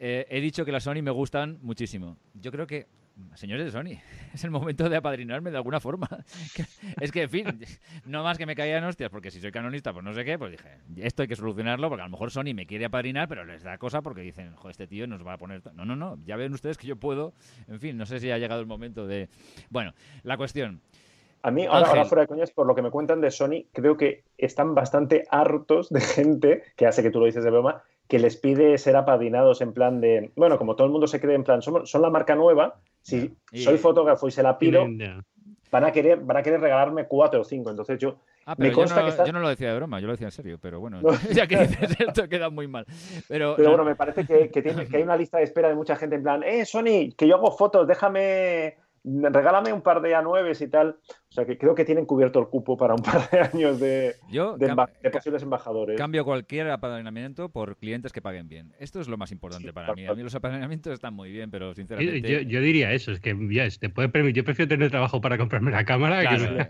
Eh, 0.00 0.26
he 0.30 0.40
dicho 0.40 0.64
que 0.64 0.70
las 0.70 0.84
Sony 0.84 1.02
me 1.02 1.10
gustan 1.10 1.58
muchísimo. 1.60 2.16
Yo 2.34 2.52
creo 2.52 2.68
que 2.68 2.86
señores 3.34 3.66
de 3.66 3.70
Sony, 3.70 4.00
es 4.34 4.44
el 4.44 4.50
momento 4.50 4.88
de 4.88 4.96
apadrinarme 4.96 5.50
de 5.50 5.56
alguna 5.56 5.80
forma. 5.80 6.08
es 7.00 7.12
que, 7.12 7.22
en 7.22 7.30
fin, 7.30 7.46
no 8.06 8.22
más 8.22 8.38
que 8.38 8.46
me 8.46 8.54
caían 8.54 8.84
hostias, 8.84 9.10
porque 9.10 9.30
si 9.30 9.40
soy 9.40 9.50
canonista, 9.50 9.92
pues 9.92 10.04
no 10.04 10.12
sé 10.12 10.24
qué, 10.24 10.38
pues 10.38 10.52
dije, 10.52 10.68
esto 10.96 11.22
hay 11.22 11.28
que 11.28 11.36
solucionarlo, 11.36 11.88
porque 11.88 12.02
a 12.02 12.06
lo 12.06 12.10
mejor 12.10 12.30
Sony 12.30 12.54
me 12.54 12.66
quiere 12.66 12.84
apadrinar, 12.86 13.28
pero 13.28 13.44
les 13.44 13.62
da 13.62 13.78
cosa 13.78 14.02
porque 14.02 14.22
dicen, 14.22 14.54
joder, 14.54 14.72
este 14.72 14.86
tío 14.86 15.06
nos 15.06 15.26
va 15.26 15.34
a 15.34 15.38
poner... 15.38 15.62
No, 15.74 15.84
no, 15.84 15.96
no, 15.96 16.18
ya 16.24 16.36
ven 16.36 16.52
ustedes 16.52 16.78
que 16.78 16.86
yo 16.86 16.96
puedo, 16.96 17.32
en 17.68 17.80
fin, 17.80 17.96
no 17.96 18.06
sé 18.06 18.20
si 18.20 18.30
ha 18.30 18.38
llegado 18.38 18.60
el 18.60 18.66
momento 18.66 19.06
de... 19.06 19.28
Bueno, 19.70 19.92
la 20.22 20.36
cuestión... 20.36 20.80
A 21.42 21.52
mí, 21.52 21.66
ahora, 21.66 22.04
fuera 22.04 22.22
de 22.22 22.26
coñas, 22.26 22.50
por 22.50 22.66
lo 22.66 22.74
que 22.74 22.82
me 22.82 22.90
cuentan 22.90 23.20
de 23.20 23.30
Sony, 23.30 23.66
creo 23.72 23.96
que 23.96 24.24
están 24.36 24.74
bastante 24.74 25.24
hartos 25.30 25.88
de 25.88 26.00
gente, 26.00 26.64
que 26.74 26.86
hace 26.86 27.00
que 27.00 27.10
tú 27.10 27.20
lo 27.20 27.26
dices 27.26 27.44
de 27.44 27.50
broma, 27.50 27.84
que 28.08 28.18
les 28.18 28.36
pide 28.36 28.76
ser 28.78 28.96
apadrinados 28.96 29.60
en 29.60 29.72
plan 29.72 30.00
de, 30.00 30.32
bueno, 30.34 30.58
como 30.58 30.74
todo 30.74 30.86
el 30.86 30.92
mundo 30.92 31.06
se 31.06 31.20
cree 31.20 31.36
en 31.36 31.44
plan, 31.44 31.62
son, 31.62 31.86
son 31.86 32.02
la 32.02 32.10
marca 32.10 32.34
nueva, 32.34 32.80
si 33.08 33.34
soy 33.64 33.78
fotógrafo 33.78 34.28
y 34.28 34.30
se 34.30 34.42
la 34.42 34.58
pido, 34.58 34.86
van 35.70 35.84
a 35.84 35.92
querer, 35.92 36.20
van 36.20 36.36
a 36.36 36.42
querer 36.42 36.60
regalarme 36.60 37.06
cuatro 37.06 37.40
o 37.40 37.44
cinco. 37.44 37.70
Entonces 37.70 37.98
yo. 37.98 38.20
Ah, 38.44 38.54
me 38.56 38.72
consta 38.72 39.00
yo, 39.00 39.10
no, 39.10 39.16
que 39.16 39.26
yo 39.26 39.32
no 39.34 39.40
lo 39.40 39.48
decía 39.50 39.68
de 39.68 39.76
broma, 39.76 40.00
yo 40.00 40.06
lo 40.06 40.14
decía 40.14 40.28
en 40.28 40.32
serio, 40.32 40.58
pero 40.58 40.80
bueno, 40.80 41.02
ya 41.34 41.46
que 41.46 41.58
dices 41.58 42.00
esto 42.00 42.28
queda 42.30 42.48
muy 42.48 42.66
mal. 42.66 42.86
Pero, 43.28 43.54
pero 43.56 43.68
bueno, 43.70 43.84
me 43.84 43.94
parece 43.94 44.26
que, 44.26 44.50
que, 44.50 44.62
tiene, 44.62 44.86
que 44.86 44.96
hay 44.96 45.02
una 45.02 45.18
lista 45.18 45.36
de 45.36 45.44
espera 45.44 45.68
de 45.68 45.74
mucha 45.74 45.96
gente 45.96 46.16
en 46.16 46.22
plan, 46.22 46.42
eh, 46.42 46.64
Sony, 46.64 47.12
que 47.14 47.28
yo 47.28 47.36
hago 47.36 47.50
fotos, 47.50 47.86
déjame 47.86 48.78
regálame 49.30 49.72
un 49.72 49.82
par 49.82 50.00
de 50.00 50.14
A9 50.14 50.60
y 50.60 50.68
tal. 50.68 50.98
O 51.28 51.32
sea 51.32 51.44
que 51.44 51.58
creo 51.58 51.74
que 51.74 51.84
tienen 51.84 52.06
cubierto 52.06 52.38
el 52.40 52.46
cupo 52.48 52.76
para 52.76 52.94
un 52.94 53.02
par 53.02 53.28
de 53.30 53.40
años 53.40 53.78
de, 53.78 54.14
de, 54.30 55.10
posibles 55.10 55.42
embajadores. 55.42 55.96
Cambio 55.96 56.24
cualquier 56.24 56.70
apadrinamiento 56.70 57.50
por 57.50 57.76
clientes 57.76 58.12
que 58.12 58.22
paguen 58.22 58.48
bien. 58.48 58.72
Esto 58.78 59.00
es 59.00 59.08
lo 59.08 59.16
más 59.16 59.30
importante 59.32 59.72
para 59.72 59.94
mí. 59.94 60.06
A 60.06 60.14
mí 60.14 60.22
los 60.22 60.34
apadrinamientos 60.34 60.92
están 60.92 61.14
muy 61.14 61.30
bien, 61.30 61.50
pero 61.50 61.74
sinceramente. 61.74 62.46
Yo, 62.46 62.60
diría 62.60 62.92
eso, 62.92 63.12
es 63.12 63.20
que 63.20 63.36
ya, 63.50 63.68
te 63.78 63.88
puede 63.88 64.32
yo 64.32 64.44
prefiero 64.44 64.68
tener 64.68 64.90
trabajo 64.90 65.20
para 65.20 65.38
comprarme 65.38 65.70
la 65.70 65.84
cámara 65.84 66.20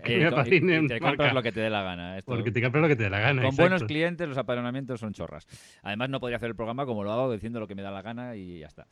que, 0.03 0.17
me, 0.17 0.25
apadrinen. 0.25 0.87
te 0.87 0.99
compras 0.99 1.33
lo 1.33 1.41
que 1.41 1.51
te 1.51 1.61
dé 1.61 1.69
la 1.69 1.83
gana. 1.83 2.19
Porque 2.25 2.51
te 2.51 2.61
compras 2.61 2.81
lo 2.81 2.87
que 2.87 2.95
te 2.95 3.03
dé 3.03 3.09
la 3.09 3.19
gana. 3.19 3.43
Con 3.43 3.55
buenos 3.55 3.83
clientes 3.83 4.27
los 4.27 4.37
apadrinamientos 4.37 4.99
son 4.99 5.13
chorras. 5.13 5.47
Además 5.83 6.09
no 6.09 6.19
podría 6.19 6.37
hacer 6.37 6.49
el 6.49 6.55
programa 6.55 6.85
como 6.85 7.03
lo 7.03 7.11
hago 7.11 7.31
diciendo 7.31 7.59
lo 7.59 7.67
que 7.67 7.75
me 7.75 7.81
da 7.81 7.91
la 7.91 8.01
gana 8.01 8.35
y 8.35 8.59
ya 8.59 8.67
está. 8.67 8.87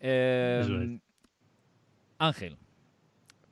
Eh, 0.00 0.98
Ángel, 2.18 2.58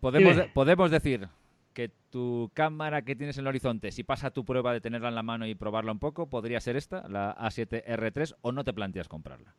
Podemos, 0.00 0.36
podemos 0.54 0.90
decir 0.90 1.28
que 1.74 1.90
tu 2.10 2.50
cámara 2.54 3.02
que 3.02 3.16
tienes 3.16 3.36
en 3.38 3.42
el 3.42 3.48
horizonte, 3.48 3.92
si 3.92 4.02
pasa 4.02 4.30
tu 4.30 4.44
prueba 4.44 4.72
de 4.72 4.80
tenerla 4.80 5.08
en 5.08 5.14
la 5.14 5.22
mano 5.22 5.46
y 5.46 5.54
probarla 5.54 5.92
un 5.92 5.98
poco, 5.98 6.28
podría 6.28 6.60
ser 6.60 6.76
esta, 6.76 7.08
la 7.08 7.36
A7R3, 7.36 8.36
o 8.40 8.52
no 8.52 8.64
te 8.64 8.72
planteas 8.72 9.08
comprarla. 9.08 9.54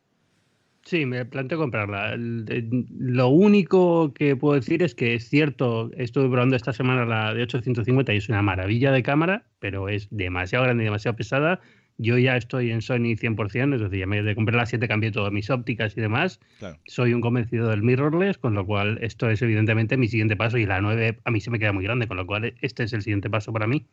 Sí, 0.82 1.04
me 1.04 1.24
planteo 1.24 1.58
comprarla. 1.58 2.16
Lo 2.16 3.28
único 3.28 4.12
que 4.14 4.34
puedo 4.34 4.54
decir 4.54 4.82
es 4.82 4.94
que 4.94 5.14
es 5.14 5.28
cierto, 5.28 5.90
estuve 5.96 6.28
probando 6.28 6.56
esta 6.56 6.72
semana 6.72 7.04
la 7.04 7.34
de 7.34 7.42
850 7.42 8.14
y 8.14 8.16
es 8.16 8.28
una 8.28 8.42
maravilla 8.42 8.90
de 8.90 9.02
cámara, 9.02 9.44
pero 9.58 9.88
es 9.88 10.08
demasiado 10.10 10.64
grande 10.64 10.82
y 10.82 10.86
demasiado 10.86 11.16
pesada 11.16 11.60
yo 12.00 12.16
ya 12.16 12.36
estoy 12.36 12.70
en 12.70 12.80
Sony 12.80 13.14
100%, 13.14 13.74
es 13.74 13.80
decir, 13.80 13.98
ya 14.00 14.06
me 14.06 14.22
de 14.22 14.34
comprar 14.34 14.56
la 14.56 14.66
7 14.66 14.88
cambié 14.88 15.10
todas 15.12 15.32
mis 15.32 15.50
ópticas 15.50 15.96
y 15.96 16.00
demás. 16.00 16.40
Soy 16.86 17.12
un 17.12 17.20
convencido 17.20 17.68
del 17.68 17.82
mirrorless, 17.82 18.38
con 18.38 18.54
lo 18.54 18.64
cual 18.64 18.98
esto 19.02 19.28
es 19.28 19.42
evidentemente 19.42 19.96
mi 19.96 20.08
siguiente 20.08 20.36
paso 20.36 20.56
y 20.56 20.66
la 20.66 20.80
9 20.80 21.20
a 21.24 21.30
mí 21.30 21.40
se 21.40 21.50
me 21.50 21.58
queda 21.58 21.72
muy 21.72 21.84
grande, 21.84 22.08
con 22.08 22.16
lo 22.16 22.26
cual 22.26 22.54
este 22.60 22.84
es 22.84 22.92
el 22.92 23.02
siguiente 23.02 23.28
paso 23.28 23.52
para 23.52 23.66
mí. 23.66 23.86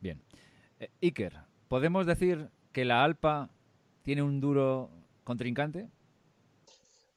Bien. 0.00 0.18
Eh, 0.80 0.88
Iker, 1.02 1.34
¿podemos 1.68 2.06
decir 2.06 2.48
que 2.72 2.84
la 2.84 3.04
Alpa 3.04 3.50
tiene 4.02 4.22
un 4.22 4.40
duro 4.40 4.90
contrincante? 5.24 5.88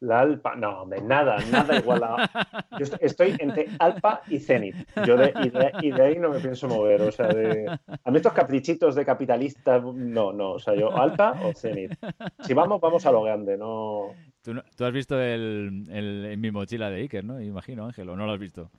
La 0.02 0.20
Alpa, 0.20 0.56
no, 0.56 0.82
hombre, 0.82 1.02
nada, 1.02 1.38
nada 1.52 1.78
igual 1.78 2.04
a. 2.04 2.30
Yo 2.78 2.86
estoy 3.00 3.36
entre 3.40 3.70
Alpa 3.80 4.22
y 4.28 4.40
Zenit. 4.40 4.76
Yo 5.06 5.16
de, 5.16 5.34
y, 5.82 5.92
de, 5.92 6.04
ahí 6.04 6.20
no 6.20 6.30
me 6.30 6.40
pienso 6.40 6.68
mover. 6.68 7.02
O 7.02 7.12
sea, 7.12 7.28
de, 7.28 7.68
a 7.68 8.12
mí 8.12 8.18
estos 8.18 8.34
caprichitos 8.34 8.96
de 8.96 9.06
capitalistas, 9.06 9.82
no, 9.84 10.34
no. 10.34 10.52
O 10.52 10.60
sea, 10.60 10.76
yo 10.76 10.96
Alpa 10.96 11.40
o 11.44 11.54
Zenit. 11.54 11.94
Si 12.42 12.54
vamos, 12.54 12.82
vamos 12.82 13.06
a 13.06 13.12
lo 13.12 13.24
grande, 13.24 13.58
no. 13.58 14.10
Tú, 14.42 14.86
has 14.86 14.92
visto 14.92 15.20
el, 15.20 15.88
el, 15.90 16.26
en 16.26 16.42
mi 16.42 16.52
mochila 16.52 16.90
de 16.90 17.02
Iker, 17.02 17.24
¿no? 17.24 17.42
Imagino, 17.42 17.86
Ángel, 17.86 18.10
¿o 18.10 18.16
no 18.16 18.26
lo 18.26 18.34
has 18.34 18.40
visto? 18.40 18.70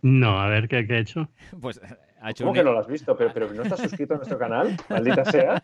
No, 0.00 0.40
a 0.40 0.48
ver, 0.48 0.66
¿qué, 0.66 0.86
qué 0.86 0.94
ha 0.94 0.98
hecho? 0.98 1.28
Pues 1.60 1.80
¿Cómo 2.38 2.52
que 2.52 2.62
no 2.62 2.72
lo 2.72 2.78
has 2.78 2.86
visto? 2.86 3.16
¿Pero, 3.16 3.32
pero 3.32 3.52
no 3.52 3.62
estás 3.62 3.80
suscrito 3.80 4.14
a 4.14 4.16
nuestro 4.18 4.38
canal? 4.38 4.76
Maldita 4.88 5.24
sea. 5.24 5.62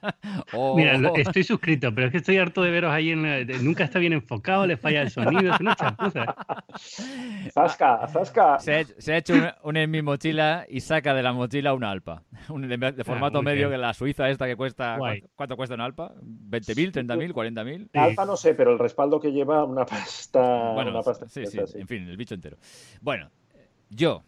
Oh. 0.52 0.76
Mira, 0.76 0.98
estoy 1.16 1.44
suscrito, 1.44 1.94
pero 1.94 2.08
es 2.08 2.12
que 2.12 2.18
estoy 2.18 2.38
harto 2.38 2.62
de 2.62 2.70
veros 2.70 2.92
ahí. 2.92 3.10
En, 3.10 3.46
nunca 3.64 3.84
está 3.84 3.98
bien 3.98 4.12
enfocado, 4.12 4.66
le 4.66 4.76
falla 4.76 5.02
el 5.02 5.10
sonido, 5.10 5.54
es 5.54 5.60
una 5.60 5.76
chapuza. 5.76 6.34
Zasca, 7.52 8.06
zasca. 8.08 8.58
Se, 8.58 9.12
ha 9.12 9.16
hecho 9.16 9.34
un, 9.62 9.76
en 9.76 9.90
mi 9.90 10.02
mochila 10.02 10.66
y 10.68 10.80
saca 10.80 11.14
de 11.14 11.22
la 11.22 11.32
mochila 11.32 11.74
una 11.74 11.90
alpa. 11.90 12.24
de, 12.48 12.86
ah, 12.86 13.04
formato 13.04 13.42
medio 13.42 13.70
que 13.70 13.78
la 13.78 13.94
suiza 13.94 14.28
esta 14.28 14.46
que 14.46 14.56
cuesta. 14.56 14.98
¿cuánto, 15.36 15.56
cuesta 15.56 15.74
una 15.74 15.84
alpa? 15.84 16.12
¿20.000, 16.16 17.06
30.000, 17.06 17.32
40.000? 17.32 17.88
La 17.92 18.04
alpa 18.04 18.24
no 18.24 18.36
sé, 18.36 18.54
pero 18.54 18.72
el 18.72 18.78
respaldo 18.78 19.20
que 19.20 19.32
lleva 19.32 19.64
una 19.64 19.86
pasta. 19.86 20.72
Bueno, 20.72 20.90
una 20.90 21.02
pasta 21.02 21.28
sí, 21.28 21.46
sí, 21.46 21.58
en 21.74 21.86
fin, 21.86 22.08
el 22.08 22.16
bicho 22.16 22.34
entero. 22.34 22.56
Bueno, 23.00 23.30
yo 23.90 24.24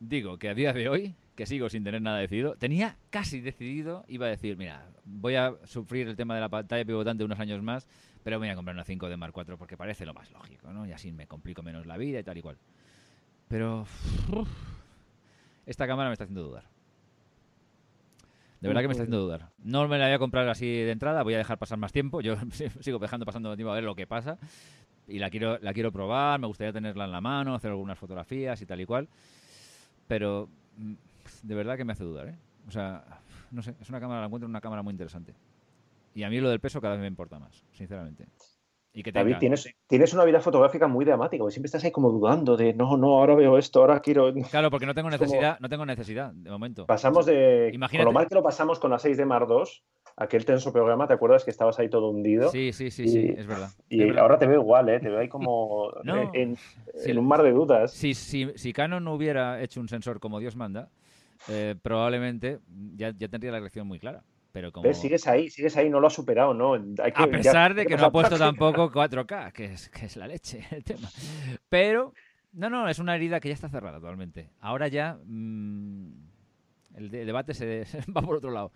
digo 0.00 0.38
que 0.38 0.48
a 0.48 0.54
día 0.54 0.72
de 0.72 0.88
hoy, 0.88 1.14
que 1.34 1.46
sigo 1.46 1.68
sin 1.68 1.84
tener 1.84 2.02
nada 2.02 2.18
decidido, 2.18 2.56
tenía 2.56 2.96
casi 3.10 3.40
decidido, 3.40 4.04
iba 4.08 4.26
a 4.26 4.30
decir, 4.30 4.56
mira, 4.56 4.88
voy 5.04 5.36
a 5.36 5.54
sufrir 5.64 6.08
el 6.08 6.16
tema 6.16 6.34
de 6.34 6.40
la 6.40 6.48
pantalla 6.48 6.84
pivotante 6.84 7.24
unos 7.24 7.40
años 7.40 7.62
más, 7.62 7.86
pero 8.22 8.38
voy 8.38 8.48
a 8.48 8.54
comprar 8.54 8.74
una 8.74 8.84
5 8.84 9.08
de 9.08 9.16
Mark 9.16 9.32
4 9.32 9.58
porque 9.58 9.76
parece 9.76 10.06
lo 10.06 10.14
más 10.14 10.30
lógico, 10.32 10.72
¿no? 10.72 10.86
Y 10.86 10.92
así 10.92 11.12
me 11.12 11.26
complico 11.26 11.62
menos 11.62 11.86
la 11.86 11.96
vida 11.96 12.18
y 12.18 12.24
tal 12.24 12.38
y 12.38 12.42
cual. 12.42 12.58
Pero 13.48 13.86
esta 15.66 15.86
cámara 15.86 16.08
me 16.08 16.14
está 16.14 16.24
haciendo 16.24 16.42
dudar. 16.42 16.64
De 18.60 18.68
verdad 18.68 18.80
que 18.80 18.88
me 18.88 18.92
está 18.92 19.02
haciendo 19.02 19.20
dudar. 19.20 19.50
No 19.62 19.86
me 19.86 19.98
la 19.98 20.06
voy 20.06 20.14
a 20.14 20.18
comprar 20.18 20.48
así 20.48 20.66
de 20.66 20.90
entrada, 20.90 21.22
voy 21.22 21.34
a 21.34 21.38
dejar 21.38 21.58
pasar 21.58 21.78
más 21.78 21.92
tiempo. 21.92 22.20
Yo 22.20 22.36
sigo 22.80 22.98
dejando 22.98 23.26
pasando 23.26 23.54
tiempo 23.54 23.70
a 23.70 23.74
ver 23.74 23.84
lo 23.84 23.94
que 23.94 24.06
pasa. 24.06 24.38
Y 25.06 25.18
la 25.18 25.30
quiero, 25.30 25.58
la 25.60 25.72
quiero 25.72 25.92
probar, 25.92 26.40
me 26.40 26.48
gustaría 26.48 26.72
tenerla 26.72 27.04
en 27.04 27.12
la 27.12 27.20
mano, 27.20 27.54
hacer 27.54 27.70
algunas 27.70 27.98
fotografías 27.98 28.60
y 28.60 28.66
tal 28.66 28.80
y 28.80 28.86
cual. 28.86 29.08
Pero 30.06 30.48
mm, 30.76 30.94
de 31.42 31.54
verdad 31.54 31.76
que 31.76 31.84
me 31.84 31.92
hace 31.92 32.04
dudar, 32.04 32.28
¿eh? 32.28 32.38
O 32.68 32.70
sea, 32.70 33.04
no 33.50 33.62
sé, 33.62 33.74
es 33.80 33.88
una 33.88 34.00
cámara, 34.00 34.20
la 34.20 34.26
encuentro 34.26 34.48
una 34.48 34.60
cámara 34.60 34.82
muy 34.82 34.92
interesante. 34.92 35.34
Y 36.14 36.22
a 36.22 36.30
mí 36.30 36.40
lo 36.40 36.48
del 36.48 36.60
peso 36.60 36.80
cada 36.80 36.94
vez 36.94 37.02
me 37.02 37.08
importa 37.08 37.38
más, 37.38 37.64
sinceramente. 37.72 38.26
Y 38.92 39.02
que 39.02 39.12
David, 39.12 39.36
tienes, 39.38 39.68
tienes 39.86 40.14
una 40.14 40.24
vida 40.24 40.40
fotográfica 40.40 40.88
muy 40.88 41.04
dramática, 41.04 41.42
porque 41.42 41.52
siempre 41.52 41.66
estás 41.66 41.84
ahí 41.84 41.90
como 41.90 42.10
dudando 42.10 42.56
de 42.56 42.72
no, 42.72 42.96
no, 42.96 43.18
ahora 43.18 43.34
veo 43.34 43.58
esto, 43.58 43.80
ahora 43.80 44.00
quiero. 44.00 44.32
Claro, 44.50 44.70
porque 44.70 44.86
no 44.86 44.94
tengo 44.94 45.10
necesidad, 45.10 45.60
no 45.60 45.68
tengo 45.68 45.84
necesidad 45.84 46.32
de 46.32 46.50
momento. 46.50 46.86
Pasamos 46.86 47.26
de. 47.26 47.70
Imagínate... 47.74 48.04
Con 48.04 48.14
lo 48.14 48.18
mal 48.18 48.26
que 48.26 48.34
lo 48.34 48.42
pasamos 48.42 48.78
con 48.78 48.90
la 48.90 48.98
6 48.98 49.18
de 49.18 49.26
Mar 49.26 49.46
2, 49.46 49.84
aquel 50.16 50.44
tenso 50.44 50.72
programa, 50.72 51.06
¿te 51.06 51.14
acuerdas 51.14 51.44
que 51.44 51.50
estabas 51.50 51.78
ahí 51.78 51.88
todo 51.88 52.10
hundido? 52.10 52.50
Sí, 52.50 52.72
sí, 52.72 52.90
sí, 52.90 53.08
sí, 53.08 53.34
es 53.36 53.46
verdad. 53.46 53.70
Y 53.88 54.16
ahora 54.16 54.38
te 54.38 54.46
veo 54.46 54.60
igual, 54.60 54.88
¿eh? 54.88 55.00
Te 55.00 55.08
veo 55.08 55.18
ahí 55.18 55.28
como 55.28 55.92
en, 56.32 56.56
un 57.18 57.26
mar 57.26 57.42
de 57.42 57.52
dudas. 57.52 57.92
Si, 57.92 58.14
si, 58.14 58.50
si 58.56 58.72
Canon 58.72 59.04
no 59.04 59.14
hubiera 59.14 59.62
hecho 59.62 59.80
un 59.80 59.88
sensor 59.88 60.18
como 60.20 60.40
Dios 60.40 60.56
manda, 60.56 60.90
eh, 61.48 61.74
probablemente 61.80 62.60
ya, 62.94 63.12
ya 63.16 63.28
tendría 63.28 63.52
la 63.52 63.58
elección 63.58 63.86
muy 63.86 63.98
clara. 63.98 64.22
Pero 64.56 64.72
como... 64.72 64.90
sigues 64.94 65.26
ahí, 65.26 65.50
sigues 65.50 65.76
ahí, 65.76 65.90
no 65.90 66.00
lo 66.00 66.06
has 66.06 66.14
superado, 66.14 66.54
¿no? 66.54 66.72
a 66.74 67.26
pesar 67.26 67.74
de 67.74 67.84
que 67.84 67.94
no 67.94 68.06
ha 68.06 68.10
puesto 68.10 68.38
tampoco 68.38 68.90
4K, 68.90 69.52
que 69.52 69.66
es, 69.66 69.90
que 69.90 70.06
es 70.06 70.16
la 70.16 70.26
leche 70.26 70.64
el 70.70 70.82
tema. 70.82 71.10
Pero, 71.68 72.14
no, 72.54 72.70
no, 72.70 72.88
es 72.88 72.98
una 72.98 73.14
herida 73.16 73.38
que 73.38 73.48
ya 73.48 73.54
está 73.54 73.68
cerrada 73.68 74.00
totalmente. 74.00 74.48
Ahora 74.60 74.88
ya 74.88 75.18
mm, 75.22 76.10
el, 76.94 77.10
debate 77.10 77.52
se, 77.52 77.84
va 78.16 78.22
por 78.22 78.36
otro 78.36 78.50
lado. 78.50 78.72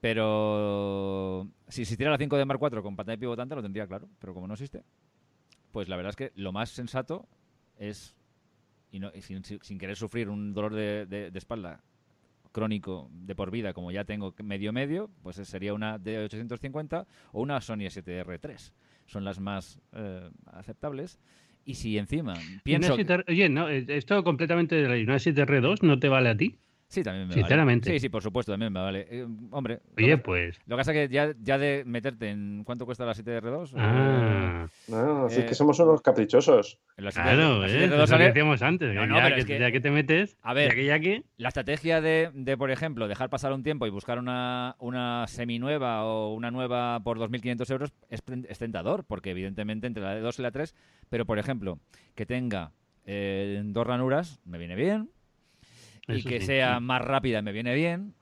Pero 0.00 1.48
si 1.68 1.82
existiera 1.82 2.12
la 2.12 2.18
5D 2.18 2.44
Mark 2.44 2.60
IV 2.62 2.82
con 2.82 2.96
pantalla 2.96 3.18
pivotante 3.18 3.54
lo 3.54 3.62
tendría 3.62 3.86
claro, 3.86 4.08
pero 4.20 4.32
como 4.32 4.46
no 4.46 4.54
existe, 4.54 4.84
pues 5.72 5.88
la 5.88 5.96
verdad 5.96 6.10
es 6.10 6.16
que 6.16 6.32
lo 6.36 6.52
más 6.52 6.70
sensato 6.70 7.28
es, 7.78 8.16
y, 8.92 9.00
no, 9.00 9.10
sin, 9.20 9.78
querer 9.78 9.96
sufrir 9.96 10.28
un 10.28 10.54
dolor 10.54 10.74
de 10.74 11.30
espalda 11.34 11.82
crónico 12.52 13.08
de 13.12 13.34
por 13.34 13.50
vida, 13.50 13.72
como 13.72 13.90
ya 13.90 14.04
tengo 14.04 14.34
medio 14.42 14.72
medio, 14.72 15.10
pues 15.22 15.36
sería 15.36 15.74
una 15.74 15.98
D850 15.98 17.06
o 17.32 17.40
una 17.40 17.60
Sony 17.60 17.86
STR3. 17.86 18.72
Son 19.06 19.24
las 19.24 19.38
más 19.40 19.80
eh, 19.92 20.28
aceptables. 20.46 21.18
Y 21.64 21.74
si 21.74 21.98
encima 21.98 22.34
pienso... 22.62 22.96
Oye, 23.28 23.48
no, 23.48 23.68
eh, 23.68 23.84
esto 23.88 24.24
completamente 24.24 24.74
de 24.74 24.88
la 24.88 24.94
una 24.94 25.16
STR2 25.16 25.82
no 25.82 25.98
te 25.98 26.08
vale 26.08 26.30
a 26.30 26.36
ti. 26.36 26.56
Sí, 26.88 27.02
también 27.02 27.28
me 27.28 27.34
Sinceramente. 27.34 27.90
Vale. 27.90 27.98
Sí, 27.98 28.04
sí, 28.04 28.08
por 28.08 28.22
supuesto, 28.22 28.52
también 28.52 28.72
me 28.72 28.80
vale. 28.80 29.06
Eh, 29.10 29.26
hombre. 29.50 29.80
Oye, 29.98 30.16
pues. 30.16 30.58
Lo 30.66 30.74
que 30.74 30.80
pasa 30.80 30.92
es 30.92 31.08
que 31.08 31.14
ya, 31.14 31.34
ya 31.42 31.58
de 31.58 31.84
meterte 31.84 32.30
en 32.30 32.62
cuánto 32.64 32.86
cuesta 32.86 33.04
la 33.04 33.12
7R2. 33.12 33.72
Ah. 33.76 34.66
no, 34.88 35.26
así 35.26 35.42
que 35.42 35.54
somos 35.54 35.78
unos 35.80 36.00
caprichosos. 36.00 36.78
claro, 36.96 37.66
eh, 37.66 37.88
lo 37.88 38.06
decíamos 38.06 38.62
antes. 38.62 38.94
No, 38.94 39.06
ya, 39.06 39.34
que, 39.34 39.58
ya, 39.58 39.70
que, 39.70 39.80
te 39.80 39.90
metes. 39.90 40.38
A 40.42 40.54
ver, 40.54 40.82
ya 40.82 40.98
que, 40.98 41.24
la 41.36 41.48
estrategia 41.48 42.00
de, 42.00 42.30
de, 42.32 42.56
por 42.56 42.70
ejemplo, 42.70 43.06
dejar 43.06 43.28
pasar 43.28 43.52
un 43.52 43.62
tiempo 43.62 43.86
y 43.86 43.90
buscar 43.90 44.18
una, 44.18 44.74
una 44.78 45.26
seminueva 45.26 46.04
o 46.04 46.32
una 46.32 46.50
nueva 46.50 47.00
por 47.00 47.18
2.500 47.18 47.70
euros 47.70 47.92
es, 48.08 48.22
es, 48.48 48.58
tentador, 48.58 49.04
porque 49.04 49.32
evidentemente 49.32 49.86
entre 49.86 50.02
la 50.02 50.14
de 50.14 50.22
2 50.22 50.38
y 50.38 50.42
la 50.42 50.52
3, 50.52 50.74
pero 51.10 51.26
por 51.26 51.38
ejemplo, 51.38 51.80
que 52.14 52.24
tenga 52.24 52.72
eh, 53.04 53.60
dos 53.62 53.86
ranuras, 53.86 54.40
me 54.46 54.56
viene 54.56 54.74
bien 54.74 55.10
y 56.08 56.22
que 56.22 56.40
sea 56.40 56.80
más 56.80 57.02
rápida 57.02 57.42
me 57.42 57.52
viene 57.52 57.74
bien. 57.74 58.14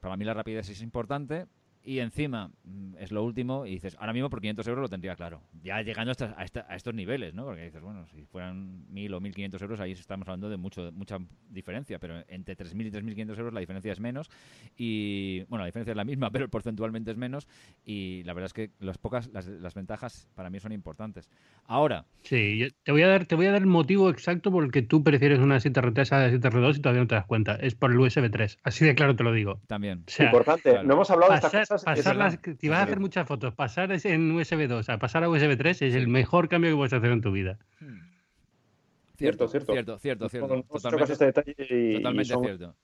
para 0.00 0.16
mí 0.16 0.24
la 0.24 0.34
rapidez 0.34 0.68
es 0.68 0.82
importante, 0.82 1.46
y 1.82 2.00
encima 2.00 2.50
mm, 2.64 2.96
es 2.98 3.12
lo 3.12 3.24
último 3.24 3.66
y 3.66 3.70
dices, 3.70 3.96
ahora 3.98 4.12
mismo 4.12 4.28
por 4.28 4.40
500 4.40 4.66
euros 4.68 4.82
lo 4.82 4.88
tendría 4.88 5.16
claro. 5.16 5.42
Ya 5.62 5.80
llegando 5.82 6.12
a, 6.12 6.44
estos 6.76 6.94
niveles, 6.94 7.34
¿no? 7.34 7.44
Porque 7.44 7.64
dices, 7.64 7.80
bueno, 7.80 8.06
si 8.06 8.24
fueran 8.26 8.86
1.000 8.92 9.14
o 9.14 9.20
1.500 9.20 9.62
euros, 9.62 9.80
ahí 9.80 9.92
estamos 9.92 10.28
hablando 10.28 10.50
de 10.50 10.56
mucho, 10.56 10.90
mucha 10.92 11.18
diferencia, 11.48 11.98
pero 11.98 12.22
entre 12.28 12.56
3.000 12.56 12.86
y 12.86 12.90
3.500 12.90 13.38
euros 13.38 13.54
la 13.54 13.60
diferencia 13.60 13.92
es 13.92 14.00
menos 14.00 14.30
y, 14.76 15.44
bueno, 15.44 15.62
la 15.62 15.66
diferencia 15.66 15.92
es 15.92 15.96
la 15.96 16.04
misma, 16.04 16.30
pero 16.32 16.48
porcentualmente 16.48 17.10
es 17.10 17.16
menos 17.16 17.48
y 17.84 18.22
la 18.24 18.34
verdad 18.34 18.46
es 18.46 18.52
que 18.52 18.70
las 18.78 18.98
pocas, 18.98 19.28
las, 19.28 19.46
las 19.46 19.74
ventajas 19.74 20.28
para 20.34 20.50
mí 20.50 20.60
son 20.60 20.72
importantes. 20.72 21.30
Ahora... 21.64 22.04
Sí, 22.22 22.68
te 22.82 22.92
voy 22.92 23.02
a 23.02 23.08
dar 23.08 23.20
te 23.30 23.36
voy 23.36 23.46
a 23.46 23.52
dar 23.52 23.60
el 23.60 23.66
motivo 23.66 24.10
exacto 24.10 24.50
por 24.50 24.64
el 24.64 24.72
que 24.72 24.82
tú 24.82 25.04
prefieres 25.04 25.38
una 25.38 25.58
7R3 25.58 26.12
a 26.12 26.18
la 26.18 26.30
7R2 26.30 26.76
y 26.76 26.80
todavía 26.80 27.02
no 27.02 27.06
te 27.06 27.14
das 27.14 27.26
cuenta. 27.26 27.54
Es 27.54 27.76
por 27.76 27.92
el 27.92 27.98
USB 28.00 28.28
3. 28.28 28.58
Así 28.64 28.84
de 28.84 28.94
claro 28.96 29.14
te 29.14 29.22
lo 29.22 29.32
digo. 29.32 29.60
También. 29.68 30.04
Importante. 30.18 30.82
No 30.82 30.94
hemos 30.94 31.10
hablado 31.10 31.32
de 31.32 31.38
estas 31.70 31.84
pasar 31.84 32.16
las, 32.16 32.38
si 32.58 32.68
vas 32.68 32.80
a 32.80 32.82
hacer 32.82 33.00
muchas 33.00 33.26
fotos, 33.26 33.54
pasar 33.54 33.92
en 33.92 34.32
USB 34.32 34.66
2 34.68 34.88
a 34.88 34.98
pasar 34.98 35.24
a 35.24 35.28
USB 35.28 35.56
3 35.56 35.82
es 35.82 35.94
el 35.94 36.08
mejor 36.08 36.48
cambio 36.48 36.70
que 36.70 36.76
puedes 36.76 36.92
hacer 36.92 37.10
en 37.10 37.20
tu 37.20 37.30
vida. 37.30 37.58
Hmm. 37.80 38.00
Cierto, 39.16 39.48
cierto. 39.48 39.72
Cierto, 39.72 39.98
cierto, 39.98 40.28
cierto. 40.28 40.62
Totalmente, 40.62 41.32
totalmente 41.94 42.36
cierto. 42.36 42.74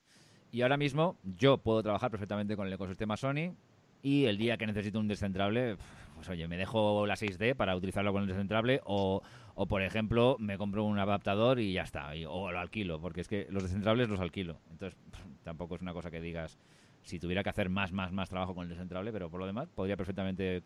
Y 0.51 0.61
ahora 0.61 0.77
mismo 0.77 1.17
yo 1.23 1.57
puedo 1.57 1.81
trabajar 1.81 2.11
perfectamente 2.11 2.55
con 2.55 2.67
el 2.67 2.73
ecosistema 2.73 3.17
Sony 3.17 3.55
y 4.03 4.25
el 4.25 4.37
día 4.37 4.57
que 4.57 4.67
necesito 4.67 4.99
un 4.99 5.07
descentrable, 5.07 5.77
pues 6.15 6.29
oye, 6.29 6.47
me 6.47 6.57
dejo 6.57 7.05
la 7.07 7.15
6D 7.15 7.55
para 7.55 7.75
utilizarlo 7.75 8.13
con 8.13 8.21
el 8.21 8.27
descentrable 8.27 8.81
o, 8.85 9.23
o 9.55 9.65
por 9.65 9.81
ejemplo, 9.81 10.37
me 10.39 10.57
compro 10.57 10.83
un 10.83 10.99
adaptador 10.99 11.59
y 11.59 11.73
ya 11.73 11.81
está, 11.81 12.11
o 12.29 12.51
lo 12.51 12.59
alquilo, 12.59 13.01
porque 13.01 13.21
es 13.21 13.27
que 13.27 13.47
los 13.49 13.63
descentrables 13.63 14.07
los 14.07 14.19
alquilo. 14.19 14.59
Entonces, 14.69 14.97
tampoco 15.43 15.75
es 15.75 15.81
una 15.81 15.93
cosa 15.93 16.11
que 16.11 16.21
digas, 16.21 16.59
si 17.07 17.19
tuviera 17.19 17.41
que 17.41 17.49
hacer 17.49 17.69
más, 17.69 17.93
más, 17.93 18.11
más 18.11 18.27
trabajo 18.29 18.53
con 18.53 18.63
el 18.63 18.69
descentrable, 18.69 19.13
pero 19.13 19.29
por 19.29 19.39
lo 19.39 19.45
demás 19.45 19.69
podría 19.69 19.95
perfectamente 19.95 20.61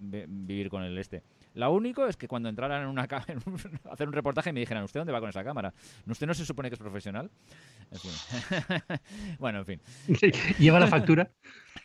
vivir 0.00 0.68
con 0.68 0.82
el 0.82 0.98
este. 0.98 1.22
Lo 1.54 1.72
único 1.72 2.06
es 2.06 2.16
que 2.16 2.26
cuando 2.26 2.48
entraran 2.48 2.82
en 2.82 2.88
una 2.88 3.02
a 3.02 3.04
hacer 3.92 4.08
un 4.08 4.12
reportaje 4.12 4.52
me 4.52 4.58
dijeran, 4.58 4.82
¿usted 4.82 4.98
dónde 4.98 5.12
va 5.12 5.20
con 5.20 5.28
esa 5.28 5.44
cámara? 5.44 5.72
¿Usted 6.06 6.26
no 6.26 6.34
se 6.34 6.44
supone 6.44 6.68
que 6.68 6.74
es 6.74 6.80
profesional? 6.80 7.30
bueno, 9.38 9.60
en 9.60 9.64
fin. 9.64 9.80
¿Lleva 10.58 10.80
la 10.80 10.88
factura? 10.88 11.30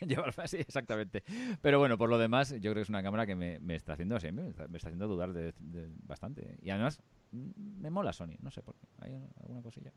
Lleva 0.00 0.32
sí, 0.46 0.56
exactamente. 0.56 1.22
Pero 1.62 1.78
bueno, 1.78 1.96
por 1.96 2.10
lo 2.10 2.18
demás, 2.18 2.50
yo 2.50 2.58
creo 2.58 2.74
que 2.74 2.80
es 2.80 2.88
una 2.88 3.02
cámara 3.02 3.26
que 3.26 3.36
me, 3.36 3.58
está 3.74 3.92
haciendo 3.92 4.16
así, 4.16 4.32
me 4.32 4.48
está, 4.48 4.64
haciendo 4.64 5.06
dudar 5.06 5.32
de, 5.32 5.52
bastante. 6.02 6.58
Y 6.62 6.70
además, 6.70 7.00
me 7.32 7.90
mola 7.90 8.12
Sony, 8.12 8.36
no 8.42 8.50
sé 8.50 8.62
por 8.62 8.74
qué. 8.76 8.86
Hay 9.00 9.12
alguna 9.40 9.62
cosilla. 9.62 9.92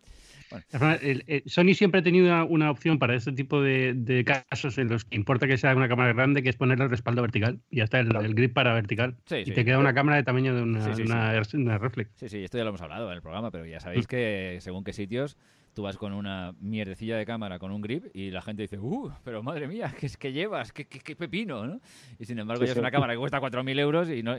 Sony 1.45 1.73
siempre 1.73 2.01
ha 2.01 2.03
tenido 2.03 2.45
una, 2.45 2.72
opción 2.72 2.99
para 2.99 3.15
este 3.15 3.31
tipo 3.31 3.61
de, 3.61 4.23
casos 4.26 4.77
en 4.77 4.89
los 4.89 5.05
que 5.05 5.15
importa 5.15 5.47
que 5.47 5.57
sea 5.57 5.76
una 5.76 5.88
cámara 5.88 6.14
grande, 6.14 6.43
que 6.43 6.49
es 6.49 6.55
ponerle 6.55 6.85
el 6.85 6.89
respaldo 6.89 7.22
vertical. 7.22 7.60
Y 7.69 7.77
ya 7.77 7.85
está 7.85 7.99
el, 7.99 8.35
grip 8.35 8.53
para 8.53 8.73
vertical. 8.73 9.15
y 9.30 9.51
te 9.51 9.65
queda 9.65 9.80
una 9.80 9.93
cámara 9.93 10.18
de 10.18 10.23
tamaño 10.23 10.55
de 10.55 10.61
una, 10.61 11.77
reflex. 11.77 12.11
Sí, 12.15 12.30
sí, 12.30 12.43
esto 12.43 12.57
ya 12.57 12.64
lo 12.64 12.69
hemos 12.69 12.81
hablado 12.81 13.10
en 13.10 13.15
el 13.15 13.22
programa, 13.22 13.51
pero 13.51 13.65
ya 13.65 13.80
sabéis 13.80 14.05
mm. 14.05 14.10
que 14.10 14.57
según 14.61 14.84
qué 14.84 14.93
sitios 14.93 15.38
tú 15.73 15.83
vas 15.83 15.97
con 15.97 16.13
una 16.13 16.53
mierdecilla 16.59 17.17
de 17.17 17.25
cámara 17.25 17.59
con 17.59 17.71
un 17.71 17.81
grip 17.81 18.05
y 18.13 18.31
la 18.31 18.41
gente 18.41 18.61
dice, 18.63 18.79
¡uh! 18.79 19.11
Pero 19.23 19.41
madre 19.43 19.67
mía, 19.67 19.93
¿qué, 19.99 20.05
es 20.05 20.17
que 20.17 20.31
llevas? 20.31 20.71
¿Qué, 20.71 20.85
qué, 20.85 21.15
pepino? 21.15 21.65
¿no? 21.65 21.79
Y 22.19 22.25
sin 22.25 22.39
embargo, 22.39 22.63
ya 22.65 22.71
es 22.71 22.77
una 22.77 22.91
cámara 22.91 23.13
que 23.13 23.19
cuesta 23.19 23.41
4.000 23.41 23.79
euros 23.79 24.09
y, 24.09 24.23
no, 24.23 24.37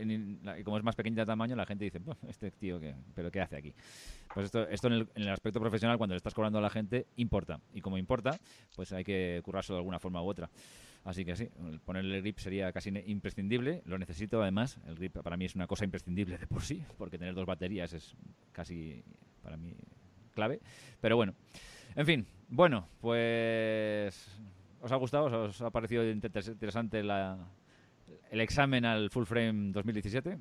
como 0.65 0.79
es 0.79 0.85
más 0.85 0.95
pequeña 0.95 1.23
de 1.23 1.27
tamaño, 1.27 1.57
la 1.57 1.67
gente 1.67 1.85
dice, 1.85 2.01
este 2.29 2.51
tío, 2.53 2.79
¿qué, 2.81 2.95
¿pero 3.15 3.31
qué 3.31 3.41
hace 3.41 3.57
aquí? 3.57 3.75
Pues 4.33 4.47
esto, 4.47 4.69
esto 4.69 4.87
en 4.89 4.93
el, 4.95 5.09
en, 5.15 5.23
el, 5.23 5.29
aspecto 5.31 5.61
profesional, 5.61 5.99
cuando 5.99 6.15
le 6.15 6.19
estás 6.19 6.35
cobrando 6.35 6.59
a 6.59 6.63
la 6.63 6.71
gente, 6.71 7.07
importa. 7.17 7.61
Y 7.73 7.81
como 7.81 7.99
importa, 7.99 8.39
pues 8.75 8.93
hay 8.93 9.05
que 9.05 9.41
currarse 9.45 9.73
de 9.73 9.79
alguna 9.79 9.99
forma 9.99 10.23
u 10.23 10.27
otra. 10.27 10.51
Así 11.05 11.25
que 11.25 11.37
sí, 11.37 11.49
ponerle 11.85 12.17
el 12.17 12.23
grip 12.23 12.39
sería 12.39 12.73
casi 12.73 12.91
imprescindible. 13.07 13.83
Lo 13.85 13.99
necesito 13.99 14.41
además. 14.41 14.79
El 14.87 14.95
grip 14.95 15.19
para 15.19 15.37
mí 15.37 15.45
es 15.45 15.55
una 15.55 15.67
cosa 15.67 15.85
imprescindible 15.85 16.39
de 16.39 16.47
por 16.47 16.63
sí, 16.63 16.83
porque 16.97 17.19
tener 17.19 17.35
dos 17.35 17.45
baterías 17.45 17.93
es 17.93 18.15
casi 18.53 19.05
para 19.43 19.59
mí 19.59 19.75
clave. 20.35 20.61
Pero 21.01 21.17
bueno, 21.17 21.35
en 21.97 22.07
fin, 22.07 22.27
bueno, 22.49 22.89
pues 23.01 24.39
¿os 24.81 24.93
ha 24.93 24.97
gustado? 24.97 25.45
¿Os 25.45 25.63
ha 25.63 25.71
parecido 25.71 26.09
interesante 26.09 27.01
el 27.01 28.41
examen 28.41 28.85
al 28.85 29.11
full 29.11 29.25
frame 29.25 29.73
2017? 29.73 30.39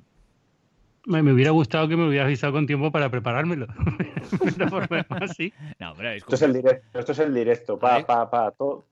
Me, 1.05 1.19
hubiera 1.33 1.51
gustado 1.51 1.87
que 1.89 1.97
me 1.97 2.07
hubieras 2.07 2.27
avisado 2.27 2.53
con 2.53 2.65
tiempo 2.65 2.91
para 2.91 3.09
preparármelo. 3.09 3.67
No, 5.79 5.93
pero 5.95 6.11
esto, 6.11 6.35
es 6.35 6.41
el 6.41 6.53
directo, 6.53 6.99
esto 6.99 7.11
es 7.11 7.19
el 7.19 7.33
directo, 7.33 7.77
pa, 7.77 8.05
pa, 8.05 8.29
pa, 8.29 8.51
todo. 8.51 8.85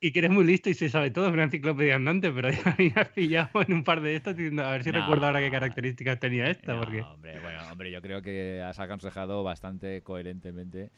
Y, 0.00 0.12
que 0.12 0.18
eres 0.18 0.30
muy 0.30 0.44
listo 0.44 0.70
y 0.70 0.74
se 0.74 0.88
sabe 0.88 1.10
todo, 1.10 1.26
es 1.26 1.32
una 1.32 1.44
enciclopedia 1.44 1.96
andante, 1.96 2.32
pero 2.32 2.50
ya 2.64 2.74
me 2.78 2.92
has 2.96 3.08
pillado 3.10 3.62
en 3.62 3.74
un 3.74 3.84
par 3.84 4.00
de 4.00 4.16
estos 4.16 4.34
diciendo 4.34 4.64
a 4.64 4.70
ver 4.70 4.82
si 4.82 4.90
recuerdo 4.90 5.26
ahora 5.26 5.40
qué 5.40 5.50
características 5.50 6.18
tenía 6.18 6.50
esta. 6.50 6.78
porque... 6.78 7.02
hombre, 7.02 7.38
bueno, 7.40 7.58
hombre, 7.70 7.90
yo 7.90 8.00
creo 8.00 8.22
que 8.22 8.62
has 8.62 8.80
aconsejado 8.80 9.44
bastante 9.44 10.02
coherentemente 10.02 10.90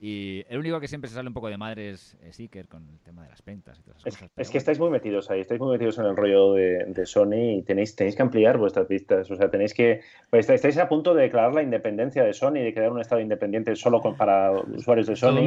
y 0.00 0.44
el 0.48 0.58
único 0.58 0.80
que 0.80 0.88
siempre 0.88 1.08
se 1.08 1.14
sale 1.14 1.28
un 1.28 1.34
poco 1.34 1.48
de 1.48 1.56
madre 1.56 1.90
es 1.90 2.16
Seeker 2.30 2.68
con 2.68 2.88
el 2.88 2.98
tema 3.00 3.22
de 3.22 3.30
las 3.30 3.44
ventas 3.44 3.78
y 3.78 3.82
todas 3.82 4.00
esas 4.00 4.14
es, 4.14 4.20
cosas. 4.20 4.32
Es 4.36 4.50
que 4.50 4.58
estáis 4.58 4.78
muy 4.78 4.90
metidos 4.90 5.30
ahí, 5.30 5.40
estáis 5.40 5.60
muy 5.60 5.72
metidos 5.72 5.98
en 5.98 6.06
el 6.06 6.16
rollo 6.16 6.52
de, 6.54 7.06
Sony 7.06 7.58
y 7.58 7.62
tenéis, 7.62 7.94
tenéis 7.96 8.16
que 8.16 8.22
ampliar 8.22 8.58
vuestras 8.58 8.88
vistas. 8.88 9.30
O 9.30 9.36
sea, 9.36 9.50
tenéis 9.50 9.72
que. 9.72 10.00
Pues, 10.30 10.50
estáis 10.50 10.78
a 10.78 10.88
punto 10.88 11.14
de 11.14 11.22
declarar 11.22 11.54
la 11.54 11.62
independencia 11.62 12.24
de 12.24 12.32
Sony, 12.32 12.54
de 12.54 12.74
crear 12.74 12.90
un 12.90 13.00
estado 13.00 13.20
independiente 13.20 13.74
solo 13.76 14.00
para 14.16 14.52
usuarios 14.52 15.06
de 15.06 15.16
Sony. 15.16 15.38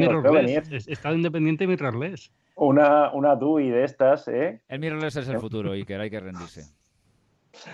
Estado 0.87 1.15
independiente 1.15 1.67
mirrorless. 1.67 2.31
Una, 2.55 3.11
una 3.11 3.35
DUI 3.35 3.69
de 3.69 3.83
estas, 3.83 4.27
¿eh? 4.27 4.61
El 4.67 4.79
mirrorless 4.79 5.17
es 5.17 5.27
el 5.27 5.39
futuro 5.39 5.75
y 5.75 5.85
que 5.85 5.95
hay 5.95 6.09
que 6.09 6.19
rendirse. 6.19 6.76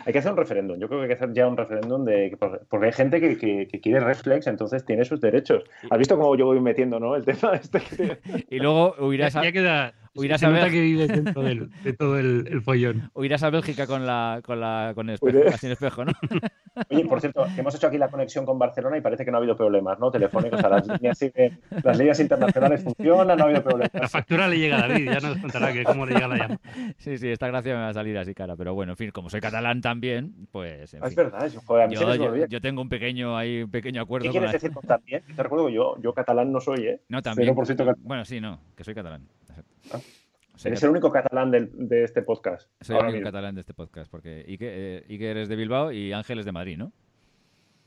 Hay 0.05 0.13
que 0.13 0.19
hacer 0.19 0.31
un 0.31 0.37
referéndum. 0.37 0.79
Yo 0.79 0.87
creo 0.87 0.99
que 0.99 1.03
hay 1.03 1.09
que 1.09 1.15
hacer 1.15 1.33
ya 1.33 1.47
un 1.47 1.57
referéndum 1.57 2.03
de 2.05 2.37
porque 2.69 2.85
hay 2.87 2.91
gente 2.93 3.19
que, 3.19 3.67
quiere 3.81 3.99
reflex, 3.99 4.47
entonces 4.47 4.85
tiene 4.85 5.05
sus 5.05 5.21
derechos. 5.21 5.63
¿Has 5.89 5.97
visto 5.97 6.17
cómo 6.17 6.35
yo 6.35 6.45
voy 6.45 6.59
metiendo, 6.59 6.99
no? 6.99 7.15
El 7.15 7.25
tema 7.25 7.53
este 7.53 7.81
Y 8.49 8.59
luego 8.59 8.95
huirás 8.99 9.35
a... 9.35 9.43
ya, 9.43 9.51
queda, 9.51 9.93
Se, 10.15 10.47
nota 10.47 10.69
que 10.69 10.81
vive 10.81 11.07
dentro 11.07 11.41
del, 11.41 11.71
de 11.83 11.93
todo 11.93 12.19
el, 12.19 12.47
el, 12.47 12.61
follón. 12.61 13.09
O 13.13 13.23
irás 13.23 13.41
a 13.41 13.49
Bélgica 13.49 13.87
con 13.87 14.05
la 14.05 14.41
con 14.43 14.59
la 14.59 14.91
con 14.93 15.09
el 15.09 15.15
espejo, 15.15 15.57
sin 15.57 15.71
espejo, 15.71 16.05
¿no? 16.05 16.11
Oye, 16.89 17.05
por 17.05 17.19
cierto, 17.19 17.45
hemos 17.57 17.73
hecho 17.73 17.87
aquí 17.87 17.97
la 17.97 18.09
conexión 18.09 18.45
con 18.45 18.59
Barcelona 18.59 18.97
y 18.97 19.01
parece 19.01 19.25
que 19.25 19.31
no 19.31 19.37
ha 19.37 19.39
habido 19.39 19.55
problemas, 19.55 19.97
¿no? 19.99 20.11
Telefónicos, 20.11 20.59
o 20.59 20.61
sea, 20.61 20.69
las 20.69 20.87
líneas, 20.87 21.19
las 21.83 21.97
líneas 21.97 22.19
internacionales 22.19 22.83
funcionan, 22.83 23.37
no 23.37 23.43
ha 23.43 23.47
habido 23.47 23.63
problemas. 23.63 23.93
La 23.93 24.07
factura 24.07 24.47
le 24.47 24.59
llega 24.59 24.77
a 24.77 24.87
David, 24.87 25.05
ya 25.05 25.19
nos 25.19 25.37
contará 25.39 25.73
que 25.73 25.83
cómo 25.83 26.05
le 26.05 26.13
llega 26.13 26.27
la 26.27 26.37
llamada. 26.37 26.59
Sí, 26.97 27.17
sí, 27.17 27.29
esta 27.29 27.47
gracia 27.47 27.73
me 27.73 27.81
va 27.81 27.89
a 27.89 27.93
salir 27.93 28.15
así 28.17 28.35
cara, 28.35 28.55
pero 28.55 28.75
bueno, 28.75 28.93
en 28.93 28.97
fin, 28.97 29.11
como 29.11 29.29
soy 29.29 29.41
catalán 29.41 29.81
también, 29.81 30.47
pues. 30.51 30.93
En 30.93 31.03
ah, 31.03 31.07
fin. 31.07 31.09
Es 31.09 31.15
verdad, 31.15 31.45
eso, 31.45 31.61
joder, 31.65 31.85
a 31.85 31.87
mí 31.87 31.95
yo, 31.95 31.99
se 32.01 32.05
me 32.05 32.17
yo, 32.17 32.25
olvida. 32.25 32.45
yo 32.47 32.61
tengo 32.61 32.81
un 32.81 32.89
pequeño 32.89 33.35
ahí, 33.35 33.63
un 33.63 33.71
pequeño 33.71 34.01
acuerdo 34.01 34.23
¿Qué 34.23 34.29
con 34.29 34.33
quieres 34.33 34.49
la- 34.49 34.53
decir 34.53 34.71
con 34.71 34.83
también? 34.83 35.23
Te 35.35 35.41
recuerdo 35.41 35.67
que 35.67 35.73
yo, 35.73 35.95
yo 36.01 36.13
catalán 36.13 36.51
no 36.51 36.59
soy, 36.59 36.87
¿eh? 36.87 37.01
No, 37.09 37.21
también. 37.21 37.55
0% 37.55 37.77
catalán. 37.77 37.95
Bueno, 38.03 38.25
sí, 38.25 38.39
no, 38.39 38.59
que 38.75 38.83
soy 38.83 38.93
catalán. 38.93 39.27
Soy, 40.55 40.69
Eres 40.69 40.83
el 40.83 40.89
único 40.91 41.11
catalán 41.11 41.51
de 41.51 42.03
este 42.03 42.21
podcast. 42.21 42.69
soy 42.81 42.95
el 42.95 43.01
único 43.03 43.15
mismo. 43.17 43.27
catalán 43.27 43.55
de 43.55 43.61
este 43.61 43.73
podcast, 43.73 44.09
porque 44.11 44.45
Iker, 44.47 44.69
eh, 44.71 45.05
Iker 45.09 45.37
es 45.37 45.49
de 45.49 45.55
Bilbao 45.55 45.91
y 45.91 46.13
Ángel 46.13 46.39
es 46.39 46.45
de 46.45 46.51
Madrid, 46.51 46.77
¿no? 46.77 46.91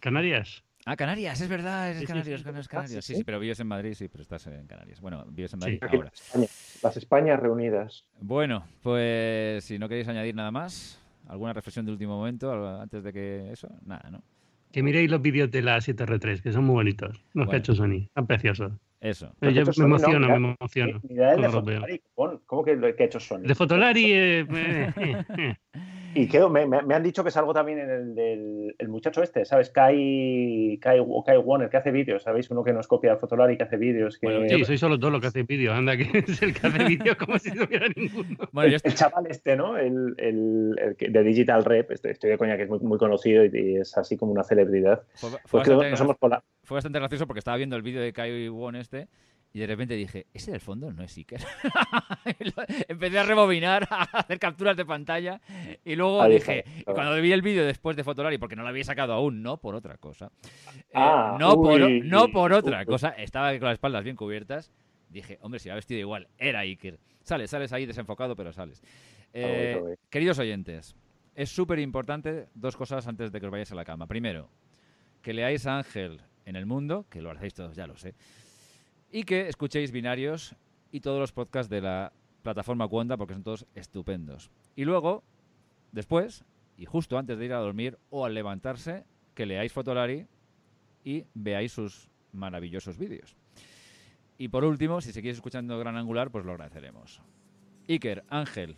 Canarias. 0.01 0.63
Ah, 0.85 0.97
Canarias, 0.97 1.41
es 1.41 1.49
verdad, 1.49 1.87
eres 1.91 2.01
Sí, 2.01 2.07
sí, 2.07 2.13
Canarias, 2.13 2.41
sí. 2.41 2.45
Canarias, 2.45 2.67
Ah, 2.67 2.71
Canarias. 2.71 3.05
sí, 3.05 3.09
Sí, 3.09 3.13
sí. 3.15 3.19
sí, 3.19 3.25
pero 3.25 3.41
vives 3.41 3.59
en 3.61 3.67
Madrid, 3.67 3.95
sí, 3.95 4.09
pero 4.09 4.23
estás 4.23 4.47
en 4.47 4.67
Canarias. 4.67 5.01
Bueno, 5.01 5.25
vives 5.29 5.53
en 5.55 5.59
Madrid 5.61 5.79
ahora. 5.83 6.05
las 6.05 6.21
Españas, 6.21 6.79
las 6.83 6.97
Españas 6.97 7.41
reunidas. 7.41 8.05
Bueno, 8.21 8.65
pues 8.83 9.65
si 9.65 9.79
no 9.79 9.89
queréis 9.89 10.07
añadir 10.09 10.35
nada 10.35 10.51
más, 10.51 11.01
alguna 11.29 11.53
reflexión 11.53 11.87
de 11.87 11.93
último 11.93 12.17
momento 12.17 12.53
antes 12.81 13.03
de 13.03 13.13
que 13.13 13.51
eso, 13.53 13.69
nada, 13.85 14.11
¿no? 14.11 14.23
Que 14.71 14.83
miréis 14.83 15.11
los 15.11 15.23
vídeos 15.23 15.51
de 15.51 15.63
la 15.63 15.79
7R3, 15.81 16.41
que 16.43 16.53
son 16.53 16.65
muy 16.65 16.75
bonitos. 16.75 17.11
Los 17.11 17.19
que 17.19 17.33
Bueno. 17.47 17.53
ha 17.53 17.57
hecho 17.57 17.75
Sony. 17.75 18.05
Están 18.07 18.27
preciosos. 18.27 18.73
Eso. 19.01 19.33
Eh, 19.41 19.53
yo 19.53 19.65
me 19.65 19.73
no, 19.77 19.85
emociono, 19.85 20.27
mira, 20.27 20.39
me 20.39 20.57
emociono. 20.59 21.01
Mira 21.09 21.35
el 21.35 21.43
de. 21.43 21.49
Fotolari, 21.51 22.03
¿cómo 22.47 22.65
que 22.65 22.77
lo 22.77 22.97
que 22.97 23.03
ha 23.03 23.07
hecho 23.07 23.21
Sony? 23.21 23.41
De 23.41 23.55
Fotolari. 23.55 24.13
eh, 24.13 24.47
eh, 24.97 25.25
eh. 25.37 25.55
Y 26.19 26.29
creo, 26.29 26.49
me, 26.49 26.63
han 26.63 27.03
dicho 27.03 27.23
que 27.23 27.29
es 27.29 27.37
algo 27.37 27.53
también 27.53 27.79
en 27.79 27.91
el 27.91 28.15
del 28.15 28.75
el 28.79 28.89
muchacho 28.89 29.23
este, 29.23 29.45
¿sabes? 29.45 29.71
Kai, 29.71 30.79
Kai, 30.81 30.99
Kai 31.27 31.37
Warner, 31.39 31.69
que 31.69 31.77
hace 31.77 31.91
vídeos, 31.91 32.23
¿sabéis? 32.23 32.51
Uno 32.51 32.65
que 32.65 32.73
nos 32.73 32.87
copia 32.89 33.13
el 33.13 33.19
Fotolari, 33.19 33.57
que 33.57 33.65
hace 33.65 33.77
vídeos. 33.77 34.19
Que... 34.19 34.27
Bueno, 34.27 34.49
Sí, 34.49 34.65
sois 34.65 34.81
solo 34.81 34.97
dos 34.97 35.13
los 35.13 35.21
que 35.21 35.27
hacéis 35.29 35.47
vídeos. 35.47 35.75
Anda, 35.75 35.97
que 35.97 36.05
es 36.27 36.43
el 36.43 36.55
que 36.55 36.67
hace 36.67 36.85
vídeos 36.89 37.17
como 37.17 37.39
si 37.39 37.51
no 37.51 37.65
hubiera 37.65 37.87
ninguno. 37.95 38.37
Bueno, 38.53 38.71
yo 38.71 38.77
el, 38.77 38.83
el 38.85 38.95
chaval 38.95 39.27
este, 39.29 39.57
¿no? 39.57 39.77
El, 39.77 40.15
el- 40.19 40.77
el 40.81 40.97
que- 40.97 41.09
de 41.11 41.23
Digital 41.23 41.65
Rep, 41.65 41.91
estoy, 41.91 42.13
estoy 42.13 42.31
de 42.31 42.39
coña, 42.39 42.57
que 42.57 42.63
es 42.65 42.69
muy, 42.69 42.79
muy 42.81 42.99
conocido 42.99 43.45
y, 43.45 43.51
y 43.53 43.77
es 43.77 43.97
así 43.99 44.17
como 44.17 44.33
una 44.33 44.43
celebridad. 44.43 45.03
fue, 45.15 45.31
fue 45.31 45.39
Pues 45.43 45.69
bastante, 45.69 45.91
nos 45.91 46.01
hemos 46.01 46.17
colado. 46.19 46.43
fue 46.63 46.77
bastante 46.77 46.99
gracioso 46.99 47.27
porque 47.27 47.41
estaba 47.41 47.57
viendo 47.57 47.77
el 47.77 47.83
vídeo 47.83 48.01
de 48.01 48.13
Kai 48.13 48.49
Won 48.49 48.77
este 48.77 49.09
y 49.57 49.59
de 49.59 49.67
repente 49.69 49.95
dije, 49.95 50.27
ese 50.35 50.51
del 50.51 50.61
fondo 50.61 50.93
no 50.93 51.03
es 51.03 51.17
Iker. 51.17 51.41
Empecé 52.89 53.19
a 53.19 53.23
rebobinar, 53.23 53.89
a 53.91 54.03
hacer 54.03 54.39
capturas 54.39 54.77
de 54.77 54.85
pantalla 54.85 55.41
y 55.83 55.97
luego 55.97 56.21
Ahí 56.21 56.35
dije, 56.35 56.59
está, 56.59 56.71
y 56.79 56.85
claro. 56.85 56.95
cuando 56.95 57.23
vi 57.23 57.33
el 57.33 57.41
vídeo 57.41 57.65
después 57.65 57.97
de 57.97 58.05
Fotolari, 58.05 58.37
porque 58.37 58.55
no 58.55 58.65
lo 58.65 58.69
había 58.69 58.85
sacado 58.85 59.15
aún, 59.15 59.43
no 59.43 59.57
por 59.57 59.75
otra 59.75 59.97
cosa, 59.97 60.31
eh, 60.77 60.83
Ah, 60.93 61.39
no, 61.41 61.55
por, 61.55 61.81
uy, 61.81 62.03
no 62.05 62.29
por 62.29 62.53
otra 62.53 62.81
uy. 62.81 62.85
cosa, 62.85 63.09
estaba 63.09 63.51
con 63.53 63.63
las 63.69 63.73
espaldas 63.77 64.05
bien 64.05 64.15
cubiertas, 64.15 64.71
dije, 65.09 65.39
hombre, 65.41 65.59
si 65.59 65.71
va 65.71 65.75
vestido 65.77 66.01
igual, 66.01 66.29
era 66.37 66.61
Iker. 66.61 66.99
Sales, 67.23 67.49
sales 67.49 67.73
ahí 67.73 67.87
desenfocado, 67.87 68.37
pero 68.37 68.53
sales. 68.53 68.83
Eh, 69.33 69.97
queridos 70.11 70.39
oyentes, 70.39 70.95
es 71.35 71.49
súper 71.49 71.79
importante 71.79 72.49
dos 72.55 72.77
cosas 72.77 73.07
antes 73.07 73.33
de 73.33 73.41
que 73.41 73.47
os 73.47 73.53
vayáis 73.53 73.73
a 73.73 73.75
la 73.75 73.87
cama. 73.87 74.07
Primero, 74.07 74.51
que 75.23 75.33
leáis 75.33 75.67
a 75.67 75.79
Ángel 75.79 76.21
en 76.45 76.57
el 76.57 76.67
mundo, 76.67 77.07
que 77.09 77.23
lo 77.23 77.31
hacéis 77.31 77.55
todos, 77.55 77.75
ya 77.75 77.87
lo 77.87 77.97
sé, 77.97 78.15
y 79.11 79.25
que 79.25 79.49
escuchéis 79.49 79.93
binarios 79.93 80.57
y 80.91 81.01
todos 81.01 81.21
los 81.21 81.33
podcasts 81.33 81.71
de 81.71 81.81
la 81.81 82.13
plataforma 82.43 82.89
Cuonda, 82.89 83.17
porque 83.17 83.35
son 83.35 83.43
todos 83.43 83.67
estupendos. 83.75 84.51
Y 84.77 84.85
luego, 84.85 85.25
después, 85.93 86.45
y 86.77 86.85
justo 86.85 87.19
antes 87.19 87.39
de 87.39 87.45
ir 87.47 87.53
a 87.53 87.59
dormir 87.59 87.99
o 88.11 88.25
al 88.25 88.35
levantarse, 88.35 89.05
que 89.35 89.47
leáis 89.47 89.73
Fotolari 89.73 90.27
y 91.05 91.25
veáis 91.35 91.73
sus 91.73 92.09
maravillosos 92.33 92.99
vídeos. 92.99 93.37
Y 94.39 94.49
por 94.49 94.65
último, 94.65 95.01
si 95.01 95.13
seguís 95.13 95.37
escuchando 95.37 95.79
Gran 95.79 95.97
Angular, 95.97 96.31
pues 96.31 96.45
lo 96.45 96.53
agradeceremos. 96.53 97.23
Iker, 97.89 98.25
Ángel, 98.29 98.77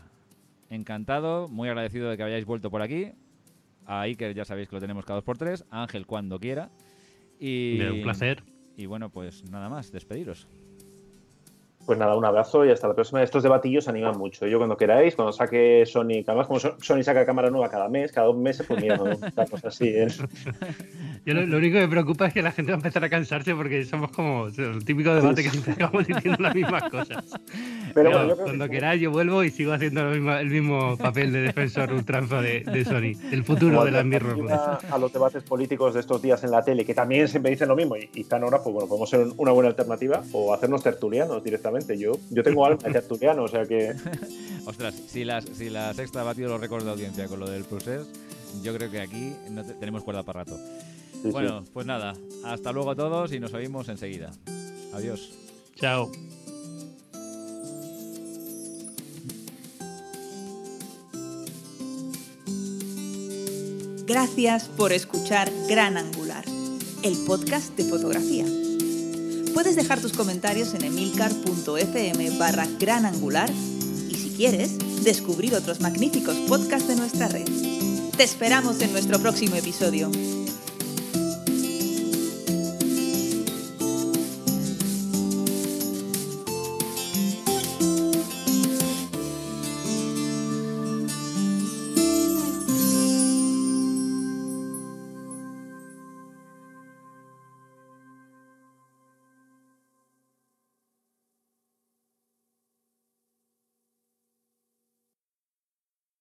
encantado, 0.71 1.49
muy 1.49 1.69
agradecido 1.69 2.11
de 2.11 2.17
que 2.17 2.23
hayáis 2.23 2.45
vuelto 2.45 2.71
por 2.71 2.83
aquí. 2.83 3.13
A 3.87 4.03
Iker 4.03 4.35
ya 4.35 4.45
sabéis 4.45 4.69
que 4.69 4.77
lo 4.77 4.81
tenemos 4.81 5.05
cada 5.05 5.17
dos 5.17 5.25
por 5.25 5.39
tres, 5.39 5.65
a 5.71 5.83
Ángel 5.83 6.07
cuando 6.07 6.39
quiera. 6.39 6.71
Y, 7.41 7.81
Un 7.81 8.03
placer. 8.03 8.43
Y 8.79 8.87
bueno, 8.87 9.11
pues 9.11 9.43
nada 9.51 9.69
más, 9.69 9.91
despediros. 9.91 10.47
Pues 11.85 11.99
nada, 11.99 12.17
un 12.17 12.25
abrazo 12.25 12.65
y 12.65 12.71
hasta 12.71 12.87
la 12.87 12.95
próxima. 12.95 13.23
Estos 13.23 13.43
debatillos 13.43 13.89
animan 13.89 14.17
mucho. 14.17 14.47
Yo 14.47 14.59
cuando 14.59 14.77
queráis, 14.77 15.17
cuando 15.17 15.33
saque 15.33 15.85
Sony, 15.85 16.23
que 16.23 16.25
además 16.29 16.47
como 16.47 16.61
So- 16.61 16.77
Sony 16.81 17.03
saca 17.03 17.27
cámara 17.27 17.51
nueva 17.51 17.69
cada 17.71 17.89
mes, 17.89 18.13
cada 18.13 18.29
dos 18.29 18.37
meses, 18.37 18.65
pues 18.69 18.81
mira, 18.81 18.97
no, 18.97 19.07
estamos 19.27 19.65
así. 19.65 19.89
¿eh? 19.89 20.07
Yo 21.29 21.35
lo, 21.35 21.47
lo 21.47 21.59
único 21.59 21.75
que 21.75 21.81
me 21.83 21.89
preocupa 21.89 22.27
es 22.27 22.33
que 22.33 22.41
la 22.41 22.53
gente 22.53 22.73
va 22.73 22.77
a 22.77 22.79
empezar 22.79 23.05
a 23.05 23.11
cansarse 23.11 23.55
porque 23.55 23.85
somos 23.85 24.11
como 24.13 24.47
el 24.47 24.83
típico 24.85 25.15
debate 25.15 25.43
que 25.43 25.51
siempre 25.51 25.75
acabamos 25.75 26.07
diciendo 26.07 26.39
las 26.43 26.55
mismas 26.55 26.85
cosas. 26.91 27.23
Pero 27.29 27.93
Pero 27.95 28.11
bueno, 28.11 28.29
yo 28.29 28.35
creo 28.35 28.45
cuando 28.47 28.65
que- 28.65 28.71
queráis 28.71 29.03
yo 29.03 29.11
vuelvo 29.11 29.45
y 29.45 29.51
sigo 29.51 29.73
haciendo 29.75 30.05
lo 30.05 30.11
mismo- 30.13 30.33
el 30.37 30.49
mismo 30.49 30.97
papel 30.97 31.31
de 31.33 31.43
defensor 31.43 31.93
ultranza 31.93 32.41
de, 32.41 32.61
de 32.61 32.85
Sony. 32.85 33.13
El 33.31 33.45
futuro 33.45 33.85
de 33.85 33.91
las 33.91 34.05
mirrorless. 34.07 34.59
a 34.91 34.99
los 34.99 35.13
debates 35.13 35.43
políticos 35.43 35.93
de 35.95 36.01
estos 36.01 36.23
días 36.23 36.43
en 36.45 36.51
la 36.51 36.65
tele, 36.65 36.85
que 36.87 36.95
también 36.95 37.29
siempre 37.29 37.51
dicen 37.51 37.69
lo 37.69 37.77
mismo 37.77 37.97
y, 37.97 38.09
y 38.15 38.23
están 38.23 38.43
ahora, 38.43 38.63
pues 38.63 38.73
bueno, 38.73 38.89
podemos 38.89 39.11
ser 39.11 39.27
una 39.37 39.53
buena 39.53 39.69
alternativa 39.69 40.23
o 40.33 40.55
hacernos 40.55 40.83
tertulianos 40.83 41.45
directamente. 41.45 41.99
Yo, 41.99 42.13
yo 42.31 42.43
tengo 42.43 42.65
alma 42.65 42.79
de 42.83 42.91
tertuliano, 42.93 43.43
o 43.45 43.49
sea 43.49 43.67
que 43.67 43.93
Ostras, 44.65 44.95
si, 44.95 45.25
las, 45.25 45.45
si 45.45 45.69
la 45.71 45.93
sexta 45.95 46.21
ha 46.21 46.25
batido 46.25 46.49
los 46.49 46.61
récords 46.61 46.85
de 46.85 46.91
audiencia 46.91 47.27
con 47.29 47.41
lo 47.41 47.49
del 47.49 47.65
Process, 47.65 48.07
yo 48.63 48.75
creo 48.75 48.91
que 48.91 49.01
aquí 49.01 49.33
no 49.51 49.63
te- 49.65 49.75
tenemos 49.75 50.03
cuerda 50.05 50.23
para 50.23 50.41
rato. 50.45 50.59
Sí, 51.23 51.29
sí. 51.29 51.31
Bueno, 51.31 51.65
pues 51.73 51.87
nada, 51.87 52.15
hasta 52.45 52.73
luego 52.73 52.91
a 52.91 52.97
todos 52.97 53.33
y 53.33 53.41
nos 53.41 53.53
oímos 53.55 53.89
enseguida. 53.89 54.31
Adiós. 54.93 55.31
Chao. 55.77 56.11
Gracias 64.09 64.69
por 64.69 64.93
escuchar 64.93 65.53
Gran 65.69 65.99
Angular, 65.99 66.43
el 67.03 67.15
podcast 67.27 67.77
de 67.77 67.85
fotografía. 67.85 68.47
Puedes 69.53 69.77
dejar 69.77 70.01
tus 70.01 70.15
comentarios 70.15 70.73
en 70.73 70.85
emilcar.fm 70.85 72.31
barra 72.39 72.67
gran 72.79 73.05
angular 73.05 73.51
y 74.09 74.15
si 74.15 74.31
quieres, 74.31 74.79
descubrir 75.05 75.55
otros 75.55 75.81
magníficos 75.81 76.37
podcasts 76.49 76.89
de 76.89 76.97
nuestra 76.97 77.29
red. 77.29 77.45
Te 78.17 78.25
esperamos 78.25 78.81
en 78.81 78.93
nuestro 78.93 79.19
próximo 79.19 79.57
episodio. 79.57 80.11